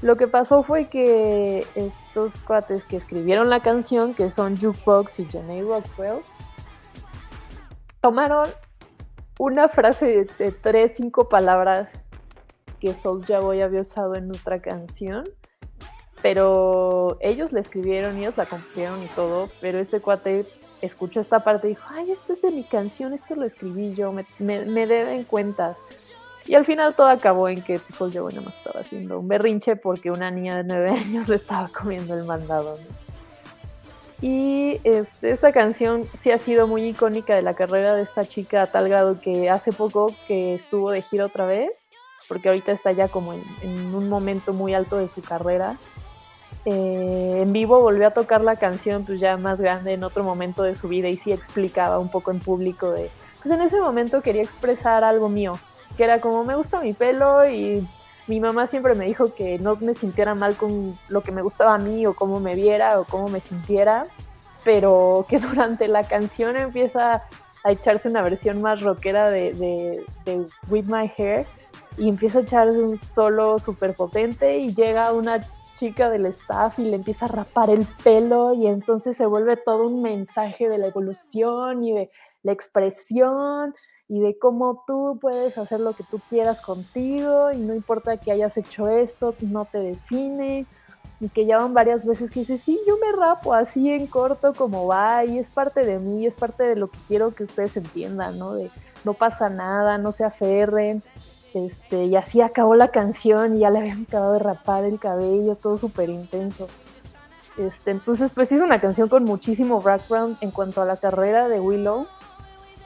Lo 0.00 0.16
que 0.16 0.26
pasó 0.26 0.62
fue 0.62 0.88
que 0.88 1.66
estos 1.74 2.40
cuates 2.40 2.84
que 2.84 2.96
escribieron 2.96 3.50
la 3.50 3.60
canción, 3.60 4.14
que 4.14 4.30
son 4.30 4.58
Jukebox 4.58 5.20
y 5.20 5.26
Jenny 5.26 5.62
Rockwell, 5.62 6.22
tomaron 8.00 8.48
una 9.38 9.68
frase 9.68 10.26
de, 10.38 10.50
tres, 10.52 10.94
cinco 10.96 11.28
palabras 11.28 11.98
que 12.82 12.96
Soulja 12.96 13.38
Boy 13.38 13.62
había 13.62 13.80
usado 13.80 14.16
en 14.16 14.28
otra 14.32 14.60
canción, 14.60 15.22
pero 16.20 17.16
ellos 17.20 17.52
la 17.52 17.60
escribieron, 17.60 18.16
ellos 18.16 18.36
la 18.36 18.44
compusieron 18.44 19.00
y 19.04 19.06
todo, 19.06 19.48
pero 19.60 19.78
este 19.78 20.00
cuate 20.00 20.46
escuchó 20.80 21.20
esta 21.20 21.44
parte 21.44 21.68
y 21.68 21.70
dijo, 21.70 21.88
ay, 21.90 22.10
esto 22.10 22.32
es 22.32 22.42
de 22.42 22.50
mi 22.50 22.64
canción, 22.64 23.12
esto 23.12 23.36
lo 23.36 23.44
escribí 23.44 23.94
yo, 23.94 24.10
me, 24.10 24.26
me 24.40 24.86
deben 24.88 25.22
cuentas. 25.22 25.78
Y 26.44 26.54
al 26.56 26.64
final 26.64 26.96
todo 26.96 27.06
acabó 27.06 27.48
en 27.48 27.62
que 27.62 27.78
Soulja 27.78 28.20
Boy 28.20 28.32
nada 28.32 28.46
más 28.46 28.56
estaba 28.56 28.80
haciendo 28.80 29.20
un 29.20 29.28
berrinche 29.28 29.76
porque 29.76 30.10
una 30.10 30.32
niña 30.32 30.56
de 30.56 30.64
nueve 30.64 30.90
años 31.06 31.28
le 31.28 31.36
estaba 31.36 31.68
comiendo 31.68 32.14
el 32.14 32.24
mandado. 32.24 32.78
Y 34.20 34.80
este, 34.82 35.30
esta 35.30 35.52
canción 35.52 36.08
sí 36.14 36.32
ha 36.32 36.38
sido 36.38 36.66
muy 36.66 36.84
icónica 36.84 37.36
de 37.36 37.42
la 37.42 37.54
carrera 37.54 37.94
de 37.94 38.02
esta 38.02 38.24
chica 38.24 38.62
a 38.62 38.66
tal 38.66 38.88
grado 38.88 39.20
que 39.20 39.50
hace 39.50 39.72
poco 39.72 40.12
que 40.26 40.54
estuvo 40.54 40.90
de 40.90 41.02
gira 41.02 41.26
otra 41.26 41.46
vez, 41.46 41.90
porque 42.32 42.48
ahorita 42.48 42.72
está 42.72 42.92
ya 42.92 43.08
como 43.08 43.34
en, 43.34 43.94
un 43.94 44.08
momento 44.08 44.54
muy 44.54 44.72
alto 44.72 44.96
de 44.96 45.10
su 45.10 45.20
carrera. 45.20 45.76
Eh, 46.64 47.40
en 47.42 47.52
vivo 47.52 47.82
volvió 47.82 48.06
a 48.06 48.12
tocar 48.12 48.40
la 48.40 48.56
canción 48.56 49.04
pues 49.04 49.20
ya 49.20 49.36
más 49.36 49.60
grande 49.60 49.92
en 49.92 50.02
otro 50.02 50.24
momento 50.24 50.62
de 50.62 50.74
su 50.74 50.88
vida 50.88 51.10
y 51.10 51.18
sí 51.18 51.30
explicaba 51.30 51.98
un 51.98 52.08
poco 52.08 52.30
en 52.30 52.40
público 52.40 52.90
de, 52.90 53.10
pues 53.42 53.52
en 53.52 53.60
ese 53.60 53.78
momento 53.82 54.22
quería 54.22 54.40
expresar 54.40 55.04
algo 55.04 55.28
mío, 55.28 55.58
que 55.98 56.04
era 56.04 56.22
como 56.22 56.42
me 56.42 56.54
gusta 56.54 56.80
mi 56.80 56.94
pelo 56.94 57.46
y 57.46 57.86
mi 58.28 58.40
mamá 58.40 58.66
siempre 58.66 58.94
me 58.94 59.04
dijo 59.04 59.34
que 59.34 59.58
no 59.58 59.76
me 59.76 59.92
sintiera 59.92 60.34
mal 60.34 60.56
con 60.56 60.98
lo 61.10 61.20
que 61.20 61.32
me 61.32 61.42
gustaba 61.42 61.74
a 61.74 61.78
mí 61.78 62.06
o 62.06 62.14
cómo 62.14 62.40
me 62.40 62.54
viera 62.54 62.98
o 62.98 63.04
cómo 63.04 63.28
me 63.28 63.42
sintiera, 63.42 64.06
pero 64.64 65.26
que 65.28 65.38
durante 65.38 65.86
la 65.86 66.04
canción 66.04 66.56
empieza 66.56 67.24
a 67.64 67.72
echarse 67.72 68.08
una 68.08 68.22
versión 68.22 68.60
más 68.60 68.80
rockera 68.80 69.28
de, 69.30 69.52
de, 70.24 70.46
With 70.68 70.86
My 70.86 71.10
Hair 71.16 71.46
y 71.96 72.08
empieza 72.08 72.40
a 72.40 72.42
echarse 72.42 72.78
un 72.78 72.98
solo 72.98 73.58
súper 73.58 73.94
potente 73.94 74.58
y 74.58 74.74
llega 74.74 75.12
una 75.12 75.40
chica 75.74 76.10
del 76.10 76.26
staff 76.26 76.78
y 76.78 76.84
le 76.84 76.96
empieza 76.96 77.26
a 77.26 77.28
rapar 77.28 77.70
el 77.70 77.86
pelo 78.04 78.54
y 78.54 78.66
entonces 78.66 79.16
se 79.16 79.26
vuelve 79.26 79.56
todo 79.56 79.86
un 79.86 80.02
mensaje 80.02 80.68
de 80.68 80.78
la 80.78 80.88
evolución 80.88 81.84
y 81.84 81.92
de 81.92 82.10
la 82.42 82.52
expresión 82.52 83.74
y 84.08 84.20
de 84.20 84.38
cómo 84.38 84.84
tú 84.86 85.18
puedes 85.20 85.56
hacer 85.56 85.80
lo 85.80 85.94
que 85.94 86.04
tú 86.04 86.20
quieras 86.28 86.60
contigo 86.60 87.50
y 87.52 87.58
no 87.58 87.74
importa 87.74 88.18
que 88.18 88.32
hayas 88.32 88.56
hecho 88.56 88.88
esto, 88.88 89.34
no 89.40 89.64
te 89.64 89.78
define 89.78 90.66
y 91.20 91.28
que 91.28 91.46
ya 91.46 91.58
van 91.58 91.72
varias 91.72 92.04
veces 92.04 92.30
que 92.30 92.40
dices, 92.40 92.60
sí, 92.60 92.80
yo 92.86 92.96
me 92.98 93.12
rapo 93.12 93.54
así 93.54 93.90
en 93.90 94.08
corto 94.08 94.54
como 94.54 94.88
va 94.88 95.24
y 95.24 95.38
es 95.38 95.50
parte 95.50 95.84
de 95.84 95.98
mí, 96.00 96.26
es 96.26 96.34
parte 96.34 96.64
de 96.64 96.76
lo 96.76 96.90
que 96.90 96.98
quiero 97.06 97.32
que 97.32 97.44
ustedes 97.44 97.76
entiendan, 97.76 98.38
¿no? 98.38 98.54
De 98.54 98.70
no 99.04 99.14
pasa 99.14 99.48
nada, 99.48 99.98
no 99.98 100.10
se 100.12 100.24
aferren, 100.24 101.02
este, 101.54 102.04
y 102.06 102.16
así 102.16 102.40
acabó 102.40 102.74
la 102.74 102.88
canción 102.88 103.56
y 103.56 103.60
ya 103.60 103.70
le 103.70 103.80
habían 103.80 104.02
acabado 104.02 104.32
de 104.34 104.38
rapar 104.38 104.84
el 104.84 104.98
cabello, 104.98 105.56
todo 105.56 105.76
súper 105.76 106.08
intenso. 106.08 106.68
Este, 107.58 107.90
entonces, 107.90 108.30
pues 108.34 108.50
es 108.52 108.60
una 108.60 108.80
canción 108.80 109.08
con 109.08 109.24
muchísimo 109.24 109.82
background 109.82 110.38
en 110.40 110.50
cuanto 110.50 110.80
a 110.80 110.86
la 110.86 110.96
carrera 110.96 111.48
de 111.48 111.60
Willow. 111.60 112.06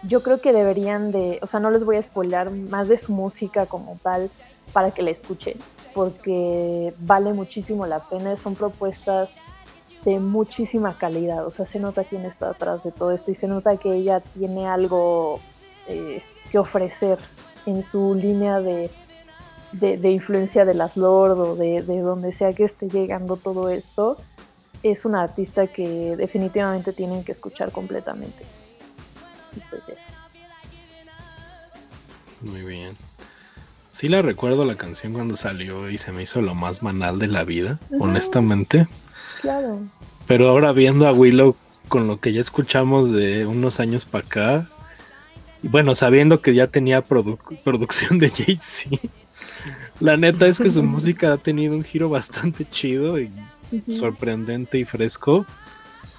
Yo 0.03 0.23
creo 0.23 0.41
que 0.41 0.53
deberían 0.53 1.13
de, 1.13 1.39
o 1.43 1.47
sea, 1.47 1.61
no 1.61 1.71
les 1.71 1.85
voy 1.85 1.97
a 1.97 2.03
spoiler 2.03 2.51
más 2.51 2.89
de 2.89 2.99
su 2.99 3.13
música 3.13 3.67
como 3.67 3.99
tal 4.03 4.31
para 4.73 4.91
que 4.91 5.03
la 5.03 5.11
escuchen, 5.11 5.55
porque 5.95 6.93
vale 6.99 7.33
muchísimo 7.33 7.87
la 7.87 8.01
pena, 8.01 8.37
son 8.37 8.57
propuestas 8.57 9.37
de 10.05 10.21
muchísima 10.21 10.99
calidad, 10.99 11.45
o 11.47 11.51
sea, 11.51 11.67
se 11.67 11.81
nota 11.81 12.05
quién 12.05 12.25
está 12.25 12.51
atrás 12.51 12.85
de 12.85 12.93
todo 12.93 13.11
esto 13.11 13.33
y 13.33 13.35
se 13.35 13.49
nota 13.49 13.77
que 13.77 13.93
ella 13.93 14.21
tiene 14.21 14.69
algo 14.69 15.41
eh, 15.89 16.23
que 16.51 16.59
ofrecer 16.59 17.19
en 17.67 17.83
su 17.83 18.15
línea 18.15 18.61
de, 18.61 18.91
de, 19.73 20.11
influencia 20.11 20.65
de 20.65 20.75
las 20.75 20.97
Lord 20.97 21.39
o 21.39 21.57
de, 21.57 21.83
de 21.83 22.01
donde 22.01 22.33
sea 22.33 22.53
que 22.53 22.65
esté 22.65 22.89
llegando 22.89 23.37
todo 23.37 23.69
esto, 23.69 24.17
es 24.83 25.05
una 25.05 25.23
artista 25.23 25.67
que 25.67 26.17
definitivamente 26.17 26.93
tienen 26.93 27.25
que 27.25 27.33
escuchar 27.33 27.73
completamente. 27.73 28.45
Y 29.57 29.61
pues 29.71 29.83
eso. 29.89 30.11
Muy 32.41 32.63
bien. 32.63 32.97
Sí 33.91 34.09
la 34.09 34.21
recuerdo 34.21 34.65
la 34.65 34.77
canción 34.77 35.15
cuando 35.15 35.37
salió 35.37 35.89
y 35.89 35.97
se 35.97 36.13
me 36.13 36.23
hizo 36.23 36.43
lo 36.43 36.55
más 36.55 36.81
banal 36.83 37.19
de 37.19 37.29
la 37.29 37.45
vida, 37.45 37.79
honestamente. 37.99 38.87
Claro. 39.41 39.81
Pero 40.27 40.49
ahora 40.51 40.73
viendo 40.73 41.09
a 41.09 41.13
Willow 41.13 41.57
con 41.89 42.07
lo 42.07 42.21
que 42.21 42.33
ya 42.33 42.41
escuchamos 42.41 43.11
de 43.11 43.47
unos 43.47 43.81
años 43.81 44.05
para 44.05 44.27
acá, 44.27 44.69
y 45.67 45.69
bueno, 45.69 45.97
sabiendo 45.97 46.41
que 46.41 46.55
ya 46.55 46.69
tenía 46.69 47.03
producción 47.03 48.21
de 48.21 48.31
Jay-Z, 48.31 48.99
la 49.99 50.17
neta 50.17 50.47
es 50.47 50.61
que 50.61 50.71
su 50.71 50.81
música 50.85 51.33
ha 51.33 51.39
tenido 51.39 51.75
un 51.75 51.83
giro 51.83 52.09
bastante 52.09 52.65
chido 52.65 53.19
y 53.19 53.33
sorprendente 53.89 54.79
y 54.79 54.85
fresco. 54.85 55.45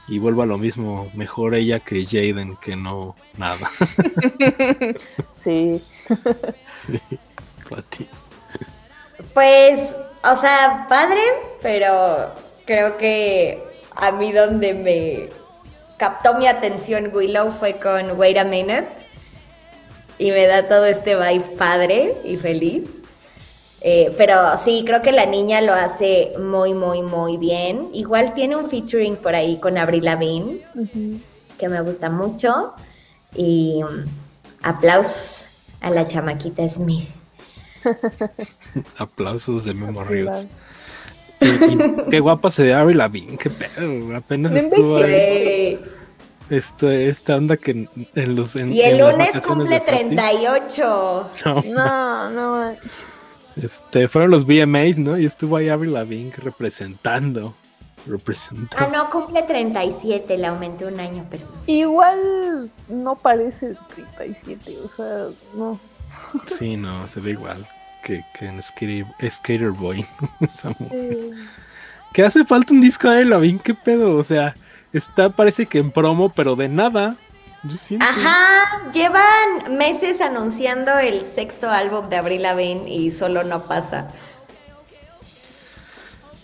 Y 0.09 0.19
vuelvo 0.19 0.41
a 0.41 0.45
lo 0.45 0.57
mismo, 0.57 1.09
mejor 1.13 1.55
ella 1.55 1.79
que 1.79 2.05
Jaden, 2.05 2.57
que 2.57 2.75
no 2.75 3.15
nada. 3.37 3.71
sí. 5.39 5.81
sí, 6.75 6.99
Pues, 9.33 9.79
o 10.25 10.41
sea, 10.41 10.87
padre, 10.89 11.21
pero 11.61 12.33
creo 12.65 12.97
que 12.97 13.63
a 13.95 14.11
mí 14.11 14.33
donde 14.33 14.73
me 14.73 15.29
captó 15.95 16.33
mi 16.33 16.47
atención 16.47 17.11
Willow 17.13 17.53
fue 17.53 17.75
con 17.75 18.19
Wait 18.19 18.37
a 18.39 18.43
Minute. 18.43 19.06
Y 20.19 20.31
me 20.31 20.47
da 20.47 20.67
todo 20.67 20.85
este 20.85 21.15
vibe 21.15 21.55
padre 21.57 22.15
y 22.23 22.37
feliz. 22.37 22.83
Eh, 23.81 24.13
pero 24.17 24.57
sí, 24.57 24.83
creo 24.85 25.01
que 25.01 25.11
la 25.11 25.25
niña 25.25 25.61
lo 25.61 25.73
hace 25.73 26.33
muy, 26.39 26.73
muy, 26.73 27.03
muy 27.03 27.37
bien. 27.37 27.89
Igual 27.93 28.33
tiene 28.33 28.55
un 28.55 28.69
featuring 28.69 29.15
por 29.17 29.35
ahí 29.35 29.57
con 29.57 29.77
Avril 29.77 30.05
Lavigne, 30.05 30.61
que 31.57 31.69
me 31.69 31.81
gusta 31.81 32.09
mucho. 32.09 32.73
Y 33.35 33.81
um, 33.83 34.05
aplausos 34.63 35.43
a 35.81 35.91
la 35.91 36.07
chamaquita 36.07 36.67
Smith. 36.67 37.07
Aplausos 38.97 39.65
de 39.65 39.73
Memo 39.73 40.03
Ríos. 40.03 40.47
qué 42.09 42.19
guapa 42.19 42.49
se 42.49 42.63
ve 42.63 42.73
Avril 42.73 42.97
Lavigne, 42.97 43.37
qué 43.37 43.49
pedo. 43.51 44.15
Apenas 44.15 44.53
estuvo 44.53 44.97
ahí. 44.97 45.79
Esto, 46.49 46.89
esta 46.89 47.35
onda 47.35 47.57
que 47.57 47.89
en, 48.15 48.35
los. 48.35 48.55
y 48.55 48.81
el 48.81 48.99
lunes 48.99 49.29
cumple 49.45 49.79
38. 49.79 51.31
No, 51.45 52.29
no, 52.29 52.29
no. 52.29 52.77
Este, 53.55 54.07
fueron 54.07 54.31
los 54.31 54.45
VMAs, 54.45 54.99
¿no? 54.99 55.17
Y 55.17 55.25
estuvo 55.25 55.57
ahí 55.57 55.69
Avril 55.69 55.93
Lavigne 55.93 56.31
representando. 56.37 57.53
Representando. 58.05 58.77
Ah, 58.77 58.89
no, 58.91 59.09
cumple 59.09 59.43
37, 59.43 60.37
le 60.37 60.47
aumenté 60.47 60.85
un 60.85 60.99
año, 60.99 61.25
pero. 61.29 61.45
Igual 61.65 62.71
no 62.87 63.15
parece 63.15 63.75
37, 63.95 64.77
o 64.85 64.87
sea, 64.87 65.25
no. 65.55 65.79
Sí, 66.45 66.77
no, 66.77 67.07
se 67.07 67.19
ve 67.19 67.31
igual 67.31 67.65
que, 68.07 68.23
que 68.37 68.45
en 68.45 68.61
Skater, 68.61 69.71
Boy. 69.71 70.05
Que 72.13 72.23
hace 72.23 72.45
falta 72.45 72.73
un 72.73 72.81
disco 72.81 73.07
de 73.07 73.15
Avril 73.15 73.29
Lavigne, 73.29 73.59
¿qué 73.63 73.73
pedo? 73.75 74.15
O 74.15 74.23
sea, 74.23 74.55
está, 74.93 75.29
parece 75.29 75.65
que 75.65 75.79
en 75.79 75.91
promo, 75.91 76.29
pero 76.29 76.55
de 76.55 76.69
nada. 76.69 77.15
Ajá, 77.99 78.91
llevan 78.93 79.77
meses 79.77 80.21
anunciando 80.21 80.97
el 80.99 81.21
sexto 81.21 81.69
álbum 81.69 82.09
de 82.09 82.17
Abril 82.17 82.43
Lavigne 82.43 82.89
y 82.89 83.11
solo 83.11 83.43
no 83.43 83.63
pasa. 83.63 84.09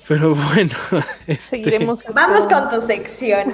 Pero 0.08 0.36
bueno, 0.36 0.74
este... 1.28 1.38
seguiremos. 1.38 2.04
Vamos 2.14 2.52
con 2.52 2.70
tu 2.70 2.86
sección. 2.86 3.54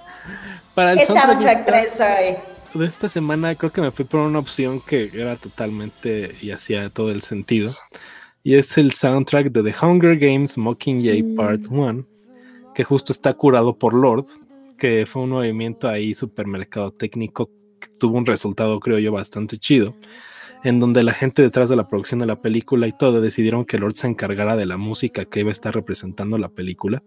Para 0.74 0.92
el 0.92 0.98
¿Qué 0.98 1.06
soundtrack, 1.06 1.68
hoy? 1.68 2.36
De 2.74 2.86
esta 2.86 3.08
semana 3.08 3.54
creo 3.56 3.72
que 3.72 3.80
me 3.80 3.90
fui 3.90 4.04
por 4.04 4.20
una 4.20 4.38
opción 4.38 4.80
que 4.80 5.10
era 5.12 5.36
totalmente 5.36 6.36
y 6.40 6.52
hacía 6.52 6.88
todo 6.90 7.10
el 7.10 7.22
sentido. 7.22 7.72
Y 8.42 8.54
es 8.54 8.78
el 8.78 8.92
soundtrack 8.92 9.50
de 9.50 9.62
The 9.70 9.84
Hunger 9.84 10.18
Games 10.18 10.56
Mockingjay 10.56 11.22
mm. 11.22 11.36
Part 11.36 11.62
1, 11.68 12.04
que 12.74 12.84
justo 12.84 13.12
está 13.12 13.34
curado 13.34 13.78
por 13.78 13.94
Lord, 13.94 14.26
que 14.78 15.06
fue 15.06 15.22
un 15.22 15.30
movimiento 15.30 15.88
ahí 15.88 16.14
supermercado 16.14 16.90
técnico 16.90 17.50
tuvo 17.98 18.18
un 18.18 18.26
resultado, 18.26 18.78
creo 18.80 18.98
yo, 18.98 19.12
bastante 19.12 19.58
chido, 19.58 19.94
en 20.64 20.80
donde 20.80 21.02
la 21.02 21.12
gente 21.12 21.42
detrás 21.42 21.68
de 21.68 21.76
la 21.76 21.88
producción 21.88 22.20
de 22.20 22.26
la 22.26 22.40
película 22.40 22.86
y 22.86 22.92
todo 22.92 23.20
decidieron 23.20 23.64
que 23.64 23.78
Lord 23.78 23.96
se 23.96 24.08
encargara 24.08 24.56
de 24.56 24.66
la 24.66 24.76
música 24.76 25.24
que 25.24 25.40
iba 25.40 25.48
a 25.48 25.52
estar 25.52 25.74
representando 25.74 26.36
la 26.38 26.48
película. 26.48 27.02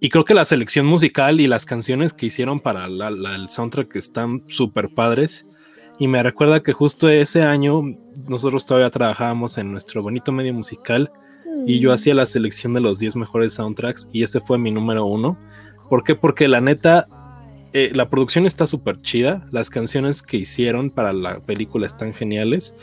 Y 0.00 0.08
creo 0.08 0.24
que 0.24 0.34
la 0.34 0.44
selección 0.44 0.86
musical 0.86 1.40
y 1.40 1.46
las 1.46 1.66
canciones 1.66 2.12
que 2.12 2.26
hicieron 2.26 2.58
para 2.58 2.86
el 2.86 3.48
soundtrack 3.48 3.94
están 3.96 4.42
súper 4.48 4.88
padres. 4.88 5.46
Y 5.98 6.08
me 6.08 6.22
recuerda 6.22 6.62
que 6.62 6.72
justo 6.72 7.08
ese 7.08 7.42
año 7.42 7.82
nosotros 8.28 8.66
todavía 8.66 8.90
trabajábamos 8.90 9.58
en 9.58 9.70
nuestro 9.70 10.02
bonito 10.02 10.32
medio 10.32 10.54
musical 10.54 11.12
y 11.66 11.78
yo 11.78 11.92
hacía 11.92 12.14
la 12.14 12.26
selección 12.26 12.72
de 12.74 12.80
los 12.80 12.98
10 12.98 13.16
mejores 13.16 13.54
soundtracks 13.54 14.08
y 14.12 14.22
ese 14.22 14.40
fue 14.40 14.58
mi 14.58 14.70
número 14.70 15.04
uno. 15.04 15.38
¿Por 15.88 16.04
qué? 16.04 16.14
Porque 16.14 16.48
la 16.48 16.60
neta, 16.60 17.06
eh, 17.72 17.90
la 17.94 18.08
producción 18.10 18.46
está 18.46 18.66
súper 18.66 18.98
chida, 18.98 19.46
las 19.50 19.70
canciones 19.70 20.22
que 20.22 20.38
hicieron 20.38 20.90
para 20.90 21.12
la 21.12 21.40
película 21.40 21.86
están 21.86 22.12
geniales 22.12 22.74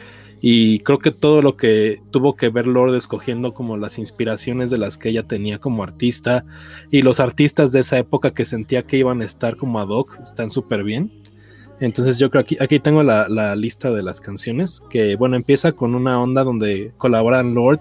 y 0.42 0.80
creo 0.80 1.00
que 1.00 1.12
todo 1.12 1.42
lo 1.42 1.58
que 1.58 2.02
tuvo 2.12 2.36
que 2.36 2.50
ver 2.50 2.66
Lord 2.66 2.96
escogiendo 2.96 3.54
como 3.54 3.76
las 3.78 3.98
inspiraciones 3.98 4.70
de 4.70 4.78
las 4.78 4.98
que 4.98 5.10
ella 5.10 5.24
tenía 5.24 5.60
como 5.60 5.84
artista 5.84 6.46
y 6.92 7.02
los 7.02 7.20
artistas 7.20 7.72
de 7.72 7.82
esa 7.82 7.98
época 7.98 8.34
que 8.34 8.46
sentía 8.46 8.84
que 8.84 8.98
iban 8.98 9.22
a 9.22 9.26
estar 9.26 9.58
como 9.58 9.80
ad 9.80 9.90
hoc 9.90 10.18
están 10.22 10.50
súper 10.50 10.84
bien. 10.84 11.12
Entonces 11.82 12.18
yo 12.18 12.30
creo 12.30 12.44
que 12.44 12.56
aquí, 12.56 12.64
aquí 12.64 12.80
tengo 12.80 13.04
la, 13.04 13.30
la, 13.30 13.56
lista 13.56 13.92
de 13.92 14.04
las 14.04 14.20
canciones 14.20 14.82
que 14.90 15.16
bueno 15.16 15.36
empieza 15.36 15.72
con 15.72 15.96
una 15.96 16.22
onda 16.22 16.44
donde 16.44 16.94
colaboran 16.98 17.54
Lord 17.54 17.80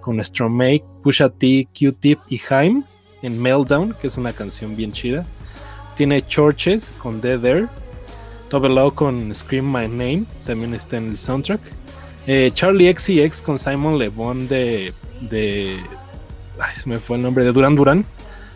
con 0.00 0.22
Stromae, 0.22 0.82
Pusha 1.02 1.28
T, 1.28 1.68
Q-Tip 1.78 2.18
y 2.28 2.40
Haim 2.50 2.84
en 3.22 3.40
Meltdown, 3.40 3.94
que 4.00 4.06
es 4.06 4.16
una 4.16 4.32
canción 4.32 4.76
bien 4.76 4.92
chida. 4.92 5.24
Tiene 5.96 6.26
Churches 6.26 6.92
con 6.98 7.20
Dead 7.20 7.44
Air. 7.44 7.68
Double 8.50 8.90
con 8.94 9.32
Scream 9.32 9.64
My 9.64 9.86
Name, 9.86 10.24
también 10.44 10.74
está 10.74 10.96
en 10.96 11.10
el 11.10 11.18
soundtrack. 11.18 11.60
Eh, 12.26 12.50
Charlie 12.52 12.92
XCX 12.92 13.42
con 13.42 13.58
Simon 13.58 13.98
Le 13.98 14.08
Bon 14.08 14.48
de, 14.48 14.92
de. 15.20 15.78
Ay, 16.58 16.74
se 16.74 16.88
me 16.88 16.98
fue 16.98 17.16
el 17.16 17.22
nombre, 17.22 17.44
de 17.44 17.52
Duran 17.52 17.76
Duran. 17.76 18.04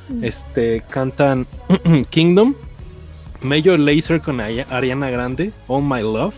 Mm. 0.08 0.24
Este, 0.24 0.82
cantan 0.90 1.46
Kingdom. 2.10 2.54
Major 3.42 3.78
Laser 3.78 4.20
con 4.20 4.40
Ariana 4.40 5.10
Grande, 5.10 5.52
All 5.68 5.82
My 5.82 6.00
Love. 6.00 6.34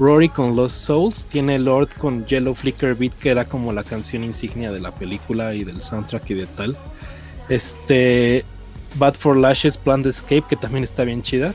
Rory 0.00 0.30
con 0.30 0.56
Lost 0.56 0.76
Souls. 0.76 1.26
Tiene 1.26 1.58
Lord 1.58 1.90
con 1.98 2.26
Yellow 2.26 2.54
Flicker 2.54 2.94
Beat, 2.96 3.12
que 3.12 3.28
era 3.28 3.44
como 3.44 3.72
la 3.72 3.84
canción 3.84 4.24
insignia 4.24 4.72
de 4.72 4.80
la 4.80 4.92
película 4.92 5.54
y 5.54 5.62
del 5.62 5.80
soundtrack 5.80 6.30
y 6.30 6.34
de 6.34 6.46
tal. 6.46 6.76
Este. 7.48 8.44
Bad 8.96 9.14
for 9.14 9.36
Lashes, 9.36 9.76
Plan 9.76 10.04
Escape, 10.04 10.44
que 10.48 10.56
también 10.56 10.82
está 10.82 11.04
bien 11.04 11.22
chida. 11.22 11.54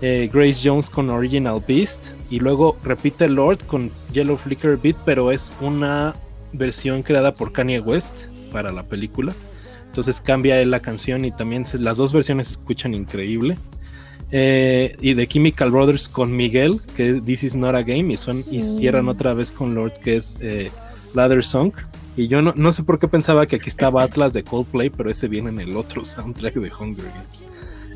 Eh, 0.00 0.28
Grace 0.32 0.60
Jones 0.64 0.90
con 0.90 1.10
Original 1.10 1.62
Beast. 1.68 2.12
Y 2.30 2.40
luego 2.40 2.76
repite 2.82 3.28
Lord 3.28 3.64
con 3.66 3.92
Yellow 4.12 4.36
Flicker 4.36 4.76
Beat, 4.76 4.96
pero 5.04 5.30
es 5.30 5.52
una 5.60 6.16
versión 6.52 7.02
creada 7.02 7.34
por 7.34 7.52
Kanye 7.52 7.80
West 7.80 8.24
para 8.50 8.72
la 8.72 8.82
película. 8.82 9.32
Entonces 9.86 10.20
cambia 10.20 10.64
la 10.66 10.80
canción 10.80 11.24
y 11.24 11.30
también 11.30 11.64
las 11.78 11.96
dos 11.98 12.12
versiones 12.12 12.48
se 12.48 12.52
escuchan 12.54 12.94
increíble. 12.94 13.56
Eh, 14.32 14.96
y 15.00 15.14
de 15.14 15.28
Chemical 15.28 15.70
Brothers 15.70 16.08
con 16.08 16.34
Miguel, 16.34 16.80
que 16.96 17.10
es 17.10 17.24
This 17.24 17.44
Is 17.44 17.56
Not 17.56 17.74
a 17.74 17.82
Game, 17.82 18.12
y, 18.12 18.16
son, 18.16 18.44
y 18.50 18.60
cierran 18.60 19.08
otra 19.08 19.34
vez 19.34 19.52
con 19.52 19.74
Lord, 19.74 19.94
que 19.94 20.16
es 20.16 20.36
eh, 20.40 20.70
Ladder 21.14 21.44
Song. 21.44 21.72
Y 22.16 22.28
yo 22.28 22.42
no, 22.42 22.52
no, 22.56 22.72
sé 22.72 22.82
por 22.82 22.98
qué 22.98 23.08
pensaba 23.08 23.46
que 23.46 23.56
aquí 23.56 23.68
estaba 23.68 24.02
Atlas 24.02 24.32
de 24.32 24.42
Coldplay, 24.42 24.90
pero 24.90 25.10
ese 25.10 25.28
viene 25.28 25.50
en 25.50 25.60
el 25.60 25.76
otro 25.76 26.04
soundtrack 26.04 26.54
de 26.54 26.72
Hunger 26.72 27.04
Games. 27.04 27.46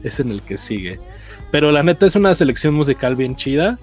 Es 0.04 0.20
en 0.20 0.30
el 0.30 0.42
que 0.42 0.56
sigue. 0.56 1.00
Pero 1.50 1.72
la 1.72 1.82
neta 1.82 2.06
es 2.06 2.16
una 2.16 2.34
selección 2.34 2.74
musical 2.74 3.16
bien 3.16 3.34
chida. 3.34 3.78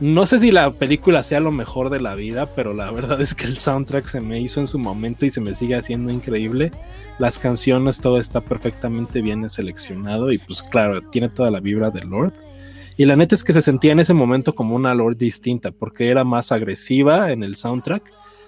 No 0.00 0.24
sé 0.24 0.38
si 0.38 0.50
la 0.50 0.72
película 0.72 1.22
sea 1.22 1.40
lo 1.40 1.52
mejor 1.52 1.90
de 1.90 2.00
la 2.00 2.14
vida, 2.14 2.46
pero 2.54 2.72
la 2.72 2.90
verdad 2.90 3.20
es 3.20 3.34
que 3.34 3.44
el 3.44 3.58
soundtrack 3.58 4.06
se 4.06 4.22
me 4.22 4.40
hizo 4.40 4.58
en 4.58 4.66
su 4.66 4.78
momento 4.78 5.26
y 5.26 5.30
se 5.30 5.42
me 5.42 5.52
sigue 5.52 5.74
haciendo 5.74 6.10
increíble. 6.10 6.72
Las 7.18 7.38
canciones, 7.38 8.00
todo 8.00 8.18
está 8.18 8.40
perfectamente 8.40 9.20
bien 9.20 9.46
seleccionado 9.50 10.32
y 10.32 10.38
pues 10.38 10.62
claro, 10.62 11.02
tiene 11.02 11.28
toda 11.28 11.50
la 11.50 11.60
vibra 11.60 11.90
de 11.90 12.02
Lord. 12.04 12.32
Y 12.96 13.04
la 13.04 13.14
neta 13.14 13.34
es 13.34 13.44
que 13.44 13.52
se 13.52 13.60
sentía 13.60 13.92
en 13.92 14.00
ese 14.00 14.14
momento 14.14 14.54
como 14.54 14.74
una 14.74 14.94
Lord 14.94 15.18
distinta, 15.18 15.70
porque 15.70 16.08
era 16.08 16.24
más 16.24 16.50
agresiva 16.50 17.30
en 17.30 17.42
el 17.42 17.56
soundtrack 17.56 18.02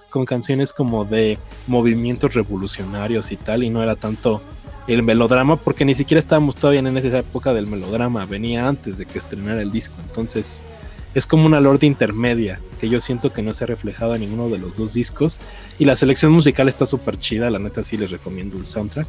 con 0.08 0.24
canciones 0.24 0.72
como 0.72 1.04
de 1.04 1.38
movimientos 1.66 2.32
revolucionarios 2.32 3.30
y 3.30 3.36
tal, 3.36 3.62
y 3.62 3.68
no 3.68 3.82
era 3.82 3.96
tanto 3.96 4.40
el 4.86 5.02
melodrama, 5.02 5.56
porque 5.56 5.84
ni 5.84 5.94
siquiera 5.94 6.18
estábamos 6.18 6.56
todavía 6.56 6.80
en 6.80 6.96
esa 6.96 7.18
época 7.18 7.52
del 7.52 7.66
melodrama, 7.66 8.24
venía 8.26 8.68
antes 8.68 8.98
de 8.98 9.06
que 9.06 9.18
estrenara 9.18 9.62
el 9.62 9.70
disco, 9.70 9.94
entonces 10.06 10.60
es 11.14 11.26
como 11.26 11.46
una 11.46 11.60
lorde 11.60 11.86
intermedia, 11.86 12.60
que 12.80 12.88
yo 12.88 13.00
siento 13.00 13.32
que 13.32 13.42
no 13.42 13.52
se 13.52 13.64
ha 13.64 13.66
reflejado 13.66 14.14
en 14.14 14.22
ninguno 14.22 14.48
de 14.48 14.58
los 14.58 14.76
dos 14.76 14.94
discos. 14.94 15.40
Y 15.78 15.84
la 15.84 15.96
selección 15.96 16.32
musical 16.32 16.68
está 16.68 16.86
súper 16.86 17.18
chida, 17.18 17.50
la 17.50 17.58
neta 17.58 17.82
sí 17.82 17.96
les 17.96 18.10
recomiendo 18.10 18.56
el 18.56 18.64
soundtrack. 18.64 19.06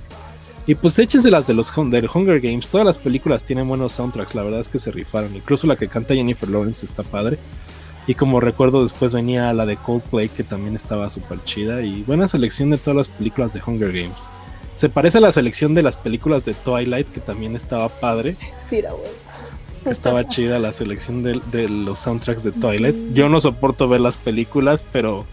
Y 0.65 0.75
pues 0.75 0.97
échense 0.99 1.29
las 1.29 1.47
de 1.47 1.53
los 1.53 1.73
del 1.89 2.09
Hunger 2.13 2.39
Games, 2.39 2.69
todas 2.69 2.85
las 2.85 2.97
películas 2.97 3.43
tienen 3.43 3.67
buenos 3.67 3.91
soundtracks, 3.93 4.33
la 4.33 4.43
verdad 4.43 4.61
es 4.61 4.69
que 4.69 4.79
se 4.79 4.91
rifaron. 4.91 5.35
Incluso 5.35 5.67
la 5.67 5.75
que 5.75 5.87
canta 5.87 6.13
Jennifer 6.13 6.49
Lawrence 6.49 6.85
está 6.85 7.03
padre. 7.03 7.37
Y 8.05 8.15
como 8.15 8.41
recuerdo 8.41 8.83
después 8.83 9.13
venía 9.13 9.53
la 9.53 9.65
de 9.65 9.77
Coldplay 9.77 10.27
que 10.27 10.43
también 10.43 10.75
estaba 10.75 11.09
súper 11.09 11.43
chida. 11.43 11.81
Y 11.81 12.03
buena 12.03 12.27
selección 12.27 12.69
de 12.69 12.77
todas 12.77 12.95
las 12.95 13.09
películas 13.09 13.53
de 13.53 13.61
Hunger 13.65 13.91
Games. 13.91 14.29
Se 14.75 14.89
parece 14.89 15.19
a 15.19 15.21
la 15.21 15.31
selección 15.31 15.73
de 15.73 15.83
las 15.83 15.97
películas 15.97 16.43
de 16.43 16.53
Twilight 16.53 17.07
que 17.07 17.19
también 17.19 17.55
estaba 17.55 17.89
padre. 17.89 18.35
Sí, 18.67 18.77
era 18.77 18.91
bueno 18.91 19.23
estaba 19.85 20.27
chida 20.27 20.59
la 20.59 20.71
selección 20.71 21.23
de, 21.23 21.69
los 21.69 21.99
soundtracks 21.99 22.43
de 22.43 22.51
Twilight. 22.51 23.13
Yo 23.13 23.29
no 23.29 23.39
soporto 23.39 23.87
ver 23.87 24.01
las 24.01 24.17
películas, 24.17 24.85
pero 24.91 25.25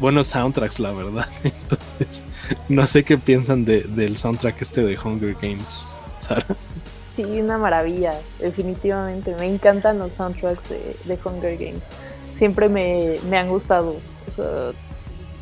buenos 0.00 0.28
soundtracks, 0.28 0.78
la 0.78 0.92
verdad. 0.92 1.26
Entonces, 1.44 2.24
no 2.68 2.86
sé 2.86 3.04
qué 3.04 3.18
piensan 3.18 3.64
del 3.64 4.16
soundtrack 4.16 4.62
este 4.62 4.82
de 4.82 4.98
Hunger 4.98 5.34
Games, 5.40 5.88
Sara. 6.18 6.46
Sí, 7.08 7.22
una 7.22 7.58
maravilla, 7.58 8.14
definitivamente. 8.40 9.34
Me 9.36 9.46
encantan 9.46 9.98
los 9.98 10.14
soundtracks 10.14 10.68
de, 10.68 11.18
Hunger 11.24 11.56
Games. 11.56 11.84
Siempre 12.36 12.68
me, 12.68 13.18
han 13.36 13.48
gustado. 13.48 13.96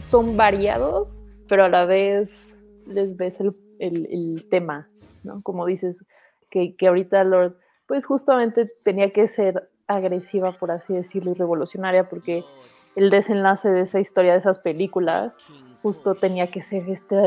son 0.00 0.36
variados, 0.36 1.22
pero 1.48 1.64
a 1.64 1.68
la 1.68 1.84
vez 1.86 2.58
les 2.86 3.16
ves 3.16 3.40
el, 3.78 4.46
tema, 4.50 4.88
¿no? 5.22 5.42
Como 5.42 5.66
dices, 5.66 6.04
que, 6.50 6.74
que 6.76 6.88
ahorita 6.88 7.24
Lord 7.24 7.56
pues 7.92 8.06
justamente 8.06 8.72
tenía 8.84 9.10
que 9.10 9.26
ser 9.26 9.68
agresiva, 9.86 10.52
por 10.52 10.70
así 10.70 10.94
decirlo, 10.94 11.32
y 11.32 11.34
revolucionaria, 11.34 12.08
porque 12.08 12.42
el 12.96 13.10
desenlace 13.10 13.70
de 13.70 13.82
esa 13.82 14.00
historia, 14.00 14.32
de 14.32 14.38
esas 14.38 14.60
películas, 14.60 15.36
justo 15.82 16.14
tenía 16.14 16.46
que 16.46 16.62
ser 16.62 16.88
esta 16.88 17.20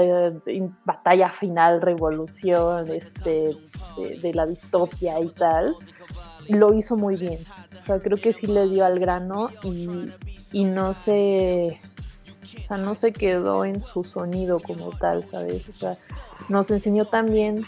batalla 0.84 1.30
final, 1.30 1.84
revolución, 1.84 2.90
este, 2.90 3.56
de, 3.96 4.34
la 4.34 4.48
distopia 4.48 5.20
y 5.20 5.28
tal. 5.28 5.76
Lo 6.50 6.74
hizo 6.74 6.98
muy 6.98 7.16
bien. 7.16 7.38
O 7.80 7.84
sea, 7.84 8.00
creo 8.00 8.18
que 8.18 8.34
sí 8.34 8.48
le 8.48 8.68
dio 8.68 8.88
al 8.88 8.98
grano 8.98 9.52
y, 9.62 9.88
y 10.52 10.64
no 10.64 10.96
se. 10.96 11.78
O 12.58 12.62
sea, 12.64 12.78
no 12.78 12.96
se 12.96 13.14
quedó 13.14 13.66
en 13.66 13.80
su 13.80 14.04
sonido 14.04 14.60
como 14.60 14.90
tal, 14.90 15.24
¿sabes? 15.24 15.70
O 15.70 15.74
sea, 15.74 15.94
nos 16.50 16.72
enseñó 16.72 17.06
también 17.06 17.68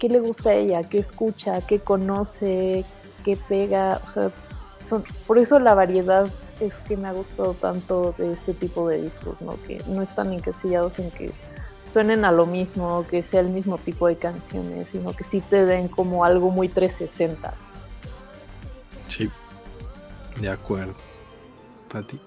qué 0.00 0.08
le 0.08 0.18
gusta 0.18 0.50
a 0.50 0.54
ella, 0.54 0.82
qué 0.82 0.98
escucha, 0.98 1.60
qué 1.60 1.78
conoce, 1.78 2.84
qué 3.24 3.36
pega. 3.36 4.00
O 4.08 4.10
sea, 4.10 4.30
son, 4.84 5.04
por 5.26 5.38
eso 5.38 5.60
la 5.60 5.74
variedad 5.74 6.26
es 6.58 6.78
que 6.78 6.96
me 6.96 7.06
ha 7.06 7.12
gustado 7.12 7.54
tanto 7.54 8.14
de 8.18 8.32
este 8.32 8.54
tipo 8.54 8.88
de 8.88 9.02
discos, 9.02 9.40
¿no? 9.42 9.62
Que 9.66 9.80
no 9.86 10.02
están 10.02 10.32
encasillados 10.32 10.98
en 10.98 11.10
que 11.10 11.30
suenen 11.86 12.24
a 12.24 12.32
lo 12.32 12.46
mismo, 12.46 13.04
que 13.08 13.22
sea 13.22 13.40
el 13.40 13.50
mismo 13.50 13.76
tipo 13.76 14.08
de 14.08 14.16
canciones, 14.16 14.88
sino 14.88 15.12
que 15.12 15.22
sí 15.22 15.42
te 15.42 15.66
den 15.66 15.86
como 15.86 16.24
algo 16.24 16.50
muy 16.50 16.68
360. 16.68 17.52
Sí, 19.06 19.28
de 20.40 20.48
acuerdo. 20.48 20.94
Pati. 21.92 22.18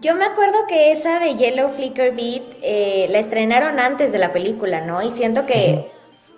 Yo 0.00 0.14
me 0.14 0.24
acuerdo 0.24 0.66
que 0.68 0.92
esa 0.92 1.18
de 1.18 1.34
Yellow 1.36 1.70
Flicker 1.70 2.14
Beat 2.14 2.42
eh, 2.62 3.06
la 3.10 3.18
estrenaron 3.18 3.78
antes 3.78 4.12
de 4.12 4.18
la 4.18 4.32
película, 4.32 4.80
¿no? 4.86 5.02
Y 5.02 5.10
siento 5.10 5.44
que 5.44 5.93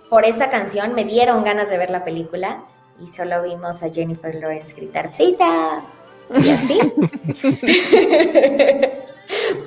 por 0.09 0.25
esa 0.25 0.49
canción 0.49 0.95
me 0.95 1.05
dieron 1.05 1.43
ganas 1.43 1.69
de 1.69 1.77
ver 1.77 1.89
la 1.89 2.03
película 2.03 2.63
y 2.99 3.07
solo 3.07 3.43
vimos 3.43 3.83
a 3.83 3.89
Jennifer 3.89 4.33
Lawrence 4.35 4.75
gritar 4.75 5.11
¡Tita! 5.17 5.83
Y 6.29 6.49
así. 6.49 6.79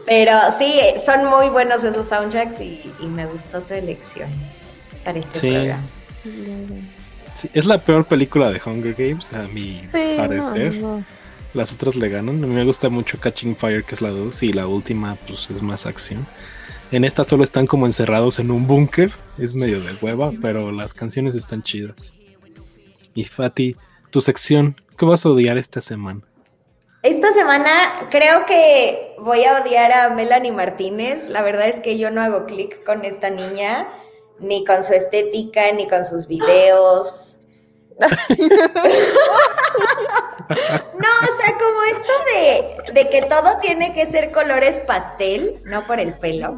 Pero 0.07 0.33
sí, 0.59 0.81
son 1.05 1.27
muy 1.27 1.49
buenos 1.49 1.85
esos 1.85 2.07
soundtracks 2.07 2.61
y, 2.61 2.93
me 3.01 3.27
gustó 3.27 3.61
tu 3.61 3.75
elección 3.75 4.29
para 5.05 5.21
este 5.21 5.51
programa. 5.51 5.83
Sí. 6.09 7.51
es 7.55 7.65
la 7.65 7.79
peor 7.79 8.07
película 8.07 8.51
de 8.51 8.61
Hunger 8.65 8.95
Games, 8.95 9.33
a 9.33 9.49
mi 9.49 9.83
parecer. 10.17 10.83
Las 11.55 11.73
otras 11.73 11.97
le 11.97 12.09
ganan. 12.09 12.43
A 12.45 12.47
mí 12.47 12.55
me 12.55 12.65
gusta 12.65 12.89
mucho 12.89 13.19
Catching 13.19 13.57
Fire, 13.57 13.85
que 13.85 13.95
es 13.95 14.01
la 14.01 14.11
2, 14.11 14.43
y 14.45 14.53
la 14.53 14.67
última, 14.67 15.17
pues 15.27 15.51
es 15.51 15.63
más 15.63 15.87
acción. 15.87 16.27
En 16.93 17.05
esta 17.05 17.23
solo 17.23 17.45
están 17.45 17.69
como 17.69 17.87
encerrados 17.87 18.41
en 18.41 18.51
un 18.51 18.67
búnker. 18.67 19.13
Es 19.39 19.55
medio 19.55 19.81
de 19.81 19.95
hueva, 20.03 20.33
pero 20.43 20.73
las 20.73 20.93
canciones 20.93 21.37
están 21.37 21.63
chidas. 21.63 22.15
Y 23.15 23.25
Fati, 23.25 23.77
tu 24.11 24.21
sección, 24.21 24.75
¿qué 24.99 25.07
vas 25.07 25.25
a 25.25 25.31
odiar 25.31 25.57
esta 25.57 25.81
semana? 25.81 26.23
Esta 27.05 27.33
semana 27.33 27.71
creo 28.11 28.45
que 28.45 29.15
voy 29.21 29.45
a 29.45 29.63
odiar 29.63 29.93
a 29.93 30.11
Melanie 30.11 30.51
Martínez. 30.51 31.29
La 31.29 31.43
verdad 31.43 31.69
es 31.69 31.79
que 31.79 31.97
yo 31.97 32.11
no 32.11 32.23
hago 32.23 32.47
clic 32.47 32.85
con 32.85 33.05
esta 33.05 33.31
niña, 33.31 33.89
ni 34.41 34.65
con 34.65 34.83
su 34.83 34.93
estética, 34.93 35.73
ni 35.73 35.89
con 35.89 36.05
sus 36.05 36.27
videos. 36.27 37.30
No, 37.99 38.07
o 40.49 41.37
sea, 41.39 41.59
como 41.59 41.83
esto 41.85 42.13
de, 42.95 43.09
que 43.09 43.23
todo 43.23 43.59
tiene 43.61 43.93
que 43.93 44.11
ser 44.11 44.33
colores 44.33 44.79
pastel, 44.87 45.61
no 45.65 45.83
por 45.87 46.01
el 46.01 46.15
pelo. 46.15 46.57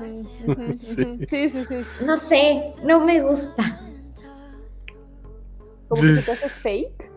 Sí, 0.81 1.49
sí, 1.49 1.65
sí. 1.69 1.85
No 2.05 2.17
sé, 2.17 2.75
no 2.83 3.01
me 3.01 3.21
gusta. 3.21 3.75
¿Como 5.89 6.03
que 6.03 6.09
te 6.09 6.33
haces 6.33 6.61
fake? 6.63 7.11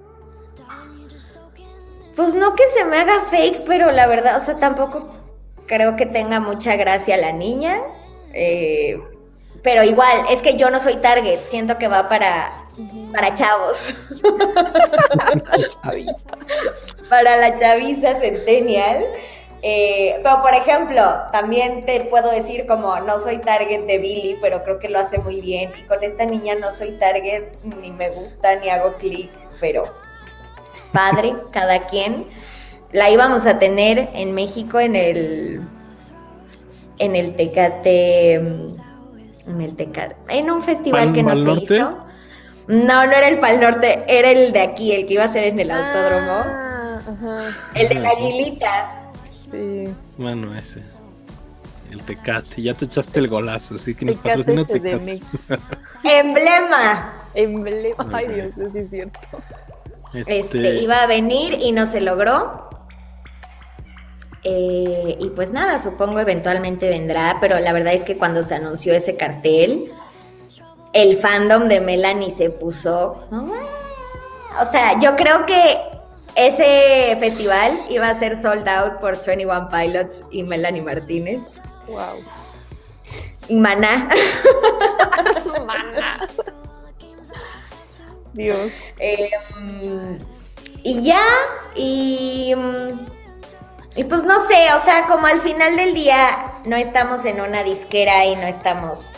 Pues 2.15 2.33
no 2.33 2.55
que 2.55 2.63
se 2.75 2.85
me 2.85 2.97
haga 2.97 3.25
fake, 3.29 3.63
pero 3.65 3.91
la 3.91 4.07
verdad, 4.07 4.37
o 4.37 4.39
sea, 4.39 4.57
tampoco 4.57 5.13
creo 5.65 5.95
que 5.95 6.05
tenga 6.05 6.39
mucha 6.39 6.75
gracia 6.75 7.17
la 7.17 7.31
niña. 7.31 7.77
Eh, 8.33 8.99
pero 9.63 9.83
igual, 9.83 10.25
es 10.29 10.41
que 10.41 10.55
yo 10.55 10.69
no 10.69 10.79
soy 10.79 10.97
target, 10.97 11.39
siento 11.47 11.77
que 11.77 11.87
va 11.87 12.07
para 12.07 12.64
para 13.11 13.33
chavos. 13.33 13.95
para 17.09 17.37
la 17.37 17.55
chaviza 17.55 18.19
centennial. 18.19 19.05
Eh, 19.61 20.19
pero 20.21 20.41
por 20.41 20.53
ejemplo, 20.53 21.01
también 21.31 21.85
te 21.85 22.01
puedo 22.01 22.29
decir 22.29 22.67
como 22.67 22.99
no 22.99 23.19
soy 23.19 23.39
target 23.39 23.87
de 23.87 23.97
Billy, 23.97 24.37
pero 24.39 24.61
creo 24.63 24.79
que 24.79 24.89
lo 24.89 24.99
hace 24.99 25.17
muy 25.17 25.41
bien. 25.41 25.71
Y 25.79 25.83
con 25.83 26.03
esta 26.03 26.25
niña 26.25 26.53
no 26.55 26.71
soy 26.71 26.91
target, 26.99 27.43
ni 27.81 27.91
me 27.91 28.09
gusta, 28.09 28.55
ni 28.57 28.69
hago 28.69 28.93
clic, 28.95 29.31
pero 29.59 29.85
padre, 30.91 31.33
cada 31.51 31.87
quien. 31.87 32.27
La 32.91 33.09
íbamos 33.09 33.47
a 33.47 33.59
tener 33.59 34.09
en 34.13 34.33
México 34.33 34.79
en 34.79 34.95
el 34.95 35.61
en 36.97 37.15
el 37.15 37.35
Tecate 37.35 38.35
en 38.35 39.61
el 39.61 39.75
Tecate, 39.75 40.15
en 40.29 40.49
un 40.49 40.63
festival 40.63 41.13
que 41.13 41.23
no 41.23 41.35
se 41.35 41.63
hizo. 41.63 42.04
No, 42.67 43.05
no 43.05 43.11
era 43.11 43.27
el 43.27 43.39
Pal 43.39 43.59
Norte, 43.59 44.03
era 44.07 44.31
el 44.31 44.51
de 44.51 44.61
aquí, 44.61 44.91
el 44.91 45.05
que 45.05 45.13
iba 45.13 45.23
a 45.23 45.31
ser 45.31 45.43
en 45.45 45.59
el 45.59 45.69
autódromo. 45.71 46.43
Ah, 46.45 46.99
el 47.75 47.89
de 47.89 47.95
la 47.95 48.09
aguilita. 48.09 49.11
Sí. 49.29 49.83
Bueno, 50.17 50.55
ese. 50.55 50.81
El 51.91 52.01
Tecate, 52.01 52.61
ya 52.61 52.73
te 52.73 52.85
echaste 52.85 53.19
el 53.19 53.27
golazo, 53.27 53.75
así 53.75 53.93
que 53.93 54.05
nos 54.05 54.15
patrocina 54.15 54.65
Tecate. 54.65 55.21
Emblema. 56.03 57.13
Emblema, 57.35 58.07
ay 58.11 58.27
Dios, 58.27 58.71
sí 58.73 58.79
es 58.79 58.89
cierto. 58.89 59.19
Este... 60.13 60.39
este... 60.39 60.75
iba 60.81 61.03
a 61.03 61.07
venir 61.07 61.57
y 61.59 61.71
no 61.71 61.85
se 61.85 62.01
logró. 62.01 62.69
Eh, 64.43 65.17
y 65.19 65.29
pues 65.29 65.51
nada, 65.51 65.81
supongo 65.81 66.19
eventualmente 66.19 66.87
vendrá, 66.87 67.37
pero 67.41 67.59
la 67.59 67.73
verdad 67.73 67.93
es 67.93 68.03
que 68.03 68.17
cuando 68.17 68.43
se 68.43 68.53
anunció 68.55 68.93
ese 68.93 69.17
cartel, 69.17 69.81
el 70.95 71.17
fandom 71.17 71.67
de 71.67 71.81
Melanie 71.81 72.33
se 72.35 72.49
puso. 72.49 73.27
O 73.29 74.71
sea, 74.71 74.97
yo 74.97 75.17
creo 75.17 75.45
que 75.45 75.77
ese 76.35 77.17
festival 77.19 77.77
iba 77.89 78.07
a 78.09 78.17
ser 78.17 78.41
sold 78.41 78.67
out 78.67 79.01
por 79.01 79.17
21 79.23 79.69
Pilots 79.69 80.23
y 80.31 80.43
Melanie 80.43 80.81
Martínez. 80.81 81.41
Wow. 81.87 82.23
Y 83.49 83.55
Maná. 83.55 84.09
Maná. 85.67 86.19
Dios. 88.31 88.71
Em, 88.97 90.19
y 90.81 91.03
ya, 91.03 91.21
y, 91.75 92.53
y 93.97 94.03
pues 94.05 94.23
no 94.23 94.45
sé, 94.47 94.73
o 94.73 94.79
sea, 94.83 95.07
como 95.07 95.27
al 95.27 95.41
final 95.41 95.75
del 95.75 95.93
día 95.93 96.53
no 96.63 96.77
estamos 96.77 97.25
en 97.25 97.41
una 97.41 97.63
disquera 97.63 98.25
y 98.25 98.37
no 98.37 98.43
estamos 98.43 99.09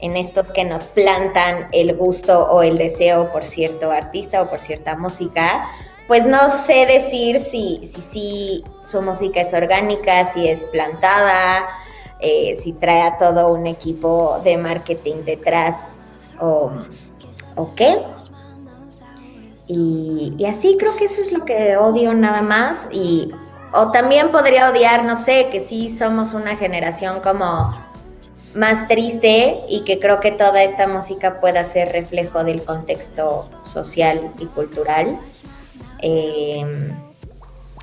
en 0.00 0.16
estos 0.16 0.48
que 0.48 0.64
nos 0.64 0.84
plantan 0.84 1.68
el 1.72 1.96
gusto 1.96 2.48
o 2.50 2.62
el 2.62 2.78
deseo 2.78 3.30
por 3.30 3.44
cierto 3.44 3.90
artista 3.90 4.42
o 4.42 4.50
por 4.50 4.60
cierta 4.60 4.96
música, 4.96 5.68
pues 6.06 6.24
no 6.24 6.48
sé 6.48 6.86
decir 6.86 7.44
si, 7.44 7.92
si, 8.10 8.64
su 8.82 9.02
música 9.02 9.42
es 9.42 9.52
orgánica, 9.52 10.32
si 10.32 10.48
es 10.48 10.64
plantada, 10.66 11.64
eh, 12.20 12.58
si 12.62 12.72
trae 12.72 13.02
a 13.02 13.18
todo 13.18 13.52
un 13.52 13.66
equipo 13.66 14.40
de 14.42 14.56
marketing 14.56 15.24
detrás 15.24 16.02
o, 16.40 16.70
o 17.56 17.74
qué. 17.74 17.98
Y, 19.68 20.34
y, 20.38 20.46
así 20.46 20.78
creo 20.78 20.96
que 20.96 21.04
eso 21.04 21.20
es 21.20 21.30
lo 21.30 21.44
que 21.44 21.76
odio 21.76 22.14
nada 22.14 22.40
más. 22.40 22.88
Y, 22.90 23.30
o 23.74 23.90
también 23.90 24.30
podría 24.30 24.70
odiar, 24.70 25.04
no 25.04 25.14
sé, 25.14 25.48
que 25.52 25.60
sí 25.60 25.94
somos 25.94 26.32
una 26.32 26.56
generación 26.56 27.20
como 27.20 27.70
más 28.54 28.88
triste 28.88 29.56
y 29.68 29.84
que 29.84 29.98
creo 29.98 30.20
que 30.20 30.32
toda 30.32 30.62
esta 30.62 30.86
música 30.88 31.40
pueda 31.40 31.64
ser 31.64 31.92
reflejo 31.92 32.44
del 32.44 32.62
contexto 32.62 33.48
social 33.64 34.20
y 34.38 34.46
cultural. 34.46 35.18
Eh, 36.00 36.64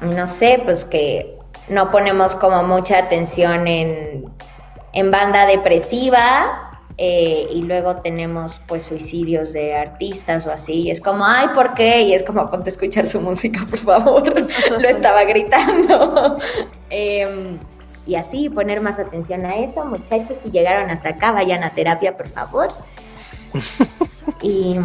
no 0.02 0.28
sé, 0.28 0.62
pues 0.64 0.86
que 0.86 1.38
no 1.70 1.92
ponemos 1.92 2.36
como 2.36 2.64
mucha 2.64 2.98
atención 2.98 3.68
en, 3.68 4.26
en 4.94 5.12
banda 5.12 5.46
depresiva 5.46 6.66
eh, 6.98 7.48
y 7.52 7.64
luego 7.64 7.98
tenemos 7.98 8.62
pues 8.68 8.84
suicidios 8.84 9.52
de 9.52 9.76
artistas 9.76 10.48
o 10.48 10.52
así, 10.52 10.84
y 10.84 10.92
es 10.92 11.02
como, 11.02 11.26
ay, 11.26 11.50
¿por 11.54 11.74
qué? 11.74 12.04
Y 12.04 12.14
es 12.14 12.24
como, 12.24 12.50
ponte 12.50 12.70
a 12.70 12.72
escuchar 12.72 13.08
su 13.08 13.20
música, 13.30 13.66
por 13.70 13.80
favor, 13.80 14.34
lo 14.80 14.88
estaba 14.88 15.24
gritando. 15.26 16.38
Em, 16.90 17.58
y 18.06 18.16
así, 18.16 18.50
poner 18.50 18.82
más 18.82 19.00
atención 19.00 19.46
a 19.46 19.58
eso, 19.58 19.84
muchachos, 19.86 20.38
si 20.44 20.52
llegaron 20.52 20.90
hasta 20.90 21.10
acá, 21.10 21.32
vayan 21.32 21.64
a 21.64 21.72
terapia, 21.72 22.16
por 22.18 22.28
favor. 22.28 22.70
y, 24.42 24.76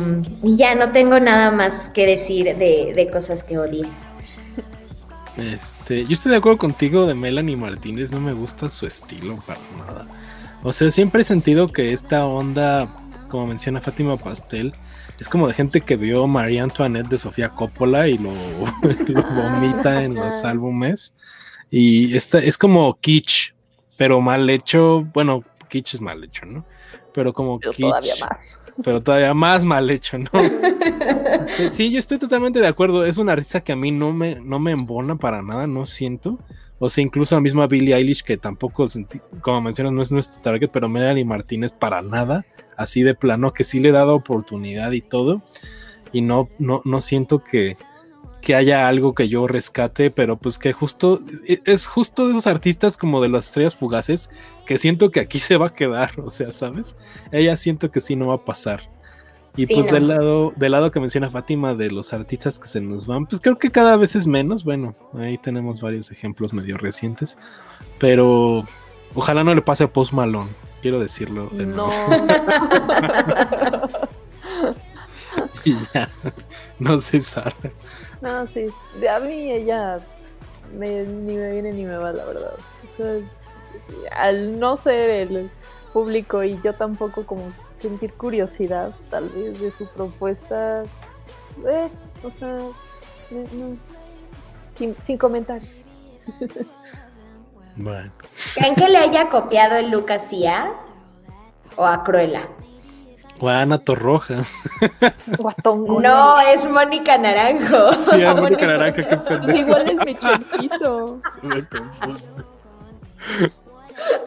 ya 0.42 0.74
no 0.74 0.92
tengo 0.92 1.20
nada 1.20 1.50
más 1.50 1.88
que 1.90 2.06
decir 2.06 2.56
de, 2.56 2.92
de 2.94 3.10
cosas 3.10 3.42
que 3.42 3.58
odié. 3.58 3.86
Este, 5.36 6.04
yo 6.04 6.12
estoy 6.12 6.32
de 6.32 6.38
acuerdo 6.38 6.58
contigo 6.58 7.06
de 7.06 7.14
Melanie 7.14 7.56
Martínez, 7.56 8.12
no 8.12 8.20
me 8.20 8.32
gusta 8.32 8.68
su 8.68 8.86
estilo 8.86 9.36
para 9.46 9.60
nada. 9.78 10.06
O 10.62 10.72
sea, 10.72 10.90
siempre 10.90 11.22
he 11.22 11.24
sentido 11.24 11.68
que 11.68 11.92
esta 11.92 12.26
onda, 12.26 12.88
como 13.28 13.46
menciona 13.46 13.80
Fátima 13.80 14.16
Pastel, 14.16 14.74
es 15.18 15.28
como 15.28 15.48
de 15.48 15.54
gente 15.54 15.80
que 15.80 15.96
vio 15.96 16.26
María 16.26 16.62
Antoinette 16.62 17.08
de 17.08 17.18
Sofía 17.18 17.50
Coppola 17.50 18.08
y 18.08 18.18
lo, 18.18 18.30
vomita 19.34 20.02
en 20.02 20.14
los 20.14 20.44
álbumes. 20.44 21.14
Y 21.70 22.16
esta 22.16 22.38
es 22.38 22.58
como 22.58 22.98
kitsch, 23.00 23.54
pero 23.96 24.20
mal 24.20 24.48
hecho. 24.50 25.06
Bueno, 25.14 25.44
kitsch 25.68 25.94
es 25.94 26.00
mal 26.00 26.22
hecho, 26.24 26.46
¿no? 26.46 26.64
Pero 27.12 27.32
como 27.32 27.58
pero 27.58 27.72
Todavía 27.72 28.14
más. 28.20 28.60
Pero 28.82 29.02
todavía 29.02 29.34
más 29.34 29.64
mal 29.64 29.90
hecho, 29.90 30.18
¿no? 30.18 30.30
sí, 31.70 31.90
yo 31.90 31.98
estoy 31.98 32.18
totalmente 32.18 32.60
de 32.60 32.66
acuerdo. 32.66 33.04
Es 33.04 33.18
una 33.18 33.32
artista 33.32 33.60
que 33.60 33.72
a 33.72 33.76
mí 33.76 33.90
no 33.90 34.12
me, 34.12 34.36
no 34.36 34.58
me 34.58 34.72
embona 34.72 35.16
para 35.16 35.42
nada, 35.42 35.66
no 35.66 35.86
siento. 35.86 36.38
O 36.78 36.88
sea, 36.88 37.04
incluso 37.04 37.34
la 37.34 37.42
misma 37.42 37.66
Billie 37.66 37.94
Eilish, 37.94 38.22
que 38.22 38.38
tampoco, 38.38 38.86
como 39.42 39.60
mencionas, 39.60 39.92
no 39.92 40.00
es 40.00 40.10
nuestro 40.10 40.40
target, 40.40 40.70
pero 40.72 40.88
Melanie 40.88 41.26
Martínez 41.26 41.72
para 41.72 42.00
nada, 42.00 42.46
así 42.74 43.02
de 43.02 43.14
plano, 43.14 43.52
que 43.52 43.64
sí 43.64 43.80
le 43.80 43.90
he 43.90 43.92
dado 43.92 44.14
oportunidad 44.14 44.92
y 44.92 45.02
todo. 45.02 45.42
Y 46.10 46.22
no, 46.22 46.48
no, 46.58 46.80
no 46.86 47.02
siento 47.02 47.44
que, 47.44 47.76
que 48.40 48.54
haya 48.54 48.88
algo 48.88 49.14
que 49.14 49.28
yo 49.28 49.46
rescate, 49.46 50.10
pero 50.10 50.36
pues 50.36 50.58
que 50.58 50.72
justo, 50.72 51.20
e, 51.46 51.60
es 51.64 51.86
justo 51.86 52.26
de 52.26 52.32
esos 52.32 52.46
artistas 52.46 52.96
como 52.96 53.20
de 53.20 53.28
las 53.28 53.46
estrellas 53.46 53.76
fugaces, 53.76 54.30
que 54.66 54.78
siento 54.78 55.10
que 55.10 55.20
aquí 55.20 55.38
se 55.38 55.56
va 55.56 55.68
a 55.68 55.74
quedar, 55.74 56.18
o 56.20 56.30
sea, 56.30 56.52
¿sabes? 56.52 56.96
Ella 57.32 57.56
siento 57.56 57.90
que 57.90 58.00
sí 58.00 58.16
no 58.16 58.28
va 58.28 58.34
a 58.34 58.44
pasar. 58.44 58.90
Y 59.56 59.66
pues 59.66 59.90
del 59.90 60.06
lado, 60.06 60.52
del 60.56 60.72
lado 60.72 60.92
que 60.92 61.00
menciona 61.00 61.28
Fátima 61.28 61.74
de 61.74 61.90
los 61.90 62.12
artistas 62.12 62.60
que 62.60 62.68
se 62.68 62.80
nos 62.80 63.08
van, 63.08 63.26
pues 63.26 63.42
creo 63.42 63.58
que 63.58 63.72
cada 63.72 63.96
vez 63.96 64.14
es 64.14 64.28
menos. 64.28 64.62
Bueno, 64.62 64.94
ahí 65.14 65.38
tenemos 65.38 65.80
varios 65.80 66.12
ejemplos 66.12 66.52
medio 66.52 66.78
recientes. 66.78 67.36
Pero 67.98 68.64
ojalá 69.12 69.42
no 69.42 69.52
le 69.52 69.60
pase 69.60 69.84
a 69.84 69.92
Post 69.92 70.12
Malone, 70.12 70.50
quiero 70.80 71.00
decirlo 71.00 71.48
de 71.48 71.66
nuevo. 71.66 71.90
y 75.64 75.76
ya, 75.92 76.08
no 76.78 77.00
sé, 77.00 77.20
Sara. 77.20 77.54
No, 78.20 78.46
sí, 78.46 78.66
a 79.10 79.18
mí 79.18 79.52
ella 79.52 79.98
ni 80.72 81.34
me 81.34 81.52
viene 81.52 81.72
ni 81.72 81.84
me 81.84 81.96
va, 81.96 82.12
la 82.12 82.24
verdad. 82.24 82.52
O 82.92 82.96
sea, 82.96 83.20
al 84.12 84.58
no 84.58 84.76
ser 84.76 85.10
el 85.10 85.50
público 85.92 86.42
y 86.42 86.60
yo 86.62 86.74
tampoco 86.74 87.26
como 87.26 87.52
sentir 87.74 88.12
curiosidad 88.12 88.92
tal 89.10 89.28
vez 89.30 89.60
de 89.60 89.70
su 89.70 89.86
propuesta. 89.86 90.84
Eh, 91.66 91.88
o 92.22 92.30
sea, 92.30 92.58
sin, 94.74 95.18
comentarios. 95.18 95.84
Bueno. 97.76 98.12
¿Creen 98.54 98.74
que 98.74 98.88
le 98.88 98.98
haya 98.98 99.30
copiado 99.30 99.76
el 99.76 99.90
Lucas 99.90 100.28
Cia 100.28 100.72
o 101.76 101.86
a 101.86 102.04
Cruella? 102.04 102.42
O 103.40 103.48
a 103.48 103.62
Ana 103.62 103.78
Torroja. 103.78 104.44
no, 105.64 106.40
es 106.40 106.70
Mónica 106.70 107.16
Naranjo. 107.16 108.02
Sí, 108.02 108.22
a 108.24 108.34
Mónica 108.34 108.66
Naranjo, 108.66 108.96
qué 109.08 109.16
Pues 109.16 109.56
igual 109.56 109.90
el 109.90 109.96
pechoncito. 109.96 111.20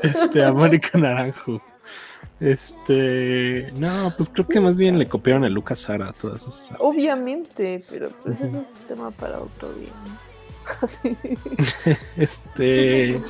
Este, 0.01 0.43
a 0.43 0.51
Mónica 0.51 0.97
Naranjo. 0.97 1.61
Este, 2.39 3.71
no, 3.77 4.13
pues 4.17 4.29
creo 4.29 4.47
que 4.47 4.59
más 4.59 4.77
bien 4.77 4.97
le 4.97 5.07
copiaron 5.07 5.45
a 5.45 5.49
Lucas 5.49 5.79
Sara 5.79 6.09
a 6.09 6.13
todas 6.13 6.41
esas. 6.41 6.71
Obviamente, 6.79 7.85
pero 7.89 8.09
pues 8.23 8.41
eso 8.41 8.61
es 8.61 8.73
tema 8.87 9.11
para 9.11 9.39
otro 9.39 9.71
día. 9.73 9.93
este, 12.17 13.21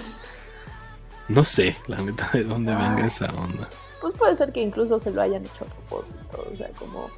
no 1.27 1.43
sé, 1.43 1.75
la 1.87 1.97
neta, 2.01 2.29
de 2.33 2.43
dónde 2.43 2.73
venga 2.73 3.05
esa 3.05 3.25
onda. 3.33 3.67
Pues 4.03 4.15
puede 4.15 4.35
ser 4.35 4.51
que 4.51 4.59
incluso 4.59 4.99
se 4.99 5.11
lo 5.11 5.21
hayan 5.21 5.45
hecho 5.45 5.63
a 5.63 5.73
propósito, 5.73 6.45
o 6.53 6.57
sea, 6.57 6.67
como, 6.77 7.09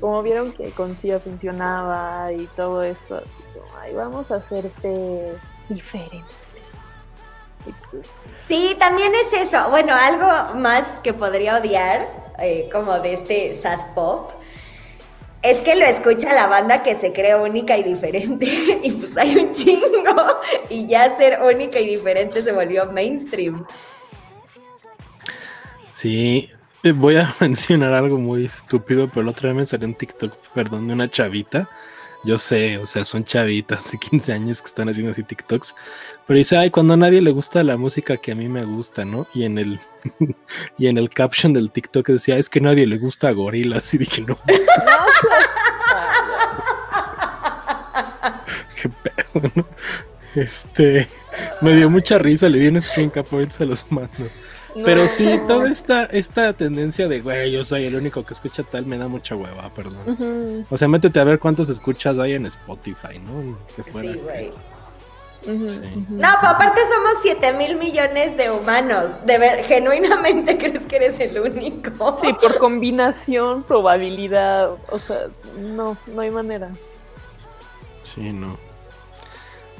como 0.00 0.20
vieron 0.20 0.52
que 0.52 0.72
con 0.72 0.96
CIA 0.96 1.20
funcionaba 1.20 2.32
y 2.32 2.46
todo 2.56 2.82
esto, 2.82 3.18
así 3.18 3.42
como, 3.54 3.66
ay, 3.80 3.94
vamos 3.94 4.28
a 4.32 4.34
hacerte 4.34 5.36
diferente. 5.68 6.34
Pues, 7.92 8.10
sí, 8.48 8.74
también 8.80 9.12
es 9.14 9.46
eso. 9.46 9.70
Bueno, 9.70 9.94
algo 9.94 10.58
más 10.58 10.88
que 11.04 11.14
podría 11.14 11.58
odiar, 11.58 12.08
eh, 12.40 12.68
como 12.72 12.98
de 12.98 13.14
este 13.14 13.54
sad 13.62 13.94
pop, 13.94 14.32
es 15.42 15.58
que 15.58 15.76
lo 15.76 15.84
escucha 15.84 16.32
la 16.32 16.48
banda 16.48 16.82
que 16.82 16.96
se 16.96 17.12
cree 17.12 17.36
única 17.36 17.78
y 17.78 17.84
diferente. 17.84 18.46
y 18.82 18.90
pues 18.90 19.16
hay 19.16 19.36
un 19.36 19.52
chingo. 19.52 20.40
Y 20.68 20.88
ya 20.88 21.16
ser 21.16 21.38
única 21.44 21.78
y 21.78 21.86
diferente 21.86 22.42
se 22.42 22.50
volvió 22.50 22.86
mainstream. 22.86 23.64
Sí, 25.98 26.48
voy 26.94 27.16
a 27.16 27.34
mencionar 27.40 27.92
algo 27.92 28.18
muy 28.18 28.44
estúpido, 28.44 29.08
pero 29.08 29.22
el 29.22 29.28
otro 29.28 29.48
día 29.48 29.58
me 29.58 29.66
salió 29.66 29.88
un 29.88 29.94
TikTok, 29.94 30.32
perdón, 30.54 30.86
de 30.86 30.92
una 30.92 31.10
chavita 31.10 31.68
yo 32.24 32.36
sé, 32.36 32.78
o 32.78 32.86
sea, 32.86 33.04
son 33.04 33.24
chavitas 33.24 33.92
de 33.92 33.98
15 34.10 34.32
años 34.32 34.60
que 34.60 34.66
están 34.66 34.88
haciendo 34.88 35.12
así 35.12 35.22
TikToks. 35.22 35.76
Pero 36.26 36.36
dice, 36.36 36.56
ay, 36.56 36.70
cuando 36.70 36.94
a 36.94 36.96
nadie 36.96 37.20
le 37.22 37.30
gusta 37.30 37.62
la 37.62 37.76
música 37.76 38.16
que 38.16 38.32
a 38.32 38.34
mí 38.34 38.48
me 38.48 38.64
gusta, 38.64 39.04
¿no? 39.04 39.26
Y 39.34 39.44
en 39.44 39.58
el, 39.58 39.80
y 40.78 40.88
en 40.88 40.98
el 40.98 41.10
caption 41.10 41.52
del 41.52 41.70
TikTok 41.70 42.08
decía, 42.08 42.36
es 42.36 42.48
que 42.48 42.58
a 42.58 42.62
nadie 42.62 42.86
le 42.86 42.98
gusta 42.98 43.28
a 43.28 43.32
gorilas. 43.32 43.94
Y 43.94 43.98
dije, 43.98 44.22
no. 44.22 44.38
Qué 48.80 48.88
pedo, 48.88 49.52
¿no? 49.54 49.68
Este, 50.34 51.08
me 51.60 51.74
dio 51.74 51.88
mucha 51.88 52.18
risa, 52.18 52.48
le 52.48 52.58
di 52.58 52.68
un 52.68 52.80
screen 52.82 53.10
cap, 53.10 53.26
se 53.48 53.64
los 53.64 53.90
mando. 53.90 54.28
Pero 54.84 55.08
sí, 55.08 55.40
toda 55.46 55.70
esta, 55.70 56.04
esta 56.04 56.52
tendencia 56.52 57.08
de, 57.08 57.20
güey, 57.20 57.52
yo 57.52 57.64
soy 57.64 57.84
el 57.84 57.94
único 57.94 58.24
que 58.24 58.34
escucha 58.34 58.62
tal, 58.62 58.86
me 58.86 58.98
da 58.98 59.08
mucha 59.08 59.34
hueva, 59.34 59.72
perdón. 59.74 60.66
O 60.70 60.76
sea, 60.76 60.88
métete 60.88 61.20
a 61.20 61.24
ver 61.24 61.38
cuántos 61.38 61.68
escuchas 61.68 62.18
hay 62.18 62.32
en 62.34 62.46
Spotify, 62.46 63.18
¿no? 63.18 63.58
sí, 63.76 64.18
güey. 64.22 64.52
No, 65.46 66.28
pero 66.40 66.52
aparte 66.52 66.80
somos 66.92 67.22
7 67.22 67.52
mil 67.54 67.76
millones 67.76 68.36
de 68.36 68.50
humanos. 68.50 69.12
De 69.24 69.38
ver, 69.38 69.64
genuinamente 69.64 70.58
crees 70.58 70.84
que 70.86 70.96
eres 70.96 71.20
el 71.20 71.40
único. 71.40 72.18
Sí, 72.20 72.32
por 72.34 72.58
combinación, 72.58 73.62
probabilidad. 73.62 74.70
O 74.90 74.98
sea, 74.98 75.26
no, 75.58 75.96
no 76.06 76.20
hay 76.20 76.30
manera. 76.30 76.70
Sí, 78.02 78.32
no. 78.32 78.58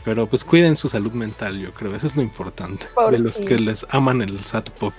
Pero 0.09 0.27
pues 0.27 0.43
cuiden 0.43 0.75
su 0.75 0.89
salud 0.89 1.13
mental, 1.13 1.61
yo 1.61 1.71
creo. 1.71 1.95
Eso 1.95 2.07
es 2.07 2.17
lo 2.17 2.23
importante. 2.23 2.87
de 3.11 3.19
los 3.19 3.43
que 3.43 3.59
les 3.59 3.87
aman 3.91 4.23
el 4.23 4.43
sat 4.43 4.71
pop. 4.71 4.95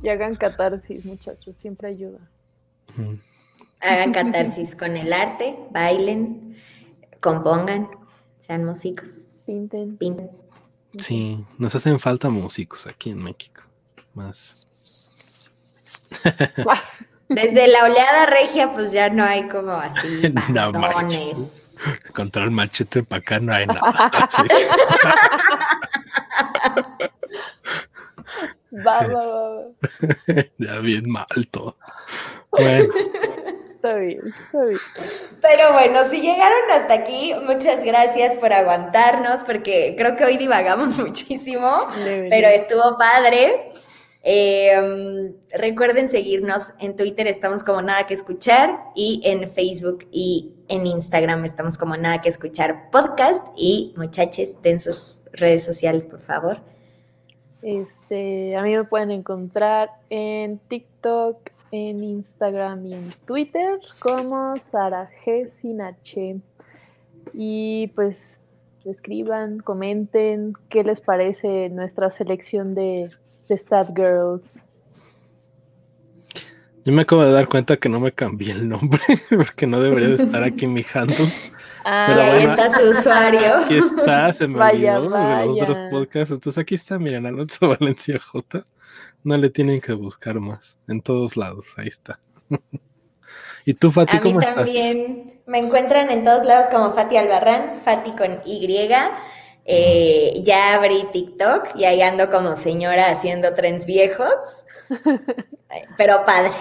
Y 0.00 0.10
hagan 0.10 0.36
catarsis, 0.36 1.04
muchachos. 1.04 1.56
Siempre 1.56 1.88
ayuda. 1.88 2.20
Hagan 3.80 4.12
catarsis 4.12 4.76
con 4.76 4.96
el 4.96 5.12
arte, 5.12 5.58
bailen, 5.72 6.56
compongan, 7.18 7.88
sean 8.46 8.64
músicos. 8.64 9.26
Pinten. 9.44 9.96
Pinten. 9.96 10.30
Sí, 10.96 11.44
nos 11.58 11.74
hacen 11.74 11.98
falta 11.98 12.30
músicos 12.30 12.86
aquí 12.86 13.10
en 13.10 13.24
México. 13.24 13.62
Más. 14.14 14.68
Desde 17.28 17.66
la 17.66 17.86
oleada 17.86 18.26
regia, 18.26 18.72
pues 18.72 18.92
ya 18.92 19.08
no 19.08 19.24
hay 19.24 19.48
como 19.48 19.72
así 19.72 20.32
no, 20.52 20.70
Contra 22.12 22.44
el 22.44 22.50
machete 22.50 23.02
para 23.02 23.20
acá 23.20 23.40
no 23.40 23.52
hay 23.54 23.66
nada. 23.66 24.10
va, 28.86 29.06
va, 29.06 29.08
va. 29.08 29.62
ya 30.58 30.78
bien 30.78 31.10
mal 31.10 31.26
todo. 31.50 31.76
Bueno. 32.50 32.92
Está 33.78 33.94
bien, 33.94 34.20
está 34.26 34.64
bien. 34.64 34.80
Pero 35.40 35.72
bueno, 35.72 36.00
si 36.10 36.20
llegaron 36.20 36.58
hasta 36.72 36.94
aquí, 36.94 37.32
muchas 37.46 37.84
gracias 37.84 38.34
por 38.38 38.52
aguantarnos, 38.52 39.44
porque 39.44 39.94
creo 39.96 40.16
que 40.16 40.24
hoy 40.24 40.36
divagamos 40.36 40.98
muchísimo, 40.98 41.86
pero 42.28 42.48
estuvo 42.48 42.98
padre. 42.98 43.70
Em, 44.24 45.32
recuerden 45.52 46.08
seguirnos 46.08 46.72
en 46.80 46.96
Twitter, 46.96 47.28
estamos 47.28 47.62
como 47.62 47.80
Nada 47.80 48.08
que 48.08 48.14
Escuchar, 48.14 48.80
y 48.96 49.22
en 49.24 49.48
Facebook 49.48 50.08
y 50.10 50.57
en 50.68 50.86
Instagram 50.86 51.44
estamos 51.44 51.76
como 51.76 51.96
Nada 51.96 52.22
que 52.22 52.28
Escuchar 52.28 52.90
Podcast. 52.90 53.44
Y 53.56 53.94
muchachos, 53.96 54.60
den 54.62 54.80
sus 54.80 55.22
redes 55.32 55.64
sociales, 55.64 56.06
por 56.06 56.20
favor. 56.20 56.58
Este, 57.62 58.56
a 58.56 58.62
mí 58.62 58.74
me 58.74 58.84
pueden 58.84 59.10
encontrar 59.10 59.90
en 60.10 60.58
TikTok, 60.58 61.38
en 61.72 62.04
Instagram 62.04 62.86
y 62.86 62.94
en 62.94 63.10
Twitter 63.26 63.80
como 63.98 64.56
Sara 64.58 65.10
G 65.24 65.46
sin. 65.46 66.42
Y 67.34 67.88
pues 67.88 68.38
escriban, 68.84 69.58
comenten 69.58 70.54
qué 70.68 70.84
les 70.84 71.00
parece 71.00 71.68
nuestra 71.68 72.10
selección 72.10 72.74
de, 72.74 73.10
de 73.48 73.58
Stat 73.58 73.88
Girls. 73.94 74.64
Yo 76.84 76.92
me 76.92 77.02
acabo 77.02 77.24
de 77.24 77.32
dar 77.32 77.48
cuenta 77.48 77.76
que 77.76 77.88
no 77.88 78.00
me 78.00 78.12
cambié 78.12 78.52
el 78.52 78.68
nombre 78.68 79.00
porque 79.30 79.66
no 79.66 79.80
debería 79.80 80.08
de 80.08 80.14
estar 80.14 80.42
aquí 80.42 80.66
mi 80.66 80.84
handle. 80.92 81.32
Ah, 81.90 82.06
ahí 82.06 82.44
está 82.44 82.78
su 82.78 82.90
usuario. 82.90 83.56
Aquí 83.64 83.78
está, 83.78 84.30
se 84.34 84.46
me 84.46 84.60
olvidó 84.60 85.08
de 85.08 85.46
los 85.46 85.58
otros 85.58 85.80
podcasts. 85.90 86.32
Entonces 86.32 86.60
aquí 86.60 86.74
está, 86.74 86.98
miren, 86.98 87.24
Alonso 87.24 87.68
Valencia 87.78 88.18
J. 88.18 88.66
No 89.24 89.38
le 89.38 89.48
tienen 89.48 89.80
que 89.80 89.94
buscar 89.94 90.38
más. 90.38 90.76
En 90.86 91.00
todos 91.00 91.38
lados, 91.38 91.72
ahí 91.78 91.88
está. 91.88 92.18
¿Y 93.64 93.72
tú, 93.72 93.90
Fati, 93.90 94.18
A 94.18 94.20
cómo 94.20 94.38
mí 94.38 94.44
también 94.54 95.40
me 95.46 95.58
encuentran 95.60 96.10
en 96.10 96.24
todos 96.24 96.44
lados 96.44 96.66
como 96.70 96.92
Fati 96.92 97.16
Albarrán, 97.16 97.80
Fati 97.82 98.10
con 98.10 98.42
Y. 98.44 98.90
Eh, 99.64 100.40
ya 100.42 100.74
abrí 100.74 101.06
TikTok 101.12 101.74
y 101.74 101.84
ahí 101.84 102.02
ando 102.02 102.30
como 102.30 102.56
señora 102.56 103.10
haciendo 103.10 103.54
trends 103.54 103.86
viejos. 103.86 104.64
Pero 105.96 106.24
padre. 106.24 106.52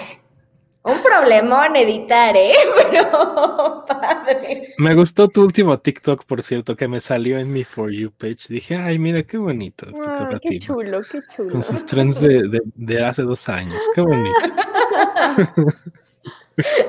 Un 0.84 1.04
problemón 1.04 1.76
editar, 1.76 2.34
¿eh? 2.38 2.54
Pero 2.92 3.84
padre. 3.86 4.74
Me 4.78 4.96
gustó 4.96 5.28
tu 5.28 5.44
último 5.44 5.78
TikTok, 5.78 6.24
por 6.24 6.42
cierto, 6.44 6.78
que 6.78 6.88
me 6.88 7.02
salió 7.02 7.40
en 7.40 7.52
mi 7.52 7.66
For 7.66 7.92
You 7.92 8.12
page. 8.12 8.48
Dije, 8.48 8.78
ay, 8.78 8.98
mira, 8.98 9.24
qué 9.24 9.38
bonito. 9.38 9.88
Ah, 10.06 10.30
qué 10.42 10.60
chulo, 10.60 11.02
qué 11.12 11.20
chulo. 11.36 11.52
Con 11.52 11.64
sus 11.64 11.86
trends 11.86 12.22
de, 12.22 12.62
de, 12.76 13.06
hace 13.06 13.24
dos 13.24 13.50
años. 13.50 13.84
Qué 13.94 14.00
bonito. 14.00 14.40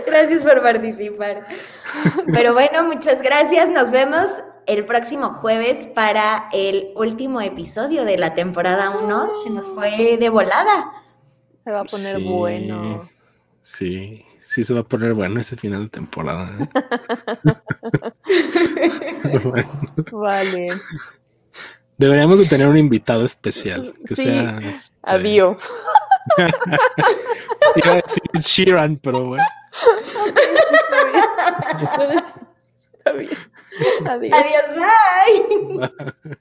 Gracias 0.07 0.45
por 0.45 0.63
participar. 0.63 1.45
Pero 2.33 2.55
bueno, 2.55 2.85
muchas 2.85 3.21
gracias. 3.21 3.69
Nos 3.69 3.91
vemos 3.91 4.27
el 4.67 4.87
próximo 4.87 5.35
jueves 5.35 5.89
para 5.89 6.49
el 6.53 6.93
último 6.95 7.41
episodio 7.41 8.05
de 8.05 8.17
la 8.17 8.35
temporada 8.35 8.91
1. 8.91 9.31
Se 9.43 9.51
nos 9.51 9.67
fue 9.69 10.17
de 10.19 10.29
volada. 10.31 10.93
Se 11.69 11.73
va 11.73 11.81
a 11.81 11.85
poner 11.85 12.19
bueno. 12.21 13.07
Sí, 13.61 14.25
sí 14.41 14.65
se 14.65 14.73
va 14.73 14.81
a 14.81 14.85
poner 14.85 15.13
bueno 15.13 15.39
ese 15.39 15.55
final 15.55 15.83
de 15.83 15.91
temporada. 15.91 16.51
¿eh? 16.59 16.67
Vale. 20.11 20.69
Deberíamos 21.99 22.39
de 22.39 22.47
tener 22.47 22.69
un 22.69 22.79
invitado 22.79 23.27
especial. 23.27 23.95
Que 24.07 24.17
sea. 24.17 24.61
Este... 24.63 24.95
Adiós. 25.03 25.59
Iba 27.77 27.93
a 27.93 27.97
decir 27.97 28.23
Sheeran, 28.41 28.97
pero 28.97 29.27
bueno. 29.27 29.45
Está 33.05 33.13
bien. 33.13 33.29
Adiós. 34.07 34.33
Adiós, 34.33 34.65
bye. 36.25 36.39